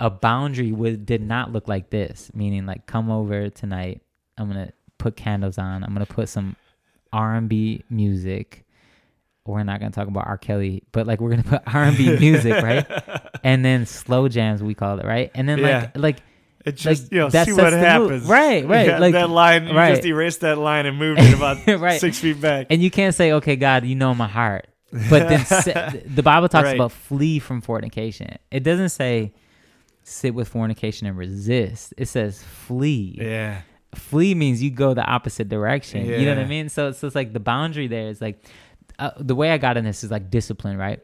a 0.00 0.10
boundary 0.10 0.72
would 0.72 1.06
did 1.06 1.22
not 1.22 1.52
look 1.52 1.66
like 1.68 1.90
this. 1.90 2.30
Meaning, 2.34 2.66
like, 2.66 2.86
come 2.86 3.10
over 3.10 3.48
tonight. 3.50 4.02
I'm 4.36 4.48
gonna 4.48 4.72
put 4.98 5.16
candles 5.16 5.58
on. 5.58 5.82
I'm 5.84 5.92
gonna 5.92 6.06
put 6.06 6.28
some 6.28 6.56
R 7.12 7.34
and 7.36 7.48
B 7.48 7.84
music. 7.90 8.64
We're 9.54 9.64
not 9.64 9.80
gonna 9.80 9.92
talk 9.92 10.08
about 10.08 10.26
R. 10.26 10.38
Kelly, 10.38 10.82
but 10.92 11.06
like 11.06 11.20
we're 11.20 11.30
gonna 11.30 11.42
put 11.42 11.62
R 11.74 11.84
and 11.84 11.96
B 11.96 12.16
music, 12.18 12.62
right? 12.62 12.86
And 13.44 13.64
then 13.64 13.86
slow 13.86 14.28
jams, 14.28 14.62
we 14.62 14.74
call 14.74 14.98
it, 14.98 15.04
right? 15.06 15.30
And 15.34 15.48
then 15.48 15.58
Yeah. 15.58 15.90
like 15.94 15.96
like 15.96 16.16
It 16.66 16.72
just 16.76 17.04
like, 17.04 17.12
you 17.12 17.18
know 17.18 17.28
see 17.28 17.52
what 17.52 17.72
happens. 17.72 18.24
Right, 18.24 18.66
right, 18.66 18.86
Yeah, 18.88 18.98
like- 18.98 19.12
that 19.14 19.30
line. 19.30 19.68
You 19.68 19.74
right. 19.74 19.94
just 19.94 20.04
erased 20.06 20.40
that 20.40 20.58
line 20.58 20.86
and 20.86 20.98
moved 20.98 21.20
it 21.20 21.34
about 21.34 21.64
Right. 21.80 22.00
six 22.00 22.18
feet 22.18 22.40
back. 22.40 22.66
And 22.70 22.82
you 22.82 22.90
can't 22.90 23.14
say, 23.14 23.32
okay, 23.32 23.56
God, 23.56 23.84
you 23.84 23.94
know 23.94 24.14
my 24.14 24.26
heart. 24.28 24.66
But 25.10 25.28
then 25.28 25.44
se- 25.44 26.02
the 26.06 26.22
Bible 26.22 26.48
talks 26.48 26.64
Right. 26.66 26.74
about 26.74 26.92
flee 26.92 27.38
from 27.38 27.60
fornication. 27.60 28.36
It 28.50 28.64
doesn't 28.64 28.88
say 28.90 29.32
sit 30.02 30.34
with 30.34 30.48
fornication 30.48 31.06
and 31.06 31.16
resist. 31.16 31.94
It 31.96 32.06
says 32.08 32.42
flee. 32.42 33.16
yeah. 33.20 33.62
Flee 33.94 34.34
means 34.34 34.62
you 34.62 34.70
go 34.70 34.92
the 34.94 35.04
opposite 35.04 35.48
direction. 35.48 36.04
You 36.06 36.24
know 36.26 36.34
what 36.34 36.44
I 36.44 36.48
mean? 36.48 36.68
So, 36.68 36.92
so 36.92 37.06
it's 37.06 37.16
like 37.16 37.32
the 37.32 37.40
boundary 37.40 37.86
there 37.86 38.08
is 38.08 38.20
like 38.20 38.42
uh, 38.98 39.10
the 39.18 39.34
way 39.34 39.50
I 39.50 39.58
got 39.58 39.76
in 39.76 39.84
this 39.84 40.02
is 40.04 40.10
like 40.10 40.30
discipline, 40.30 40.76
right? 40.76 41.00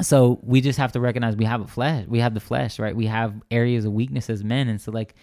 So 0.00 0.40
we 0.42 0.60
just 0.60 0.78
have 0.78 0.92
to 0.92 1.00
recognize 1.00 1.36
we 1.36 1.44
have 1.44 1.60
a 1.60 1.66
flesh. 1.66 2.06
We 2.08 2.18
have 2.20 2.34
the 2.34 2.40
flesh, 2.40 2.78
right? 2.78 2.96
We 2.96 3.06
have 3.06 3.34
areas 3.50 3.84
of 3.84 3.92
weakness 3.92 4.30
as 4.30 4.42
men, 4.42 4.68
and 4.68 4.80
so 4.80 4.90
like 4.90 5.14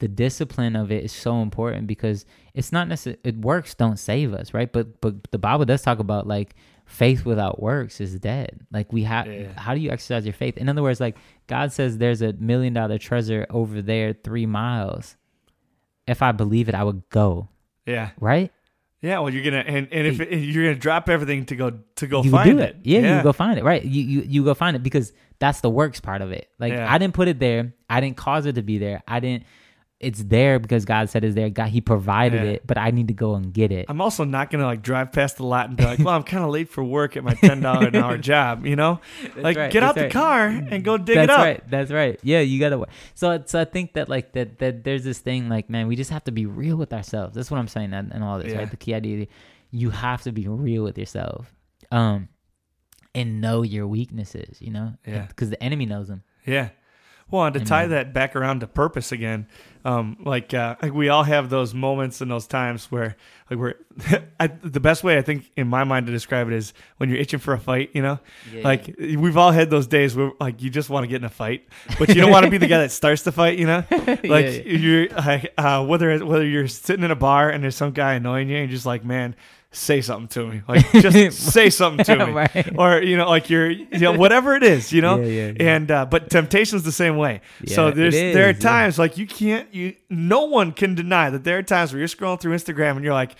the 0.00 0.08
discipline 0.08 0.74
of 0.76 0.90
it 0.90 1.04
is 1.04 1.12
so 1.12 1.40
important 1.42 1.86
because 1.86 2.24
it's 2.54 2.72
not 2.72 2.88
necessarily 2.88 3.20
it 3.22 3.36
works 3.36 3.74
don't 3.74 3.98
save 3.98 4.32
us, 4.34 4.52
right? 4.54 4.72
But 4.72 5.00
but 5.00 5.30
the 5.30 5.38
Bible 5.38 5.64
does 5.66 5.82
talk 5.82 5.98
about 5.98 6.26
like 6.26 6.54
faith 6.86 7.24
without 7.24 7.62
works 7.62 8.00
is 8.00 8.18
dead. 8.18 8.60
Like 8.72 8.92
we 8.92 9.04
have 9.04 9.26
Yeah. 9.26 9.52
how 9.58 9.74
do 9.74 9.80
you 9.80 9.90
exercise 9.90 10.24
your 10.26 10.34
faith? 10.34 10.56
In 10.56 10.68
other 10.68 10.82
words, 10.82 11.00
like 11.00 11.16
God 11.46 11.72
says 11.72 11.98
there's 11.98 12.20
a 12.22 12.32
million 12.34 12.72
dollar 12.72 12.98
treasure 12.98 13.46
over 13.50 13.80
there 13.82 14.14
3 14.14 14.46
miles. 14.46 15.16
If 16.06 16.20
I 16.22 16.32
believe 16.32 16.68
it, 16.68 16.74
I 16.74 16.82
would 16.84 17.08
go, 17.08 17.48
Yeah. 17.86 18.10
right? 18.20 18.52
Yeah. 19.04 19.18
Well, 19.18 19.32
you're 19.32 19.44
gonna 19.44 19.58
and, 19.58 19.86
and 19.92 20.06
if 20.06 20.18
it, 20.18 20.34
you're 20.38 20.64
gonna 20.64 20.76
drop 20.76 21.10
everything 21.10 21.44
to 21.46 21.56
go 21.56 21.78
to 21.96 22.06
go 22.06 22.22
you 22.22 22.30
find 22.30 22.56
do 22.56 22.58
it. 22.58 22.76
Yeah, 22.82 23.18
you 23.18 23.22
go 23.22 23.32
find 23.32 23.58
it. 23.58 23.64
Right. 23.64 23.84
You, 23.84 24.02
you 24.02 24.22
you 24.22 24.44
go 24.44 24.54
find 24.54 24.76
it 24.76 24.82
because 24.82 25.12
that's 25.38 25.60
the 25.60 25.68
works 25.68 26.00
part 26.00 26.22
of 26.22 26.32
it. 26.32 26.48
Like 26.58 26.72
Yeah. 26.72 26.92
I 26.92 26.96
didn't 26.96 27.12
put 27.12 27.28
it 27.28 27.38
there. 27.38 27.74
I 27.90 28.00
didn't 28.00 28.16
cause 28.16 28.46
it 28.46 28.54
to 28.54 28.62
be 28.62 28.78
there. 28.78 29.02
I 29.06 29.20
didn't 29.20 29.44
it's 30.04 30.22
there 30.22 30.58
because 30.58 30.84
God 30.84 31.08
said 31.10 31.24
it's 31.24 31.34
there. 31.34 31.50
God 31.50 31.68
he 31.68 31.80
provided 31.80 32.42
Yeah. 32.44 32.50
it, 32.52 32.66
but 32.66 32.78
I 32.78 32.90
need 32.90 33.08
to 33.08 33.14
go 33.14 33.34
and 33.34 33.52
get 33.52 33.72
it. 33.72 33.86
I'm 33.88 34.00
also 34.00 34.24
not 34.24 34.50
gonna 34.50 34.66
like 34.66 34.82
drive 34.82 35.10
past 35.12 35.38
the 35.38 35.44
lot 35.44 35.68
and 35.68 35.76
be 35.76 35.84
like, 35.84 35.98
"Well, 35.98 36.14
I'm 36.14 36.22
kind 36.22 36.44
of 36.44 36.50
late 36.50 36.68
for 36.68 36.84
work 36.84 37.16
at 37.16 37.24
my 37.24 37.34
ten 37.34 37.60
dollar 37.60 37.88
an 37.88 37.96
hour 37.96 38.18
job." 38.32 38.66
You 38.66 38.76
know, 38.76 39.00
like 39.36 39.56
right, 39.56 39.72
get 39.72 39.82
out 39.82 39.94
that's 39.94 40.12
the 40.12 40.18
car 40.18 40.46
and 40.46 40.84
go 40.84 40.98
dig 40.98 41.16
that's 41.16 41.24
it 41.24 41.30
up. 41.30 41.38
right. 41.38 41.70
That's 41.70 41.90
right. 41.90 42.20
Yeah, 42.22 42.40
you 42.40 42.60
gotta. 42.60 42.84
So, 43.14 43.42
so 43.46 43.60
I 43.60 43.64
think 43.64 43.94
that 43.94 44.08
like 44.08 44.32
that 44.32 44.58
that 44.58 44.84
there's 44.84 45.04
this 45.04 45.18
thing 45.18 45.48
like 45.48 45.68
man, 45.70 45.86
we 45.88 45.96
just 45.96 46.10
have 46.10 46.24
to 46.24 46.32
be 46.32 46.46
real 46.46 46.76
with 46.76 46.92
ourselves. 46.92 47.34
That's 47.34 47.50
what 47.50 47.58
I'm 47.58 47.68
saying 47.68 47.92
and, 47.94 48.12
and 48.12 48.22
all 48.22 48.38
this 48.38 48.52
Yeah. 48.52 48.58
right. 48.58 48.70
The 48.70 48.76
key 48.76 48.94
idea, 48.94 49.26
you 49.70 49.90
have 49.90 50.22
to 50.22 50.32
be 50.32 50.46
real 50.46 50.84
with 50.84 50.98
yourself, 50.98 51.52
um, 51.90 52.28
and 53.14 53.40
know 53.40 53.62
your 53.62 53.86
weaknesses. 53.86 54.58
You 54.60 54.70
know, 54.72 54.94
Yeah. 55.06 55.26
because 55.26 55.50
the 55.50 55.62
enemy 55.62 55.86
knows 55.86 56.08
them. 56.08 56.22
Yeah. 56.46 56.70
Well, 57.30 57.46
and 57.46 57.54
to 57.54 57.60
tie 57.64 57.86
that 57.86 58.12
back 58.12 58.36
around 58.36 58.60
to 58.60 58.66
purpose 58.66 59.10
again, 59.10 59.48
um, 59.84 60.16
like 60.24 60.54
uh, 60.54 60.76
like 60.80 60.94
we 60.94 61.10
all 61.10 61.24
have 61.24 61.50
those 61.50 61.74
moments 61.74 62.20
and 62.20 62.30
those 62.30 62.46
times 62.46 62.90
where 62.90 63.16
like 63.50 63.58
we're 63.58 63.74
I, 64.40 64.46
the 64.46 64.80
best 64.80 65.04
way 65.04 65.18
I 65.18 65.22
think 65.22 65.50
in 65.56 65.68
my 65.68 65.84
mind 65.84 66.06
to 66.06 66.12
describe 66.12 66.46
it 66.46 66.54
is 66.54 66.72
when 66.96 67.10
you're 67.10 67.18
itching 67.18 67.38
for 67.38 67.52
a 67.52 67.60
fight. 67.60 67.90
You 67.92 68.02
know, 68.02 68.18
like 68.62 68.94
we've 68.98 69.36
all 69.36 69.52
had 69.52 69.68
those 69.68 69.86
days 69.86 70.16
where 70.16 70.32
like 70.40 70.62
you 70.62 70.70
just 70.70 70.88
want 70.88 71.04
to 71.04 71.08
get 71.08 71.16
in 71.16 71.24
a 71.24 71.30
fight, 71.30 71.68
but 71.98 72.08
you 72.08 72.14
don't 72.14 72.30
want 72.30 72.46
to 72.46 72.50
be 72.50 72.58
the 72.58 72.66
guy 72.66 72.78
that 72.78 72.92
starts 72.92 73.22
the 73.22 73.32
fight. 73.32 73.58
You 73.58 73.66
know, 73.66 73.84
like 73.90 74.46
yeah. 74.46 74.62
you're 74.64 75.08
like, 75.08 75.52
uh, 75.58 75.84
whether 75.84 76.24
whether 76.24 76.46
you're 76.46 76.68
sitting 76.68 77.04
in 77.04 77.10
a 77.10 77.16
bar 77.16 77.50
and 77.50 77.62
there's 77.62 77.76
some 77.76 77.92
guy 77.92 78.14
annoying 78.14 78.48
you 78.48 78.56
and 78.56 78.70
you're 78.70 78.74
just 78.74 78.86
like, 78.86 79.04
man, 79.04 79.36
say 79.74 80.00
something 80.00 80.28
to 80.28 80.46
me, 80.50 80.62
like 80.68 80.90
just 80.92 81.38
say 81.52 81.68
something 81.68 82.04
to 82.04 82.26
me, 82.26 82.32
Right. 82.32 82.78
or 82.78 83.02
you 83.02 83.16
know, 83.16 83.28
like 83.28 83.50
you're 83.50 83.68
you 83.70 83.98
know 83.98 84.12
whatever 84.12 84.54
it 84.54 84.62
is, 84.62 84.92
you 84.92 85.02
know, 85.02 85.18
Yeah, 85.20 85.26
yeah, 85.26 85.52
yeah. 85.58 85.74
and 85.74 85.90
uh, 85.90 86.06
but 86.06 86.30
temptation's 86.30 86.82
the 86.84 86.92
same 86.92 87.16
way. 87.16 87.40
so 87.66 87.90
there's 87.90 88.14
there 88.14 88.46
are 88.46 88.50
is, 88.50 88.58
times 88.60 88.98
like 88.98 89.18
you 89.18 89.26
can't 89.26 89.72
you 89.74 89.94
no 90.08 90.44
one 90.44 90.72
can 90.72 90.94
deny 90.94 91.28
that 91.30 91.44
there 91.44 91.58
are 91.58 91.62
times 91.62 91.92
where 91.92 91.98
you're 91.98 92.08
scrolling 92.08 92.40
through 92.40 92.54
Instagram 92.54 92.92
and 92.96 93.04
you're 93.04 93.12
like, 93.14 93.34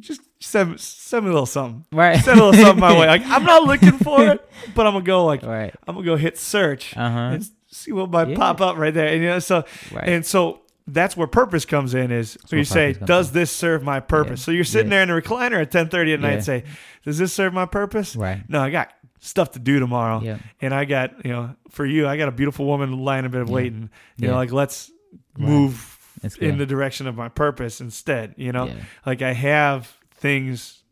just 0.00 0.20
send 0.40 0.78
send 0.80 1.24
me 1.24 1.30
a 1.30 1.32
little 1.32 1.46
something, 1.46 1.84
Right. 1.92 2.18
send 2.24 2.40
a 2.40 2.44
little 2.44 2.60
something 2.64 2.80
my 2.80 2.98
way. 2.98 3.06
Like 3.14 3.22
I'm 3.26 3.44
not 3.44 3.64
looking 3.64 3.92
for 3.98 4.26
it, 4.28 4.48
but 4.74 4.86
I'm 4.86 4.92
gonna 4.94 5.04
go 5.04 5.24
like 5.26 5.42
Right. 5.42 5.74
I'm 5.86 5.94
gonna 5.94 6.06
go 6.06 6.16
hit 6.16 6.38
search 6.38 6.96
Uh-huh. 6.96 7.18
and, 7.34 7.48
see 7.70 7.92
what 7.92 8.10
might 8.10 8.34
pop 8.34 8.62
up 8.62 8.78
right 8.78 8.94
there. 8.94 9.08
And 9.08 9.22
you 9.22 9.28
know, 9.28 9.38
so 9.40 9.62
Right. 9.92 10.08
and 10.08 10.24
so 10.24 10.60
that's 10.88 11.16
where 11.16 11.26
purpose 11.26 11.64
comes 11.64 11.94
in. 11.94 12.10
Is 12.10 12.36
so 12.46 12.56
you 12.56 12.64
say, 12.64 12.94
does 12.94 13.28
in. 13.28 13.34
this 13.34 13.50
serve 13.52 13.82
my 13.82 14.00
purpose? 14.00 14.40
Yeah. 14.40 14.44
So 14.46 14.50
you're 14.52 14.64
sitting 14.64 14.90
Yeah. 14.90 15.04
there 15.04 15.16
in 15.16 15.22
the 15.22 15.28
recliner 15.28 15.60
at 15.62 15.70
10:30 15.70 16.14
at 16.14 16.20
night 16.20 16.28
Yeah. 16.28 16.34
and 16.34 16.44
say, 16.44 16.64
does 17.04 17.18
this 17.18 17.32
serve 17.32 17.52
my 17.52 17.66
purpose? 17.66 18.16
Right. 18.16 18.42
No, 18.48 18.60
I 18.60 18.70
got 18.70 18.90
stuff 19.20 19.52
to 19.52 19.58
do 19.58 19.78
tomorrow. 19.80 20.20
Yeah. 20.22 20.38
And 20.60 20.72
I 20.74 20.84
got, 20.84 21.24
you 21.24 21.32
know, 21.32 21.54
for 21.70 21.84
you, 21.84 22.06
I 22.06 22.16
got 22.16 22.28
a 22.28 22.32
beautiful 22.32 22.66
woman 22.66 22.92
lying 23.04 23.24
in 23.24 23.30
bed 23.30 23.48
waiting. 23.48 23.90
You 24.16 24.28
know, 24.28 24.34
like 24.36 24.52
let's 24.52 24.90
Right. 25.36 25.48
move 25.48 25.94
in 26.40 26.58
the 26.58 26.66
direction 26.66 27.06
of 27.06 27.16
my 27.16 27.28
purpose 27.28 27.80
instead. 27.80 28.34
You 28.36 28.52
know, 28.52 28.70
like 29.06 29.22
I 29.22 29.32
have 29.34 29.96
things 30.14 30.82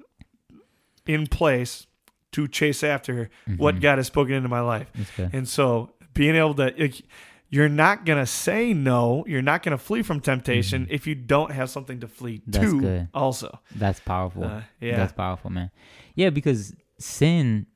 in 1.06 1.26
place 1.26 1.86
to 2.32 2.46
chase 2.48 2.82
after 2.84 3.30
what 3.56 3.76
Mhm. 3.76 3.80
God 3.80 3.98
has 3.98 4.06
spoken 4.08 4.34
into 4.34 4.48
my 4.48 4.60
life. 4.60 4.88
And 5.32 5.48
so 5.48 5.92
being 6.14 6.34
able 6.34 6.54
to, 6.54 6.74
like, 6.78 7.02
you're 7.48 7.68
not 7.68 8.04
going 8.04 8.18
to 8.18 8.26
say 8.26 8.72
no. 8.72 9.24
You're 9.26 9.42
not 9.42 9.62
going 9.62 9.76
to 9.76 9.82
flee 9.82 10.02
from 10.02 10.20
temptation 10.20 10.86
if 10.90 11.06
you 11.06 11.14
don't 11.14 11.52
have 11.52 11.70
something 11.70 12.00
to 12.00 12.08
flee 12.08 12.38
Mm-hmm. 12.40 12.50
That's 12.50 12.70
to 12.72 12.80
good. 12.80 13.08
also. 13.14 13.60
That's 13.74 14.00
powerful. 14.00 14.44
Uh, 14.44 14.62
yeah. 14.80 14.96
That's 14.96 15.12
powerful, 15.12 15.50
man. 15.50 15.70
Yeah, 16.14 16.30
because 16.30 16.74
sin 16.98 17.66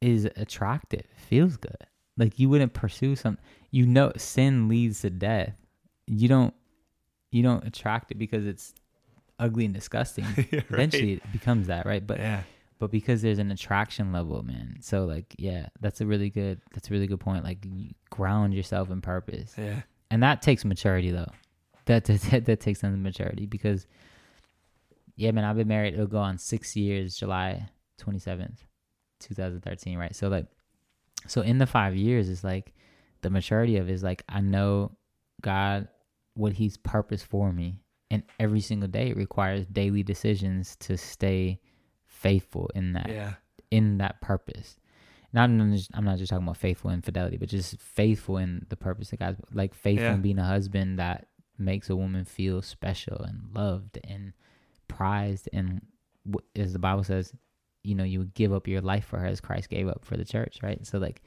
is 0.00 0.24
attractive, 0.36 1.04
feels 1.28 1.56
good. 1.56 1.76
Like 2.16 2.38
you 2.38 2.48
wouldn't 2.48 2.72
pursue 2.74 3.14
some 3.16 3.38
you 3.70 3.86
know 3.86 4.12
sin 4.16 4.68
leads 4.68 5.00
to 5.02 5.10
death. 5.10 5.54
You 6.06 6.28
don't 6.28 6.54
you 7.30 7.42
don't 7.42 7.64
attract 7.66 8.10
it 8.10 8.18
because 8.18 8.46
it's 8.46 8.74
ugly 9.38 9.64
and 9.64 9.74
disgusting. 9.74 10.24
Yeah, 10.36 10.44
right. 10.52 10.64
Eventually 10.70 11.12
it 11.14 11.32
becomes 11.32 11.68
that, 11.68 11.86
right? 11.86 12.04
But 12.04 12.18
yeah. 12.18 12.42
But 12.78 12.90
because 12.90 13.22
there's 13.22 13.38
an 13.38 13.50
attraction 13.50 14.12
level, 14.12 14.42
man. 14.42 14.76
So 14.80 15.04
like, 15.04 15.34
yeah, 15.38 15.66
that's 15.80 16.00
a 16.00 16.06
really 16.06 16.30
good 16.30 16.60
that's 16.72 16.88
a 16.90 16.92
really 16.92 17.06
good 17.06 17.20
point. 17.20 17.44
Like 17.44 17.64
you 17.64 17.90
ground 18.10 18.54
yourself 18.54 18.90
in 18.90 19.00
purpose 19.00 19.54
Yeah. 19.58 19.82
and 20.10 20.22
that 20.22 20.42
takes 20.42 20.64
maturity 20.64 21.10
though. 21.10 21.30
That 21.86 22.04
that, 22.30 22.44
that 22.44 22.60
takes 22.60 22.80
some 22.80 23.02
maturity 23.02 23.46
because, 23.46 23.86
yeah, 25.16 25.30
man, 25.32 25.44
I've 25.44 25.56
been 25.56 25.68
married. 25.68 25.94
It'll 25.94 26.06
go 26.06 26.18
on 26.18 26.38
six 26.38 26.76
years, 26.76 27.16
July 27.16 27.68
twenty 27.98 28.18
seventh, 28.18 28.62
two 29.20 29.34
thousand 29.34 29.62
thirteen, 29.62 29.98
right? 29.98 30.14
So 30.14 30.28
like, 30.28 30.46
so 31.26 31.40
in 31.40 31.58
the 31.58 31.66
five 31.66 31.96
years, 31.96 32.28
it's 32.28 32.44
like 32.44 32.72
the 33.22 33.30
maturity 33.30 33.76
of 33.78 33.88
it 33.88 33.92
is 33.92 34.02
like 34.02 34.22
I 34.28 34.40
know 34.40 34.92
God 35.42 35.88
what 36.34 36.52
He's 36.52 36.76
purpose 36.76 37.22
for 37.22 37.52
me, 37.52 37.80
and 38.10 38.22
every 38.38 38.60
single 38.60 38.88
day 38.88 39.08
it 39.10 39.16
requires 39.16 39.66
daily 39.66 40.02
decisions 40.04 40.76
to 40.76 40.96
stay 40.96 41.58
faithful 42.22 42.70
in 42.74 42.92
that 42.94 43.08
Yeah. 43.08 43.34
in 43.70 43.98
that 43.98 44.20
purpose. 44.20 44.76
Not 45.32 45.50
I'm 45.50 45.72
just, 45.74 45.90
I'm 45.94 46.04
not 46.04 46.18
just 46.18 46.30
talking 46.30 46.44
about 46.44 46.56
faithful 46.56 46.90
in 46.90 47.02
fidelity, 47.02 47.36
but 47.36 47.48
just 47.50 47.78
faithful 47.78 48.38
in 48.38 48.64
the 48.70 48.76
purpose 48.76 49.10
that 49.10 49.18
God 49.20 49.36
like 49.52 49.74
faithful 49.74 50.06
Yeah. 50.06 50.14
in 50.14 50.22
being 50.22 50.38
a 50.38 50.44
husband 50.44 50.98
that 50.98 51.28
makes 51.58 51.90
a 51.90 51.96
woman 51.96 52.24
feel 52.24 52.62
special 52.62 53.18
and 53.22 53.42
loved 53.54 53.98
and 54.04 54.32
prized 54.88 55.48
and 55.52 55.82
as 56.56 56.72
the 56.72 56.78
Bible 56.78 57.04
says, 57.04 57.32
you 57.82 57.94
know, 57.94 58.04
you 58.04 58.18
would 58.18 58.34
give 58.34 58.52
up 58.52 58.66
your 58.68 58.80
life 58.80 59.04
for 59.04 59.18
her 59.18 59.26
as 59.26 59.40
Christ 59.40 59.68
gave 59.70 59.88
up 59.88 60.04
for 60.04 60.16
the 60.16 60.24
church, 60.24 60.58
right? 60.62 60.84
So 60.86 60.98
like, 60.98 61.22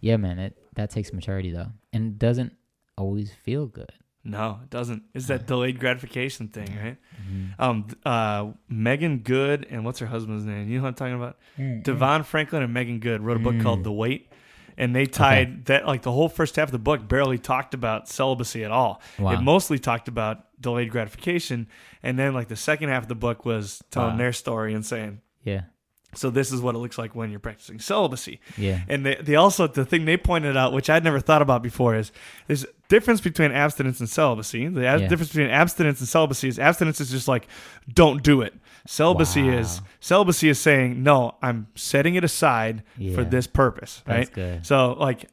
yeah, 0.00 0.16
man, 0.16 0.38
it 0.38 0.56
that 0.74 0.90
takes 0.90 1.12
maturity 1.12 1.50
though, 1.50 1.70
and 1.92 2.18
doesn't 2.18 2.52
always 2.96 3.32
feel 3.32 3.66
good. 3.66 3.92
No, 4.26 4.60
it 4.62 4.70
doesn't. 4.70 5.02
It's 5.12 5.26
that 5.26 5.46
delayed 5.52 5.78
gratification 5.78 6.48
thing, 6.48 6.68
right? 6.82 6.96
Mm-hmm. 7.22 7.62
Um, 7.62 7.86
uh, 8.06 8.52
Meagan 8.68 9.18
Good 9.18 9.66
and 9.70 9.84
what's 9.84 9.98
her 9.98 10.06
husband's 10.06 10.44
name? 10.44 10.68
You 10.68 10.78
know 10.78 10.84
what 10.84 10.88
I'm 10.88 10.94
talking 10.94 11.14
about? 11.14 11.38
Mm-hmm. 11.58 11.82
DeVon 11.90 12.24
Franklin 12.24 12.62
and 12.62 12.72
Meagan 12.72 13.00
Good 13.00 13.20
wrote 13.20 13.36
a 13.36 13.40
book 13.40 13.54
Mm. 13.54 13.62
called 13.62 13.84
The 13.84 13.92
Wait, 13.92 14.30
and 14.78 14.96
they 14.96 15.06
tied 15.06 15.66
that 15.66 15.86
like 15.86 16.02
the 16.02 16.12
whole 16.12 16.28
first 16.30 16.56
half 16.56 16.68
of 16.68 16.72
the 16.72 16.78
book 16.78 17.06
barely 17.06 17.38
talked 17.38 17.74
about 17.74 18.08
celibacy 18.08 18.64
at 18.64 18.70
all. 18.70 19.02
Wow. 19.18 19.32
It 19.32 19.40
mostly 19.42 19.78
talked 19.78 20.08
about 20.08 20.46
delayed 20.60 20.90
gratification, 20.90 21.66
and 22.02 22.18
then 22.18 22.32
like 22.32 22.48
the 22.48 22.56
second 22.56 22.88
half 22.88 23.02
of 23.02 23.08
the 23.08 23.14
book 23.14 23.44
was 23.44 23.82
telling 23.90 24.12
Wow. 24.12 24.16
their 24.18 24.32
story 24.32 24.72
and 24.74 24.84
saying, 24.86 25.20
Yeah, 25.42 25.62
"So 26.16 26.30
this 26.30 26.52
is 26.52 26.60
what 26.60 26.74
it 26.74 26.78
looks 26.78 26.98
like 26.98 27.14
when 27.14 27.30
you're 27.30 27.40
practicing 27.40 27.78
celibacy." 27.80 28.40
yeah, 28.56 28.80
And 28.88 29.04
they, 29.04 29.16
they 29.16 29.34
also 29.36 29.66
the 29.66 29.84
thing 29.84 30.04
they 30.04 30.16
pointed 30.16 30.56
out, 30.56 30.72
which 30.72 30.88
I'd 30.90 31.04
never 31.04 31.20
thought 31.20 31.42
about 31.42 31.62
before, 31.62 31.94
is 31.96 32.12
there's 32.46 32.64
a 32.64 32.68
difference 32.88 33.20
between 33.20 33.52
abstinence 33.52 34.00
and 34.00 34.08
celibacy. 34.08 34.68
The 34.68 34.82
Yeah. 34.82 34.98
difference 34.98 35.28
between 35.28 35.50
abstinence 35.50 36.00
and 36.00 36.08
celibacy 36.08 36.48
is 36.48 36.58
abstinence 36.58 37.00
is 37.00 37.10
just 37.10 37.28
like 37.28 37.46
don't 37.92 38.22
do 38.22 38.40
it. 38.42 38.54
Celibacy 38.86 39.48
is 39.48 39.80
celibacy 40.00 40.48
is 40.50 40.60
saying 40.60 41.02
no, 41.02 41.34
I'm 41.42 41.68
setting 41.74 42.14
it 42.16 42.24
aside 42.24 42.82
for 43.14 43.24
this 43.24 43.46
purpose, 43.46 44.02
right? 44.06 44.28
So 44.62 44.92
like 44.92 45.26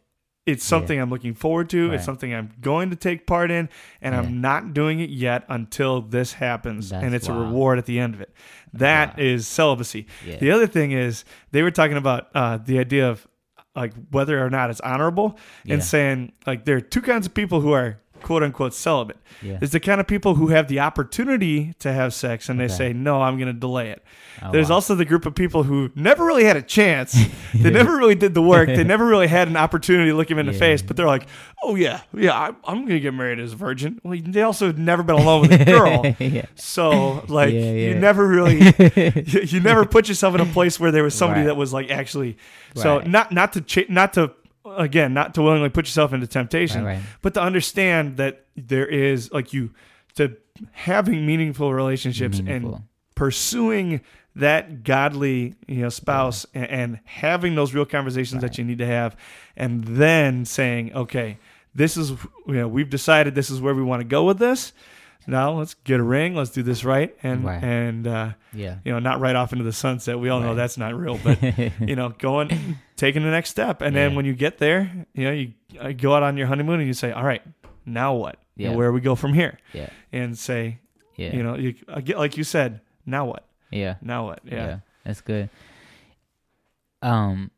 it's 0.48 0.66
something 0.66 1.00
I'm 1.00 1.10
looking 1.12 1.34
forward 1.36 1.70
to. 1.70 1.88
Right. 1.90 1.96
It's 1.96 2.06
something 2.06 2.34
I'm 2.34 2.52
going 2.62 2.90
to 2.90 2.96
take 2.96 3.28
part 3.28 3.52
in, 3.52 3.70
and 4.02 4.14
Yeah. 4.16 4.20
I'm 4.22 4.42
not 4.42 4.74
doing 4.74 5.00
it 5.00 5.10
yet 5.12 5.44
until 5.50 6.02
this 6.02 6.34
happens, 6.34 6.90
That's 6.90 7.04
and 7.04 7.14
it's 7.14 7.28
a 7.28 7.34
reward 7.34 7.78
at 7.78 7.86
the 7.86 8.00
end 8.00 8.16
of 8.16 8.22
it. 8.22 8.34
That 8.74 9.20
is 9.20 9.42
Wow. 9.44 9.54
celibacy. 9.66 10.08
Yeah. 10.26 10.38
The 10.38 10.52
other 10.52 10.68
thing 10.68 10.92
is 10.94 11.26
they 11.52 11.62
were 11.62 11.72
talking 11.72 11.98
about 11.98 12.30
uh, 12.34 12.58
the 12.58 12.80
idea 12.80 13.10
of 13.10 13.28
like 13.76 13.94
whether 14.10 14.44
or 14.44 14.50
not 14.50 14.70
it's 14.70 14.82
honorable, 14.82 15.38
Yeah. 15.64 15.76
and 15.76 15.84
saying 15.84 16.32
like 16.48 16.66
there 16.66 16.76
are 16.76 16.82
two 16.82 17.02
kinds 17.02 17.26
of 17.28 17.34
people 17.34 17.62
who 17.62 17.72
are 17.72 18.00
quote 18.22 18.44
unquote 18.44 18.74
celibate. 18.74 19.18
Yeah. 19.42 19.58
There's 19.58 19.72
the 19.72 19.80
kind 19.80 20.00
of 20.00 20.08
people 20.08 20.36
who 20.36 20.50
have 20.50 20.68
the 20.68 20.80
opportunity 20.80 21.74
to 21.80 21.92
have 21.92 22.14
sex 22.14 22.48
and 22.50 22.60
they 22.60 22.66
Okay. 22.66 22.74
say, 22.74 22.94
no, 22.94 23.22
I'm 23.22 23.38
going 23.38 23.48
to 23.54 23.60
delay 23.60 23.90
it. 23.90 24.04
Oh, 24.42 24.52
There's 24.52 24.70
wow. 24.70 24.76
also 24.76 24.96
the 24.96 25.06
group 25.06 25.26
of 25.26 25.36
people 25.36 25.64
who 25.64 25.90
never 25.96 26.24
really 26.26 26.44
had 26.44 26.58
a 26.58 26.62
chance. 26.62 27.14
they 27.54 27.70
never 27.70 27.96
really 27.98 28.16
did 28.16 28.34
the 28.34 28.42
work. 28.42 28.68
They 28.68 28.84
never 28.86 29.06
really 29.06 29.28
had 29.28 29.48
an 29.48 29.58
opportunity 29.58 30.12
to 30.12 30.16
look 30.18 30.30
him 30.32 30.40
in 30.40 30.46
the 30.46 30.54
face, 30.54 30.82
but 30.82 30.96
they're 30.96 31.08
like, 31.08 31.28
oh, 31.64 31.76
yeah, 31.76 32.02
yeah, 32.14 32.34
I, 32.34 32.48
I'm 32.66 32.78
going 32.82 32.88
to 32.90 33.00
get 33.00 33.14
married 33.14 33.40
as 33.40 33.54
a 33.54 33.56
virgin. 33.56 34.00
Well, 34.04 34.18
they 34.24 34.42
also 34.42 34.68
had 34.68 34.78
never 34.80 35.04
been 35.04 35.16
alone 35.18 35.42
with 35.42 35.62
a 35.62 35.66
girl. 35.66 36.16
yeah. 36.20 36.46
So, 36.56 37.24
like, 37.28 37.54
Yeah, 37.54 37.72
you 37.72 37.96
never 37.96 38.28
really, 38.28 38.60
you, 38.96 39.42
you 39.42 39.60
never 39.60 39.86
put 39.86 40.08
yourself 40.08 40.36
in 40.36 40.42
a 40.42 40.46
place 40.46 40.80
where 40.80 40.92
there 40.92 41.04
was 41.04 41.14
somebody 41.16 41.42
Right. 41.42 41.48
that 41.48 41.56
was 41.58 41.72
like 41.74 41.90
actually, 41.92 42.38
so 42.76 43.00
not, 43.00 43.32
not 43.32 43.54
to, 43.54 43.62
cha- 43.62 43.82
not 43.90 44.14
to, 44.14 44.32
again, 44.66 45.14
not 45.14 45.34
to 45.36 45.42
willingly 45.42 45.70
put 45.70 45.86
yourself 45.86 46.14
into 46.14 46.28
temptation, 46.28 46.84
Right, 46.84 46.96
right. 46.96 47.04
but 47.22 47.34
to 47.36 47.42
understand 47.42 48.18
that 48.18 48.46
there 48.56 48.86
is 48.86 49.32
like 49.32 49.54
you 49.54 49.72
to 50.16 50.36
having 50.72 51.26
meaningful 51.26 51.74
relationships 51.74 52.40
and 52.40 52.82
pursuing 53.16 54.02
that 54.36 54.84
godly 54.84 55.56
you 55.68 55.82
know 55.82 55.90
spouse 55.90 56.46
and, 56.54 56.66
and 56.70 57.00
having 57.06 57.56
those 57.56 57.74
real 57.74 57.86
conversations 57.86 58.42
that 58.42 58.58
you 58.58 58.64
need 58.64 58.78
to 58.78 58.86
have 58.86 59.16
and 59.58 59.84
then 59.84 60.46
saying 60.46 60.94
okay 60.94 61.38
this 61.76 61.98
is 61.98 62.12
you 62.48 62.54
know 62.54 62.68
we've 62.68 62.90
decided 62.90 63.36
this 63.36 63.50
is 63.50 63.60
where 63.62 63.74
we 63.76 63.84
want 63.84 64.00
to 64.00 64.06
go 64.08 64.24
with 64.24 64.38
this 64.40 64.72
now 65.28 65.52
let's 65.52 65.74
get 65.84 66.00
a 66.00 66.04
ring 66.04 66.34
let's 66.34 66.50
do 66.50 66.64
this 66.64 66.84
right 66.86 67.16
and 67.24 67.44
Right. 67.46 67.62
and 67.64 68.08
uh 68.08 68.32
Yeah. 68.54 68.78
you 68.86 68.92
know 68.94 69.00
not 69.00 69.20
right 69.20 69.36
off 69.36 69.52
into 69.54 69.66
the 69.66 69.74
sunset 69.74 70.18
we 70.20 70.30
all 70.30 70.40
know 70.40 70.56
that's 70.56 70.78
not 70.78 70.96
real 70.96 71.20
but 71.24 71.38
you 71.80 71.96
know, 71.96 72.10
going, 72.10 72.78
taking 73.02 73.24
the 73.24 73.32
next 73.32 73.50
step. 73.50 73.82
And 73.82 73.96
then 73.96 74.16
when 74.16 74.26
you 74.26 74.34
get 74.34 74.58
there, 74.60 74.90
you 75.14 75.24
know, 75.26 75.32
you 75.32 75.54
uh, 75.80 75.92
go 75.92 76.14
out 76.16 76.24
on 76.24 76.38
your 76.38 76.48
honeymoon 76.48 76.80
and 76.80 76.88
you 76.88 76.94
say, 76.94 77.12
all 77.12 77.24
right, 77.24 77.42
now 77.86 78.14
what? 78.14 78.38
You 78.56 78.70
know, 78.70 78.78
where 78.78 78.92
we 78.92 79.02
go 79.02 79.16
from 79.16 79.34
here? 79.34 79.58
Yeah. 79.74 79.90
And 80.14 80.38
say, 80.38 80.78
Yeah. 81.18 81.36
you 81.36 81.42
know, 81.44 81.56
you 81.56 81.74
like 82.16 82.38
you 82.38 82.44
said, 82.44 82.80
now 83.06 83.26
what? 83.26 83.44
Yeah. 83.72 83.96
Now 84.02 84.26
what? 84.28 84.40
Yeah. 84.46 84.80
That's 85.04 85.22
good. 85.22 85.50
Um, 87.02 87.50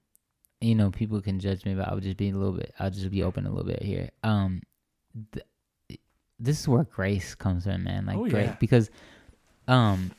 you 0.62 0.76
know, 0.76 0.91
people 0.91 1.20
can 1.22 1.39
judge 1.39 1.66
me, 1.66 1.74
but 1.76 1.89
I'll 1.89 2.00
just 2.00 2.16
be 2.18 2.30
a 2.30 2.34
little 2.36 2.54
bit. 2.54 2.74
I'll 2.80 2.89
just 2.89 3.12
be 3.12 3.22
open 3.24 3.46
a 3.46 3.50
little 3.50 3.66
bit 3.66 3.82
here. 3.84 4.10
Um, 4.24 4.62
th- 5.34 6.00
this 6.39 6.60
is 6.62 6.68
where 6.68 6.86
grace 6.86 7.36
comes 7.36 7.68
in, 7.68 7.84
man. 7.84 8.06
Like 8.06 8.18
Oh, 8.18 8.30
grace, 8.30 8.48
yeah. 8.48 8.56
because, 8.60 8.89
um, 9.68 10.12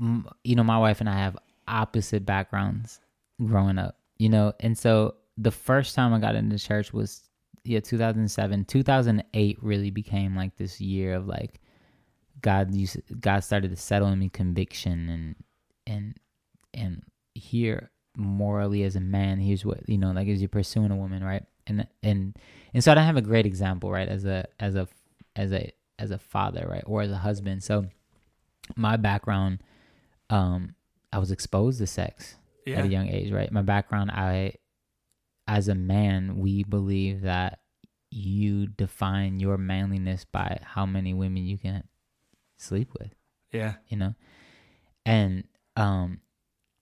m- 0.00 0.26
you 0.44 0.56
know, 0.56 0.64
my 0.64 0.78
wife 0.78 1.00
and 1.00 1.08
I 1.10 1.18
have 1.18 1.36
opposite 1.68 2.24
backgrounds 2.24 3.00
growing 3.44 3.76
up. 3.78 3.96
You 4.20 4.28
know, 4.28 4.52
and 4.60 4.76
so 4.76 5.14
the 5.38 5.50
first 5.50 5.94
time 5.94 6.12
I 6.12 6.18
got 6.18 6.34
into 6.34 6.58
church 6.58 6.92
was 6.92 7.22
yeah 7.64 7.80
2007. 7.80 8.66
2008 8.66 9.58
really 9.62 9.90
became 9.90 10.36
like 10.36 10.54
this 10.58 10.78
year 10.78 11.14
of 11.14 11.26
like 11.26 11.58
God 12.42 12.74
used 12.74 12.98
God 13.18 13.40
started 13.40 13.70
to 13.70 13.78
settle 13.78 14.08
in 14.08 14.18
me 14.18 14.28
conviction 14.28 15.08
and 15.08 15.36
and 15.86 16.18
and 16.74 17.02
here 17.34 17.90
morally 18.14 18.82
as 18.82 18.94
a 18.94 19.00
man 19.00 19.38
here's 19.38 19.64
what 19.64 19.88
you 19.88 19.96
know 19.96 20.10
like 20.10 20.28
as 20.28 20.42
you're 20.42 20.50
pursuing 20.50 20.90
a 20.90 20.96
woman 20.96 21.24
right? 21.24 21.44
And 21.66 21.86
and 22.02 22.36
and 22.74 22.84
so 22.84 22.92
I 22.92 22.96
don't 22.96 23.04
have 23.04 23.16
a 23.16 23.22
great 23.22 23.46
example 23.46 23.90
right 23.90 24.08
as 24.08 24.26
a 24.26 24.46
as 24.58 24.74
a 24.74 24.86
as 25.34 25.50
a 25.50 25.72
as 25.98 26.10
a 26.10 26.18
father 26.18 26.68
right 26.70 26.84
or 26.84 27.00
as 27.00 27.10
a 27.10 27.16
husband. 27.16 27.62
So 27.64 27.86
my 28.76 28.98
background 28.98 29.62
um 30.28 30.74
I 31.10 31.18
was 31.18 31.30
exposed 31.30 31.78
to 31.78 31.86
sex 31.86 32.36
Yeah. 32.66 32.78
at 32.78 32.84
a 32.84 32.88
young 32.88 33.08
age, 33.08 33.32
right? 33.32 33.50
My 33.50 33.62
background, 33.62 34.10
I, 34.10 34.54
as 35.46 35.68
a 35.68 35.74
man, 35.74 36.36
we 36.38 36.62
believe 36.64 37.22
that 37.22 37.60
you 38.10 38.66
define 38.66 39.40
your 39.40 39.56
manliness 39.56 40.24
by 40.24 40.58
how 40.62 40.84
many 40.86 41.14
women 41.14 41.44
you 41.44 41.58
can 41.58 41.84
sleep 42.58 42.90
with, 42.98 43.14
Yeah. 43.52 43.74
you 43.88 43.96
know? 43.96 44.14
And, 45.06 45.44
um, 45.76 46.20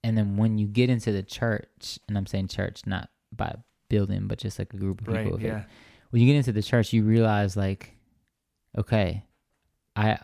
and 0.03 0.17
then 0.17 0.37
when 0.37 0.57
you 0.57 0.67
get 0.67 0.89
into 0.89 1.11
the 1.11 1.23
church, 1.23 1.99
and 2.07 2.17
I'm 2.17 2.25
saying 2.25 2.47
church, 2.47 2.81
not 2.85 3.09
by 3.31 3.55
building, 3.89 4.27
but 4.27 4.39
just 4.39 4.57
like 4.59 4.73
a 4.73 4.77
group 4.77 5.01
of 5.01 5.07
people. 5.07 5.23
Right. 5.23 5.31
faith. 5.33 5.41
Yeah. 5.41 5.63
When 6.09 6.21
you 6.21 6.27
get 6.27 6.37
into 6.37 6.51
the 6.51 6.63
church, 6.63 6.91
you 6.93 7.03
realize 7.03 7.55
like, 7.55 7.95
okay, 8.77 9.23
I 9.95 10.19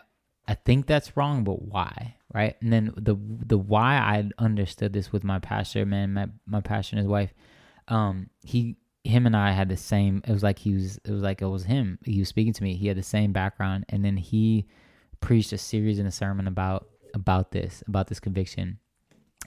I 0.48 0.54
think 0.54 0.86
that's 0.86 1.16
wrong, 1.16 1.44
but 1.44 1.62
why? 1.62 2.15
Right? 2.36 2.54
And 2.60 2.70
then 2.70 2.92
the 2.98 3.16
the 3.46 3.56
why 3.56 3.96
I 3.96 4.28
understood 4.38 4.92
this 4.92 5.10
with 5.10 5.24
my 5.24 5.38
pastor, 5.38 5.86
man, 5.86 6.12
my 6.12 6.26
my 6.44 6.60
pastor 6.60 6.96
and 6.96 6.98
his 6.98 7.08
wife. 7.08 7.32
Um, 7.88 8.28
he 8.44 8.76
him 9.04 9.24
and 9.24 9.34
I 9.34 9.52
had 9.52 9.70
the 9.70 9.76
same. 9.78 10.20
It 10.26 10.32
was 10.32 10.42
like 10.42 10.58
he 10.58 10.74
was. 10.74 10.98
It 10.98 11.12
was 11.12 11.22
like 11.22 11.40
it 11.40 11.46
was 11.46 11.64
him. 11.64 11.98
He 12.04 12.18
was 12.18 12.28
speaking 12.28 12.52
to 12.52 12.62
me. 12.62 12.76
He 12.76 12.88
had 12.88 12.98
the 12.98 13.02
same 13.02 13.32
background, 13.32 13.86
and 13.88 14.04
then 14.04 14.18
he 14.18 14.66
preached 15.20 15.54
a 15.54 15.58
series 15.58 15.98
and 15.98 16.06
a 16.06 16.12
sermon 16.12 16.46
about 16.46 16.88
about 17.14 17.52
this 17.52 17.82
about 17.88 18.08
this 18.08 18.20
conviction. 18.20 18.80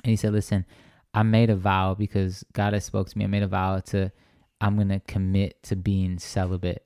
And 0.03 0.09
he 0.09 0.15
said, 0.15 0.33
"Listen, 0.33 0.65
I 1.13 1.21
made 1.21 1.51
a 1.51 1.55
vow 1.55 1.93
because 1.93 2.43
God 2.53 2.73
has 2.73 2.85
spoke 2.85 3.07
to 3.09 3.17
me. 3.19 3.25
I 3.25 3.27
made 3.27 3.43
a 3.43 3.47
vow 3.47 3.81
to 3.81 4.11
I'm 4.59 4.77
gonna 4.77 5.01
commit 5.01 5.61
to 5.63 5.75
being 5.75 6.17
celibate, 6.17 6.85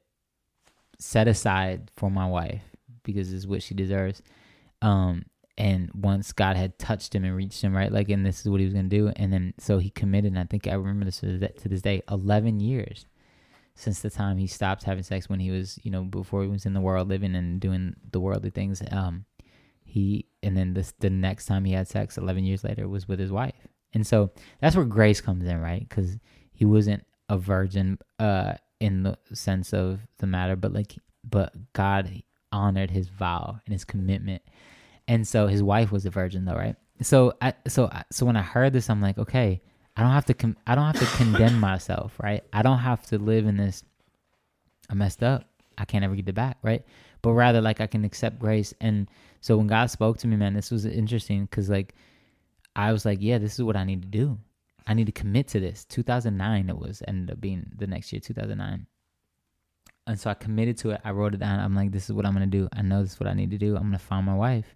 set 1.00 1.30
aside 1.30 1.92
for 1.96 2.12
my 2.12 2.28
wife 2.28 2.64
because 3.04 3.32
it's 3.32 3.48
what 3.48 3.64
she 3.64 3.74
deserves. 3.74 4.22
Um, 4.82 5.26
and 5.58 5.92
once 5.94 6.32
God 6.32 6.56
had 6.56 6.78
touched 6.80 7.14
him 7.14 7.24
and 7.24 7.36
reached 7.36 7.62
him, 7.62 7.76
right, 7.76 7.92
like, 7.92 8.10
and 8.10 8.26
this 8.26 8.42
is 8.42 8.50
what 8.50 8.60
he 8.60 8.66
was 8.66 8.74
gonna 8.74 8.88
do, 8.88 9.10
and 9.16 9.32
then 9.32 9.54
so 9.60 9.78
he 9.78 9.90
committed. 9.90 10.32
And 10.32 10.40
I 10.40 10.46
think 10.46 10.68
I 10.68 10.74
remember 10.74 11.06
this 11.06 11.20
to 11.20 11.38
this- 11.38 11.62
to 11.62 11.70
day, 11.70 12.02
eleven 12.10 12.60
years 12.60 13.06
since 13.76 14.02
the 14.02 14.10
time 14.10 14.38
he 14.38 14.46
stopped 14.48 14.84
having 14.84 15.04
sex 15.04 15.28
when 15.28 15.40
he 15.40 15.50
was, 15.50 15.80
you 15.84 15.90
know, 15.90 16.04
before 16.04 16.44
he 16.44 16.48
was 16.48 16.66
in 16.66 16.74
the 16.74 16.82
world 16.82 17.08
living 17.10 17.36
and 17.36 17.60
doing 17.60 17.96
the 18.12 18.20
worldly 18.20 18.52
things. 18.52 18.84
Um, 18.92 19.26
he 19.84 20.28
and 20.44 20.56
then 20.56 20.74
this 20.74 20.94
the 21.00 21.10
next 21.10 21.46
time 21.48 21.66
he 21.66 21.74
had 21.74 21.88
sex, 21.88 22.18
eleven 22.18 22.44
years 22.44 22.64
later, 22.64 22.88
was 22.88 23.08
with 23.08 23.20
his 23.20 23.32
wife. 23.32 23.68
And 23.94 24.06
so 24.06 24.32
that's 24.60 24.76
where 24.76 24.86
grace 24.86 25.22
comes 25.22 25.46
in, 25.46 25.60
right? 25.60 25.88
Because 25.88 26.18
he 26.52 26.66
wasn't 26.66 27.06
a 27.30 27.38
virgin 27.38 27.98
uh 28.20 28.54
in 28.80 29.04
the 29.04 29.18
sense 29.34 29.74
of 29.74 30.02
the 30.18 30.28
matter 30.28 30.56
but 30.58 30.74
like 30.74 30.98
but 31.24 31.54
god 31.72 32.22
honored 32.52 32.92
his 32.92 33.08
vow 33.08 33.60
and 33.66 33.72
his 33.72 33.86
commitment 33.86 34.42
and 35.08 35.28
so 35.28 35.48
his 35.48 35.62
wife 35.64 35.92
was 35.92 36.06
a 36.06 36.10
virgin 36.10 36.46
though 36.46 36.56
right 36.56 36.76
so 37.02 37.34
i 37.42 37.54
so 37.68 37.88
I- 37.88 38.04
so 38.12 38.26
when 38.26 38.36
i 38.38 38.42
heard 38.42 38.74
this 38.74 38.90
i'm 38.90 39.02
like 39.02 39.18
okay 39.18 39.62
i 39.98 40.02
don't 40.02 40.12
have 40.12 40.26
to 40.26 40.34
com- 40.34 40.58
i 40.68 40.76
don't 40.76 40.86
have 40.96 41.00
to 41.00 41.18
condemn 41.18 41.60
myself 41.72 42.14
right 42.22 42.44
i 42.54 42.62
don't 42.62 42.80
have 42.80 43.06
to 43.08 43.18
live 43.18 43.46
in 43.46 43.58
this 43.58 43.84
i 44.90 44.94
messed 44.94 45.24
up 45.24 45.46
i 45.78 45.86
can't 45.86 46.04
ever 46.06 46.16
get 46.16 46.28
it 46.30 46.36
back 46.36 46.58
right 46.64 46.84
but 47.22 47.32
rather 47.34 47.62
like 47.62 47.82
i 47.82 47.88
can 47.88 48.04
accept 48.06 48.40
grace 48.40 48.74
and 48.82 49.10
so 49.42 49.58
when 49.58 49.68
god 49.68 49.90
spoke 49.90 50.18
to 50.18 50.28
me 50.28 50.36
man 50.36 50.54
this 50.54 50.72
was 50.72 50.86
interesting 50.86 51.46
because 51.46 51.70
like 51.70 51.96
i 52.76 52.92
was 52.92 53.06
like 53.06 53.20
yeah 53.22 53.38
this 53.38 53.54
is 53.56 53.64
what 53.64 53.76
i 53.76 53.84
need 53.84 54.02
to 54.02 54.08
do 54.08 54.38
I 54.86 54.94
need 54.94 55.06
to 55.06 55.14
commit 55.14 55.48
to 55.48 55.62
this. 55.62 55.86
2009 55.86 56.70
it 56.70 56.78
was 56.78 57.02
ended 57.08 57.32
up 57.32 57.40
being 57.40 57.72
the 57.78 57.88
next 57.88 58.12
year 58.12 58.20
2009. 58.20 58.86
And 60.08 60.20
so 60.20 60.30
I 60.30 60.34
committed 60.34 60.78
to 60.80 60.90
it. 60.90 61.00
I 61.06 61.12
wrote 61.12 61.34
it 61.34 61.38
down. 61.40 61.62
I'm 61.62 61.74
like 61.74 61.94
this 61.94 62.10
is 62.10 62.12
what 62.14 62.26
I'm 62.26 62.34
going 62.36 62.52
to 62.52 62.58
do. 62.58 62.68
I 62.74 62.82
know 62.82 63.02
this 63.02 63.14
is 63.14 63.20
what 63.22 63.30
I 63.30 63.34
need 63.34 63.52
to 63.52 63.58
do. 63.58 63.78
I'm 63.78 63.84
going 63.84 63.94
to 63.94 63.98
find 63.98 64.26
my 64.26 64.36
wife. 64.36 64.76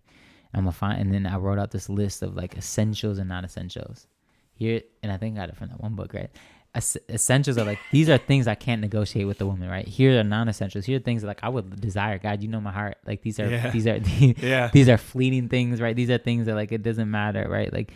I'm 0.54 0.66
to 0.66 0.72
find 0.72 1.00
and 1.02 1.14
then 1.14 1.26
I 1.26 1.38
wrote 1.38 1.60
out 1.60 1.72
this 1.72 1.90
list 1.90 2.22
of 2.24 2.36
like 2.36 2.56
essentials 2.58 3.18
and 3.20 3.30
non 3.30 3.46
essentials. 3.46 4.08
Here 4.54 4.82
and 5.04 5.12
I 5.12 5.18
think 5.18 5.36
I 5.38 5.42
got 5.42 5.50
it 5.50 5.58
from 5.58 5.70
that 5.70 5.80
one 5.82 5.94
book, 5.96 6.14
right? 6.14 6.30
Es- 6.76 6.98
essentials 7.10 7.58
are 7.58 7.66
like 7.66 7.80
these 7.92 8.10
are 8.10 8.18
things 8.18 8.48
I 8.48 8.56
can't 8.56 8.82
negotiate 8.82 9.26
with 9.28 9.38
the 9.40 9.46
woman, 9.46 9.70
right? 9.70 9.88
Here 9.88 10.20
are 10.20 10.24
non-essentials. 10.24 10.86
Here 10.86 10.98
are 10.98 11.02
things 11.02 11.24
like 11.24 11.40
I 11.44 11.50
would 11.50 11.80
desire. 11.82 12.18
God, 12.20 12.42
you 12.44 12.50
know 12.50 12.60
my 12.62 12.72
heart. 12.72 12.98
Like 13.06 13.22
these 13.22 13.40
are 13.40 13.48
Yeah. 13.50 13.70
these 13.72 13.88
are 13.88 13.98
Yeah. 14.42 14.70
these 14.74 14.90
are 14.90 14.98
fleeting 14.98 15.48
things, 15.50 15.80
right? 15.82 15.96
These 15.96 16.10
are 16.10 16.18
things 16.18 16.46
that 16.48 16.56
like 16.56 16.72
it 16.72 16.84
doesn't 16.84 17.10
matter, 17.10 17.48
right? 17.50 17.72
Like, 17.72 17.94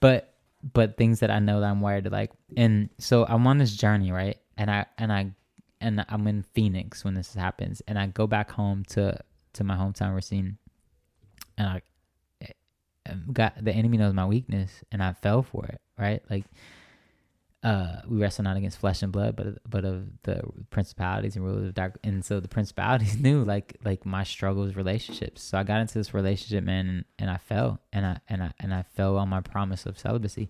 but 0.00 0.34
but 0.74 0.96
things 0.96 1.20
that 1.20 1.30
I 1.30 1.38
know 1.38 1.60
that 1.60 1.70
I'm 1.70 1.80
wired 1.80 2.04
to 2.04 2.10
like. 2.10 2.30
And 2.56 2.90
so 2.98 3.24
I'm 3.26 3.46
on 3.46 3.58
this 3.58 3.74
journey, 3.74 4.12
right? 4.12 4.36
And 4.56 4.70
I 4.70 4.86
and 4.98 5.12
I 5.12 5.32
and 5.80 6.04
I'm 6.08 6.26
in 6.26 6.42
Phoenix 6.54 7.04
when 7.04 7.14
this 7.14 7.34
happens, 7.34 7.82
and 7.88 7.98
I 7.98 8.06
go 8.08 8.26
back 8.26 8.50
home 8.50 8.84
to 8.90 9.18
to 9.54 9.64
my 9.64 9.76
hometown 9.76 10.14
Racine, 10.14 10.58
and 11.56 11.66
I 11.68 11.82
got 13.32 13.62
the 13.62 13.72
enemy 13.72 13.96
knows 13.98 14.14
my 14.14 14.26
weakness, 14.26 14.70
and 14.90 15.02
I 15.02 15.12
fell 15.12 15.42
for 15.42 15.66
it, 15.66 15.80
right? 15.98 16.22
Like. 16.30 16.44
Uh, 17.62 18.00
we 18.08 18.18
wrestle 18.18 18.42
not 18.42 18.56
against 18.56 18.78
flesh 18.78 19.02
and 19.02 19.12
blood, 19.12 19.36
but 19.36 19.58
but 19.68 19.84
of 19.84 20.06
the 20.22 20.40
principalities 20.70 21.36
and 21.36 21.44
rulers 21.44 21.68
of 21.68 21.74
dark. 21.74 21.98
And 22.02 22.24
so 22.24 22.40
the 22.40 22.48
principalities 22.48 23.18
knew 23.20 23.44
like 23.44 23.76
like 23.84 24.06
my 24.06 24.24
struggles, 24.24 24.76
relationships. 24.76 25.42
So 25.42 25.58
I 25.58 25.62
got 25.62 25.82
into 25.82 25.98
this 25.98 26.14
relationship, 26.14 26.64
man, 26.64 26.88
and, 26.88 27.04
and 27.18 27.28
I 27.28 27.36
fell, 27.36 27.78
and 27.92 28.06
I 28.06 28.20
and 28.30 28.42
I 28.42 28.52
and 28.60 28.72
I 28.72 28.84
fell 28.84 29.18
on 29.18 29.28
my 29.28 29.42
promise 29.42 29.84
of 29.84 29.98
celibacy. 29.98 30.48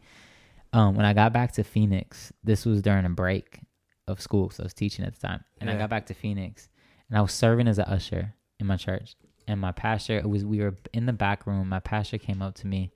Um, 0.73 0.95
when 0.95 1.05
I 1.05 1.13
got 1.13 1.33
back 1.33 1.51
to 1.55 1.65
Phoenix, 1.65 2.33
this 2.45 2.65
was 2.65 2.81
during 2.81 3.05
a 3.05 3.11
break 3.11 3.59
of 4.07 4.21
school, 4.21 4.51
so 4.51 4.63
I 4.63 4.67
was 4.67 4.75
teaching 4.75 5.05
at 5.05 5.13
the 5.19 5.27
time, 5.27 5.43
and 5.61 5.69
I 5.69 5.77
got 5.77 5.91
back 5.91 6.07
to 6.07 6.15
Phoenix, 6.15 6.69
and 7.09 7.19
I 7.19 7.23
was 7.23 7.33
serving 7.33 7.67
as 7.67 7.79
an 7.79 7.87
usher 7.87 8.35
in 8.61 8.67
my 8.67 8.77
church, 8.77 9.17
and 9.51 9.61
my 9.61 9.73
pastor 9.73 10.17
it 10.19 10.29
was 10.29 10.45
we 10.45 10.61
were 10.61 10.77
in 10.93 11.07
the 11.07 11.13
back 11.13 11.47
room. 11.47 11.69
My 11.69 11.81
pastor 11.81 12.19
came 12.19 12.41
up 12.41 12.55
to 12.57 12.67
me. 12.67 12.93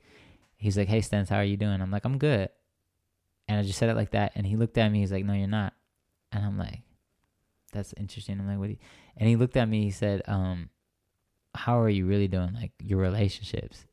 He's 0.56 0.78
like, 0.78 0.88
"Hey, 0.88 1.00
Stens, 1.00 1.28
how 1.28 1.36
are 1.36 1.44
you 1.44 1.56
doing?" 1.56 1.80
I'm 1.80 1.90
like, 1.90 2.04
"I'm 2.06 2.16
good," 2.18 2.48
and 3.48 3.58
I 3.58 3.62
just 3.62 3.78
said 3.78 3.90
it 3.90 3.96
like 3.96 4.12
that, 4.12 4.32
and 4.34 4.46
he 4.46 4.56
looked 4.56 4.78
at 4.78 4.90
me. 4.90 5.00
He's 5.00 5.12
like, 5.12 5.24
"No, 5.24 5.34
you're 5.34 5.46
not," 5.48 5.74
and 6.32 6.44
I'm 6.44 6.56
like, 6.58 6.80
"That's 7.72 7.92
interesting." 7.96 8.38
I'm 8.40 8.46
like, 8.46 8.58
"What?" 8.58 8.66
do 8.66 8.72
you-" 8.72 8.78
And 9.16 9.28
he 9.28 9.36
looked 9.36 9.56
at 9.56 9.68
me. 9.68 9.82
He 9.84 9.90
said, 9.90 10.22
um, 10.26 10.70
"How 11.54 11.80
are 11.80 11.88
you 11.88 12.06
really 12.06 12.28
doing? 12.28 12.54
Like 12.54 12.72
your 12.82 12.98
relationships?" 13.00 13.84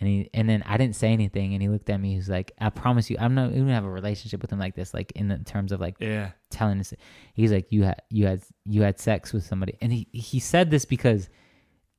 And 0.00 0.08
he 0.08 0.30
and 0.32 0.48
then 0.48 0.62
I 0.64 0.76
didn't 0.76 0.94
say 0.94 1.12
anything, 1.12 1.54
and 1.54 1.62
he 1.62 1.68
looked 1.68 1.90
at 1.90 2.00
me. 2.00 2.10
He 2.12 2.16
was 2.18 2.28
like, 2.28 2.52
"I 2.60 2.70
promise 2.70 3.10
you, 3.10 3.16
I'm 3.18 3.34
not 3.34 3.50
even 3.50 3.68
have 3.68 3.84
a 3.84 3.90
relationship 3.90 4.40
with 4.42 4.52
him 4.52 4.60
like 4.60 4.76
this, 4.76 4.94
like 4.94 5.10
in 5.12 5.26
the 5.28 5.38
terms 5.38 5.72
of 5.72 5.80
like 5.80 5.96
Yeah. 6.00 6.30
telling 6.50 6.78
us." 6.78 6.92
He's 7.34 7.50
like, 7.50 7.72
"You 7.72 7.82
had 7.84 8.02
you 8.10 8.26
had 8.26 8.42
you 8.64 8.82
had 8.82 9.00
sex 9.00 9.32
with 9.32 9.44
somebody," 9.44 9.76
and 9.80 9.92
he 9.92 10.06
he 10.12 10.38
said 10.38 10.70
this 10.70 10.84
because 10.84 11.28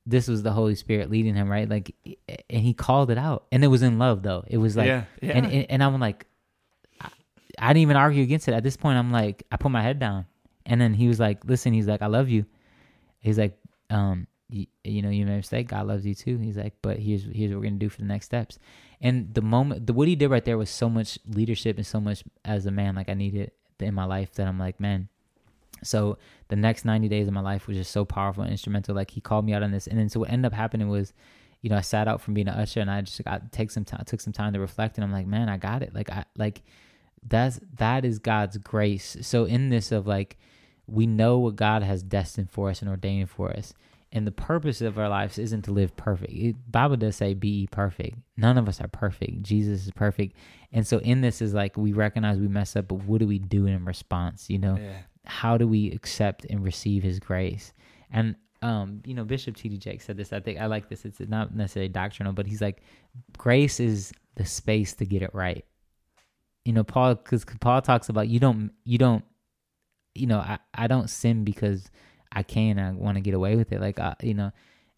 this 0.06 0.28
was 0.28 0.42
the 0.42 0.52
Holy 0.52 0.74
Spirit 0.74 1.10
leading 1.10 1.34
him, 1.34 1.48
right? 1.48 1.68
Like, 1.68 1.94
and 2.48 2.62
he 2.62 2.74
called 2.74 3.10
it 3.10 3.18
out, 3.18 3.46
and 3.52 3.62
it 3.62 3.68
was 3.68 3.82
in 3.82 3.98
love 3.98 4.22
though. 4.22 4.44
It 4.46 4.58
was 4.58 4.76
like, 4.76 4.86
yeah. 4.86 5.04
Yeah. 5.22 5.32
and, 5.32 5.46
and 5.46 5.66
and 5.70 5.82
I'm 5.82 5.98
like, 6.00 6.26
I, 7.00 7.10
I 7.58 7.68
didn't 7.68 7.82
even 7.82 7.96
argue 7.96 8.22
against 8.22 8.48
it. 8.48 8.54
At 8.54 8.62
this 8.62 8.76
point, 8.76 8.98
I'm 8.98 9.12
like, 9.12 9.44
I 9.52 9.56
put 9.56 9.70
my 9.70 9.82
head 9.82 9.98
down, 9.98 10.26
and 10.66 10.80
then 10.80 10.94
he 10.94 11.08
was 11.08 11.20
like, 11.20 11.44
"Listen," 11.44 11.72
he's 11.72 11.86
like, 11.86 12.02
"I 12.02 12.06
love 12.06 12.28
you." 12.28 12.46
He's 13.20 13.38
like, 13.38 13.58
um, 13.90 14.26
you, 14.48 14.66
you 14.84 15.02
know, 15.02 15.10
you 15.10 15.26
made 15.26 15.34
a 15.34 15.36
mistake. 15.36 15.68
God 15.68 15.86
loves 15.86 16.06
you 16.06 16.14
too. 16.14 16.38
He's 16.38 16.56
like, 16.56 16.74
but 16.82 16.98
here's 16.98 17.24
here's 17.24 17.50
what 17.50 17.58
we're 17.58 17.64
gonna 17.64 17.76
do 17.76 17.88
for 17.88 18.00
the 18.00 18.06
next 18.06 18.26
steps. 18.26 18.58
And 19.00 19.32
the 19.34 19.42
moment, 19.42 19.86
the 19.86 19.92
what 19.92 20.08
he 20.08 20.16
did 20.16 20.30
right 20.30 20.44
there 20.44 20.58
was 20.58 20.70
so 20.70 20.88
much 20.88 21.18
leadership 21.28 21.76
and 21.76 21.86
so 21.86 22.00
much 22.00 22.24
as 22.44 22.66
a 22.66 22.70
man, 22.70 22.94
like 22.94 23.08
I 23.08 23.14
needed 23.14 23.52
in 23.78 23.94
my 23.94 24.04
life 24.04 24.32
that 24.34 24.46
I'm 24.46 24.58
like, 24.58 24.80
man. 24.80 25.08
So 25.82 26.18
the 26.48 26.56
next 26.56 26.84
90 26.84 27.08
days 27.08 27.26
of 27.26 27.34
my 27.34 27.40
life 27.40 27.66
was 27.66 27.76
just 27.76 27.92
so 27.92 28.04
powerful 28.04 28.42
and 28.42 28.52
instrumental. 28.52 28.94
Like 28.94 29.10
he 29.10 29.20
called 29.20 29.44
me 29.44 29.52
out 29.52 29.62
on 29.62 29.70
this, 29.70 29.86
and 29.86 29.98
then 29.98 30.08
so 30.08 30.20
what 30.20 30.30
ended 30.30 30.52
up 30.52 30.56
happening 30.56 30.88
was, 30.88 31.12
you 31.62 31.70
know, 31.70 31.76
I 31.76 31.82
sat 31.82 32.08
out 32.08 32.20
from 32.20 32.34
being 32.34 32.48
an 32.48 32.54
usher, 32.54 32.80
and 32.80 32.90
I 32.90 33.00
just 33.02 33.22
got 33.24 33.52
take 33.52 33.70
some 33.70 33.84
time, 33.84 34.04
took 34.06 34.20
some 34.20 34.32
time 34.32 34.52
to 34.52 34.60
reflect, 34.60 34.96
and 34.96 35.04
I'm 35.04 35.12
like, 35.12 35.26
man, 35.26 35.48
I 35.48 35.56
got 35.56 35.82
it. 35.82 35.94
Like 35.94 36.10
I 36.10 36.24
like 36.36 36.62
that's 37.26 37.60
that 37.74 38.04
is 38.04 38.18
God's 38.18 38.58
grace. 38.58 39.16
So 39.22 39.44
in 39.44 39.68
this 39.68 39.92
of 39.92 40.06
like, 40.06 40.38
we 40.86 41.06
know 41.06 41.38
what 41.38 41.56
God 41.56 41.82
has 41.82 42.02
destined 42.02 42.50
for 42.50 42.70
us 42.70 42.80
and 42.80 42.90
ordained 42.90 43.30
for 43.30 43.50
us. 43.50 43.72
And 44.12 44.26
the 44.26 44.32
purpose 44.32 44.80
of 44.80 44.98
our 44.98 45.08
lives 45.08 45.38
isn't 45.38 45.62
to 45.62 45.72
live 45.72 45.96
perfect. 45.96 46.32
It, 46.32 46.56
Bible 46.70 46.96
does 46.96 47.14
say 47.14 47.32
be 47.32 47.68
perfect. 47.70 48.18
None 48.36 48.58
of 48.58 48.68
us 48.68 48.80
are 48.80 48.88
perfect. 48.88 49.42
Jesus 49.42 49.86
is 49.86 49.92
perfect. 49.92 50.34
And 50.72 50.84
so 50.84 50.98
in 50.98 51.20
this 51.20 51.40
is 51.40 51.54
like 51.54 51.76
we 51.76 51.92
recognize 51.92 52.38
we 52.38 52.48
mess 52.48 52.74
up, 52.74 52.88
but 52.88 52.96
what 53.04 53.20
do 53.20 53.26
we 53.26 53.38
do 53.38 53.66
in 53.66 53.84
response? 53.84 54.50
You 54.50 54.58
know, 54.58 54.76
yeah. 54.76 55.02
How 55.24 55.56
do 55.56 55.66
we 55.66 55.90
accept 55.92 56.44
and 56.46 56.64
receive 56.64 57.02
his 57.02 57.18
grace? 57.18 57.72
And 58.10 58.36
um, 58.62 59.00
you 59.06 59.14
know, 59.14 59.24
Bishop 59.24 59.56
T.D. 59.56 59.78
Jakes 59.78 60.04
said 60.04 60.16
this. 60.16 60.32
I 60.32 60.40
think 60.40 60.58
I 60.60 60.66
like 60.66 60.88
this. 60.88 61.04
It's 61.04 61.20
not 61.20 61.54
necessarily 61.54 61.88
doctrinal, 61.88 62.32
but 62.32 62.46
he's 62.46 62.60
like, 62.60 62.82
grace 63.38 63.80
is 63.80 64.12
the 64.34 64.44
space 64.44 64.94
to 64.94 65.06
get 65.06 65.22
it 65.22 65.30
right. 65.34 65.64
You 66.64 66.74
know, 66.74 66.84
Paul, 66.84 67.14
because 67.14 67.44
Paul 67.60 67.80
talks 67.80 68.10
about 68.10 68.28
you 68.28 68.38
don't, 68.38 68.70
you 68.84 68.98
don't, 68.98 69.24
you 70.14 70.26
know, 70.26 70.40
I, 70.40 70.58
I 70.74 70.88
don't 70.88 71.08
sin 71.08 71.44
because 71.44 71.90
I 72.32 72.42
can. 72.42 72.78
I 72.78 72.92
want 72.92 73.16
to 73.16 73.22
get 73.22 73.32
away 73.32 73.56
with 73.56 73.72
it. 73.72 73.80
Like, 73.80 73.98
I, 73.98 74.14
you 74.22 74.34
know, 74.34 74.50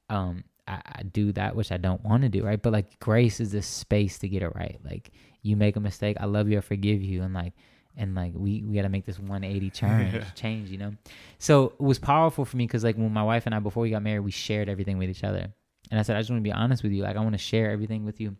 um, 0.08 0.42
I, 0.66 0.82
I 0.84 1.02
do 1.04 1.30
that 1.32 1.54
which 1.54 1.70
I 1.70 1.76
don't 1.76 2.04
want 2.04 2.22
to 2.24 2.28
do, 2.28 2.44
right? 2.44 2.60
But 2.60 2.72
like, 2.72 2.98
grace 2.98 3.38
is 3.38 3.52
the 3.52 3.62
space 3.62 4.18
to 4.18 4.28
get 4.28 4.42
it 4.42 4.54
right. 4.56 4.80
Like, 4.84 5.12
you 5.42 5.56
make 5.56 5.76
a 5.76 5.80
mistake, 5.80 6.16
I 6.18 6.26
love 6.26 6.48
you, 6.48 6.58
I 6.58 6.62
forgive 6.62 7.02
you, 7.02 7.22
and 7.22 7.34
like, 7.34 7.52
and 7.96 8.14
like 8.14 8.32
we 8.34 8.62
we 8.62 8.74
got 8.74 8.82
to 8.82 8.88
make 8.88 9.04
this 9.04 9.18
180 9.18 9.70
change 9.70 10.24
change 10.34 10.70
you 10.70 10.78
know? 10.78 10.94
So 11.38 11.66
it 11.78 11.80
was 11.80 11.98
powerful 11.98 12.44
for 12.44 12.56
me 12.56 12.66
because 12.66 12.84
like 12.84 12.96
when 12.96 13.12
my 13.12 13.22
wife 13.22 13.46
and 13.46 13.54
i 13.54 13.58
before 13.58 13.82
we 13.82 13.90
got 13.90 14.02
married 14.02 14.20
we 14.20 14.30
shared 14.30 14.68
everything 14.68 14.98
with 14.98 15.10
each 15.10 15.24
other. 15.24 15.52
And 15.90 16.00
i 16.00 16.02
said 16.02 16.16
i 16.16 16.20
just 16.20 16.30
want 16.30 16.40
to 16.40 16.48
be 16.48 16.52
honest 16.52 16.82
with 16.82 16.92
you. 16.92 17.02
Like 17.02 17.16
i 17.16 17.20
want 17.20 17.32
to 17.32 17.38
share 17.38 17.70
everything 17.70 18.04
with 18.04 18.20
you 18.20 18.36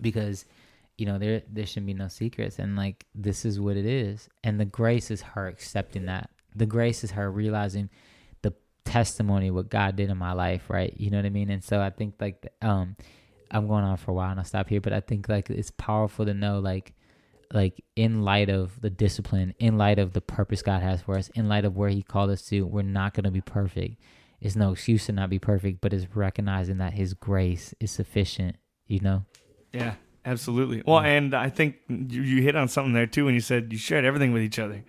because 0.00 0.44
you 0.98 1.06
know 1.06 1.18
there 1.18 1.42
there 1.50 1.66
shouldn't 1.66 1.86
be 1.86 1.94
no 1.94 2.08
secrets 2.08 2.58
and 2.58 2.76
like 2.76 3.04
this 3.14 3.44
is 3.44 3.60
what 3.60 3.76
it 3.76 3.86
is. 3.86 4.28
And 4.44 4.60
the 4.60 4.64
grace 4.64 5.10
is 5.10 5.22
her 5.22 5.46
accepting 5.48 6.06
that. 6.06 6.30
The 6.54 6.66
grace 6.66 7.04
is 7.04 7.10
her 7.12 7.30
realizing 7.30 7.90
the 8.42 8.54
testimony 8.84 9.50
what 9.50 9.68
god 9.68 9.96
did 9.96 10.10
in 10.10 10.18
my 10.18 10.32
life 10.32 10.64
right? 10.68 10.94
You 10.96 11.10
know 11.10 11.18
what 11.18 11.26
i 11.26 11.30
mean? 11.30 11.50
And 11.50 11.62
so 11.62 11.80
i 11.80 11.90
think 11.90 12.14
like 12.20 12.46
um 12.62 12.96
i'm 13.50 13.68
going 13.68 13.84
on 13.84 13.96
for 13.96 14.10
a 14.10 14.14
while 14.14 14.30
and 14.30 14.40
i'll 14.40 14.44
stop 14.44 14.68
here 14.68 14.80
but 14.80 14.92
i 14.92 14.98
think 14.98 15.28
like 15.28 15.48
it's 15.50 15.70
powerful 15.70 16.24
to 16.24 16.34
know 16.34 16.58
like 16.58 16.92
like 17.52 17.82
in 17.94 18.22
light 18.22 18.48
of 18.48 18.80
the 18.80 18.90
discipline, 18.90 19.54
in 19.58 19.78
light 19.78 19.98
of 19.98 20.12
the 20.12 20.20
purpose 20.20 20.62
God 20.62 20.82
has 20.82 21.02
for 21.02 21.16
us, 21.16 21.28
in 21.34 21.48
light 21.48 21.64
of 21.64 21.76
where 21.76 21.88
He 21.88 22.02
called 22.02 22.30
us 22.30 22.42
to, 22.48 22.62
we're 22.62 22.82
not 22.82 23.14
going 23.14 23.24
to 23.24 23.30
be 23.30 23.40
perfect. 23.40 24.00
It's 24.40 24.56
no 24.56 24.72
excuse 24.72 25.06
to 25.06 25.12
not 25.12 25.30
be 25.30 25.38
perfect, 25.38 25.80
but 25.80 25.92
it's 25.92 26.14
recognizing 26.14 26.78
that 26.78 26.92
His 26.92 27.14
grace 27.14 27.74
is 27.80 27.90
sufficient. 27.90 28.56
You 28.86 29.00
know. 29.00 29.24
Yeah, 29.72 29.94
absolutely. 30.24 30.82
Well, 30.86 31.00
and 31.00 31.34
I 31.34 31.50
think 31.50 31.76
you, 31.88 32.22
you 32.22 32.42
hit 32.42 32.56
on 32.56 32.68
something 32.68 32.92
there 32.92 33.06
too 33.06 33.24
when 33.24 33.34
you 33.34 33.40
said 33.40 33.72
you 33.72 33.78
shared 33.78 34.04
everything 34.04 34.32
with 34.32 34.42
each 34.42 34.58
other, 34.58 34.84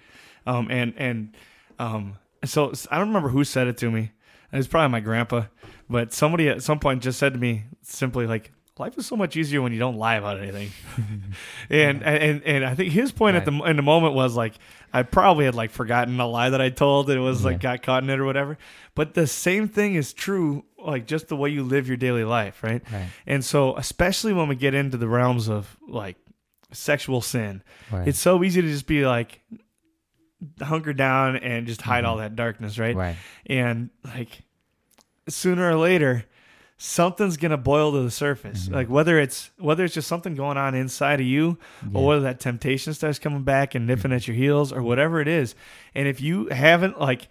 um, 0.45 0.67
and 0.69 0.93
and 0.97 1.35
um, 1.79 2.17
so 2.45 2.73
I 2.91 2.97
don't 2.97 3.07
remember 3.07 3.29
who 3.29 3.43
said 3.43 3.67
it 3.67 3.77
to 3.77 3.91
me. 3.91 4.11
It 4.51 4.57
was 4.57 4.67
probably 4.67 4.91
my 4.91 5.01
grandpa, 5.01 5.45
but 5.89 6.13
somebody 6.13 6.47
at 6.47 6.63
some 6.63 6.79
point 6.79 7.03
just 7.03 7.19
said 7.19 7.33
to 7.33 7.39
me 7.39 7.65
simply 7.81 8.25
like, 8.27 8.51
"Life 8.79 8.97
is 8.97 9.05
so 9.05 9.15
much 9.15 9.35
easier 9.35 9.61
when 9.61 9.73
you 9.73 9.79
don't 9.79 9.97
lie 9.97 10.15
about 10.15 10.39
anything." 10.39 10.71
and, 11.69 12.03
and 12.03 12.43
and 12.43 12.65
I 12.65 12.75
think 12.75 12.91
his 12.91 13.11
point 13.11 13.35
at 13.35 13.45
the 13.45 13.51
in 13.63 13.75
the 13.75 13.81
moment 13.81 14.13
was 14.13 14.35
like, 14.35 14.53
I 14.93 15.03
probably 15.03 15.45
had 15.45 15.55
like 15.55 15.71
forgotten 15.71 16.19
a 16.19 16.27
lie 16.27 16.49
that 16.49 16.61
I 16.61 16.69
told. 16.69 17.09
And 17.09 17.19
it 17.19 17.21
was 17.21 17.43
like 17.43 17.59
got 17.59 17.83
caught 17.83 18.03
in 18.03 18.09
it 18.09 18.19
or 18.19 18.25
whatever. 18.25 18.57
But 18.95 19.13
the 19.13 19.27
same 19.27 19.67
thing 19.67 19.95
is 19.95 20.13
true, 20.13 20.65
like 20.77 21.05
just 21.05 21.27
the 21.27 21.35
way 21.35 21.49
you 21.49 21.63
live 21.63 21.87
your 21.87 21.97
daily 21.97 22.23
life, 22.23 22.63
right? 22.63 22.81
Right. 22.91 23.09
And 23.25 23.43
so, 23.43 23.75
especially 23.75 24.33
when 24.33 24.47
we 24.47 24.55
get 24.55 24.73
into 24.73 24.97
the 24.97 25.07
realms 25.07 25.49
of 25.49 25.77
like 25.87 26.15
sexual 26.71 27.21
sin, 27.21 27.63
Right. 27.91 28.07
it's 28.07 28.19
so 28.19 28.43
easy 28.43 28.61
to 28.61 28.67
just 28.67 28.87
be 28.87 29.05
like 29.05 29.41
hunker 30.61 30.93
down 30.93 31.35
and 31.35 31.67
just 31.67 31.81
hide 31.81 32.03
mm-hmm. 32.03 32.11
all 32.11 32.17
that 32.17 32.35
darkness, 32.35 32.79
right? 32.79 32.95
right. 32.95 33.15
And 33.45 33.89
like 34.03 34.43
sooner 35.27 35.69
or 35.69 35.75
later, 35.75 36.25
something's 36.77 37.37
gonna 37.37 37.57
boil 37.57 37.91
to 37.93 38.01
the 38.03 38.11
surface. 38.11 38.69
Like 38.69 38.87
whether 38.89 39.19
it's 39.19 39.49
whether 39.57 39.83
it's 39.83 39.93
just 39.95 40.07
something 40.07 40.35
going 40.35 40.57
on 40.57 40.75
inside 40.75 41.19
of 41.19 41.25
you, 41.25 41.57
Yeah. 41.83 41.99
or 41.99 42.05
whether 42.07 42.21
that 42.21 42.39
temptation 42.39 42.93
starts 42.93 43.17
coming 43.19 43.43
back 43.43 43.73
and 43.75 43.87
nipping 43.87 44.11
at 44.13 44.27
your 44.27 44.35
heels, 44.35 44.71
or 44.71 44.81
whatever 44.83 45.19
it 45.19 45.27
is. 45.27 45.55
And 45.95 46.07
if 46.07 46.21
you 46.21 46.47
haven't 46.47 46.99
like, 46.99 47.27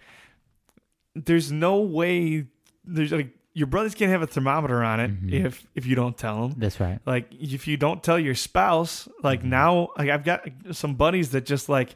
there's 1.15 1.51
no 1.51 1.79
way. 1.79 2.45
There's 2.85 3.11
like 3.11 3.29
your 3.53 3.67
brothers 3.67 3.95
can't 3.95 4.11
have 4.11 4.21
a 4.21 4.27
thermometer 4.27 4.83
on 4.83 4.99
it 4.99 5.11
Mhm. 5.25 5.45
if 5.45 5.65
if 5.75 5.85
you 5.87 5.95
don't 5.95 6.15
tell 6.17 6.47
them 6.47 6.59
That's 6.59 6.79
right. 6.79 6.99
like 7.07 7.27
if 7.33 7.67
you 7.67 7.75
don't 7.75 8.03
tell 8.03 8.19
your 8.19 8.35
spouse 8.35 9.09
like 9.23 9.39
Mm-hmm. 9.39 9.49
now 9.49 9.89
like 9.97 10.09
i've 10.11 10.23
got 10.23 10.47
some 10.73 10.93
buddies 10.93 11.31
that 11.31 11.43
just 11.47 11.67
like 11.67 11.95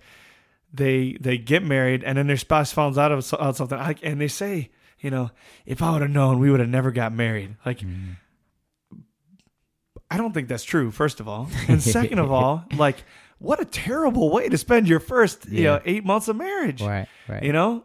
they 0.74 1.18
they 1.22 1.38
get 1.38 1.64
married 1.64 2.04
and 2.04 2.18
then 2.18 2.26
their 2.26 2.36
spouse 2.38 2.72
finds 2.74 2.98
out 2.98 3.12
of 3.12 3.24
so- 3.24 3.38
something 3.54 3.78
and 4.02 4.20
they 4.20 4.28
say 4.28 4.72
you 5.02 5.10
know 5.10 5.30
if 5.66 5.82
i 5.82 5.92
would 5.92 6.02
have 6.02 6.12
known 6.12 6.40
we 6.40 6.50
would 6.50 6.60
have 6.60 6.70
never 6.70 6.92
got 6.92 7.12
married 7.14 7.56
like 7.66 7.80
Mhm. 7.80 8.16
i 10.10 10.18
don't 10.18 10.34
think 10.34 10.48
that's 10.48 10.64
true 10.64 10.92
first 10.92 11.20
of 11.20 11.28
all 11.28 11.50
and 11.68 11.82
second 11.82 12.20
of 12.20 12.32
all 12.32 12.66
like 12.78 13.04
what 13.40 13.60
a 13.60 13.66
terrible 13.66 14.30
way 14.32 14.50
to 14.50 14.58
spend 14.58 14.88
your 14.88 15.00
first 15.00 15.48
you 15.50 15.64
know 15.64 15.82
eight 15.86 16.06
months 16.06 16.28
of 16.28 16.36
marriage 16.36 16.82
Right. 16.82 17.08
Right. 17.28 17.44
you 17.44 17.54
know 17.54 17.84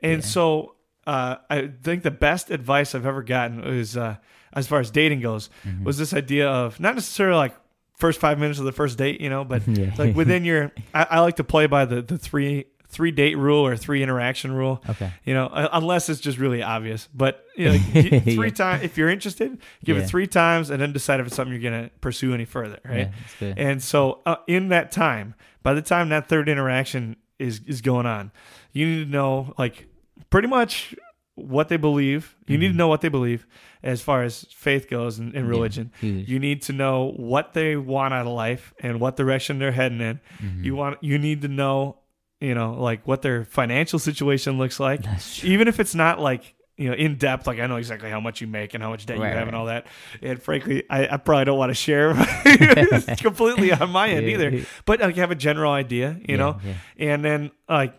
and 0.00 0.22
Yeah. 0.22 0.26
so 0.28 0.74
uh, 1.06 1.36
i 1.48 1.68
think 1.82 2.02
the 2.02 2.10
best 2.10 2.50
advice 2.50 2.94
i've 2.94 3.06
ever 3.06 3.22
gotten 3.22 3.62
is 3.64 3.96
uh, 3.96 4.16
as 4.52 4.66
far 4.66 4.80
as 4.80 4.90
dating 4.90 5.20
goes 5.20 5.50
Mhm. 5.66 5.84
was 5.84 5.98
this 5.98 6.12
idea 6.14 6.48
of 6.48 6.80
not 6.80 6.94
necessarily 6.94 7.36
like 7.36 7.54
first 7.96 8.20
five 8.20 8.38
minutes 8.38 8.58
of 8.58 8.64
the 8.64 8.72
first 8.72 8.98
date 8.98 9.20
you 9.20 9.30
know 9.30 9.44
but 9.44 9.66
Yeah. 9.68 9.92
like 9.98 10.14
within 10.16 10.44
your 10.44 10.72
I, 10.94 11.06
I 11.10 11.20
like 11.20 11.36
to 11.36 11.44
play 11.44 11.66
by 11.66 11.84
the 11.84 12.02
the 12.02 12.18
three 12.18 12.64
three 12.96 13.10
date 13.10 13.36
rule 13.36 13.64
or 13.66 13.76
three 13.76 14.02
interaction 14.02 14.50
rule 14.52 14.82
Okay. 14.88 15.10
you 15.24 15.34
know 15.34 15.48
unless 15.80 16.08
it's 16.08 16.20
just 16.20 16.38
really 16.38 16.62
obvious 16.62 17.08
but 17.14 17.44
you 17.56 17.66
know 17.66 17.72
like, 17.94 18.24
three 18.24 18.48
Yeah. 18.48 18.62
times 18.64 18.82
if 18.82 18.96
you're 18.98 19.10
interested 19.10 19.58
give 19.84 19.96
Yeah. 19.96 20.02
it 20.04 20.08
three 20.08 20.26
times 20.26 20.70
and 20.70 20.80
then 20.80 20.92
decide 20.92 21.20
if 21.20 21.26
it's 21.26 21.36
something 21.36 21.52
you're 21.54 21.70
gonna 21.70 21.90
pursue 22.00 22.32
any 22.34 22.46
further 22.46 22.78
right 22.84 23.10
Yeah, 23.40 23.54
and 23.56 23.82
so 23.82 24.22
uh, 24.24 24.36
in 24.46 24.68
that 24.70 24.90
time, 24.92 25.34
by 25.62 25.74
the 25.74 25.82
time 25.82 26.08
that 26.08 26.28
third 26.28 26.48
interaction 26.48 27.16
is 27.38 27.60
is 27.66 27.80
going 27.82 28.06
on, 28.06 28.30
you 28.72 28.86
need 28.88 29.04
to 29.04 29.10
know 29.10 29.52
like 29.58 29.86
pretty 30.30 30.48
much 30.48 30.94
what 31.34 31.68
they 31.68 31.76
believe. 31.76 32.34
You 32.46 32.56
need 32.56 32.68
to 32.68 32.72
Mhm. 32.72 32.76
know 32.78 32.88
what 32.88 33.02
they 33.02 33.10
believe 33.10 33.46
as 33.82 34.00
far 34.00 34.22
as 34.22 34.46
faith 34.50 34.88
goes 34.88 35.18
and, 35.18 35.34
and 35.34 35.46
religion. 35.46 35.92
huge. 36.00 36.26
You 36.30 36.38
need 36.38 36.62
to 36.62 36.72
know 36.72 37.12
what 37.14 37.52
they 37.52 37.76
want 37.76 38.14
out 38.14 38.26
of 38.26 38.32
life 38.32 38.72
and 38.80 39.00
what 39.00 39.16
direction 39.18 39.58
they're 39.58 39.72
heading 39.82 40.00
in. 40.00 40.20
Mhm. 40.42 40.64
You 40.64 40.74
want 40.76 40.96
you 41.02 41.18
need 41.18 41.42
to 41.42 41.48
know, 41.48 41.98
you 42.40 42.54
know, 42.54 42.74
like 42.74 43.06
what 43.06 43.22
their 43.22 43.44
financial 43.44 43.98
situation 43.98 44.58
looks 44.58 44.78
like. 44.80 45.00
Even 45.42 45.68
if 45.68 45.80
it's 45.80 45.94
not 45.94 46.20
like 46.20 46.54
you 46.76 46.88
know 46.90 46.94
in 46.94 47.16
depth, 47.16 47.46
like 47.46 47.58
I 47.58 47.66
know 47.66 47.76
exactly 47.76 48.10
how 48.10 48.20
much 48.20 48.40
you 48.42 48.46
make 48.46 48.74
and 48.74 48.82
how 48.82 48.90
much 48.90 49.06
debt 49.06 49.18
Right, 49.18 49.28
you 49.28 49.32
have 49.32 49.38
right. 49.38 49.46
and 49.48 49.56
all 49.56 49.66
that. 49.66 49.86
And 50.20 50.42
frankly, 50.42 50.82
I, 50.90 51.08
I 51.08 51.16
probably 51.16 51.46
don't 51.46 51.58
want 51.58 51.70
to 51.70 51.74
share 51.74 52.12
it's 52.44 53.22
completely 53.22 53.72
on 53.72 53.90
my 53.90 54.08
end 54.10 54.26
Yeah, 54.26 54.34
either. 54.34 54.66
But 54.84 55.00
like 55.00 55.16
you 55.16 55.22
have 55.22 55.30
a 55.30 55.34
general 55.36 55.72
idea, 55.72 56.12
you 56.20 56.24
Yeah, 56.30 56.36
know, 56.36 56.60
yeah. 56.64 56.74
and 56.98 57.24
then 57.24 57.50
like 57.68 57.94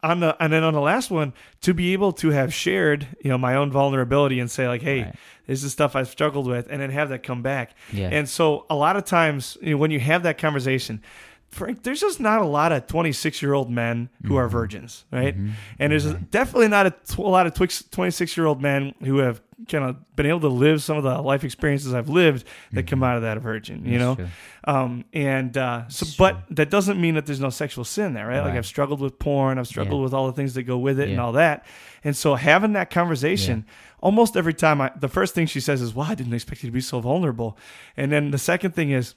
on 0.00 0.20
the 0.20 0.36
and 0.40 0.52
then 0.52 0.62
on 0.62 0.74
the 0.74 0.80
last 0.80 1.10
one 1.10 1.32
to 1.62 1.74
be 1.74 1.92
able 1.92 2.12
to 2.12 2.30
have 2.30 2.54
shared 2.54 3.04
you 3.20 3.28
know 3.30 3.36
my 3.36 3.56
own 3.56 3.72
vulnerability 3.72 4.38
and 4.38 4.48
say 4.48 4.68
like 4.68 4.80
hey 4.80 5.02
Right. 5.02 5.14
this 5.48 5.64
is 5.64 5.72
stuff 5.72 5.96
i've 5.96 6.06
struggled 6.08 6.46
with 6.46 6.68
and 6.70 6.80
then 6.80 6.90
have 6.90 7.08
that 7.08 7.24
come 7.24 7.42
back 7.42 7.72
Yeah. 7.92 8.08
and 8.12 8.28
so 8.28 8.64
a 8.70 8.76
lot 8.76 8.94
of 8.96 9.04
times 9.04 9.58
you 9.60 9.72
know, 9.72 9.76
when 9.76 9.90
you 9.90 9.98
have 9.98 10.22
that 10.22 10.38
conversation 10.38 11.02
frank 11.50 11.82
there's 11.82 12.00
just 12.00 12.20
not 12.20 12.40
a 12.40 12.44
lot 12.46 12.72
of 12.72 12.86
26 12.86 13.40
year 13.42 13.54
old 13.54 13.70
men 13.70 14.08
who 14.26 14.36
are 14.36 14.48
virgins 14.48 15.04
right? 15.10 15.36
Mhm. 15.38 15.52
and 15.78 15.92
there's 15.92 16.12
definitely 16.30 16.68
not 16.68 16.86
a, 16.86 17.20
lot 17.22 17.46
of 17.46 17.54
26 17.54 18.36
year 18.36 18.46
old 18.46 18.60
men 18.62 18.94
who 19.02 19.18
have 19.18 19.40
kind 19.68 19.82
of 19.84 19.96
been 20.14 20.26
able 20.26 20.40
to 20.40 20.48
live 20.48 20.82
some 20.82 20.96
of 20.96 21.02
the 21.02 21.20
life 21.20 21.42
experiences 21.44 21.92
i've 21.94 22.08
lived 22.08 22.44
that 22.72 22.86
come 22.86 23.02
out 23.02 23.16
of 23.16 23.22
that 23.22 23.38
virgin 23.38 23.84
you 23.84 23.98
That's 23.98 24.18
know? 24.18 24.28
um, 24.64 25.04
and 25.12 25.56
uh, 25.56 25.88
so, 25.88 26.06
but 26.18 26.42
that 26.50 26.70
doesn't 26.70 27.00
mean 27.00 27.14
that 27.14 27.26
there's 27.26 27.40
no 27.40 27.48
sexual 27.50 27.84
sin 27.84 28.12
there, 28.12 28.26
right? 28.26 28.40
Like 28.44 28.52
I've 28.54 28.66
struggled 28.66 29.00
with 29.00 29.18
porn, 29.18 29.58
I've 29.58 29.66
struggled 29.66 30.00
Yeah. 30.00 30.04
with 30.04 30.12
all 30.14 30.26
the 30.26 30.34
things 30.34 30.52
that 30.54 30.64
go 30.64 30.76
with 30.76 31.00
it 31.00 31.08
and 31.08 31.18
all 31.18 31.32
that. 31.32 31.64
And 32.04 32.14
so 32.14 32.34
having 32.34 32.74
that 32.74 32.90
conversation, 32.90 33.64
almost 34.02 34.36
every 34.36 34.52
time, 34.52 34.82
I, 34.82 34.90
the 34.94 35.08
first 35.08 35.34
thing 35.34 35.46
she 35.46 35.60
says 35.60 35.80
is, 35.80 35.94
"Well, 35.94 36.06
I 36.10 36.14
didn't 36.14 36.34
expect 36.34 36.62
you 36.62 36.68
to 36.68 36.72
be 36.74 36.82
so 36.82 37.00
vulnerable," 37.00 37.56
and 37.96 38.12
then 38.12 38.30
the 38.30 38.36
second 38.38 38.72
thing 38.74 38.90
is, 38.90 39.14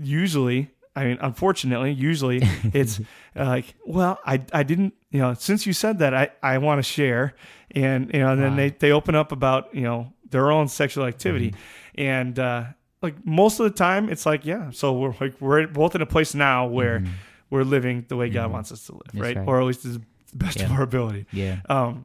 usually, 0.00 0.70
I 0.96 1.04
mean, 1.04 1.18
unfortunately, 1.20 1.92
usually 1.92 2.40
it's 2.72 3.00
uh, 3.36 3.44
like, 3.46 3.74
"Well, 3.84 4.18
I, 4.24 4.42
I 4.52 4.62
didn't, 4.62 4.94
you 5.10 5.18
know, 5.20 5.34
since 5.34 5.66
you 5.66 5.72
said 5.72 5.98
that, 5.98 6.14
I, 6.14 6.30
I 6.42 6.58
want 6.58 6.78
to 6.78 6.82
share," 6.84 7.34
and 7.72 8.10
you 8.14 8.20
know, 8.20 8.32
and 8.32 8.40
then 8.42 8.50
Wow. 8.52 8.56
they 8.56 8.70
they 8.70 8.92
open 8.92 9.14
up 9.14 9.32
about 9.32 9.74
you 9.74 9.82
know 9.82 10.12
their 10.30 10.50
own 10.52 10.68
sexual 10.68 11.04
activity, 11.06 11.50
Mm-hmm. 11.50 12.00
and 12.00 12.38
uh, 12.38 12.64
like 13.02 13.24
most 13.26 13.58
of 13.60 13.64
the 13.64 13.70
time, 13.76 14.08
it's 14.08 14.24
like, 14.26 14.44
yeah, 14.46 14.70
so 14.70 14.92
we're 14.92 15.14
like 15.20 15.40
we're 15.40 15.66
both 15.66 15.94
in 15.94 16.00
a 16.02 16.06
place 16.06 16.34
now 16.34 16.66
where 16.66 17.00
Mhm. 17.00 17.08
we're 17.50 17.64
living 17.64 18.04
the 18.08 18.16
way 18.16 18.30
God 18.30 18.48
Mhm. 18.50 18.52
wants 18.52 18.72
us 18.72 18.86
to 18.86 18.92
live, 18.92 19.02
right? 19.14 19.36
right. 19.36 19.46
Or 19.48 19.60
at 19.60 19.66
least 19.66 19.82
the 19.82 20.00
best 20.34 20.60
of 20.62 20.70
our 20.72 20.82
ability. 20.82 21.26
Yeah. 21.32 21.58
Um, 21.68 22.04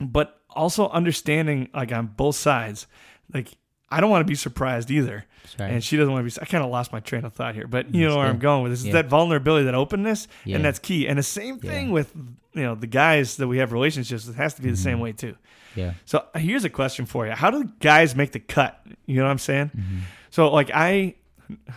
but 0.00 0.40
also 0.50 0.88
understanding 0.90 1.68
like 1.74 1.92
on 1.92 2.06
both 2.08 2.36
sides, 2.36 2.86
like 3.32 3.48
I 3.92 4.00
don't 4.00 4.10
want 4.10 4.22
to 4.26 4.30
be 4.30 4.34
surprised 4.34 4.90
either, 4.90 5.24
right. 5.58 5.70
and 5.70 5.84
she 5.84 5.96
doesn't 5.96 6.12
want 6.12 6.28
to 6.28 6.40
be. 6.40 6.42
I 6.42 6.46
kind 6.48 6.64
of 6.64 6.70
lost 6.70 6.92
my 6.92 7.00
train 7.00 7.24
of 7.24 7.32
thought 7.32 7.54
here, 7.54 7.66
but 7.66 7.94
you 7.94 8.08
know 8.08 8.16
where 8.16 8.26
I'm 8.26 8.38
going 8.38 8.62
with 8.62 8.72
this. 8.72 8.84
Is 8.84 8.92
that 8.92 9.06
vulnerability, 9.06 9.66
that 9.66 9.74
openness, 9.74 10.26
Yeah. 10.44 10.56
and 10.56 10.64
that's 10.64 10.78
key. 10.78 11.06
And 11.06 11.18
the 11.18 11.22
same 11.22 11.58
thing 11.58 11.88
Yeah. 11.88 11.92
with 11.92 12.12
you 12.54 12.62
know 12.62 12.74
the 12.74 12.86
guys 12.86 13.36
that 13.36 13.46
we 13.48 13.58
have 13.58 13.72
relationships. 13.72 14.26
It 14.28 14.34
has 14.36 14.54
to 14.54 14.62
be 14.62 14.70
the 14.70 14.76
same 14.76 14.98
Mhm. 14.98 15.02
way 15.02 15.12
too. 15.12 15.36
yeah. 15.74 15.92
So 16.04 16.24
here's 16.36 16.64
a 16.64 16.70
question 16.70 17.06
for 17.06 17.26
you: 17.26 17.32
How 17.32 17.50
do 17.50 17.64
guys 17.80 18.14
make 18.16 18.32
the 18.32 18.40
cut? 18.40 18.84
You 19.06 19.16
know 19.16 19.24
what 19.24 19.30
I'm 19.30 19.38
saying? 19.38 19.70
Mhm. 19.76 20.00
So 20.30 20.50
like 20.52 20.70
I 20.74 21.14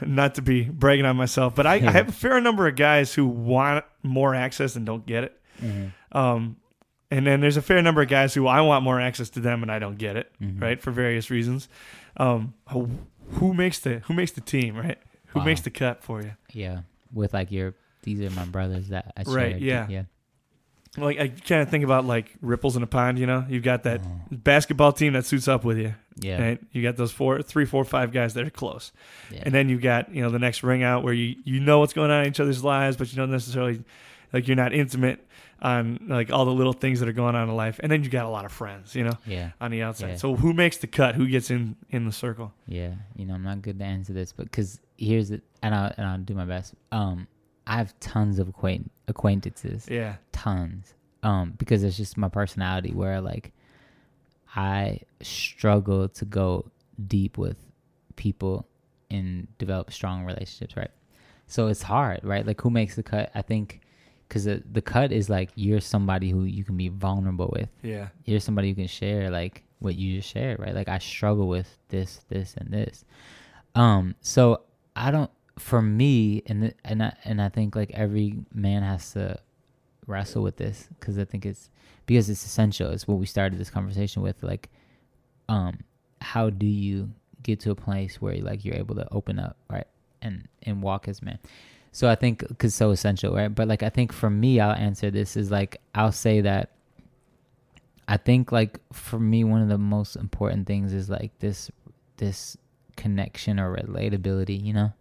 not 0.06 0.36
to 0.36 0.42
be 0.42 0.64
bragging 0.64 1.06
on 1.06 1.18
myself, 1.18 1.54
but 1.56 1.66
I, 1.68 1.76
I 1.76 1.80
have 1.92 2.08
a 2.10 2.12
fair 2.14 2.40
number 2.40 2.66
of 2.68 2.76
guys 2.78 3.14
who 3.14 3.26
want 3.26 3.84
more 4.04 4.34
access 4.34 4.76
and 4.78 4.86
don't 4.86 5.06
get 5.06 5.24
it. 5.26 5.42
Mhm. 5.62 5.92
Um 6.14 6.56
and 7.12 7.26
then 7.28 7.40
there's 7.42 7.58
a 7.58 7.62
fair 7.62 7.82
number 7.82 8.02
of 8.02 8.08
guys 8.10 8.34
who 8.34 8.48
I 8.48 8.62
want 8.62 8.84
more 8.84 9.00
access 9.00 9.30
to 9.32 9.40
them 9.40 9.62
and 9.64 9.72
I 9.72 9.80
don't 9.80 9.98
get 9.98 10.16
it, 10.18 10.32
Mhm. 10.42 10.62
right? 10.62 10.82
For 10.82 10.92
various 10.92 11.30
reasons. 11.30 11.70
Um 12.18 12.54
who, 12.70 12.90
who 13.34 13.54
makes 13.54 13.80
the 13.80 14.00
who 14.00 14.14
makes 14.14 14.32
the 14.32 14.42
team, 14.42 14.76
right? 14.76 14.98
Who 15.28 15.40
Wow. 15.40 15.46
makes 15.46 15.62
the 15.62 15.70
cut 15.70 16.04
for 16.04 16.22
you? 16.22 16.32
Yeah. 16.54 16.82
With 17.14 17.34
like 17.34 17.52
your, 17.52 17.74
these 18.04 18.20
are 18.22 18.30
my 18.36 18.46
brothers 18.46 18.90
that 18.90 19.14
I 19.18 19.24
shared. 19.24 19.36
Right, 19.36 19.60
yeah. 19.60 19.88
Yeah. 19.90 20.04
Like 20.98 21.20
I 21.20 21.28
kind 21.28 21.62
of 21.62 21.70
think 21.70 21.84
about 21.84 22.06
like 22.06 22.34
ripples 22.42 22.78
in 22.78 22.84
a 22.84 22.88
pond, 22.88 23.20
you 23.20 23.26
know? 23.28 23.46
You've 23.50 23.64
got 23.64 23.84
that 23.84 24.00
Oh, 24.06 24.22
basketball 24.32 24.94
team 24.94 25.12
that 25.14 25.26
suits 25.26 25.48
up 25.50 25.66
with 25.66 25.78
you. 25.78 25.94
yeah. 26.18 26.42
Right? 26.42 26.62
You 26.72 26.82
got 26.84 26.96
those 26.96 27.12
four, 27.12 27.42
three, 27.42 27.66
four, 27.66 27.84
five 27.84 28.14
guys 28.14 28.34
that 28.36 28.48
are 28.48 28.50
close. 28.50 28.94
yeah. 29.30 29.42
And 29.44 29.54
then 29.54 29.68
you 29.68 29.78
got, 29.78 30.14
you 30.16 30.22
know, 30.22 30.30
the 30.30 30.40
next 30.40 30.64
ring 30.64 30.84
out 30.84 31.04
where 31.04 31.14
you, 31.14 31.36
you 31.44 31.60
know 31.60 31.80
what's 31.80 31.92
going 31.94 32.12
on 32.12 32.22
in 32.24 32.30
each 32.30 32.40
other's 32.40 32.64
lives, 32.64 32.96
but 32.96 33.12
you 33.12 33.18
don't 33.18 33.32
necessarily 33.32 33.84
like 34.32 34.48
you're 34.48 34.56
not 34.56 34.72
intimate 34.74 35.26
on 35.66 36.00
like 36.08 36.32
all 36.32 36.46
the 36.46 36.54
little 36.54 36.74
things 36.74 37.00
that 37.00 37.10
are 37.10 37.14
going 37.14 37.34
on 37.36 37.50
in 37.50 37.56
life. 37.56 37.80
And 37.82 37.92
then 37.92 38.04
you 38.04 38.10
got 38.10 38.26
a 38.26 38.30
lot 38.30 38.46
of 38.46 38.52
friends, 38.52 38.94
you 38.96 39.04
know, 39.04 39.18
yeah. 39.26 39.50
on 39.60 39.72
the 39.72 39.82
outside. 39.82 40.10
Yeah. 40.10 40.16
So 40.18 40.36
who 40.36 40.54
makes 40.54 40.78
the 40.78 40.86
cut? 40.88 41.16
Who 41.16 41.28
gets 41.28 41.50
in 41.50 41.76
in 41.90 42.06
the 42.06 42.12
circle? 42.12 42.54
Yeah, 42.68 42.94
you 43.16 43.26
know, 43.26 43.34
I'm 43.34 43.44
not 43.44 43.64
good 43.64 43.80
to 43.80 43.86
answer 43.86 44.14
this, 44.14 44.32
but 44.32 44.46
because 44.46 44.80
here's 44.98 45.32
it, 45.32 45.42
and 45.64 45.74
I'll 45.74 45.92
and 45.98 46.06
I'll 46.08 46.20
do 46.20 46.36
my 46.36 46.46
best. 46.46 46.76
Um, 46.92 47.28
I 47.66 47.78
have 47.78 48.00
tons 48.00 48.38
of 48.38 48.48
acquaint 48.48 48.92
acquaintances, 49.08 49.88
Yeah. 49.90 50.18
tons. 50.32 50.94
Um, 51.24 51.56
because 51.58 51.84
it's 51.84 51.98
just 51.98 52.16
my 52.16 52.30
personality 52.30 52.92
where 52.94 53.20
like 53.20 53.52
I 54.56 55.00
struggle 55.22 56.08
to 56.10 56.26
go 56.26 56.70
deep 57.08 57.40
with 57.40 57.58
people 58.16 58.68
and 59.10 59.48
develop 59.58 59.92
strong 59.92 60.26
relationships, 60.26 60.78
right? 60.78 60.92
So 61.48 61.68
it's 61.68 61.82
hard, 61.82 62.20
right? 62.24 62.46
Like 62.46 62.62
who 62.62 62.70
makes 62.70 62.96
the 62.96 63.04
cut? 63.04 63.32
I 63.34 63.42
think 63.42 63.82
because 64.28 64.46
the, 64.46 64.64
the 64.72 64.82
cut 64.82 65.12
is 65.12 65.30
like 65.30 65.50
you're 65.56 65.82
somebody 65.82 66.30
who 66.30 66.44
you 66.44 66.64
can 66.64 66.78
be 66.78 66.90
vulnerable 66.90 67.52
with. 67.56 67.70
Yeah. 67.82 68.10
You're 68.26 68.40
somebody 68.40 68.70
who 68.70 68.76
can 68.76 68.88
share 68.88 69.30
like 69.30 69.64
what 69.80 69.96
you 69.96 70.18
just 70.18 70.30
shared, 70.30 70.60
right? 70.60 70.74
Like 70.74 70.90
I 70.90 71.00
struggle 71.00 71.48
with 71.48 71.78
this, 71.90 72.22
this, 72.30 72.56
and 72.58 72.72
this. 72.72 73.06
Um, 73.76 74.16
so 74.22 74.62
I 74.96 75.12
don't. 75.12 75.32
For 75.58 75.82
me, 75.82 76.44
and 76.48 76.64
th- 76.64 76.76
and 76.84 77.02
I, 77.02 77.14
and 77.24 77.42
I 77.42 77.48
think 77.48 77.78
like 77.78 77.90
every 77.92 78.40
man 78.54 78.84
has 78.84 79.14
to 79.14 79.40
wrestle 80.06 80.44
with 80.44 80.58
this 80.58 80.90
because 81.00 81.18
I 81.18 81.24
think 81.24 81.46
it's 81.46 81.70
because 82.06 82.30
it's 82.30 82.46
essential. 82.46 82.92
It's 82.92 83.08
what 83.08 83.20
we 83.20 83.26
started 83.26 83.58
this 83.58 83.70
conversation 83.70 84.22
with. 84.22 84.44
Like, 84.44 84.70
um, 85.48 85.80
how 86.20 86.50
do 86.50 86.66
you 86.66 87.10
get 87.42 87.62
to 87.62 87.72
a 87.72 87.76
place 87.76 88.22
where 88.22 88.36
like 88.36 88.66
you're 88.66 88.76
able 88.76 88.96
to 88.96 89.08
open 89.14 89.40
up, 89.40 89.56
right, 89.70 89.88
and 90.22 90.48
and 90.64 90.82
walk 90.82 91.08
as 91.08 91.22
man? 91.22 91.40
So 91.96 92.10
I 92.10 92.16
think 92.16 92.46
because 92.46 92.76
so 92.76 92.92
essential, 92.92 93.34
right? 93.34 93.48
But 93.48 93.70
like 93.70 93.82
I 93.82 93.88
think 93.88 94.12
for 94.12 94.30
me, 94.30 94.60
I'll 94.60 94.76
answer 94.76 95.10
this 95.10 95.38
is 95.38 95.50
like 95.50 95.80
I'll 95.96 96.12
say 96.12 96.42
that 96.42 96.72
I 98.06 98.18
think 98.18 98.52
like 98.52 98.82
for 98.92 99.18
me 99.18 99.46
one 99.46 99.62
of 99.62 99.70
the 99.70 99.78
most 99.78 100.18
important 100.18 100.68
things 100.68 100.92
is 100.92 101.10
like 101.10 101.32
this 101.40 101.72
this 102.18 102.58
connection 102.98 103.62
or 103.62 103.78
relatability, 103.78 104.62
you 104.62 104.74
know? 104.74 104.92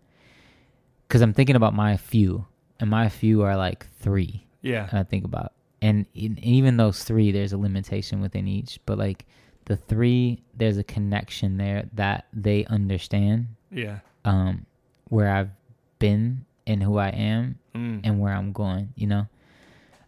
Cuz 1.08 1.20
I'm 1.20 1.32
thinking 1.32 1.56
about 1.56 1.74
my 1.74 1.96
few 1.96 2.46
and 2.78 2.88
my 2.88 3.08
few 3.08 3.42
are 3.42 3.56
like 3.56 3.88
3. 3.98 4.46
Yeah. 4.62 4.86
And 4.88 5.00
I 5.00 5.02
think 5.02 5.24
about 5.24 5.52
and 5.82 6.06
in, 6.14 6.38
even 6.44 6.76
those 6.76 7.02
3 7.02 7.32
there's 7.32 7.52
a 7.52 7.58
limitation 7.58 8.20
within 8.20 8.46
each, 8.46 8.78
but 8.86 8.98
like 8.98 9.26
the 9.64 9.76
3 9.76 10.40
there's 10.56 10.78
a 10.78 10.84
connection 10.84 11.56
there 11.56 11.88
that 11.94 12.26
they 12.32 12.64
understand 12.66 13.48
Yeah. 13.72 13.98
um 14.24 14.66
where 15.08 15.28
I've 15.34 15.50
been 15.98 16.44
and 16.66 16.82
who 16.82 16.96
I 16.98 17.08
am 17.10 17.58
Mm. 17.74 18.00
and 18.04 18.20
where 18.20 18.32
I'm 18.32 18.52
going, 18.52 18.92
you 18.94 19.06
know? 19.06 19.26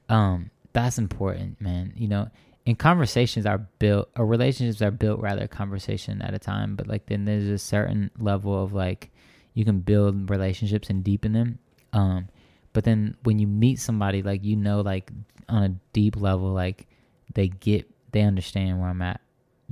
Um, 0.09 0.51
that's 0.73 0.99
important, 0.99 1.61
man. 1.61 1.93
You 1.97 2.09
know, 2.09 2.29
and 2.67 2.79
conversations 2.79 3.47
are 3.47 3.59
built 3.79 4.09
or 4.17 4.27
relationships 4.27 4.83
are 4.83 4.91
built 4.91 5.21
rather 5.21 5.47
conversation 5.49 6.23
at 6.23 6.35
a 6.35 6.39
time, 6.39 6.77
but 6.77 6.87
like 6.87 7.07
then 7.07 7.25
there's 7.25 7.49
a 7.49 7.59
certain 7.59 8.11
level 8.19 8.63
of 8.63 8.73
like 8.73 9.11
you 9.55 9.65
can 9.65 9.81
build 9.81 10.31
relationships 10.31 10.91
and 10.91 11.03
deepen 11.03 11.33
them. 11.33 11.59
Um, 11.93 12.29
but 12.73 12.85
then 12.85 13.17
when 13.25 13.39
you 13.39 13.47
meet 13.47 13.81
somebody, 13.81 14.23
like 14.23 14.45
you 14.45 14.55
know, 14.57 14.81
like 14.81 15.11
on 15.49 15.63
a 15.63 15.69
deep 15.93 16.17
level, 16.21 16.53
like 16.53 16.87
they 17.35 17.49
get 17.49 17.91
they 18.13 18.23
understand 18.23 18.79
where 18.81 18.89
I'm 18.91 19.03
at 19.03 19.21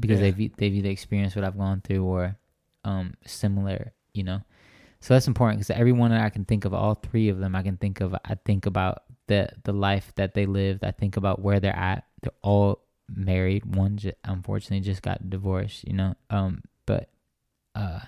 because 0.01 0.21
Yeah. 0.21 0.31
they've 0.31 0.57
they've 0.57 0.75
either 0.75 0.89
experienced 0.91 1.37
what 1.37 1.45
I've 1.45 1.59
gone 1.59 1.81
through 1.81 2.05
or 2.05 2.37
um 2.85 3.15
similar, 3.27 3.93
you 4.15 4.25
know. 4.25 4.41
So 5.05 5.13
that's 5.13 5.29
important 5.29 5.59
because 5.59 5.79
everyone 5.79 6.13
I 6.13 6.31
can 6.31 6.47
think 6.47 6.65
of, 6.65 6.73
all 6.73 6.95
three 6.95 7.29
of 7.29 7.39
them, 7.39 7.55
I 7.55 7.63
can 7.63 7.77
think 7.77 8.01
of. 8.01 8.15
I 8.15 8.37
think 8.47 8.65
about 8.65 9.03
the 9.27 9.51
the 9.65 9.75
life 9.75 10.11
that 10.17 10.33
they 10.33 10.47
lived. 10.47 10.83
I 10.83 10.93
think 10.93 11.19
about 11.19 11.43
where 11.43 11.61
they're 11.61 11.77
at. 11.77 12.05
They're 12.23 12.33
all 12.41 12.81
married. 13.15 13.77
One 13.77 13.99
j- 13.99 14.15
unfortunately 14.25 14.81
just 14.81 15.03
got 15.03 15.29
divorced. 15.29 15.87
You 15.87 15.93
know, 15.93 16.15
um, 16.31 16.63
but 16.87 17.11
uh, 17.75 18.01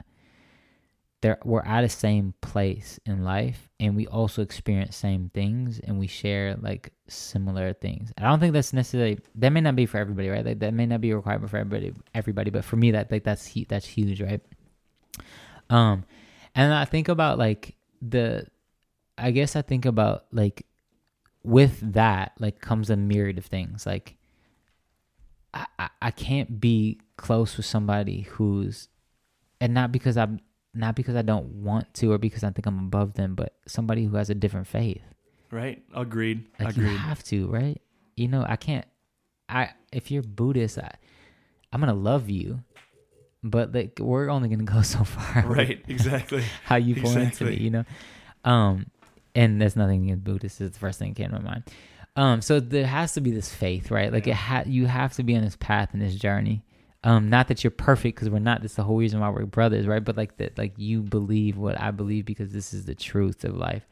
they're 1.21 1.37
we're 1.45 1.61
at 1.67 1.83
the 1.83 1.91
same 1.91 2.33
place 2.41 2.99
in 3.05 3.25
life, 3.25 3.69
and 3.79 3.95
we 3.95 4.07
also 4.07 4.41
experience 4.41 4.97
same 4.97 5.31
things, 5.35 5.79
and 5.81 5.99
we 5.99 6.07
share 6.07 6.57
like 6.63 6.95
similar 7.09 7.75
things. 7.75 8.11
I 8.17 8.23
don't 8.23 8.41
think 8.41 8.55
that's 8.55 8.73
necessarily 8.73 9.19
that 9.35 9.51
may 9.51 9.61
not 9.61 9.77
be 9.77 9.85
for 9.85 9.99
everybody, 9.99 10.31
right? 10.31 10.47
Like 10.47 10.61
that 10.61 10.73
may 10.73 10.87
not 10.87 11.03
be 11.03 11.11
a 11.11 11.17
requirement 11.17 11.51
for 11.51 11.59
everybody. 11.59 11.93
Everybody, 12.15 12.49
but 12.49 12.65
for 12.65 12.77
me, 12.77 12.93
that 12.93 13.13
like 13.13 13.25
that's 13.25 13.53
that's 13.69 13.85
huge, 13.85 14.23
right? 14.23 14.41
Um, 15.69 16.05
and 16.57 16.73
I 16.73 16.87
think 16.87 17.09
about 17.09 17.39
like 17.39 17.77
the, 18.01 18.47
I 19.17 19.31
guess 19.31 19.55
I 19.55 19.63
think 19.63 19.85
about 19.85 20.25
like 20.33 20.67
with 21.45 21.93
that 21.93 22.33
like 22.41 22.61
comes 22.61 22.91
a 22.91 22.97
myriad 22.97 23.39
of 23.39 23.47
things. 23.47 23.87
Like 23.87 24.17
I, 25.55 25.67
I, 25.79 25.89
I 26.03 26.11
can't 26.11 26.59
be 26.61 27.01
close 27.17 27.57
with 27.57 27.67
somebody 27.67 28.23
who's, 28.23 28.89
and 29.61 29.73
not 29.75 29.93
because 29.93 30.17
I'm 30.17 30.41
not 30.75 30.95
because 30.95 31.17
I 31.17 31.23
don't 31.23 31.47
want 31.63 31.93
to 31.95 32.13
or 32.13 32.19
because 32.19 32.45
I 32.45 32.51
think 32.51 32.67
I'm 32.67 32.79
above 32.79 33.15
them, 33.15 33.35
but 33.35 33.55
somebody 33.67 34.05
who 34.05 34.17
has 34.17 34.31
a 34.31 34.35
different 34.35 34.67
faith. 34.67 35.03
Right. 35.51 35.83
Agreed. 35.95 36.45
Like 36.59 36.77
you 36.77 36.85
have 36.85 37.23
to, 37.25 37.47
right? 37.49 37.81
You 38.17 38.29
know, 38.29 38.45
I 38.47 38.57
can't. 38.57 38.87
I 39.49 39.71
if 39.93 40.11
you're 40.11 40.23
Buddhist, 40.23 40.79
I, 40.79 40.91
I'm 41.73 41.81
gonna 41.81 41.95
love 41.95 42.29
you, 42.29 42.63
but 43.43 43.73
like 43.75 43.99
we're 44.01 44.29
only 44.31 44.49
gonna 44.49 44.65
go 44.77 44.83
so 44.83 45.05
far. 45.05 45.47
Right. 45.47 45.83
Exactly. 45.89 46.43
how 46.65 46.77
you 46.77 46.95
pour 46.97 47.11
into 47.13 47.21
Exactly. 47.27 47.51
me, 47.51 47.57
you 47.63 47.71
know. 47.71 47.85
Um, 48.45 48.87
and 49.35 49.61
there's 49.61 49.77
nothing 49.77 50.05
against 50.05 50.25
Buddhist. 50.25 50.61
Is 50.61 50.71
the 50.73 50.79
first 50.79 50.99
thing 50.99 51.13
that 51.13 51.17
came 51.23 51.31
to 51.31 51.39
my 51.41 51.51
mind. 51.51 51.65
Um, 52.17 52.41
so 52.41 52.61
there 52.61 52.87
has 52.87 53.13
to 53.15 53.21
be 53.21 53.31
this 53.31 53.53
faith, 53.53 53.91
right? 53.91 54.11
Like 54.11 54.27
it 54.27 54.35
ha- 54.35 54.65
you 54.67 54.87
have 54.87 55.13
to 55.15 55.23
be 55.23 55.37
on 55.37 55.43
this 55.43 55.57
path 55.57 55.91
and 55.93 56.01
this 56.01 56.15
journey. 56.15 56.63
Um, 57.05 57.29
not 57.29 57.49
that 57.49 57.63
you're 57.63 57.71
perfect 57.71 58.17
because 58.17 58.31
we're 58.31 58.39
not. 58.39 58.63
That's 58.63 58.75
the 58.75 58.83
whole 58.83 58.97
reason 58.97 59.21
why 59.21 59.29
we're 59.29 59.45
brothers, 59.45 59.87
right? 59.87 60.03
But 60.03 60.17
like 60.17 60.39
that, 60.39 60.57
like 60.57 60.73
you 60.79 61.03
believe 61.03 61.57
what 61.59 61.79
I 61.81 61.91
believe 61.91 62.25
because 62.25 62.53
this 62.53 62.73
is 62.73 62.87
the 62.87 62.95
truth 62.95 63.45
of 63.45 63.55
life. 63.55 63.87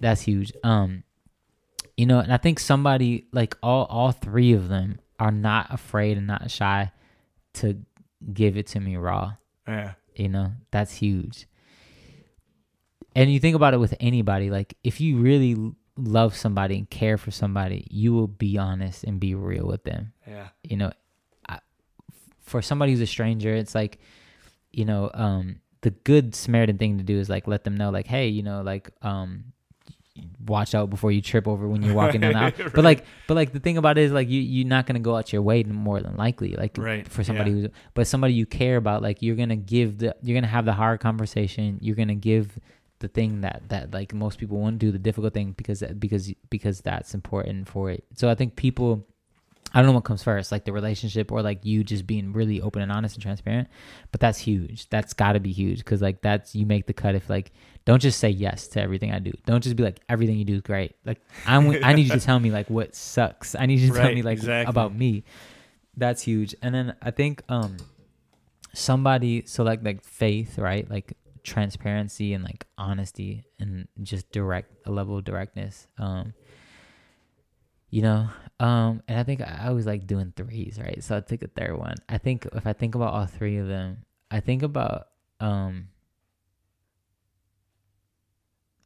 That's 0.00 0.22
huge. 0.22 0.52
Um, 0.62 1.02
you 1.96 2.06
know, 2.06 2.20
and 2.20 2.32
I 2.32 2.36
think 2.36 2.60
somebody 2.60 3.26
like 3.32 3.56
all 3.62 3.84
all 3.86 4.12
three 4.12 4.52
of 4.52 4.68
them 4.68 4.98
are 5.18 5.30
not 5.32 5.66
afraid 5.74 6.16
and 6.16 6.26
not 6.26 6.50
shy 6.50 6.90
to 7.54 7.76
give 8.32 8.56
it 8.56 8.66
to 8.68 8.80
me 8.80 8.96
raw. 8.96 9.34
Yeah. 9.66 9.92
You 10.14 10.28
know, 10.28 10.52
that's 10.70 10.94
huge. 10.94 11.46
And 13.16 13.32
you 13.32 13.38
think 13.40 13.56
about 13.56 13.74
it 13.74 13.78
with 13.78 13.94
anybody, 14.00 14.50
like 14.50 14.76
if 14.82 15.00
you 15.00 15.18
really 15.18 15.72
love 15.96 16.36
somebody 16.36 16.78
and 16.78 16.90
care 16.90 17.16
for 17.16 17.30
somebody, 17.30 17.86
you 17.90 18.12
will 18.12 18.26
be 18.26 18.58
honest 18.58 19.04
and 19.04 19.20
be 19.20 19.34
real 19.34 19.66
with 19.66 19.84
them. 19.84 20.12
Yeah. 20.26 20.48
You 20.62 20.76
know, 20.76 20.92
I, 21.48 21.60
for 22.40 22.60
somebody 22.62 22.92
who's 22.92 23.00
a 23.00 23.06
stranger, 23.06 23.54
it's 23.54 23.74
like, 23.74 23.98
you 24.72 24.84
know, 24.84 25.10
um, 25.14 25.60
the 25.82 25.90
good 25.90 26.34
Samaritan 26.34 26.78
thing 26.78 26.98
to 26.98 27.04
do 27.04 27.18
is 27.18 27.28
like 27.28 27.46
let 27.46 27.64
them 27.64 27.76
know, 27.76 27.90
like, 27.90 28.06
hey, 28.06 28.28
you 28.28 28.42
know, 28.42 28.62
like, 28.62 28.90
um, 29.02 29.52
watch 30.46 30.74
out 30.74 30.90
before 30.90 31.10
you 31.10 31.20
trip 31.20 31.48
over 31.48 31.68
when 31.68 31.82
you're 31.82 31.94
walking 31.94 32.20
down 32.20 32.32
the 32.34 32.38
aisle. 32.44 32.52
Right. 32.58 32.72
But 32.72 32.84
like, 32.84 33.04
but 33.26 33.34
like 33.34 33.52
the 33.52 33.60
thing 33.60 33.76
about 33.78 33.98
it 33.98 34.02
is 34.02 34.12
like 34.12 34.28
you 34.28 34.40
you're 34.40 34.66
not 34.68 34.86
gonna 34.86 35.00
go 35.00 35.16
out 35.16 35.32
your 35.32 35.42
way 35.42 35.62
more 35.64 36.00
than 36.00 36.16
likely. 36.16 36.54
Like 36.54 36.76
Right, 36.78 37.06
for 37.08 37.24
somebody 37.24 37.50
yeah. 37.50 37.56
who's 37.62 37.70
but 37.94 38.06
somebody 38.06 38.34
you 38.34 38.46
care 38.46 38.76
about, 38.76 39.02
like 39.02 39.22
you're 39.22 39.36
gonna 39.36 39.56
give 39.56 39.98
the 39.98 40.14
you're 40.22 40.36
gonna 40.36 40.46
have 40.46 40.64
the 40.64 40.72
hard 40.72 41.00
conversation. 41.00 41.78
You're 41.80 41.96
gonna 41.96 42.14
give 42.14 42.58
the 43.00 43.08
thing 43.08 43.40
that 43.40 43.62
that 43.68 43.92
like 43.92 44.14
most 44.14 44.38
people 44.38 44.58
won't 44.58 44.78
do 44.78 44.92
the 44.92 44.98
difficult 44.98 45.34
thing 45.34 45.52
because 45.56 45.82
because 45.98 46.32
because 46.50 46.80
that's 46.80 47.14
important 47.14 47.68
for 47.68 47.90
it. 47.90 48.04
So 48.14 48.28
I 48.28 48.34
think 48.34 48.56
people. 48.56 49.06
I 49.74 49.80
don't 49.80 49.86
know 49.86 49.94
what 49.94 50.04
comes 50.04 50.22
first, 50.22 50.52
like 50.52 50.64
the 50.64 50.72
relationship 50.72 51.32
or 51.32 51.42
like 51.42 51.64
you 51.64 51.82
just 51.82 52.06
being 52.06 52.32
really 52.32 52.60
open 52.60 52.80
and 52.80 52.92
honest 52.92 53.16
and 53.16 53.22
transparent. 53.22 53.68
But 54.12 54.20
that's 54.20 54.38
huge. 54.38 54.88
That's 54.88 55.12
got 55.12 55.32
to 55.32 55.40
be 55.40 55.50
huge 55.52 55.78
because 55.78 56.00
like 56.00 56.22
that's 56.22 56.54
you 56.54 56.64
make 56.64 56.86
the 56.86 56.92
cut. 56.92 57.16
If 57.16 57.28
like 57.28 57.50
don't 57.84 58.00
just 58.00 58.20
say 58.20 58.30
yes 58.30 58.68
to 58.68 58.80
everything 58.80 59.10
I 59.10 59.18
do. 59.18 59.32
Don't 59.46 59.62
just 59.62 59.74
be 59.74 59.82
like 59.82 60.00
everything 60.08 60.38
you 60.38 60.44
do 60.44 60.54
is 60.54 60.60
great. 60.60 60.94
Like 61.04 61.20
I'm, 61.44 61.84
I 61.84 61.92
need 61.92 62.02
you 62.06 62.12
to 62.12 62.20
tell 62.24 62.38
me 62.38 62.52
like 62.52 62.70
what 62.70 62.94
sucks. 62.94 63.56
I 63.56 63.66
need 63.66 63.80
you 63.80 63.92
to 63.92 63.98
tell 63.98 64.14
me 64.14 64.22
like 64.22 64.38
exactly. 64.38 64.70
about 64.70 64.94
me. 64.94 65.24
That's 65.96 66.22
huge. 66.22 66.54
And 66.62 66.72
then 66.72 66.94
I 67.02 67.10
think 67.10 67.42
um 67.48 67.76
somebody 68.72 69.44
so 69.46 69.64
like 69.64 69.84
like 69.84 70.02
faith 70.02 70.58
right 70.58 70.90
like 70.90 71.16
transparency 71.44 72.32
and 72.32 72.42
like 72.42 72.66
honesty 72.78 73.44
and 73.60 73.86
just 74.02 74.30
direct 74.32 74.72
a 74.86 74.90
level 74.90 75.16
of 75.16 75.24
directness 75.24 75.86
um 75.98 76.32
you 77.94 78.02
know? 78.02 78.28
Um 78.58 79.02
and 79.06 79.18
i 79.20 79.22
think 79.22 79.40
i 79.40 79.66
always 79.68 79.86
like 79.86 80.06
doing 80.06 80.32
threes 80.34 80.78
right? 80.82 81.02
So 81.02 81.16
i 81.16 81.20
take 81.20 81.42
a 81.42 81.48
third 81.48 81.78
one. 81.78 81.94
I 82.08 82.18
think 82.18 82.46
if 82.52 82.66
i 82.66 82.72
think 82.72 82.94
about 82.96 83.12
all 83.14 83.26
three 83.26 83.56
of 83.58 83.68
them 83.68 84.04
i 84.30 84.40
think 84.40 84.62
about 84.62 85.08
um 85.38 85.88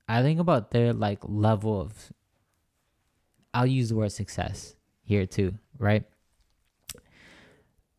i 0.08 0.20
think 0.22 0.40
about 0.40 0.70
their 0.72 0.92
like 0.92 1.20
level 1.22 1.80
of 1.80 2.12
i'll 3.54 3.66
use 3.66 3.88
the 3.88 3.96
word 3.96 4.12
success 4.12 4.74
here 5.02 5.26
too 5.26 5.54
right? 5.78 6.04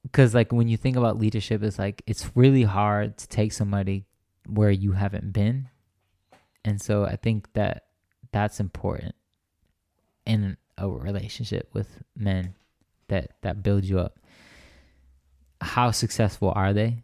Because 0.04 0.36
like 0.36 0.52
when 0.52 0.68
you 0.68 0.78
think 0.78 0.96
about 0.96 1.18
leadership 1.18 1.64
it's 1.64 1.80
like 1.80 2.04
it's 2.06 2.30
really 2.36 2.64
hard 2.64 3.18
to 3.18 3.28
take 3.28 3.52
somebody 3.54 4.06
where 4.48 4.72
you 4.72 4.92
haven't 4.94 5.34
been. 5.34 5.70
And 6.66 6.82
so 6.82 7.06
i 7.06 7.16
think 7.16 7.54
that 7.54 7.86
that's 8.32 8.60
important. 8.60 9.16
In 10.26 10.58
a 10.80 10.88
relationship 10.90 11.70
with 11.74 11.88
men 12.16 12.54
that 13.08 13.32
that 13.42 13.62
build 13.64 13.84
you 13.86 14.00
up 14.00 14.18
how 15.62 15.92
successful 15.92 16.52
are 16.56 16.74
they 16.74 17.04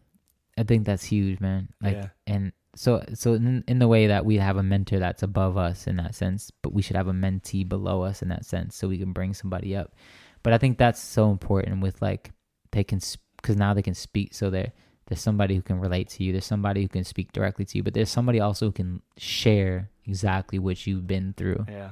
i 0.58 0.62
think 0.62 0.84
that's 0.86 1.04
huge 1.04 1.40
man 1.40 1.68
like 1.82 1.94
Yeah. 1.94 2.08
and 2.26 2.52
so 2.74 3.02
so 3.14 3.34
in, 3.34 3.64
in 3.68 3.78
the 3.78 3.88
way 3.88 4.06
that 4.08 4.24
we 4.24 4.36
have 4.36 4.56
a 4.56 4.62
mentor 4.62 4.98
that's 4.98 5.22
above 5.22 5.56
us 5.56 5.86
in 5.86 5.96
that 5.96 6.14
sense 6.14 6.50
but 6.62 6.72
we 6.72 6.82
should 6.82 6.96
have 6.96 7.08
a 7.08 7.12
mentee 7.12 7.68
below 7.68 8.02
us 8.02 8.22
in 8.22 8.28
that 8.28 8.44
sense 8.44 8.76
so 8.76 8.88
we 8.88 8.98
can 8.98 9.12
bring 9.12 9.34
somebody 9.34 9.76
up 9.76 9.94
but 10.42 10.52
i 10.52 10.58
think 10.58 10.78
that's 10.78 11.00
so 11.00 11.30
important 11.30 11.80
with 11.82 12.00
like 12.02 12.32
they 12.72 12.84
can 12.84 13.00
because 13.36 13.56
now 13.56 13.74
they 13.74 13.82
can 13.82 13.94
speak 13.94 14.34
so 14.34 14.50
they're 14.50 14.72
There's 15.08 15.20
somebody 15.22 15.54
who 15.54 15.62
can 15.62 15.78
relate 15.78 16.08
to 16.18 16.24
you. 16.24 16.32
There's 16.34 16.44
somebody 16.50 16.82
who 16.82 16.88
can 16.90 17.04
speak 17.04 17.30
directly 17.30 17.64
to 17.64 17.78
you, 17.78 17.84
but 17.86 17.94
there's 17.94 18.10
somebody 18.10 18.40
also 18.42 18.66
who 18.66 18.72
can 18.74 19.02
share 19.16 19.86
exactly 20.04 20.58
what 20.58 20.82
you've 20.84 21.06
been 21.06 21.30
through. 21.38 21.62
Yeah. 21.70 21.90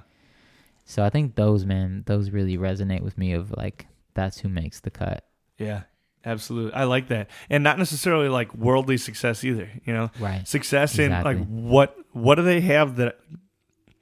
So 0.85 1.02
I 1.05 1.11
think 1.11 1.35
those 1.35 1.65
man, 1.65 2.02
those 2.06 2.31
really 2.31 2.56
resonate 2.59 3.02
with 3.02 3.16
me 3.19 3.32
of 3.32 3.52
like 3.56 3.86
that's 4.15 4.39
who 4.40 4.48
makes 4.48 4.81
the 4.81 4.90
cut. 4.90 5.24
Yeah. 5.59 5.82
Absolutely. 6.27 6.73
I 6.73 6.85
like 6.85 7.09
that. 7.09 7.28
And 7.51 7.62
not 7.62 7.78
necessarily 7.78 8.28
like 8.31 8.55
worldly 8.55 8.97
success 8.97 9.44
either, 9.44 9.69
you 9.85 9.93
know. 9.93 10.11
Right. 10.19 10.47
Success 10.48 10.98
Exactly. 10.98 11.32
in 11.32 11.39
like 11.40 11.47
what 11.48 11.97
what 12.12 12.36
do 12.36 12.43
they 12.43 12.61
have 12.62 12.97
that 12.97 13.19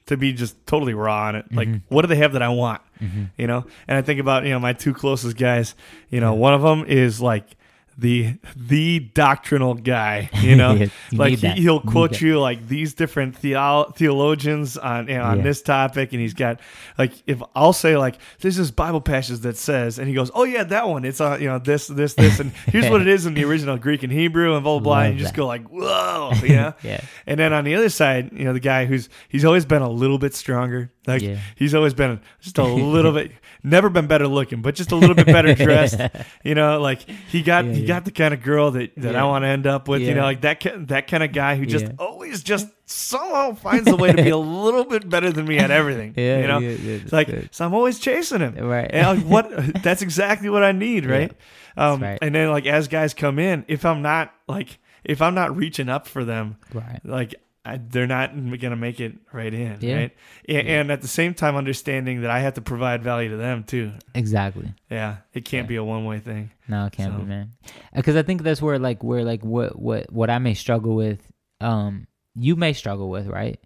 to 0.06 0.16
be 0.16 0.32
just 0.32 0.64
totally 0.66 0.94
raw 0.94 1.28
on 1.28 1.36
it? 1.36 1.46
Like 1.52 1.68
Mhm. 1.68 1.82
what 1.88 2.02
do 2.02 2.08
they 2.08 2.16
have 2.16 2.32
that 2.34 2.42
I 2.42 2.48
want? 2.48 2.80
hmm 3.00 3.24
you 3.36 3.48
know 3.48 3.66
and 3.88 3.98
i 3.98 4.02
think 4.02 4.20
about 4.20 4.44
you 4.44 4.50
know 4.50 4.60
my 4.60 4.72
two 4.72 4.94
closest 4.94 5.36
guys 5.36 5.74
you 6.08 6.20
know 6.20 6.34
one 6.34 6.54
of 6.54 6.62
them 6.62 6.84
is 6.86 7.20
like 7.20 7.56
the 7.98 8.34
the 8.56 8.98
doctrinal 9.14 9.74
guy 9.74 10.30
you 10.40 10.56
know 10.56 10.72
you 10.74 10.90
like 11.12 11.38
he, 11.38 11.48
he'll 11.50 11.80
quote 11.80 12.20
you 12.20 12.40
like 12.40 12.66
these 12.68 12.94
different 12.94 13.36
theo- 13.36 13.84
theologians 13.96 14.76
on 14.78 15.08
you 15.08 15.16
know, 15.18 15.22
on 15.24 15.38
Yeah. 15.38 15.42
this 15.44 15.62
topic 15.62 16.12
and 16.12 16.20
he's 16.20 16.34
got 16.34 16.58
like 16.98 17.12
if 17.26 17.42
i'll 17.54 17.72
say 17.72 17.96
like 17.96 18.16
there's 18.40 18.56
this 18.56 18.70
bible 18.70 19.00
passage 19.00 19.40
that 19.40 19.56
says 19.56 19.98
and 19.98 20.08
he 20.08 20.14
goes 20.14 20.30
oh 20.34 20.44
yeah 20.44 20.64
that 20.64 20.88
one 20.88 21.04
it's 21.04 21.20
on 21.20 21.40
you 21.40 21.48
know 21.48 21.58
this 21.58 21.86
this 21.86 22.14
this 22.14 22.40
and 22.40 22.50
here's 22.66 22.88
what 22.88 23.00
it 23.00 23.08
is 23.08 23.26
in 23.26 23.34
the 23.34 23.44
original 23.44 23.76
greek 23.76 24.02
and 24.02 24.12
hebrew 24.12 24.54
and 24.54 24.64
blah 24.64 24.78
blah 24.78 24.82
blah 24.82 25.00
and 25.02 25.14
you 25.14 25.20
just 25.20 25.34
that. 25.34 25.36
go 25.38 25.46
like 25.46 25.66
whoa 25.68 26.32
yeah 26.44 26.72
yeah. 26.82 27.00
and 27.26 27.38
then 27.38 27.52
on 27.52 27.64
the 27.64 27.74
other 27.74 27.88
side, 27.88 28.30
you 28.32 28.44
know, 28.44 28.52
the 28.52 28.60
guy 28.60 28.86
who's 28.86 29.08
he's 29.28 29.44
always 29.44 29.64
been 29.64 29.82
a 29.82 29.90
little 29.90 30.18
bit 30.18 30.34
stronger. 30.34 30.90
Like 31.06 31.22
Yeah. 31.22 31.38
he's 31.56 31.74
always 31.74 31.94
been 31.94 32.20
just 32.40 32.58
a 32.58 32.64
little 32.94 33.12
bit 33.12 33.32
never 33.64 33.88
been 33.90 34.06
better 34.06 34.26
looking, 34.28 34.62
but 34.62 34.74
just 34.74 34.92
a 34.92 34.96
little 34.96 35.14
bit 35.16 35.26
better 35.26 35.54
dressed. 35.54 36.00
You 36.44 36.54
know, 36.54 36.80
like 36.80 37.08
he 37.28 37.42
got 37.42 37.64
Yeah, 37.64 37.72
he 37.72 37.80
yeah. 37.82 37.86
got 37.86 38.04
the 38.04 38.10
kind 38.10 38.34
of 38.34 38.42
girl 38.42 38.70
that, 38.72 38.92
that 38.96 39.14
I 39.16 39.24
want 39.24 39.42
to 39.44 39.48
end 39.48 39.66
up 39.66 39.88
with. 39.88 40.02
You 40.02 40.14
know, 40.14 40.22
like 40.22 40.40
that 40.42 40.62
that 40.88 41.06
kind 41.08 41.22
of 41.22 41.32
guy 41.32 41.56
who 41.56 41.66
just 41.66 41.86
always 41.98 42.42
just 42.42 42.68
somehow 42.84 43.54
finds 43.54 43.88
a 43.90 43.96
way 43.96 44.12
to 44.12 44.22
be 44.22 44.30
a 44.30 44.36
little 44.64 44.84
bit 44.84 45.08
better 45.08 45.30
than 45.30 45.46
me 45.46 45.58
at 45.58 45.70
everything. 45.70 46.14
Yeah, 46.16 46.40
you 46.40 46.46
know, 46.46 46.58
it's 46.62 47.12
like 47.12 47.28
good. 47.28 47.48
so 47.52 47.64
I'm 47.64 47.74
always 47.74 47.98
chasing 47.98 48.40
him. 48.40 48.56
Right. 48.58 48.90
And 48.92 49.18
like, 49.18 49.26
what? 49.26 49.82
That's 49.82 50.02
exactly 50.02 50.48
what 50.50 50.62
I 50.64 50.72
need, 50.72 51.06
right? 51.06 51.32
Um, 51.76 52.02
right. 52.02 52.18
And 52.20 52.34
then 52.34 52.50
like 52.50 52.66
as 52.66 52.88
guys 52.88 53.14
come 53.14 53.38
in, 53.38 53.64
if 53.68 53.84
I'm 53.84 54.02
not 54.02 54.32
like 54.48 54.78
if 55.04 55.22
I'm 55.22 55.34
not 55.34 55.56
reaching 55.56 55.88
up 55.88 56.06
for 56.06 56.24
them, 56.24 56.56
Right. 56.72 57.00
like 57.04 57.34
I, 57.64 57.76
they're 57.76 58.08
not 58.08 58.32
gonna 58.58 58.74
make 58.76 58.98
it 58.98 59.14
right 59.32 59.54
in, 59.54 59.78
Yeah. 59.80 59.96
right? 59.96 60.16
And, 60.48 60.68
and 60.68 60.90
at 60.92 61.00
the 61.00 61.06
same 61.08 61.32
time, 61.32 61.54
understanding 61.54 62.22
that 62.22 62.30
I 62.30 62.40
have 62.40 62.54
to 62.54 62.60
provide 62.60 63.02
value 63.04 63.28
to 63.30 63.36
them 63.36 63.62
too. 63.62 63.92
Exactly. 64.14 64.74
Yeah, 64.90 65.18
it 65.32 65.44
can't 65.44 65.66
Yeah. 65.66 65.68
be 65.68 65.76
a 65.76 65.84
one 65.84 66.04
way 66.04 66.18
thing. 66.18 66.50
No, 66.66 66.86
it 66.86 66.92
can't 66.92 67.12
So- 67.14 67.18
be, 67.20 67.24
man. 67.24 67.52
Because 67.94 68.16
I 68.16 68.22
think 68.22 68.42
that's 68.42 68.60
where 68.60 68.78
like 68.80 69.04
where 69.04 69.22
like 69.24 69.44
what 69.44 69.78
what 69.78 70.12
what 70.12 70.28
I 70.28 70.38
may 70.40 70.54
struggle 70.54 70.96
with, 70.96 71.20
um, 71.60 72.08
you 72.34 72.56
may 72.56 72.72
struggle 72.72 73.10
with, 73.10 73.28
right? 73.28 73.60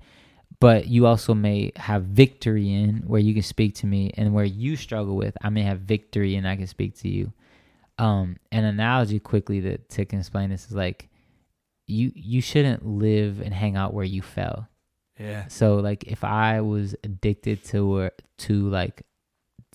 But 0.61 0.89
you 0.89 1.07
also 1.07 1.33
may 1.35 1.73
have 1.77 2.05
victory 2.05 2.73
in 2.73 3.03
where 3.07 3.21
you 3.21 3.33
can 3.35 3.43
speak 3.43 3.75
to 3.77 3.87
me, 3.87 4.11
and 4.17 4.33
where 4.35 4.45
you 4.45 4.77
struggle 4.77 5.17
with, 5.17 5.37
I 5.43 5.49
may 5.51 5.63
have 5.63 5.81
victory 5.81 6.35
and 6.37 6.47
I 6.49 6.57
can 6.57 6.67
speak 6.67 6.97
to 7.01 7.09
you. 7.09 7.33
Um, 7.99 8.37
an 8.53 8.65
analogy 8.65 9.21
quickly 9.21 9.61
that 9.61 9.89
to 9.91 10.03
explain 10.03 10.51
this 10.51 10.67
is 10.67 10.73
like, 10.73 11.09
you 11.87 12.13
you 12.15 12.41
shouldn't 12.41 12.85
live 12.87 13.41
and 13.41 13.53
hang 13.55 13.77
out 13.77 13.95
where 13.95 14.05
you 14.05 14.23
fell. 14.23 14.69
Yeah, 15.19 15.47
So 15.49 15.77
like 15.77 16.05
if 16.05 16.25
I 16.25 16.61
was 16.61 16.95
addicted 17.03 17.65
to 17.67 18.11
to 18.39 18.69
like, 18.69 19.03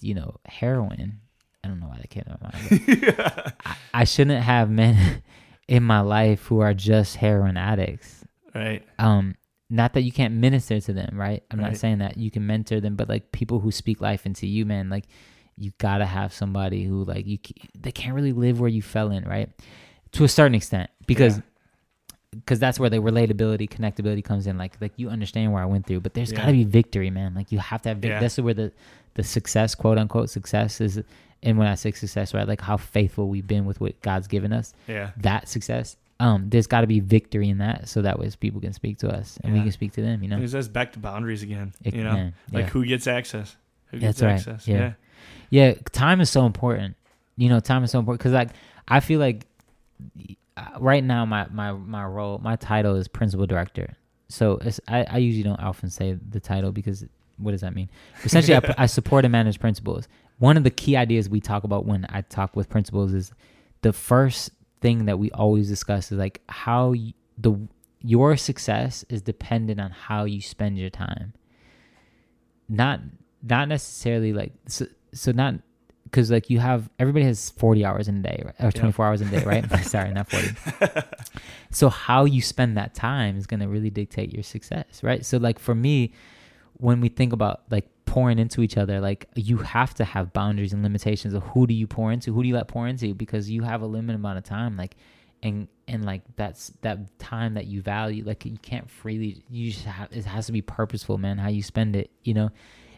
you 0.01 0.13
know, 0.13 0.35
heroin, 0.45 1.19
I 1.63 1.67
don't 1.67 1.79
know 1.79 1.87
why 1.87 1.97
that 1.97 2.09
came 2.11 2.23
to 2.23 2.37
my 2.41 2.51
mind. 2.51 3.15
But 3.15 3.55
I, 3.65 3.75
I 3.93 4.03
shouldn't 4.03 4.43
have 4.43 4.69
men 4.69 5.23
in 5.67 5.81
my 5.83 6.01
life 6.01 6.45
who 6.45 6.59
are 6.59 6.73
just 6.75 7.15
heroin 7.15 7.57
addicts. 7.57 8.23
right. 8.53 8.83
Um, 8.99 9.35
not 9.69 9.93
that 9.93 10.01
you 10.01 10.11
can't 10.11 10.33
minister 10.35 10.79
to 10.81 10.93
them, 10.93 11.17
right? 11.17 11.43
I'm 11.49 11.57
Right. 11.59 11.69
not 11.69 11.77
saying 11.77 11.99
that 11.99 12.17
you 12.17 12.29
can 12.29 12.45
mentor 12.45 12.79
them, 12.81 12.95
but 12.95 13.07
like 13.09 13.31
people 13.31 13.59
who 13.61 13.71
speak 13.71 13.99
life 14.01 14.25
into 14.27 14.45
you, 14.45 14.65
man, 14.65 14.89
like 14.89 15.05
you 15.57 15.71
gotta 15.79 16.05
have 16.05 16.33
somebody 16.33 16.83
who 16.83 17.03
like 17.03 17.25
you 17.25 17.39
they 17.79 17.91
can't 17.91 18.13
really 18.15 18.33
live 18.33 18.59
where 18.59 18.69
you 18.69 18.81
fell 18.81 19.09
in, 19.11 19.23
right? 19.23 19.49
To 20.13 20.23
a 20.23 20.27
certain 20.27 20.53
extent, 20.55 20.89
because 21.07 21.37
Yeah. 21.37 21.43
Because 22.33 22.59
that's 22.59 22.79
where 22.79 22.89
the 22.89 22.97
relatability, 22.97 23.69
connectability 23.69 24.23
comes 24.23 24.47
in. 24.47 24.57
Like 24.57 24.73
like 24.81 24.93
you 24.95 25.09
understand 25.09 25.51
where 25.53 25.61
I 25.61 25.65
went 25.65 25.85
through, 25.85 25.99
but 26.01 26.13
there's 26.13 26.31
Yeah. 26.31 26.37
gotta 26.39 26.53
be 26.53 26.63
victory, 26.63 27.09
man. 27.09 27.33
Like 27.35 27.51
you 27.51 27.59
have 27.59 27.81
to 27.83 27.89
have. 27.89 28.03
Yeah. 28.03 28.19
This 28.19 28.33
is 28.37 28.41
where 28.43 28.53
the 28.53 28.71
the 29.15 29.23
success, 29.23 29.75
quote 29.75 29.97
unquote, 29.97 30.29
success 30.29 30.79
is. 30.81 31.01
And 31.43 31.57
when 31.57 31.67
I 31.67 31.73
say 31.73 31.91
success, 31.91 32.35
right, 32.35 32.47
like 32.47 32.61
how 32.61 32.77
faithful 32.77 33.27
we've 33.27 33.47
been 33.47 33.65
with 33.65 33.81
what 33.81 33.99
God's 34.01 34.27
given 34.27 34.53
us, 34.53 34.75
Yeah, 34.87 35.09
that 35.17 35.47
success. 35.47 35.97
Um, 36.19 36.49
there's 36.51 36.67
got 36.67 36.81
to 36.81 36.87
be 36.87 36.99
victory 36.99 37.49
in 37.49 37.57
that, 37.57 37.89
so 37.89 38.03
that 38.03 38.19
way 38.19 38.29
people 38.39 38.61
can 38.61 38.73
speak 38.73 38.99
to 38.99 39.09
us 39.09 39.39
and 39.43 39.51
we 39.51 39.61
can 39.61 39.71
speak 39.71 39.93
to 39.93 40.03
them. 40.03 40.21
You 40.21 40.29
know, 40.29 40.37
it 40.37 40.47
says 40.49 40.69
back 40.69 40.93
to 40.93 40.99
boundaries 40.99 41.41
again. 41.41 41.73
It- 41.83 41.95
you 41.95 42.03
know, 42.03 42.13
man, 42.13 42.33
like 42.51 42.65
yeah. 42.65 42.69
who 42.69 42.85
gets 42.85 43.07
access? 43.07 43.57
Who 43.87 43.97
That's 43.97 44.21
gets 44.21 44.21
right. 44.21 44.33
access? 44.53 44.67
Yeah. 44.67 44.93
Yeah, 45.49 45.73
time 45.91 46.21
is 46.21 46.29
so 46.29 46.45
important. 46.45 46.95
You 47.37 47.49
know, 47.49 47.59
time 47.59 47.83
is 47.83 47.89
so 47.89 47.97
important 47.97 48.19
because 48.19 48.33
like 48.33 48.49
I 48.87 48.99
feel 48.99 49.19
like 49.19 49.47
Uh, 50.61 50.79
right 50.79 51.03
now 51.03 51.25
my 51.25 51.47
my 51.49 51.71
my 51.71 52.05
role, 52.05 52.39
my 52.39 52.55
title 52.55 52.95
is 52.95 53.07
principal 53.07 53.45
director. 53.45 53.97
So 54.29 54.59
it's, 54.61 54.79
I 54.87 55.05
I 55.09 55.17
usually 55.17 55.43
don't 55.43 55.59
often 55.59 55.89
say 55.89 56.13
the 56.13 56.39
title 56.39 56.71
because 56.71 57.05
what 57.37 57.51
does 57.51 57.61
that 57.61 57.73
mean? 57.73 57.89
Essentially, 58.23 58.55
I, 58.55 58.75
I 58.83 58.85
support 58.85 59.25
and 59.25 59.31
manage 59.31 59.59
principals. 59.59 60.07
One 60.37 60.57
of 60.57 60.63
the 60.63 60.69
key 60.69 60.95
ideas 60.95 61.29
we 61.29 61.39
talk 61.39 61.63
about 61.63 61.85
when 61.85 62.05
I 62.09 62.21
talk 62.21 62.55
with 62.55 62.69
principals 62.69 63.13
is 63.13 63.31
the 63.81 63.93
first 63.93 64.51
thing 64.81 65.05
that 65.05 65.17
we 65.19 65.31
always 65.31 65.67
discuss 65.67 66.11
is 66.11 66.17
like 66.17 66.41
how 66.49 66.93
the 67.37 67.67
your 68.03 68.35
success 68.35 69.05
is 69.09 69.21
dependent 69.21 69.79
on 69.79 69.91
how 69.91 70.25
you 70.25 70.41
spend 70.41 70.77
your 70.77 70.89
time 70.89 71.33
not 72.71 72.99
not 73.43 73.67
necessarily 73.67 74.33
like 74.33 74.53
so, 74.67 74.85
so 75.13 75.31
not 75.31 75.55
because 76.11 76.29
like 76.29 76.49
you 76.49 76.59
have 76.59 76.89
everybody 76.99 77.25
has 77.25 77.51
40 77.51 77.85
hours 77.85 78.07
in 78.07 78.17
a 78.17 78.21
day 78.21 78.43
right? 78.45 78.55
or 78.59 78.71
24 78.71 79.05
hours 79.05 79.21
in 79.21 79.29
a 79.29 79.31
day 79.31 79.43
right? 79.45 79.65
Sorry 79.85 80.11
not 80.11 80.29
40 80.29 81.01
so 81.71 81.89
how 81.89 82.25
you 82.25 82.41
spend 82.41 82.77
that 82.77 82.93
time 82.93 83.37
is 83.37 83.47
going 83.47 83.61
to 83.61 83.67
really 83.67 83.89
dictate 83.89 84.33
your 84.33 84.43
success 84.43 85.01
right? 85.03 85.25
So 85.25 85.37
like 85.37 85.57
for 85.57 85.73
me 85.73 86.13
when 86.73 86.99
we 86.99 87.09
think 87.09 87.31
about 87.31 87.61
like 87.69 87.87
pouring 88.05 88.39
into 88.39 88.61
each 88.61 88.77
other 88.77 88.99
like 88.99 89.25
you 89.35 89.57
have 89.57 89.93
to 89.93 90.03
have 90.03 90.33
boundaries 90.33 90.73
and 90.73 90.83
limitations 90.83 91.33
of 91.33 91.43
who 91.43 91.65
do 91.65 91.73
you 91.73 91.87
pour 91.87 92.11
into 92.11 92.33
who 92.33 92.43
do 92.43 92.49
you 92.49 92.55
let 92.55 92.67
pour 92.67 92.87
into 92.87 93.13
because 93.13 93.49
you 93.49 93.63
have 93.63 93.81
a 93.81 93.85
limited 93.85 94.15
amount 94.15 94.37
of 94.37 94.43
time 94.43 94.75
like 94.75 94.97
and 95.43 95.69
and 95.87 96.05
like 96.05 96.21
that's 96.35 96.73
that 96.81 97.17
time 97.19 97.53
that 97.53 97.67
you 97.67 97.81
value 97.81 98.23
like 98.25 98.45
you 98.45 98.57
can't 98.61 98.89
freely 98.89 99.41
you 99.49 99.71
just 99.71 99.85
have 99.85 100.09
it 100.11 100.25
has 100.25 100.45
to 100.45 100.51
be 100.51 100.61
purposeful 100.61 101.17
man 101.17 101.37
how 101.37 101.47
you 101.47 101.63
spend 101.63 101.95
it 101.95 102.11
you 102.23 102.33
know? 102.33 102.49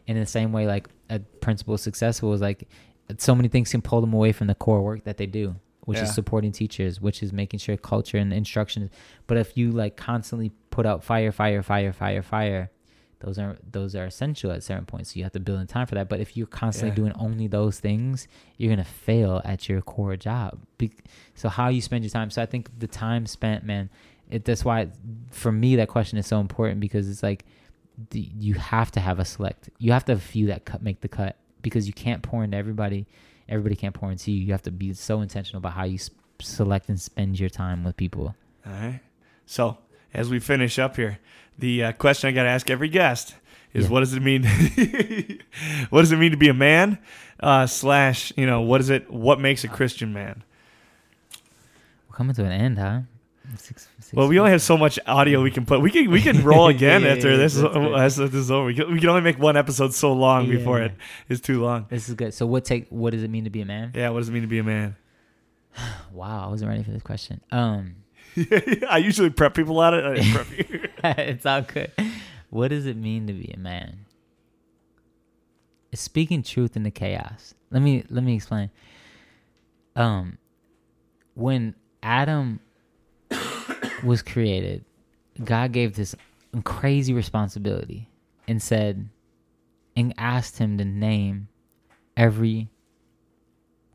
In 0.05 0.19
the 0.19 0.25
same 0.25 0.51
way 0.51 0.67
like 0.67 0.89
a 1.09 1.19
principal 1.19 1.75
is 1.75 1.81
successful 1.81 2.33
is 2.33 2.41
like 2.41 2.67
so 3.17 3.35
many 3.35 3.47
things 3.47 3.71
can 3.71 3.81
pull 3.81 4.01
them 4.01 4.13
away 4.13 4.31
from 4.31 4.47
the 4.47 4.55
core 4.55 4.81
work 4.81 5.03
that 5.03 5.17
they 5.17 5.25
do 5.25 5.55
which 5.85 5.97
Yeah. 5.97 6.03
is 6.05 6.13
supporting 6.15 6.51
teachers 6.51 7.01
which 7.01 7.21
is 7.21 7.33
making 7.33 7.59
sure 7.59 7.75
culture 7.77 8.17
and 8.17 8.31
instruction 8.33 8.89
but 9.27 9.37
if 9.37 9.57
you 9.57 9.71
like 9.71 9.97
constantly 9.97 10.51
put 10.69 10.85
out 10.85 11.03
fire 11.03 11.31
fire 11.31 11.61
fire 11.61 11.91
fire 11.93 12.21
fire 12.21 12.69
those 13.19 13.39
are 13.39 13.57
those 13.71 13.95
are 13.95 14.03
essential 14.05 14.51
at 14.51 14.63
certain 14.63 14.85
points. 14.85 15.13
So 15.13 15.17
you 15.17 15.23
have 15.23 15.31
to 15.31 15.39
build 15.39 15.61
in 15.61 15.65
time 15.67 15.87
for 15.87 15.95
that. 15.95 16.09
But 16.09 16.19
if 16.19 16.35
you're 16.35 16.45
constantly 16.45 16.89
Yeah. 16.89 16.95
doing 16.95 17.13
only 17.17 17.47
those 17.47 17.79
things 17.79 18.27
you're 18.57 18.69
gonna 18.69 18.83
fail 18.83 19.41
at 19.45 19.69
your 19.69 19.81
core 19.81 20.17
job. 20.17 20.59
Be- 20.77 20.91
so 21.33 21.47
how 21.47 21.69
you 21.69 21.79
spend 21.79 22.03
your 22.03 22.11
time. 22.11 22.29
So 22.31 22.41
i 22.41 22.45
think 22.45 22.69
the 22.79 22.87
time 22.87 23.25
spent 23.25 23.63
man 23.63 23.89
it, 24.29 24.43
that's 24.43 24.65
why 24.65 24.89
for 25.31 25.53
me 25.53 25.77
that 25.77 25.87
question 25.87 26.17
is 26.17 26.27
so 26.27 26.41
important 26.41 26.81
because 26.81 27.09
it's 27.09 27.23
like 27.23 27.45
the, 28.09 28.19
you 28.37 28.55
have 28.55 28.91
to 28.91 28.99
have 28.99 29.19
a 29.19 29.25
select 29.25 29.69
you 29.77 29.93
have 29.93 30.03
to 30.05 30.11
have 30.13 30.19
a 30.19 30.21
few 30.21 30.47
that 30.47 30.65
cut 30.65 30.81
make 30.83 30.99
the 30.99 31.07
cut 31.07 31.37
because 31.63 31.87
you 31.87 31.93
can't 31.93 32.21
pour 32.21 32.43
into 32.43 32.55
everybody 32.55 33.07
everybody 33.49 33.75
can't 33.75 33.95
pour 33.95 34.11
into 34.11 34.31
you 34.31 34.39
you 34.45 34.51
have 34.51 34.61
to 34.61 34.71
be 34.71 34.93
so 34.93 35.21
intentional 35.21 35.57
about 35.57 35.73
how 35.73 35.83
you 35.83 35.95
s- 35.95 36.11
select 36.39 36.87
and 36.89 37.01
spend 37.01 37.39
your 37.39 37.49
time 37.49 37.83
with 37.83 37.97
people 37.97 38.35
All 38.65 38.71
right. 38.73 38.99
So 39.47 39.77
as 40.13 40.29
we 40.29 40.39
finish 40.39 40.77
up 40.77 40.95
here, 40.95 41.17
the 41.59 41.83
uh, 41.85 41.91
question 41.93 42.27
I 42.29 42.31
got 42.31 42.43
to 42.43 42.49
ask 42.49 42.69
every 42.69 42.87
guest 42.89 43.35
is, 43.73 43.85
Yeah. 43.85 43.91
what 43.91 43.99
does 44.01 44.13
it 44.13 44.21
mean? 44.21 44.43
what 45.89 46.01
does 46.01 46.11
it 46.11 46.17
mean 46.17 46.31
to 46.31 46.37
be 46.37 46.47
a 46.49 46.53
man? 46.53 46.97
Uh, 47.39 47.65
slash, 47.67 48.31
you 48.37 48.45
know, 48.45 48.61
what 48.61 48.79
is 48.79 48.89
it? 48.89 49.09
What 49.11 49.39
makes 49.41 49.63
a 49.63 49.67
Christian 49.67 50.13
man? 50.13 50.43
we're 52.09 52.15
coming 52.15 52.35
to 52.35 52.45
an 52.45 52.51
end 52.51 52.77
huh 52.77 52.99
Six- 53.57 53.87
six- 53.99 54.13
Well, 54.13 54.27
we 54.27 54.39
only 54.39 54.51
have 54.51 54.61
so 54.61 54.77
much 54.77 54.99
audio 55.05 55.41
we 55.41 55.51
can 55.51 55.65
put. 55.65 55.81
We 55.81 55.91
can 55.91 56.09
we 56.11 56.21
can 56.21 56.43
roll 56.43 56.67
again 56.75 57.01
Yeah, 57.03 57.09
after 57.09 57.31
yeah, 57.31 57.37
this, 57.37 57.55
is, 57.55 57.63
as 57.95 58.15
this 58.17 58.33
is 58.33 58.51
over. 58.51 58.65
We 58.65 58.75
can, 58.75 58.91
we 58.93 58.99
can 58.99 59.09
only 59.09 59.21
make 59.21 59.37
one 59.39 59.55
episode 59.57 59.93
so 59.93 60.13
long 60.13 60.45
Yeah. 60.45 60.57
before 60.57 60.81
it 60.81 60.93
is 61.29 61.39
too 61.41 61.61
long. 61.61 61.85
this 61.89 62.09
is 62.09 62.15
good 62.15 62.33
so 62.33 62.45
what 62.45 62.65
take 62.65 62.87
what 62.89 63.11
does 63.11 63.23
it 63.23 63.29
mean 63.29 63.43
to 63.43 63.49
be 63.49 63.61
a 63.61 63.65
man 63.65 63.91
Yeah, 63.95 64.09
what 64.09 64.19
does 64.19 64.29
it 64.29 64.31
mean 64.33 64.41
to 64.43 64.47
be 64.47 64.59
a 64.59 64.63
man? 64.63 64.95
wow 66.11 66.45
i 66.45 66.49
wasn't 66.49 66.69
ready 66.69 66.83
for 66.83 66.91
this 66.91 67.01
question 67.03 67.41
um 67.51 67.95
I 68.89 68.97
usually 68.97 69.29
prep 69.29 69.53
people 69.53 69.79
on 69.79 69.93
it. 69.93 70.03
I 70.03 70.13
didn't 70.15 70.31
prep 70.33 70.57
you. 70.57 70.89
it's 71.03 71.45
all 71.45 71.61
good. 71.61 71.91
What 72.49 72.69
does 72.69 72.87
it 72.87 72.97
mean 72.97 73.27
to 73.27 73.33
be 73.33 73.51
a 73.53 73.59
man? 73.59 74.05
It's 75.91 76.01
speaking 76.01 76.41
truth 76.41 76.75
in 76.75 76.81
the 76.81 76.89
chaos. 76.89 77.53
Let 77.69 77.83
me 77.83 78.03
let 78.09 78.23
me 78.23 78.35
explain. 78.35 78.71
Um, 79.95 80.39
when 81.35 81.75
Adam 82.01 82.59
was 84.03 84.21
created. 84.21 84.85
God 85.43 85.71
gave 85.71 85.95
this 85.95 86.15
crazy 86.63 87.13
responsibility 87.13 88.09
and 88.47 88.61
said, 88.61 89.09
and 89.95 90.13
asked 90.17 90.57
him 90.57 90.77
to 90.77 90.85
name 90.85 91.47
every 92.17 92.69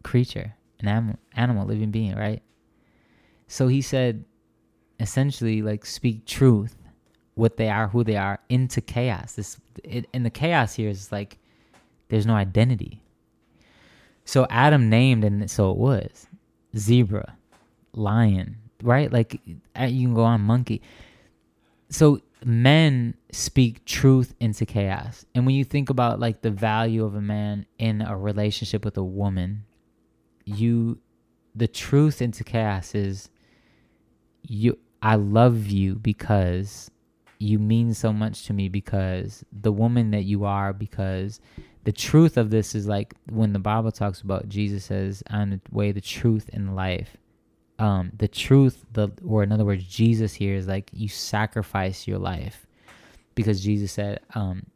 creature, 0.02 0.54
an 0.80 0.88
animal, 0.88 1.18
animal, 1.34 1.66
living 1.66 1.90
being, 1.90 2.16
right? 2.16 2.42
So 3.46 3.68
he 3.68 3.82
said, 3.82 4.24
essentially, 5.00 5.62
like 5.62 5.84
speak 5.86 6.24
truth, 6.24 6.76
what 7.34 7.56
they 7.56 7.68
are, 7.68 7.88
who 7.88 8.04
they 8.04 8.16
are, 8.16 8.40
into 8.48 8.80
chaos. 8.80 9.34
This, 9.34 9.58
it, 9.84 10.06
and 10.12 10.24
the 10.24 10.30
chaos 10.30 10.74
here 10.74 10.88
is 10.88 11.12
like, 11.12 11.38
there's 12.08 12.26
no 12.26 12.34
identity. 12.34 13.02
So 14.24 14.46
Adam 14.50 14.90
named, 14.90 15.24
and 15.24 15.50
so 15.50 15.70
it 15.70 15.76
was 15.76 16.26
zebra, 16.76 17.36
lion, 17.92 18.56
right? 18.82 19.12
Like 19.12 19.40
uh, 19.78 19.84
you 19.84 20.06
can 20.06 20.14
go 20.14 20.24
on 20.24 20.40
monkey. 20.40 20.82
So 21.90 22.20
men 22.44 23.14
speak 23.32 23.84
truth 23.84 24.34
into 24.40 24.66
chaos. 24.66 25.24
And 25.34 25.46
when 25.46 25.54
you 25.54 25.64
think 25.64 25.90
about 25.90 26.20
like 26.20 26.42
the 26.42 26.50
value 26.50 27.04
of 27.04 27.14
a 27.14 27.20
man 27.20 27.66
in 27.78 28.02
a 28.02 28.16
relationship 28.16 28.84
with 28.84 28.96
a 28.96 29.04
woman, 29.04 29.64
you 30.44 30.98
the 31.54 31.68
truth 31.68 32.22
into 32.22 32.44
chaos 32.44 32.94
is 32.94 33.30
you 34.42 34.78
I 35.02 35.16
love 35.16 35.66
you 35.66 35.94
because 35.94 36.90
you 37.38 37.58
mean 37.58 37.94
so 37.94 38.12
much 38.12 38.46
to 38.46 38.52
me 38.52 38.68
because 38.68 39.44
the 39.52 39.72
woman 39.72 40.10
that 40.10 40.24
you 40.24 40.44
are 40.44 40.72
because 40.72 41.40
the 41.84 41.92
truth 41.92 42.36
of 42.36 42.50
this 42.50 42.74
is 42.74 42.86
like 42.86 43.14
when 43.30 43.52
the 43.52 43.58
Bible 43.58 43.92
talks 43.92 44.20
about 44.20 44.48
Jesus 44.48 44.84
says 44.84 45.22
I'm 45.30 45.50
the 45.50 45.60
way 45.70 45.92
the 45.92 46.00
truth 46.00 46.50
and 46.52 46.74
life 46.74 47.16
um, 47.78 48.12
the 48.16 48.28
truth, 48.28 48.84
the 48.92 49.10
or 49.24 49.42
in 49.42 49.52
other 49.52 49.64
words, 49.64 49.84
Jesus 49.84 50.34
here 50.34 50.54
is 50.54 50.66
like 50.66 50.90
you 50.92 51.08
sacrifice 51.08 52.06
your 52.06 52.18
life 52.18 52.66
because 53.34 53.62
Jesus 53.62 53.92
said, 53.92 54.20
um, 54.34 54.66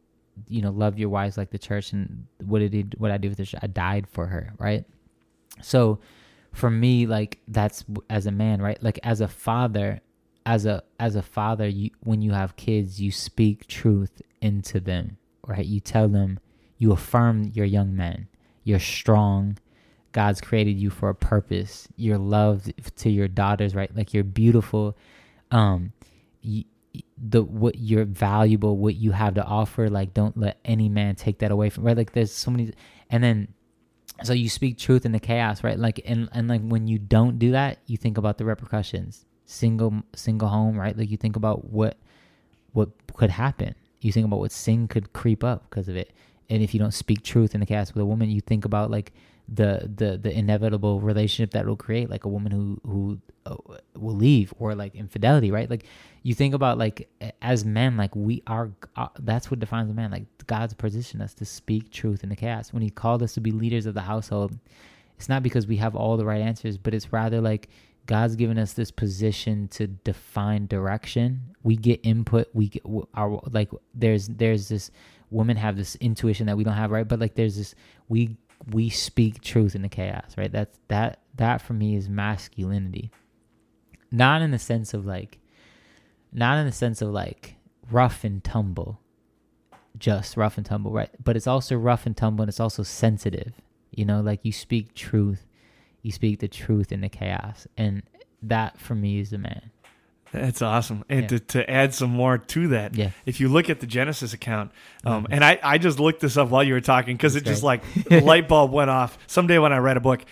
you 0.47 0.61
know, 0.61 0.71
love 0.71 0.97
your 0.97 1.09
wives 1.09 1.37
like 1.37 1.51
the 1.51 1.59
church, 1.59 1.91
and 1.91 2.25
what 2.45 2.59
did 2.59 2.73
he? 2.73 2.85
What 2.97 3.11
I 3.11 3.17
do 3.17 3.29
with 3.29 3.37
church? 3.37 3.55
I 3.61 3.67
died 3.67 4.07
for 4.07 4.25
her, 4.27 4.53
right? 4.57 4.85
So, 5.61 5.99
for 6.53 6.69
me, 6.69 7.05
like 7.05 7.39
that's 7.47 7.83
as 8.09 8.25
a 8.25 8.31
man, 8.31 8.61
right? 8.61 8.81
Like 8.81 8.99
as 9.03 9.21
a 9.21 9.27
father, 9.27 10.01
as 10.45 10.65
a 10.65 10.83
as 10.99 11.15
a 11.15 11.21
father, 11.21 11.67
you 11.67 11.91
when 12.01 12.21
you 12.21 12.31
have 12.31 12.55
kids, 12.55 13.01
you 13.01 13.11
speak 13.11 13.67
truth 13.67 14.21
into 14.41 14.79
them, 14.79 15.17
right? 15.45 15.65
You 15.65 15.79
tell 15.79 16.07
them, 16.07 16.39
you 16.77 16.91
affirm 16.91 17.51
your 17.53 17.65
young 17.65 17.95
men, 17.95 18.27
you're 18.63 18.79
strong, 18.79 19.57
God's 20.13 20.39
created 20.39 20.79
you 20.79 20.89
for 20.89 21.09
a 21.09 21.15
purpose. 21.15 21.87
You're 21.97 22.17
loved 22.17 22.71
to 22.97 23.09
your 23.09 23.27
daughters, 23.27 23.75
right? 23.75 23.93
Like 23.95 24.13
you're 24.13 24.23
beautiful. 24.23 24.95
Um, 25.51 25.91
you, 26.41 26.63
the 27.17 27.43
what 27.43 27.75
you're 27.79 28.05
valuable, 28.05 28.77
what 28.77 28.95
you 28.95 29.11
have 29.11 29.33
to 29.33 29.43
offer. 29.43 29.89
Like 29.89 30.13
don't 30.13 30.37
let 30.37 30.59
any 30.63 30.87
man 30.87 31.15
take 31.15 31.39
that 31.39 31.51
away 31.51 31.69
from. 31.69 31.83
Right? 31.83 31.97
Like 31.97 32.13
there's 32.13 32.31
so 32.31 32.51
many, 32.51 32.71
and 33.09 33.23
then 33.23 33.47
so 34.23 34.33
you 34.33 34.49
speak 34.49 34.77
truth 34.77 35.05
in 35.05 35.11
the 35.11 35.19
chaos, 35.19 35.63
right? 35.63 35.77
Like 35.77 35.99
and 36.05 36.29
and 36.31 36.47
like 36.47 36.61
when 36.61 36.87
you 36.87 36.99
don't 36.99 37.39
do 37.39 37.51
that, 37.51 37.79
you 37.87 37.97
think 37.97 38.17
about 38.17 38.37
the 38.37 38.45
repercussions. 38.45 39.25
Single 39.45 40.03
single 40.15 40.47
home, 40.47 40.79
right? 40.79 40.97
Like 40.97 41.09
you 41.09 41.17
think 41.17 41.35
about 41.35 41.65
what 41.71 41.97
what 42.73 42.89
could 43.15 43.31
happen. 43.31 43.75
You 44.01 44.11
think 44.11 44.25
about 44.25 44.39
what 44.39 44.51
sin 44.51 44.87
could 44.87 45.13
creep 45.13 45.43
up 45.43 45.69
because 45.69 45.87
of 45.87 45.95
it. 45.95 46.13
And 46.49 46.61
if 46.61 46.73
you 46.73 46.79
don't 46.79 46.93
speak 46.93 47.23
truth 47.23 47.55
in 47.55 47.61
the 47.61 47.65
chaos 47.65 47.93
with 47.93 48.01
a 48.01 48.05
woman, 48.05 48.29
you 48.29 48.41
think 48.41 48.65
about 48.65 48.91
like 48.91 49.13
the 49.47 49.89
the 49.95 50.17
the 50.17 50.31
inevitable 50.31 51.01
relationship 51.01 51.51
that 51.51 51.65
will 51.65 51.75
create 51.75 52.09
like 52.09 52.25
a 52.25 52.29
woman 52.29 52.51
who 52.51 52.79
who 52.85 53.19
uh, 53.45 53.55
will 53.95 54.15
leave 54.15 54.53
or 54.57 54.73
like 54.75 54.95
infidelity 54.95 55.51
right? 55.51 55.69
Like 55.69 55.85
you 56.23 56.33
think 56.33 56.53
about 56.53 56.77
like 56.77 57.09
as 57.41 57.65
men 57.65 57.97
like 57.97 58.15
we 58.15 58.41
are 58.47 58.71
uh, 58.95 59.07
that's 59.19 59.51
what 59.51 59.59
defines 59.59 59.89
a 59.89 59.93
man. 59.93 60.11
Like 60.11 60.25
god's 60.47 60.73
positioned 60.73 61.21
us 61.21 61.33
to 61.35 61.45
speak 61.45 61.91
truth 61.91 62.23
in 62.23 62.29
the 62.29 62.35
chaos. 62.35 62.71
When 62.73 62.81
he 62.81 62.89
called 62.89 63.21
us 63.21 63.33
to 63.33 63.41
be 63.41 63.51
leaders 63.51 63.85
of 63.85 63.93
the 63.93 64.01
household 64.01 64.57
it's 65.17 65.29
not 65.29 65.43
because 65.43 65.67
we 65.67 65.77
have 65.77 65.95
all 65.95 66.17
the 66.17 66.25
right 66.25 66.41
answers 66.41 66.77
but 66.77 66.93
it's 66.93 67.13
rather 67.13 67.39
like 67.39 67.69
god's 68.05 68.35
given 68.35 68.57
us 68.57 68.73
this 68.73 68.91
position 68.91 69.67
to 69.69 69.87
define 69.87 70.67
direction. 70.67 71.41
We 71.63 71.75
get 71.75 71.99
input. 72.03 72.49
We 72.53 72.69
get 72.69 72.83
our 73.13 73.41
like 73.51 73.69
there's 73.93 74.27
there's 74.27 74.69
this 74.69 74.91
women 75.31 75.57
have 75.57 75.75
this 75.77 75.95
intuition 75.95 76.45
that 76.47 76.57
we 76.57 76.63
don't 76.63 76.73
have 76.73 76.91
right? 76.91 77.07
But 77.07 77.19
like 77.19 77.35
there's 77.35 77.57
this 77.57 77.75
we 78.09 78.37
we 78.69 78.89
speak 78.89 79.41
truth 79.41 79.75
in 79.75 79.81
the 79.81 79.89
chaos, 79.89 80.35
right? 80.37 80.51
That's 80.51 80.79
that 80.87 81.19
that 81.35 81.61
for 81.61 81.73
me 81.73 81.95
is 81.95 82.09
masculinity. 82.09 83.11
Not 84.11 84.41
in 84.41 84.51
the 84.51 84.59
sense 84.59 84.93
of 84.93 85.05
like 85.05 85.39
not 86.31 86.57
in 86.57 86.65
the 86.65 86.71
sense 86.71 87.01
of 87.01 87.09
like 87.09 87.55
rough 87.91 88.23
and 88.23 88.43
tumble. 88.43 88.99
Just 89.97 90.37
rough 90.37 90.57
and 90.57 90.65
tumble, 90.65 90.91
right? 90.91 91.09
But 91.23 91.35
it's 91.35 91.47
also 91.47 91.75
rough 91.75 92.05
and 92.05 92.17
tumble 92.17 92.43
and 92.43 92.49
it's 92.49 92.59
also 92.59 92.83
sensitive. 92.83 93.53
You 93.91 94.05
know, 94.05 94.21
like 94.21 94.39
you 94.43 94.51
speak 94.51 94.95
truth. 94.95 95.45
You 96.01 96.11
speak 96.11 96.39
the 96.39 96.47
truth 96.47 96.91
in 96.91 97.01
the 97.01 97.09
chaos. 97.09 97.67
And 97.77 98.03
that 98.41 98.79
for 98.79 98.95
me 98.95 99.19
is 99.19 99.29
the 99.29 99.37
man. 99.37 99.71
That's 100.33 100.63
awesome. 100.63 101.05
And 101.09 101.21
yeah. 101.21 101.27
to, 101.27 101.39
to 101.39 101.69
add 101.69 101.93
some 101.93 102.09
more 102.09 102.39
to 102.39 102.67
that, 102.69 102.95
yeah. 102.95 103.11
if 103.25 103.39
you 103.39 103.49
look 103.49 103.69
at 103.69 103.79
the 103.79 103.85
Genesis 103.85 104.33
account, 104.33 104.71
um, 105.05 105.23
mm-hmm. 105.23 105.33
and 105.33 105.45
I, 105.45 105.59
I 105.61 105.77
just 105.77 105.99
looked 105.99 106.21
this 106.21 106.37
up 106.37 106.49
while 106.49 106.63
you 106.63 106.73
were 106.73 106.81
talking 106.81 107.15
because 107.15 107.35
it 107.35 107.45
just 107.45 107.61
like 107.61 107.83
the 108.09 108.19
light 108.19 108.47
bulb 108.47 108.71
went 108.71 108.89
off. 108.89 109.17
Someday 109.27 109.59
when 109.59 109.71
I 109.71 109.77
read 109.77 109.95
a 109.95 109.99
book, 110.01 110.25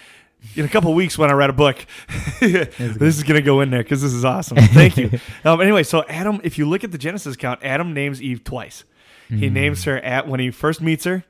in 0.56 0.65
a 0.65 0.68
couple 0.68 0.94
weeks 0.95 1.18
when 1.18 1.30
I 1.30 1.34
read 1.34 1.52
a 1.52 1.53
book, 1.53 1.86
this 2.40 2.99
is 2.99 3.23
going 3.23 3.40
to 3.40 3.45
go 3.45 3.61
in 3.61 3.69
there 3.69 3.84
because 3.84 4.02
this 4.02 4.14
is 4.14 4.26
awesome. 4.26 4.57
Thank 4.60 4.98
you. 4.98 5.19
um, 5.45 5.61
anyway, 5.61 5.84
so 5.84 6.03
Adam, 6.10 6.41
if 6.44 6.57
you 6.57 6.68
look 6.68 6.84
at 6.84 6.91
the 6.91 6.98
Genesis 6.98 7.36
account, 7.36 7.60
Adam 7.64 7.94
names 7.94 8.22
Eve 8.22 8.44
twice. 8.44 8.84
Mm-hmm. 9.26 9.38
He 9.38 9.49
mm. 9.49 9.53
names 9.53 9.84
her 9.84 9.99
at 9.99 10.28
when 10.28 10.40
he 10.40 10.49
first 10.52 10.82
meets 10.82 11.06
her. 11.06 11.23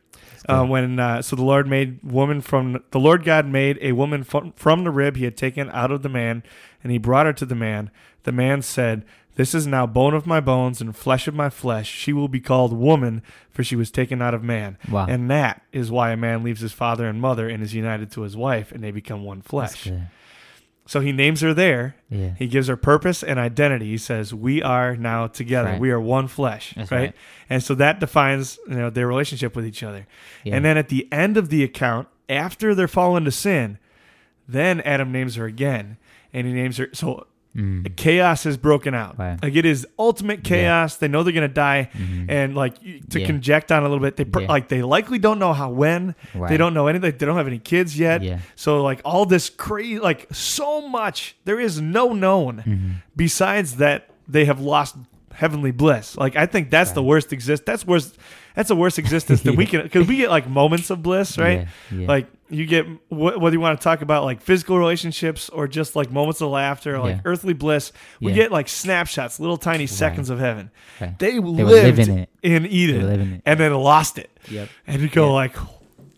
Uh, 0.49 0.65
when 0.65 0.99
uh, 0.99 1.21
so 1.21 1.35
the 1.35 1.43
Lord 1.43 1.67
made 1.67 1.99
woman 2.03 2.41
from 2.41 2.83
the 2.89 2.99
Lord 2.99 3.23
God 3.23 3.45
made 3.45 3.77
a 3.79 3.91
woman 3.91 4.23
from, 4.23 4.53
from 4.53 4.83
the 4.83 4.89
rib 4.89 5.15
he 5.15 5.23
had 5.23 5.37
taken 5.37 5.69
out 5.69 5.91
of 5.91 6.01
the 6.01 6.09
man, 6.09 6.41
and 6.83 6.91
he 6.91 6.97
brought 6.97 7.25
her 7.25 7.33
to 7.33 7.45
the 7.45 7.55
man. 7.55 7.91
The 8.23 8.31
man 8.31 8.61
said, 8.61 9.03
This 9.35 9.53
is 9.55 9.67
now 9.67 9.85
bone 9.85 10.13
of 10.13 10.27
my 10.27 10.39
bones 10.39 10.81
and 10.81 10.95
flesh 10.95 11.27
of 11.27 11.33
my 11.33 11.49
flesh. 11.49 11.89
She 11.89 12.13
will 12.13 12.27
be 12.27 12.39
called 12.39 12.73
woman, 12.73 13.21
for 13.49 13.63
she 13.63 13.75
was 13.75 13.91
taken 13.91 14.21
out 14.21 14.33
of 14.33 14.43
man. 14.43 14.77
Wow. 14.89 15.07
And 15.07 15.29
that 15.29 15.63
is 15.71 15.91
why 15.91 16.11
a 16.11 16.17
man 16.17 16.43
leaves 16.43 16.61
his 16.61 16.73
father 16.73 17.07
and 17.07 17.19
mother 17.21 17.49
and 17.49 17.63
is 17.63 17.73
united 17.73 18.11
to 18.11 18.21
his 18.21 18.35
wife, 18.35 18.71
and 18.71 18.83
they 18.83 18.91
become 18.91 19.23
one 19.23 19.41
flesh. 19.41 19.89
So 20.87 20.99
he 20.99 21.11
names 21.11 21.39
her 21.41 21.53
there. 21.53 21.95
Yeah. 22.09 22.33
He 22.37 22.47
gives 22.47 22.67
her 22.67 22.75
purpose 22.75 23.23
and 23.23 23.39
identity. 23.39 23.91
He 23.91 23.97
says, 23.97 24.33
"We 24.33 24.61
are 24.61 24.97
now 24.97 25.27
together. 25.27 25.69
Right. 25.69 25.79
We 25.79 25.91
are 25.91 26.01
one 26.01 26.27
flesh." 26.27 26.75
Right? 26.75 26.91
right? 26.91 27.15
And 27.49 27.63
so 27.63 27.75
that 27.75 27.99
defines 27.99 28.59
you 28.67 28.75
know 28.75 28.89
their 28.89 29.07
relationship 29.07 29.55
with 29.55 29.65
each 29.65 29.83
other. 29.83 30.07
Yeah. 30.43 30.55
And 30.55 30.65
then 30.65 30.77
at 30.77 30.89
the 30.89 31.07
end 31.11 31.37
of 31.37 31.47
the 31.47 31.63
account, 31.63 32.09
after 32.27 32.75
they're 32.75 32.89
fallen 32.89 33.23
to 33.25 33.31
sin, 33.31 33.77
then 34.47 34.81
Adam 34.81 35.11
names 35.11 35.35
her 35.35 35.45
again, 35.45 35.97
and 36.33 36.47
he 36.47 36.53
names 36.53 36.77
her. 36.77 36.89
So 36.93 37.27
Mm. 37.55 37.97
Chaos 37.97 38.45
has 38.45 38.55
broken 38.55 38.93
out. 38.93 39.19
Right. 39.19 39.37
Like 39.41 39.55
it 39.55 39.65
is 39.65 39.85
ultimate 39.99 40.43
chaos. 40.43 40.95
Yeah. 40.95 40.97
They 41.01 41.07
know 41.09 41.23
they're 41.23 41.33
gonna 41.33 41.49
die, 41.49 41.89
mm-hmm. 41.93 42.29
and 42.29 42.55
like 42.55 42.79
to 43.09 43.19
yeah. 43.19 43.25
conject 43.25 43.73
on 43.73 43.83
a 43.83 43.89
little 43.89 43.99
bit, 43.99 44.15
they 44.15 44.41
yeah. 44.41 44.47
like 44.47 44.69
they 44.69 44.81
likely 44.81 45.19
don't 45.19 45.37
know 45.37 45.51
how 45.51 45.69
when. 45.69 46.15
Right. 46.33 46.49
They 46.49 46.55
don't 46.55 46.73
know 46.73 46.87
anything. 46.87 47.11
They 47.17 47.25
don't 47.25 47.35
have 47.35 47.47
any 47.47 47.59
kids 47.59 47.99
yet. 47.99 48.23
Yeah. 48.23 48.39
So 48.55 48.81
like 48.81 49.01
all 49.03 49.25
this 49.25 49.49
crazy, 49.49 49.99
like 49.99 50.33
so 50.33 50.87
much. 50.87 51.35
There 51.43 51.59
is 51.59 51.81
no 51.81 52.13
known 52.13 52.63
mm-hmm. 52.65 52.91
besides 53.17 53.75
that 53.77 54.09
they 54.29 54.45
have 54.45 54.61
lost 54.61 54.95
heavenly 55.33 55.71
bliss. 55.71 56.17
Like 56.17 56.35
I 56.35 56.45
think 56.45 56.69
that's 56.69 56.89
right. 56.89 56.95
the 56.95 57.03
worst 57.03 57.33
exist. 57.33 57.65
That's 57.65 57.85
worse. 57.85 58.13
That's 58.55 58.69
a 58.69 58.75
worse 58.75 58.97
existence 58.97 59.41
than 59.41 59.55
we 59.55 59.65
can 59.67 59.83
because 59.83 60.07
we 60.07 60.17
get 60.17 60.29
like 60.29 60.47
moments 60.47 60.89
of 60.89 61.01
bliss, 61.01 61.37
right? 61.37 61.67
Like 61.91 62.27
you 62.49 62.65
get 62.65 62.85
whether 63.09 63.53
you 63.53 63.61
want 63.61 63.79
to 63.79 63.83
talk 63.83 64.01
about 64.01 64.25
like 64.25 64.41
physical 64.41 64.77
relationships 64.77 65.49
or 65.49 65.67
just 65.67 65.95
like 65.95 66.11
moments 66.11 66.41
of 66.41 66.49
laughter, 66.49 66.99
like 66.99 67.15
yeah. 67.15 67.21
earthly 67.25 67.53
bliss. 67.53 67.91
We 68.19 68.31
yeah. 68.31 68.35
get 68.35 68.51
like 68.51 68.67
snapshots, 68.67 69.39
little 69.39 69.57
tiny 69.57 69.83
right. 69.83 69.89
seconds 69.89 70.29
of 70.29 70.39
heaven. 70.39 70.69
Right. 70.99 71.17
They, 71.17 71.31
they 71.31 71.39
lived 71.39 71.99
in, 71.99 72.27
in, 72.41 72.65
Eden 72.65 73.41
and 73.45 73.59
then 73.59 73.73
lost 73.73 74.17
it. 74.17 74.29
Yep. 74.49 74.69
And 74.85 75.01
you 75.01 75.09
go 75.09 75.27
yeah. 75.27 75.31
like, 75.31 75.55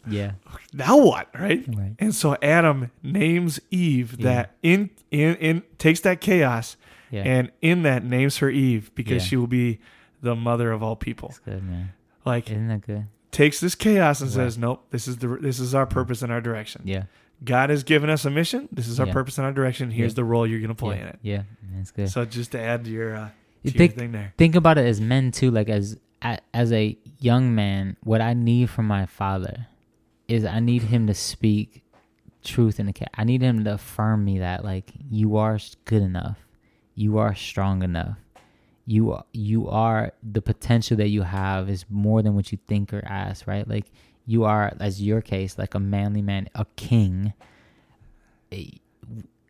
yeah. 0.07 0.31
Now 0.73 0.98
what, 0.98 1.30
right? 1.40 1.64
right? 1.68 1.94
And 1.99 2.15
so 2.15 2.35
Adam 2.41 2.91
names 3.03 3.60
Eve 3.69 4.18
that 4.23 4.56
in 4.64 4.90
in 5.11 5.35
in 5.35 5.64
takes 5.77 5.99
that 6.02 6.19
chaos 6.19 6.77
and 7.22 7.52
in 7.61 7.84
that 7.84 8.03
names 8.03 8.38
her 8.38 8.49
Eve 8.49 8.91
because 8.95 9.23
she 9.23 9.35
will 9.35 9.48
be 9.48 9.80
the 10.22 10.35
mother 10.35 10.72
of 10.72 10.81
all 10.81 10.95
people. 10.95 11.30
That's 11.30 11.40
good, 11.40 11.64
man. 11.64 11.94
Like, 12.26 12.49
isn't 12.49 12.68
that 12.69 12.81
good? 12.81 13.07
takes 13.34 13.60
this 13.60 13.76
chaos 13.76 14.22
and 14.22 14.30
right. 14.30 14.35
says, 14.35 14.57
"Nope, 14.57 14.85
this 14.91 15.07
is 15.07 15.18
the 15.18 15.27
this 15.27 15.60
is 15.60 15.76
our 15.76 15.85
purpose 15.85 16.22
and 16.22 16.31
our 16.31 16.40
direction." 16.40 16.84
Yeah. 16.85 17.03
God 17.44 17.69
has 17.72 17.84
given 17.84 18.10
us 18.10 18.23
a 18.23 18.30
mission. 18.30 18.69
This 18.72 18.88
is 18.88 19.02
our 19.02 19.07
yeah. 19.07 19.14
purpose 19.14 19.38
and 19.38 19.45
our 19.45 19.52
direction. 19.52 19.91
Here's 19.91 20.14
yeah. 20.14 20.18
the 20.18 20.23
role 20.23 20.48
you're 20.48 20.60
going 20.60 20.69
to 20.69 20.76
play 20.76 20.95
yeah. 20.95 21.02
in 21.02 21.07
it. 21.10 21.19
Yeah, 21.22 21.41
that's 21.73 21.91
good. 21.91 22.10
So 22.10 22.23
just 22.23 22.53
to 22.53 22.61
add 22.61 22.85
to 22.85 22.91
your, 22.91 23.15
uh, 23.15 23.30
to 23.65 23.72
think, 23.72 23.91
your 23.91 23.99
thing 23.99 24.11
there. 24.14 24.34
Think 24.38 24.56
about 24.56 24.77
it 24.77 24.85
as 24.85 25.02
men 25.02 25.31
too. 25.31 25.52
Like 25.52 25.68
as 25.68 25.98
as 26.53 26.72
a 26.72 26.98
young 27.19 27.53
man, 27.53 27.98
what 28.03 28.22
I 28.22 28.34
need 28.34 28.69
from 28.69 28.88
my 28.88 29.06
father 29.06 29.68
is 30.30 30.45
I 30.45 30.61
need 30.61 30.84
him 30.84 31.07
to 31.07 31.14
speak 31.14 31.84
truth 32.45 32.80
in 32.80 32.85
the 32.85 32.94
chaos. 32.94 33.10
I 33.15 33.26
need 33.26 33.41
him 33.41 33.65
to 33.65 33.73
affirm 33.73 34.23
me 34.23 34.40
that 34.40 34.64
like 34.64 34.91
you 35.10 35.35
are 35.35 35.60
good 35.84 36.02
enough, 36.02 36.38
you 36.95 37.18
are 37.18 37.36
strong 37.36 37.84
enough, 37.84 38.18
you 38.86 39.18
you 39.32 39.70
are 39.70 40.11
the 40.24 40.41
potential 40.41 40.98
that 40.98 41.10
you 41.10 41.22
have 41.22 41.70
is 41.70 41.86
more 41.90 42.22
than 42.22 42.36
what 42.36 42.52
you 42.52 42.57
think 42.68 42.94
or 42.94 43.03
ask. 43.06 43.48
Right? 43.48 43.68
Like 43.68 43.86
you 44.26 44.44
are, 44.44 44.74
as 44.80 45.02
your 45.02 45.22
case, 45.22 45.57
like 45.57 45.76
a 45.76 45.80
manly 45.80 46.22
man, 46.22 46.49
a 46.56 46.65
king. 46.76 47.34
Eh, 48.52 48.65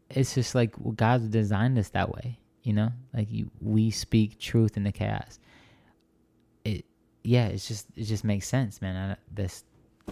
it's 0.09 0.35
just 0.35 0.55
like 0.55 0.75
well, 0.79 0.93
God's 0.93 1.27
designed 1.27 1.77
us 1.77 1.89
that 1.89 2.09
way. 2.09 2.39
You 2.63 2.73
know, 2.73 2.89
like 3.13 3.27
you, 3.29 3.49
we 3.59 3.91
speak 3.91 4.39
truth 4.39 4.77
in 4.77 4.83
the 4.83 4.91
chaos. 4.91 5.39
It, 6.63 6.85
yeah, 7.23 7.47
it's 7.47 7.67
just 7.67 7.87
it 7.95 8.03
just 8.03 8.23
makes 8.23 8.47
sense, 8.47 8.81
man. 8.81 9.11
I, 9.11 9.17
this 9.33 9.63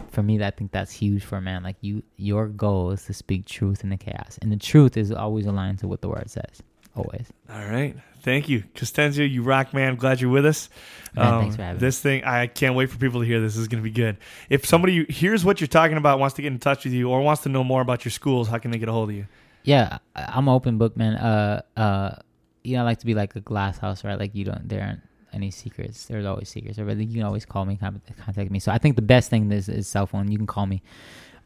for 0.10 0.24
me, 0.24 0.42
I 0.44 0.52
think 0.52 0.72
that's 0.72 0.92
huge 0.92 1.24
for 1.24 1.38
a 1.38 1.42
man. 1.42 1.64
Like 1.64 1.78
you, 1.82 2.04
your 2.18 2.48
goal 2.48 2.92
is 2.92 3.04
to 3.06 3.14
speak 3.14 3.46
truth 3.46 3.84
in 3.84 3.90
the 3.90 3.98
chaos, 3.98 4.38
and 4.42 4.52
the 4.52 4.58
truth 4.58 4.98
is 4.98 5.12
always 5.12 5.46
aligned 5.46 5.80
to 5.80 5.88
what 5.88 6.02
the 6.02 6.10
word 6.10 6.30
says. 6.30 6.62
Always. 6.96 7.28
All 7.50 7.66
right. 7.66 7.96
Thank 8.22 8.50
you, 8.50 8.64
Costenzio. 8.76 9.30
You 9.30 9.42
rock, 9.44 9.74
man. 9.74 9.96
Glad 9.96 10.22
you're 10.22 10.30
with 10.30 10.46
us. 10.46 10.70
Man, 11.16 11.26
um, 11.26 11.42
thanks 11.42 11.56
for 11.56 11.64
having 11.64 11.80
this 11.80 12.00
thing. 12.00 12.24
I 12.24 12.48
can't 12.48 12.76
wait 12.76 12.90
for 12.90 12.98
people 12.98 13.22
to 13.22 13.26
hear 13.26 13.40
this. 13.40 13.54
This 13.54 13.62
is 13.62 13.68
going 13.68 13.84
to 13.84 13.90
be 13.90 13.94
good. 13.94 14.18
If 14.50 14.66
somebody 14.66 15.06
hears 15.06 15.44
what 15.44 15.60
you're 15.60 15.68
talking 15.68 15.98
about, 15.98 16.20
wants 16.20 16.36
to 16.36 16.42
get 16.42 16.52
in 16.52 16.60
touch 16.60 16.84
with 16.84 16.94
you, 16.94 17.10
or 17.10 17.22
wants 17.22 17.44
to 17.44 17.50
know 17.50 17.64
more 17.64 17.82
about 17.82 18.06
your 18.06 18.12
schools, 18.12 18.48
how 18.48 18.60
can 18.60 18.72
they 18.72 18.78
get 18.78 18.90
a 18.90 18.92
hold 18.92 19.10
of 19.10 19.16
you? 19.16 19.26
Yeah, 19.64 20.00
I'm 20.16 20.48
open 20.50 20.78
book, 20.78 20.96
man. 20.98 21.16
Uh, 21.16 21.62
uh, 21.78 22.16
you 22.64 22.76
know, 22.76 22.82
I 22.82 22.86
like 22.86 23.00
to 23.00 23.06
be 23.06 23.16
like 23.16 23.36
a 23.36 23.42
glass 23.42 23.78
house, 23.78 24.04
right? 24.04 24.20
Like 24.20 24.36
you 24.36 24.46
don't, 24.46 24.68
there 24.70 24.84
aren't 24.84 25.02
any 25.34 25.50
secrets. 25.50 26.06
There's 26.06 26.26
always 26.26 26.50
secrets. 26.50 26.78
But 26.78 26.98
you 26.98 27.16
can 27.16 27.24
always 27.24 27.46
call 27.46 27.66
me, 27.66 27.78
contact 27.78 28.52
me. 28.52 28.60
So 28.60 28.72
I 28.72 28.78
think 28.78 28.96
the 28.96 29.02
best 29.02 29.30
thing 29.30 29.52
is, 29.52 29.70
is 29.70 29.88
cell 29.88 30.06
phone. 30.06 30.32
You 30.32 30.38
can 30.38 30.48
call 30.48 30.68
me. 30.68 30.84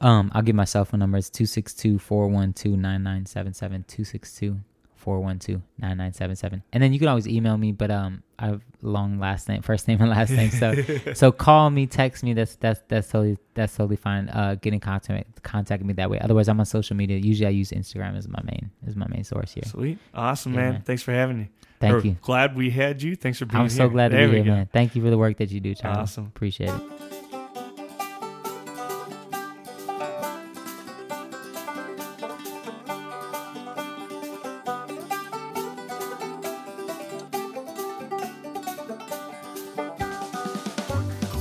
Um, 0.01 0.31
I'll 0.33 0.41
give 0.41 0.55
my 0.55 0.65
cell 0.65 0.83
phone 0.83 0.99
number. 0.99 1.17
It's 1.17 1.29
262 1.29 1.99
412 1.99 2.77
9977. 2.77 3.85
262 3.87 4.59
412 5.05 5.61
9977. 5.77 6.63
And 6.73 6.81
then 6.81 6.91
you 6.91 6.97
can 6.97 7.07
always 7.07 7.27
email 7.27 7.57
me, 7.57 7.71
but 7.71 7.91
um, 7.91 8.23
I 8.39 8.47
have 8.47 8.61
long 8.81 9.19
last 9.19 9.47
name, 9.47 9.61
first 9.61 9.87
name 9.87 10.01
and 10.01 10.09
last 10.09 10.31
name. 10.31 10.49
So 10.49 10.73
so 11.13 11.31
call 11.31 11.69
me, 11.69 11.85
text 11.85 12.23
me. 12.23 12.33
That's 12.33 12.55
that's 12.55 12.81
that's 12.87 13.07
totally 13.09 13.37
that's 13.53 13.75
totally 13.75 13.97
fine. 13.97 14.29
Uh, 14.29 14.55
get 14.59 14.73
in 14.73 14.79
contact 14.79 15.43
contact 15.43 15.83
me 15.83 15.93
that 15.93 16.09
way. 16.09 16.19
Otherwise, 16.19 16.49
I'm 16.49 16.59
on 16.59 16.65
social 16.65 16.95
media. 16.95 17.17
Usually, 17.17 17.45
I 17.45 17.51
use 17.51 17.69
Instagram 17.69 18.17
as 18.17 18.27
my 18.27 18.41
main 18.43 18.71
as 18.87 18.95
my 18.95 19.07
main 19.07 19.23
source 19.23 19.53
here. 19.53 19.63
Sweet, 19.65 19.99
awesome, 20.11 20.55
yeah, 20.55 20.59
man. 20.59 20.73
man. 20.73 20.81
Thanks 20.81 21.03
for 21.03 21.11
having 21.11 21.37
me. 21.37 21.49
Thank 21.79 21.93
We're 21.93 22.01
you. 22.01 22.17
Glad 22.21 22.55
we 22.55 22.71
had 22.71 23.03
you. 23.03 23.15
Thanks 23.15 23.37
for 23.37 23.45
being 23.45 23.57
here. 23.57 23.61
I'm 23.61 23.69
so 23.69 23.89
glad 23.89 24.09
to 24.09 24.17
be 24.17 24.41
here, 24.41 24.43
man. 24.43 24.69
Thank 24.73 24.95
you 24.95 25.03
for 25.03 25.11
the 25.11 25.19
work 25.19 25.37
that 25.37 25.51
you 25.51 25.59
do, 25.59 25.75
Charlie. 25.75 25.99
Awesome. 25.99 26.25
Appreciate 26.25 26.71
it. 26.71 27.04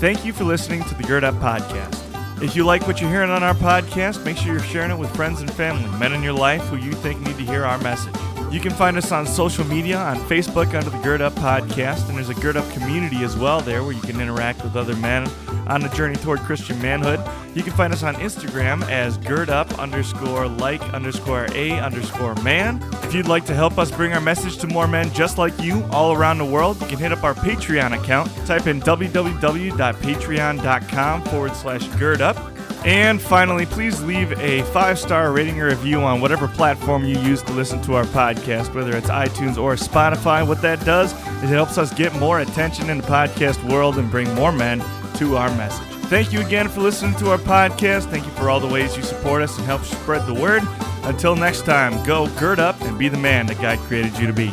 Thank 0.05 0.27
you 0.27 0.35
for 0.35 0.45
listening 0.45 0.85
to 0.85 0.95
the 0.97 1.03
Gird 1.03 1.25
Up 1.25 1.35
Podcast. 1.37 1.99
If 2.43 2.55
you 2.55 2.67
like 2.67 2.87
what 2.87 3.01
you're 3.01 3.09
hearing 3.09 3.31
on 3.31 3.43
our 3.43 3.55
podcast, 3.55 4.23
make 4.23 4.37
sure 4.37 4.53
you're 4.53 4.63
sharing 4.63 4.91
it 4.91 4.99
with 4.99 5.09
friends 5.17 5.41
and 5.41 5.51
family, 5.51 5.89
men 5.99 6.13
in 6.13 6.23
your 6.23 6.35
life 6.35 6.61
who 6.65 6.77
you 6.77 6.93
think 6.93 7.23
need 7.23 7.39
to 7.39 7.43
hear 7.43 7.65
our 7.65 7.79
message. 7.79 8.15
You 8.55 8.61
can 8.61 8.71
find 8.71 8.97
us 8.97 9.11
on 9.11 9.27
social 9.27 9.65
media 9.65 9.99
on 9.99 10.17
Facebook 10.29 10.75
under 10.75 10.89
the 10.89 10.99
Gird 10.99 11.21
Up 11.21 11.33
Podcast, 11.33 12.09
and 12.09 12.17
there's 12.17 12.29
a 12.29 12.35
Gird 12.35 12.57
Up 12.57 12.73
community 12.73 13.25
as 13.25 13.37
well 13.37 13.61
there 13.61 13.83
where 13.83 13.91
you 13.91 14.01
can 14.01 14.21
interact 14.21 14.63
with 14.63 14.77
other 14.77 14.95
men 14.95 15.29
on 15.67 15.81
the 15.81 15.89
journey 15.89 16.15
toward 16.15 16.39
Christian 16.39 16.81
manhood. 16.81 17.19
You 17.57 17.65
can 17.65 17.73
find 17.73 17.93
us 17.93 18.05
on 18.05 18.15
Instagram 18.15 18.89
as 18.89 19.19
Gird 19.19 19.51
Up 19.51 19.81
underscore 19.81 20.47
like 20.47 20.81
underscore 20.95 21.49
a 21.53 21.81
underscore 21.81 22.37
man. 22.37 22.81
If 23.03 23.13
you'd 23.13 23.27
like 23.27 23.45
to 23.47 23.55
help 23.55 23.77
us 23.77 23.91
bring 23.91 24.13
our 24.13 24.21
message 24.21 24.59
to 24.59 24.69
more 24.69 24.87
men 24.87 25.13
just 25.13 25.37
like 25.37 25.61
you 25.61 25.83
all 25.91 26.13
around 26.13 26.39
the 26.39 26.45
world, 26.45 26.81
you 26.81 26.87
can 26.87 26.99
hit 26.99 27.11
up 27.11 27.25
our 27.25 27.35
Patreon 27.35 28.01
account. 28.01 28.31
Type 28.47 28.69
in 28.69 28.81
www.patreon.com 28.81 31.23
forward 31.23 31.57
slash 31.57 31.89
Gird 31.97 32.23
Up 32.23 32.54
and 32.85 33.21
finally, 33.21 33.65
please 33.67 34.03
leave 34.03 34.33
a 34.41 34.63
five 34.73 34.99
star 34.99 35.33
rating 35.33 35.61
or 35.61 35.69
review 35.69 36.01
on 36.01 36.21
whatever 36.21 36.47
platform 36.47 37.05
you 37.05 37.19
use 37.21 37.43
to 37.43 37.53
listen 37.53 37.81
to 37.83 37.95
our 37.95 38.05
podcast, 38.05 38.75
whether 38.75 38.97
it's 38.97 39.09
iTunes 39.09 39.57
or 39.57 39.75
Spotify. 39.75 40.47
What 40.47 40.61
that 40.63 40.85
does 40.85 41.13
is 41.43 41.51
it 41.51 41.55
helps 41.55 41.79
us 41.79 41.93
get 41.95 42.15
more 42.17 42.41
attention 42.41 42.91
in 42.91 42.99
the 42.99 43.07
podcast 43.07 43.63
world 43.71 43.99
and 43.99 44.11
bring 44.11 44.33
more 44.35 44.53
men 44.53 44.85
to 45.17 45.37
our 45.37 45.49
message. 45.57 45.87
Thank 46.09 46.33
you 46.33 46.41
again 46.43 46.69
for 46.69 46.83
listening 46.83 47.15
to 47.17 47.31
our 47.31 47.39
podcast. 47.39 48.11
Thank 48.11 48.27
you 48.27 48.31
for 48.33 48.51
all 48.51 48.61
the 48.61 48.69
ways 48.69 48.97
you 48.97 49.03
support 49.03 49.41
us 49.41 49.57
and 49.57 49.67
help 49.67 49.83
spread 49.83 50.27
the 50.27 50.35
word. 50.35 50.63
Until 51.05 51.35
next 51.35 51.63
time, 51.63 52.05
go 52.05 52.29
gird 52.39 52.61
up 52.61 52.81
and 52.83 52.99
be 52.99 53.09
the 53.09 53.17
man 53.17 53.47
that 53.47 53.61
God 53.61 53.79
created 53.79 54.19
you 54.19 54.27
to 54.27 54.33
be. 54.33 54.53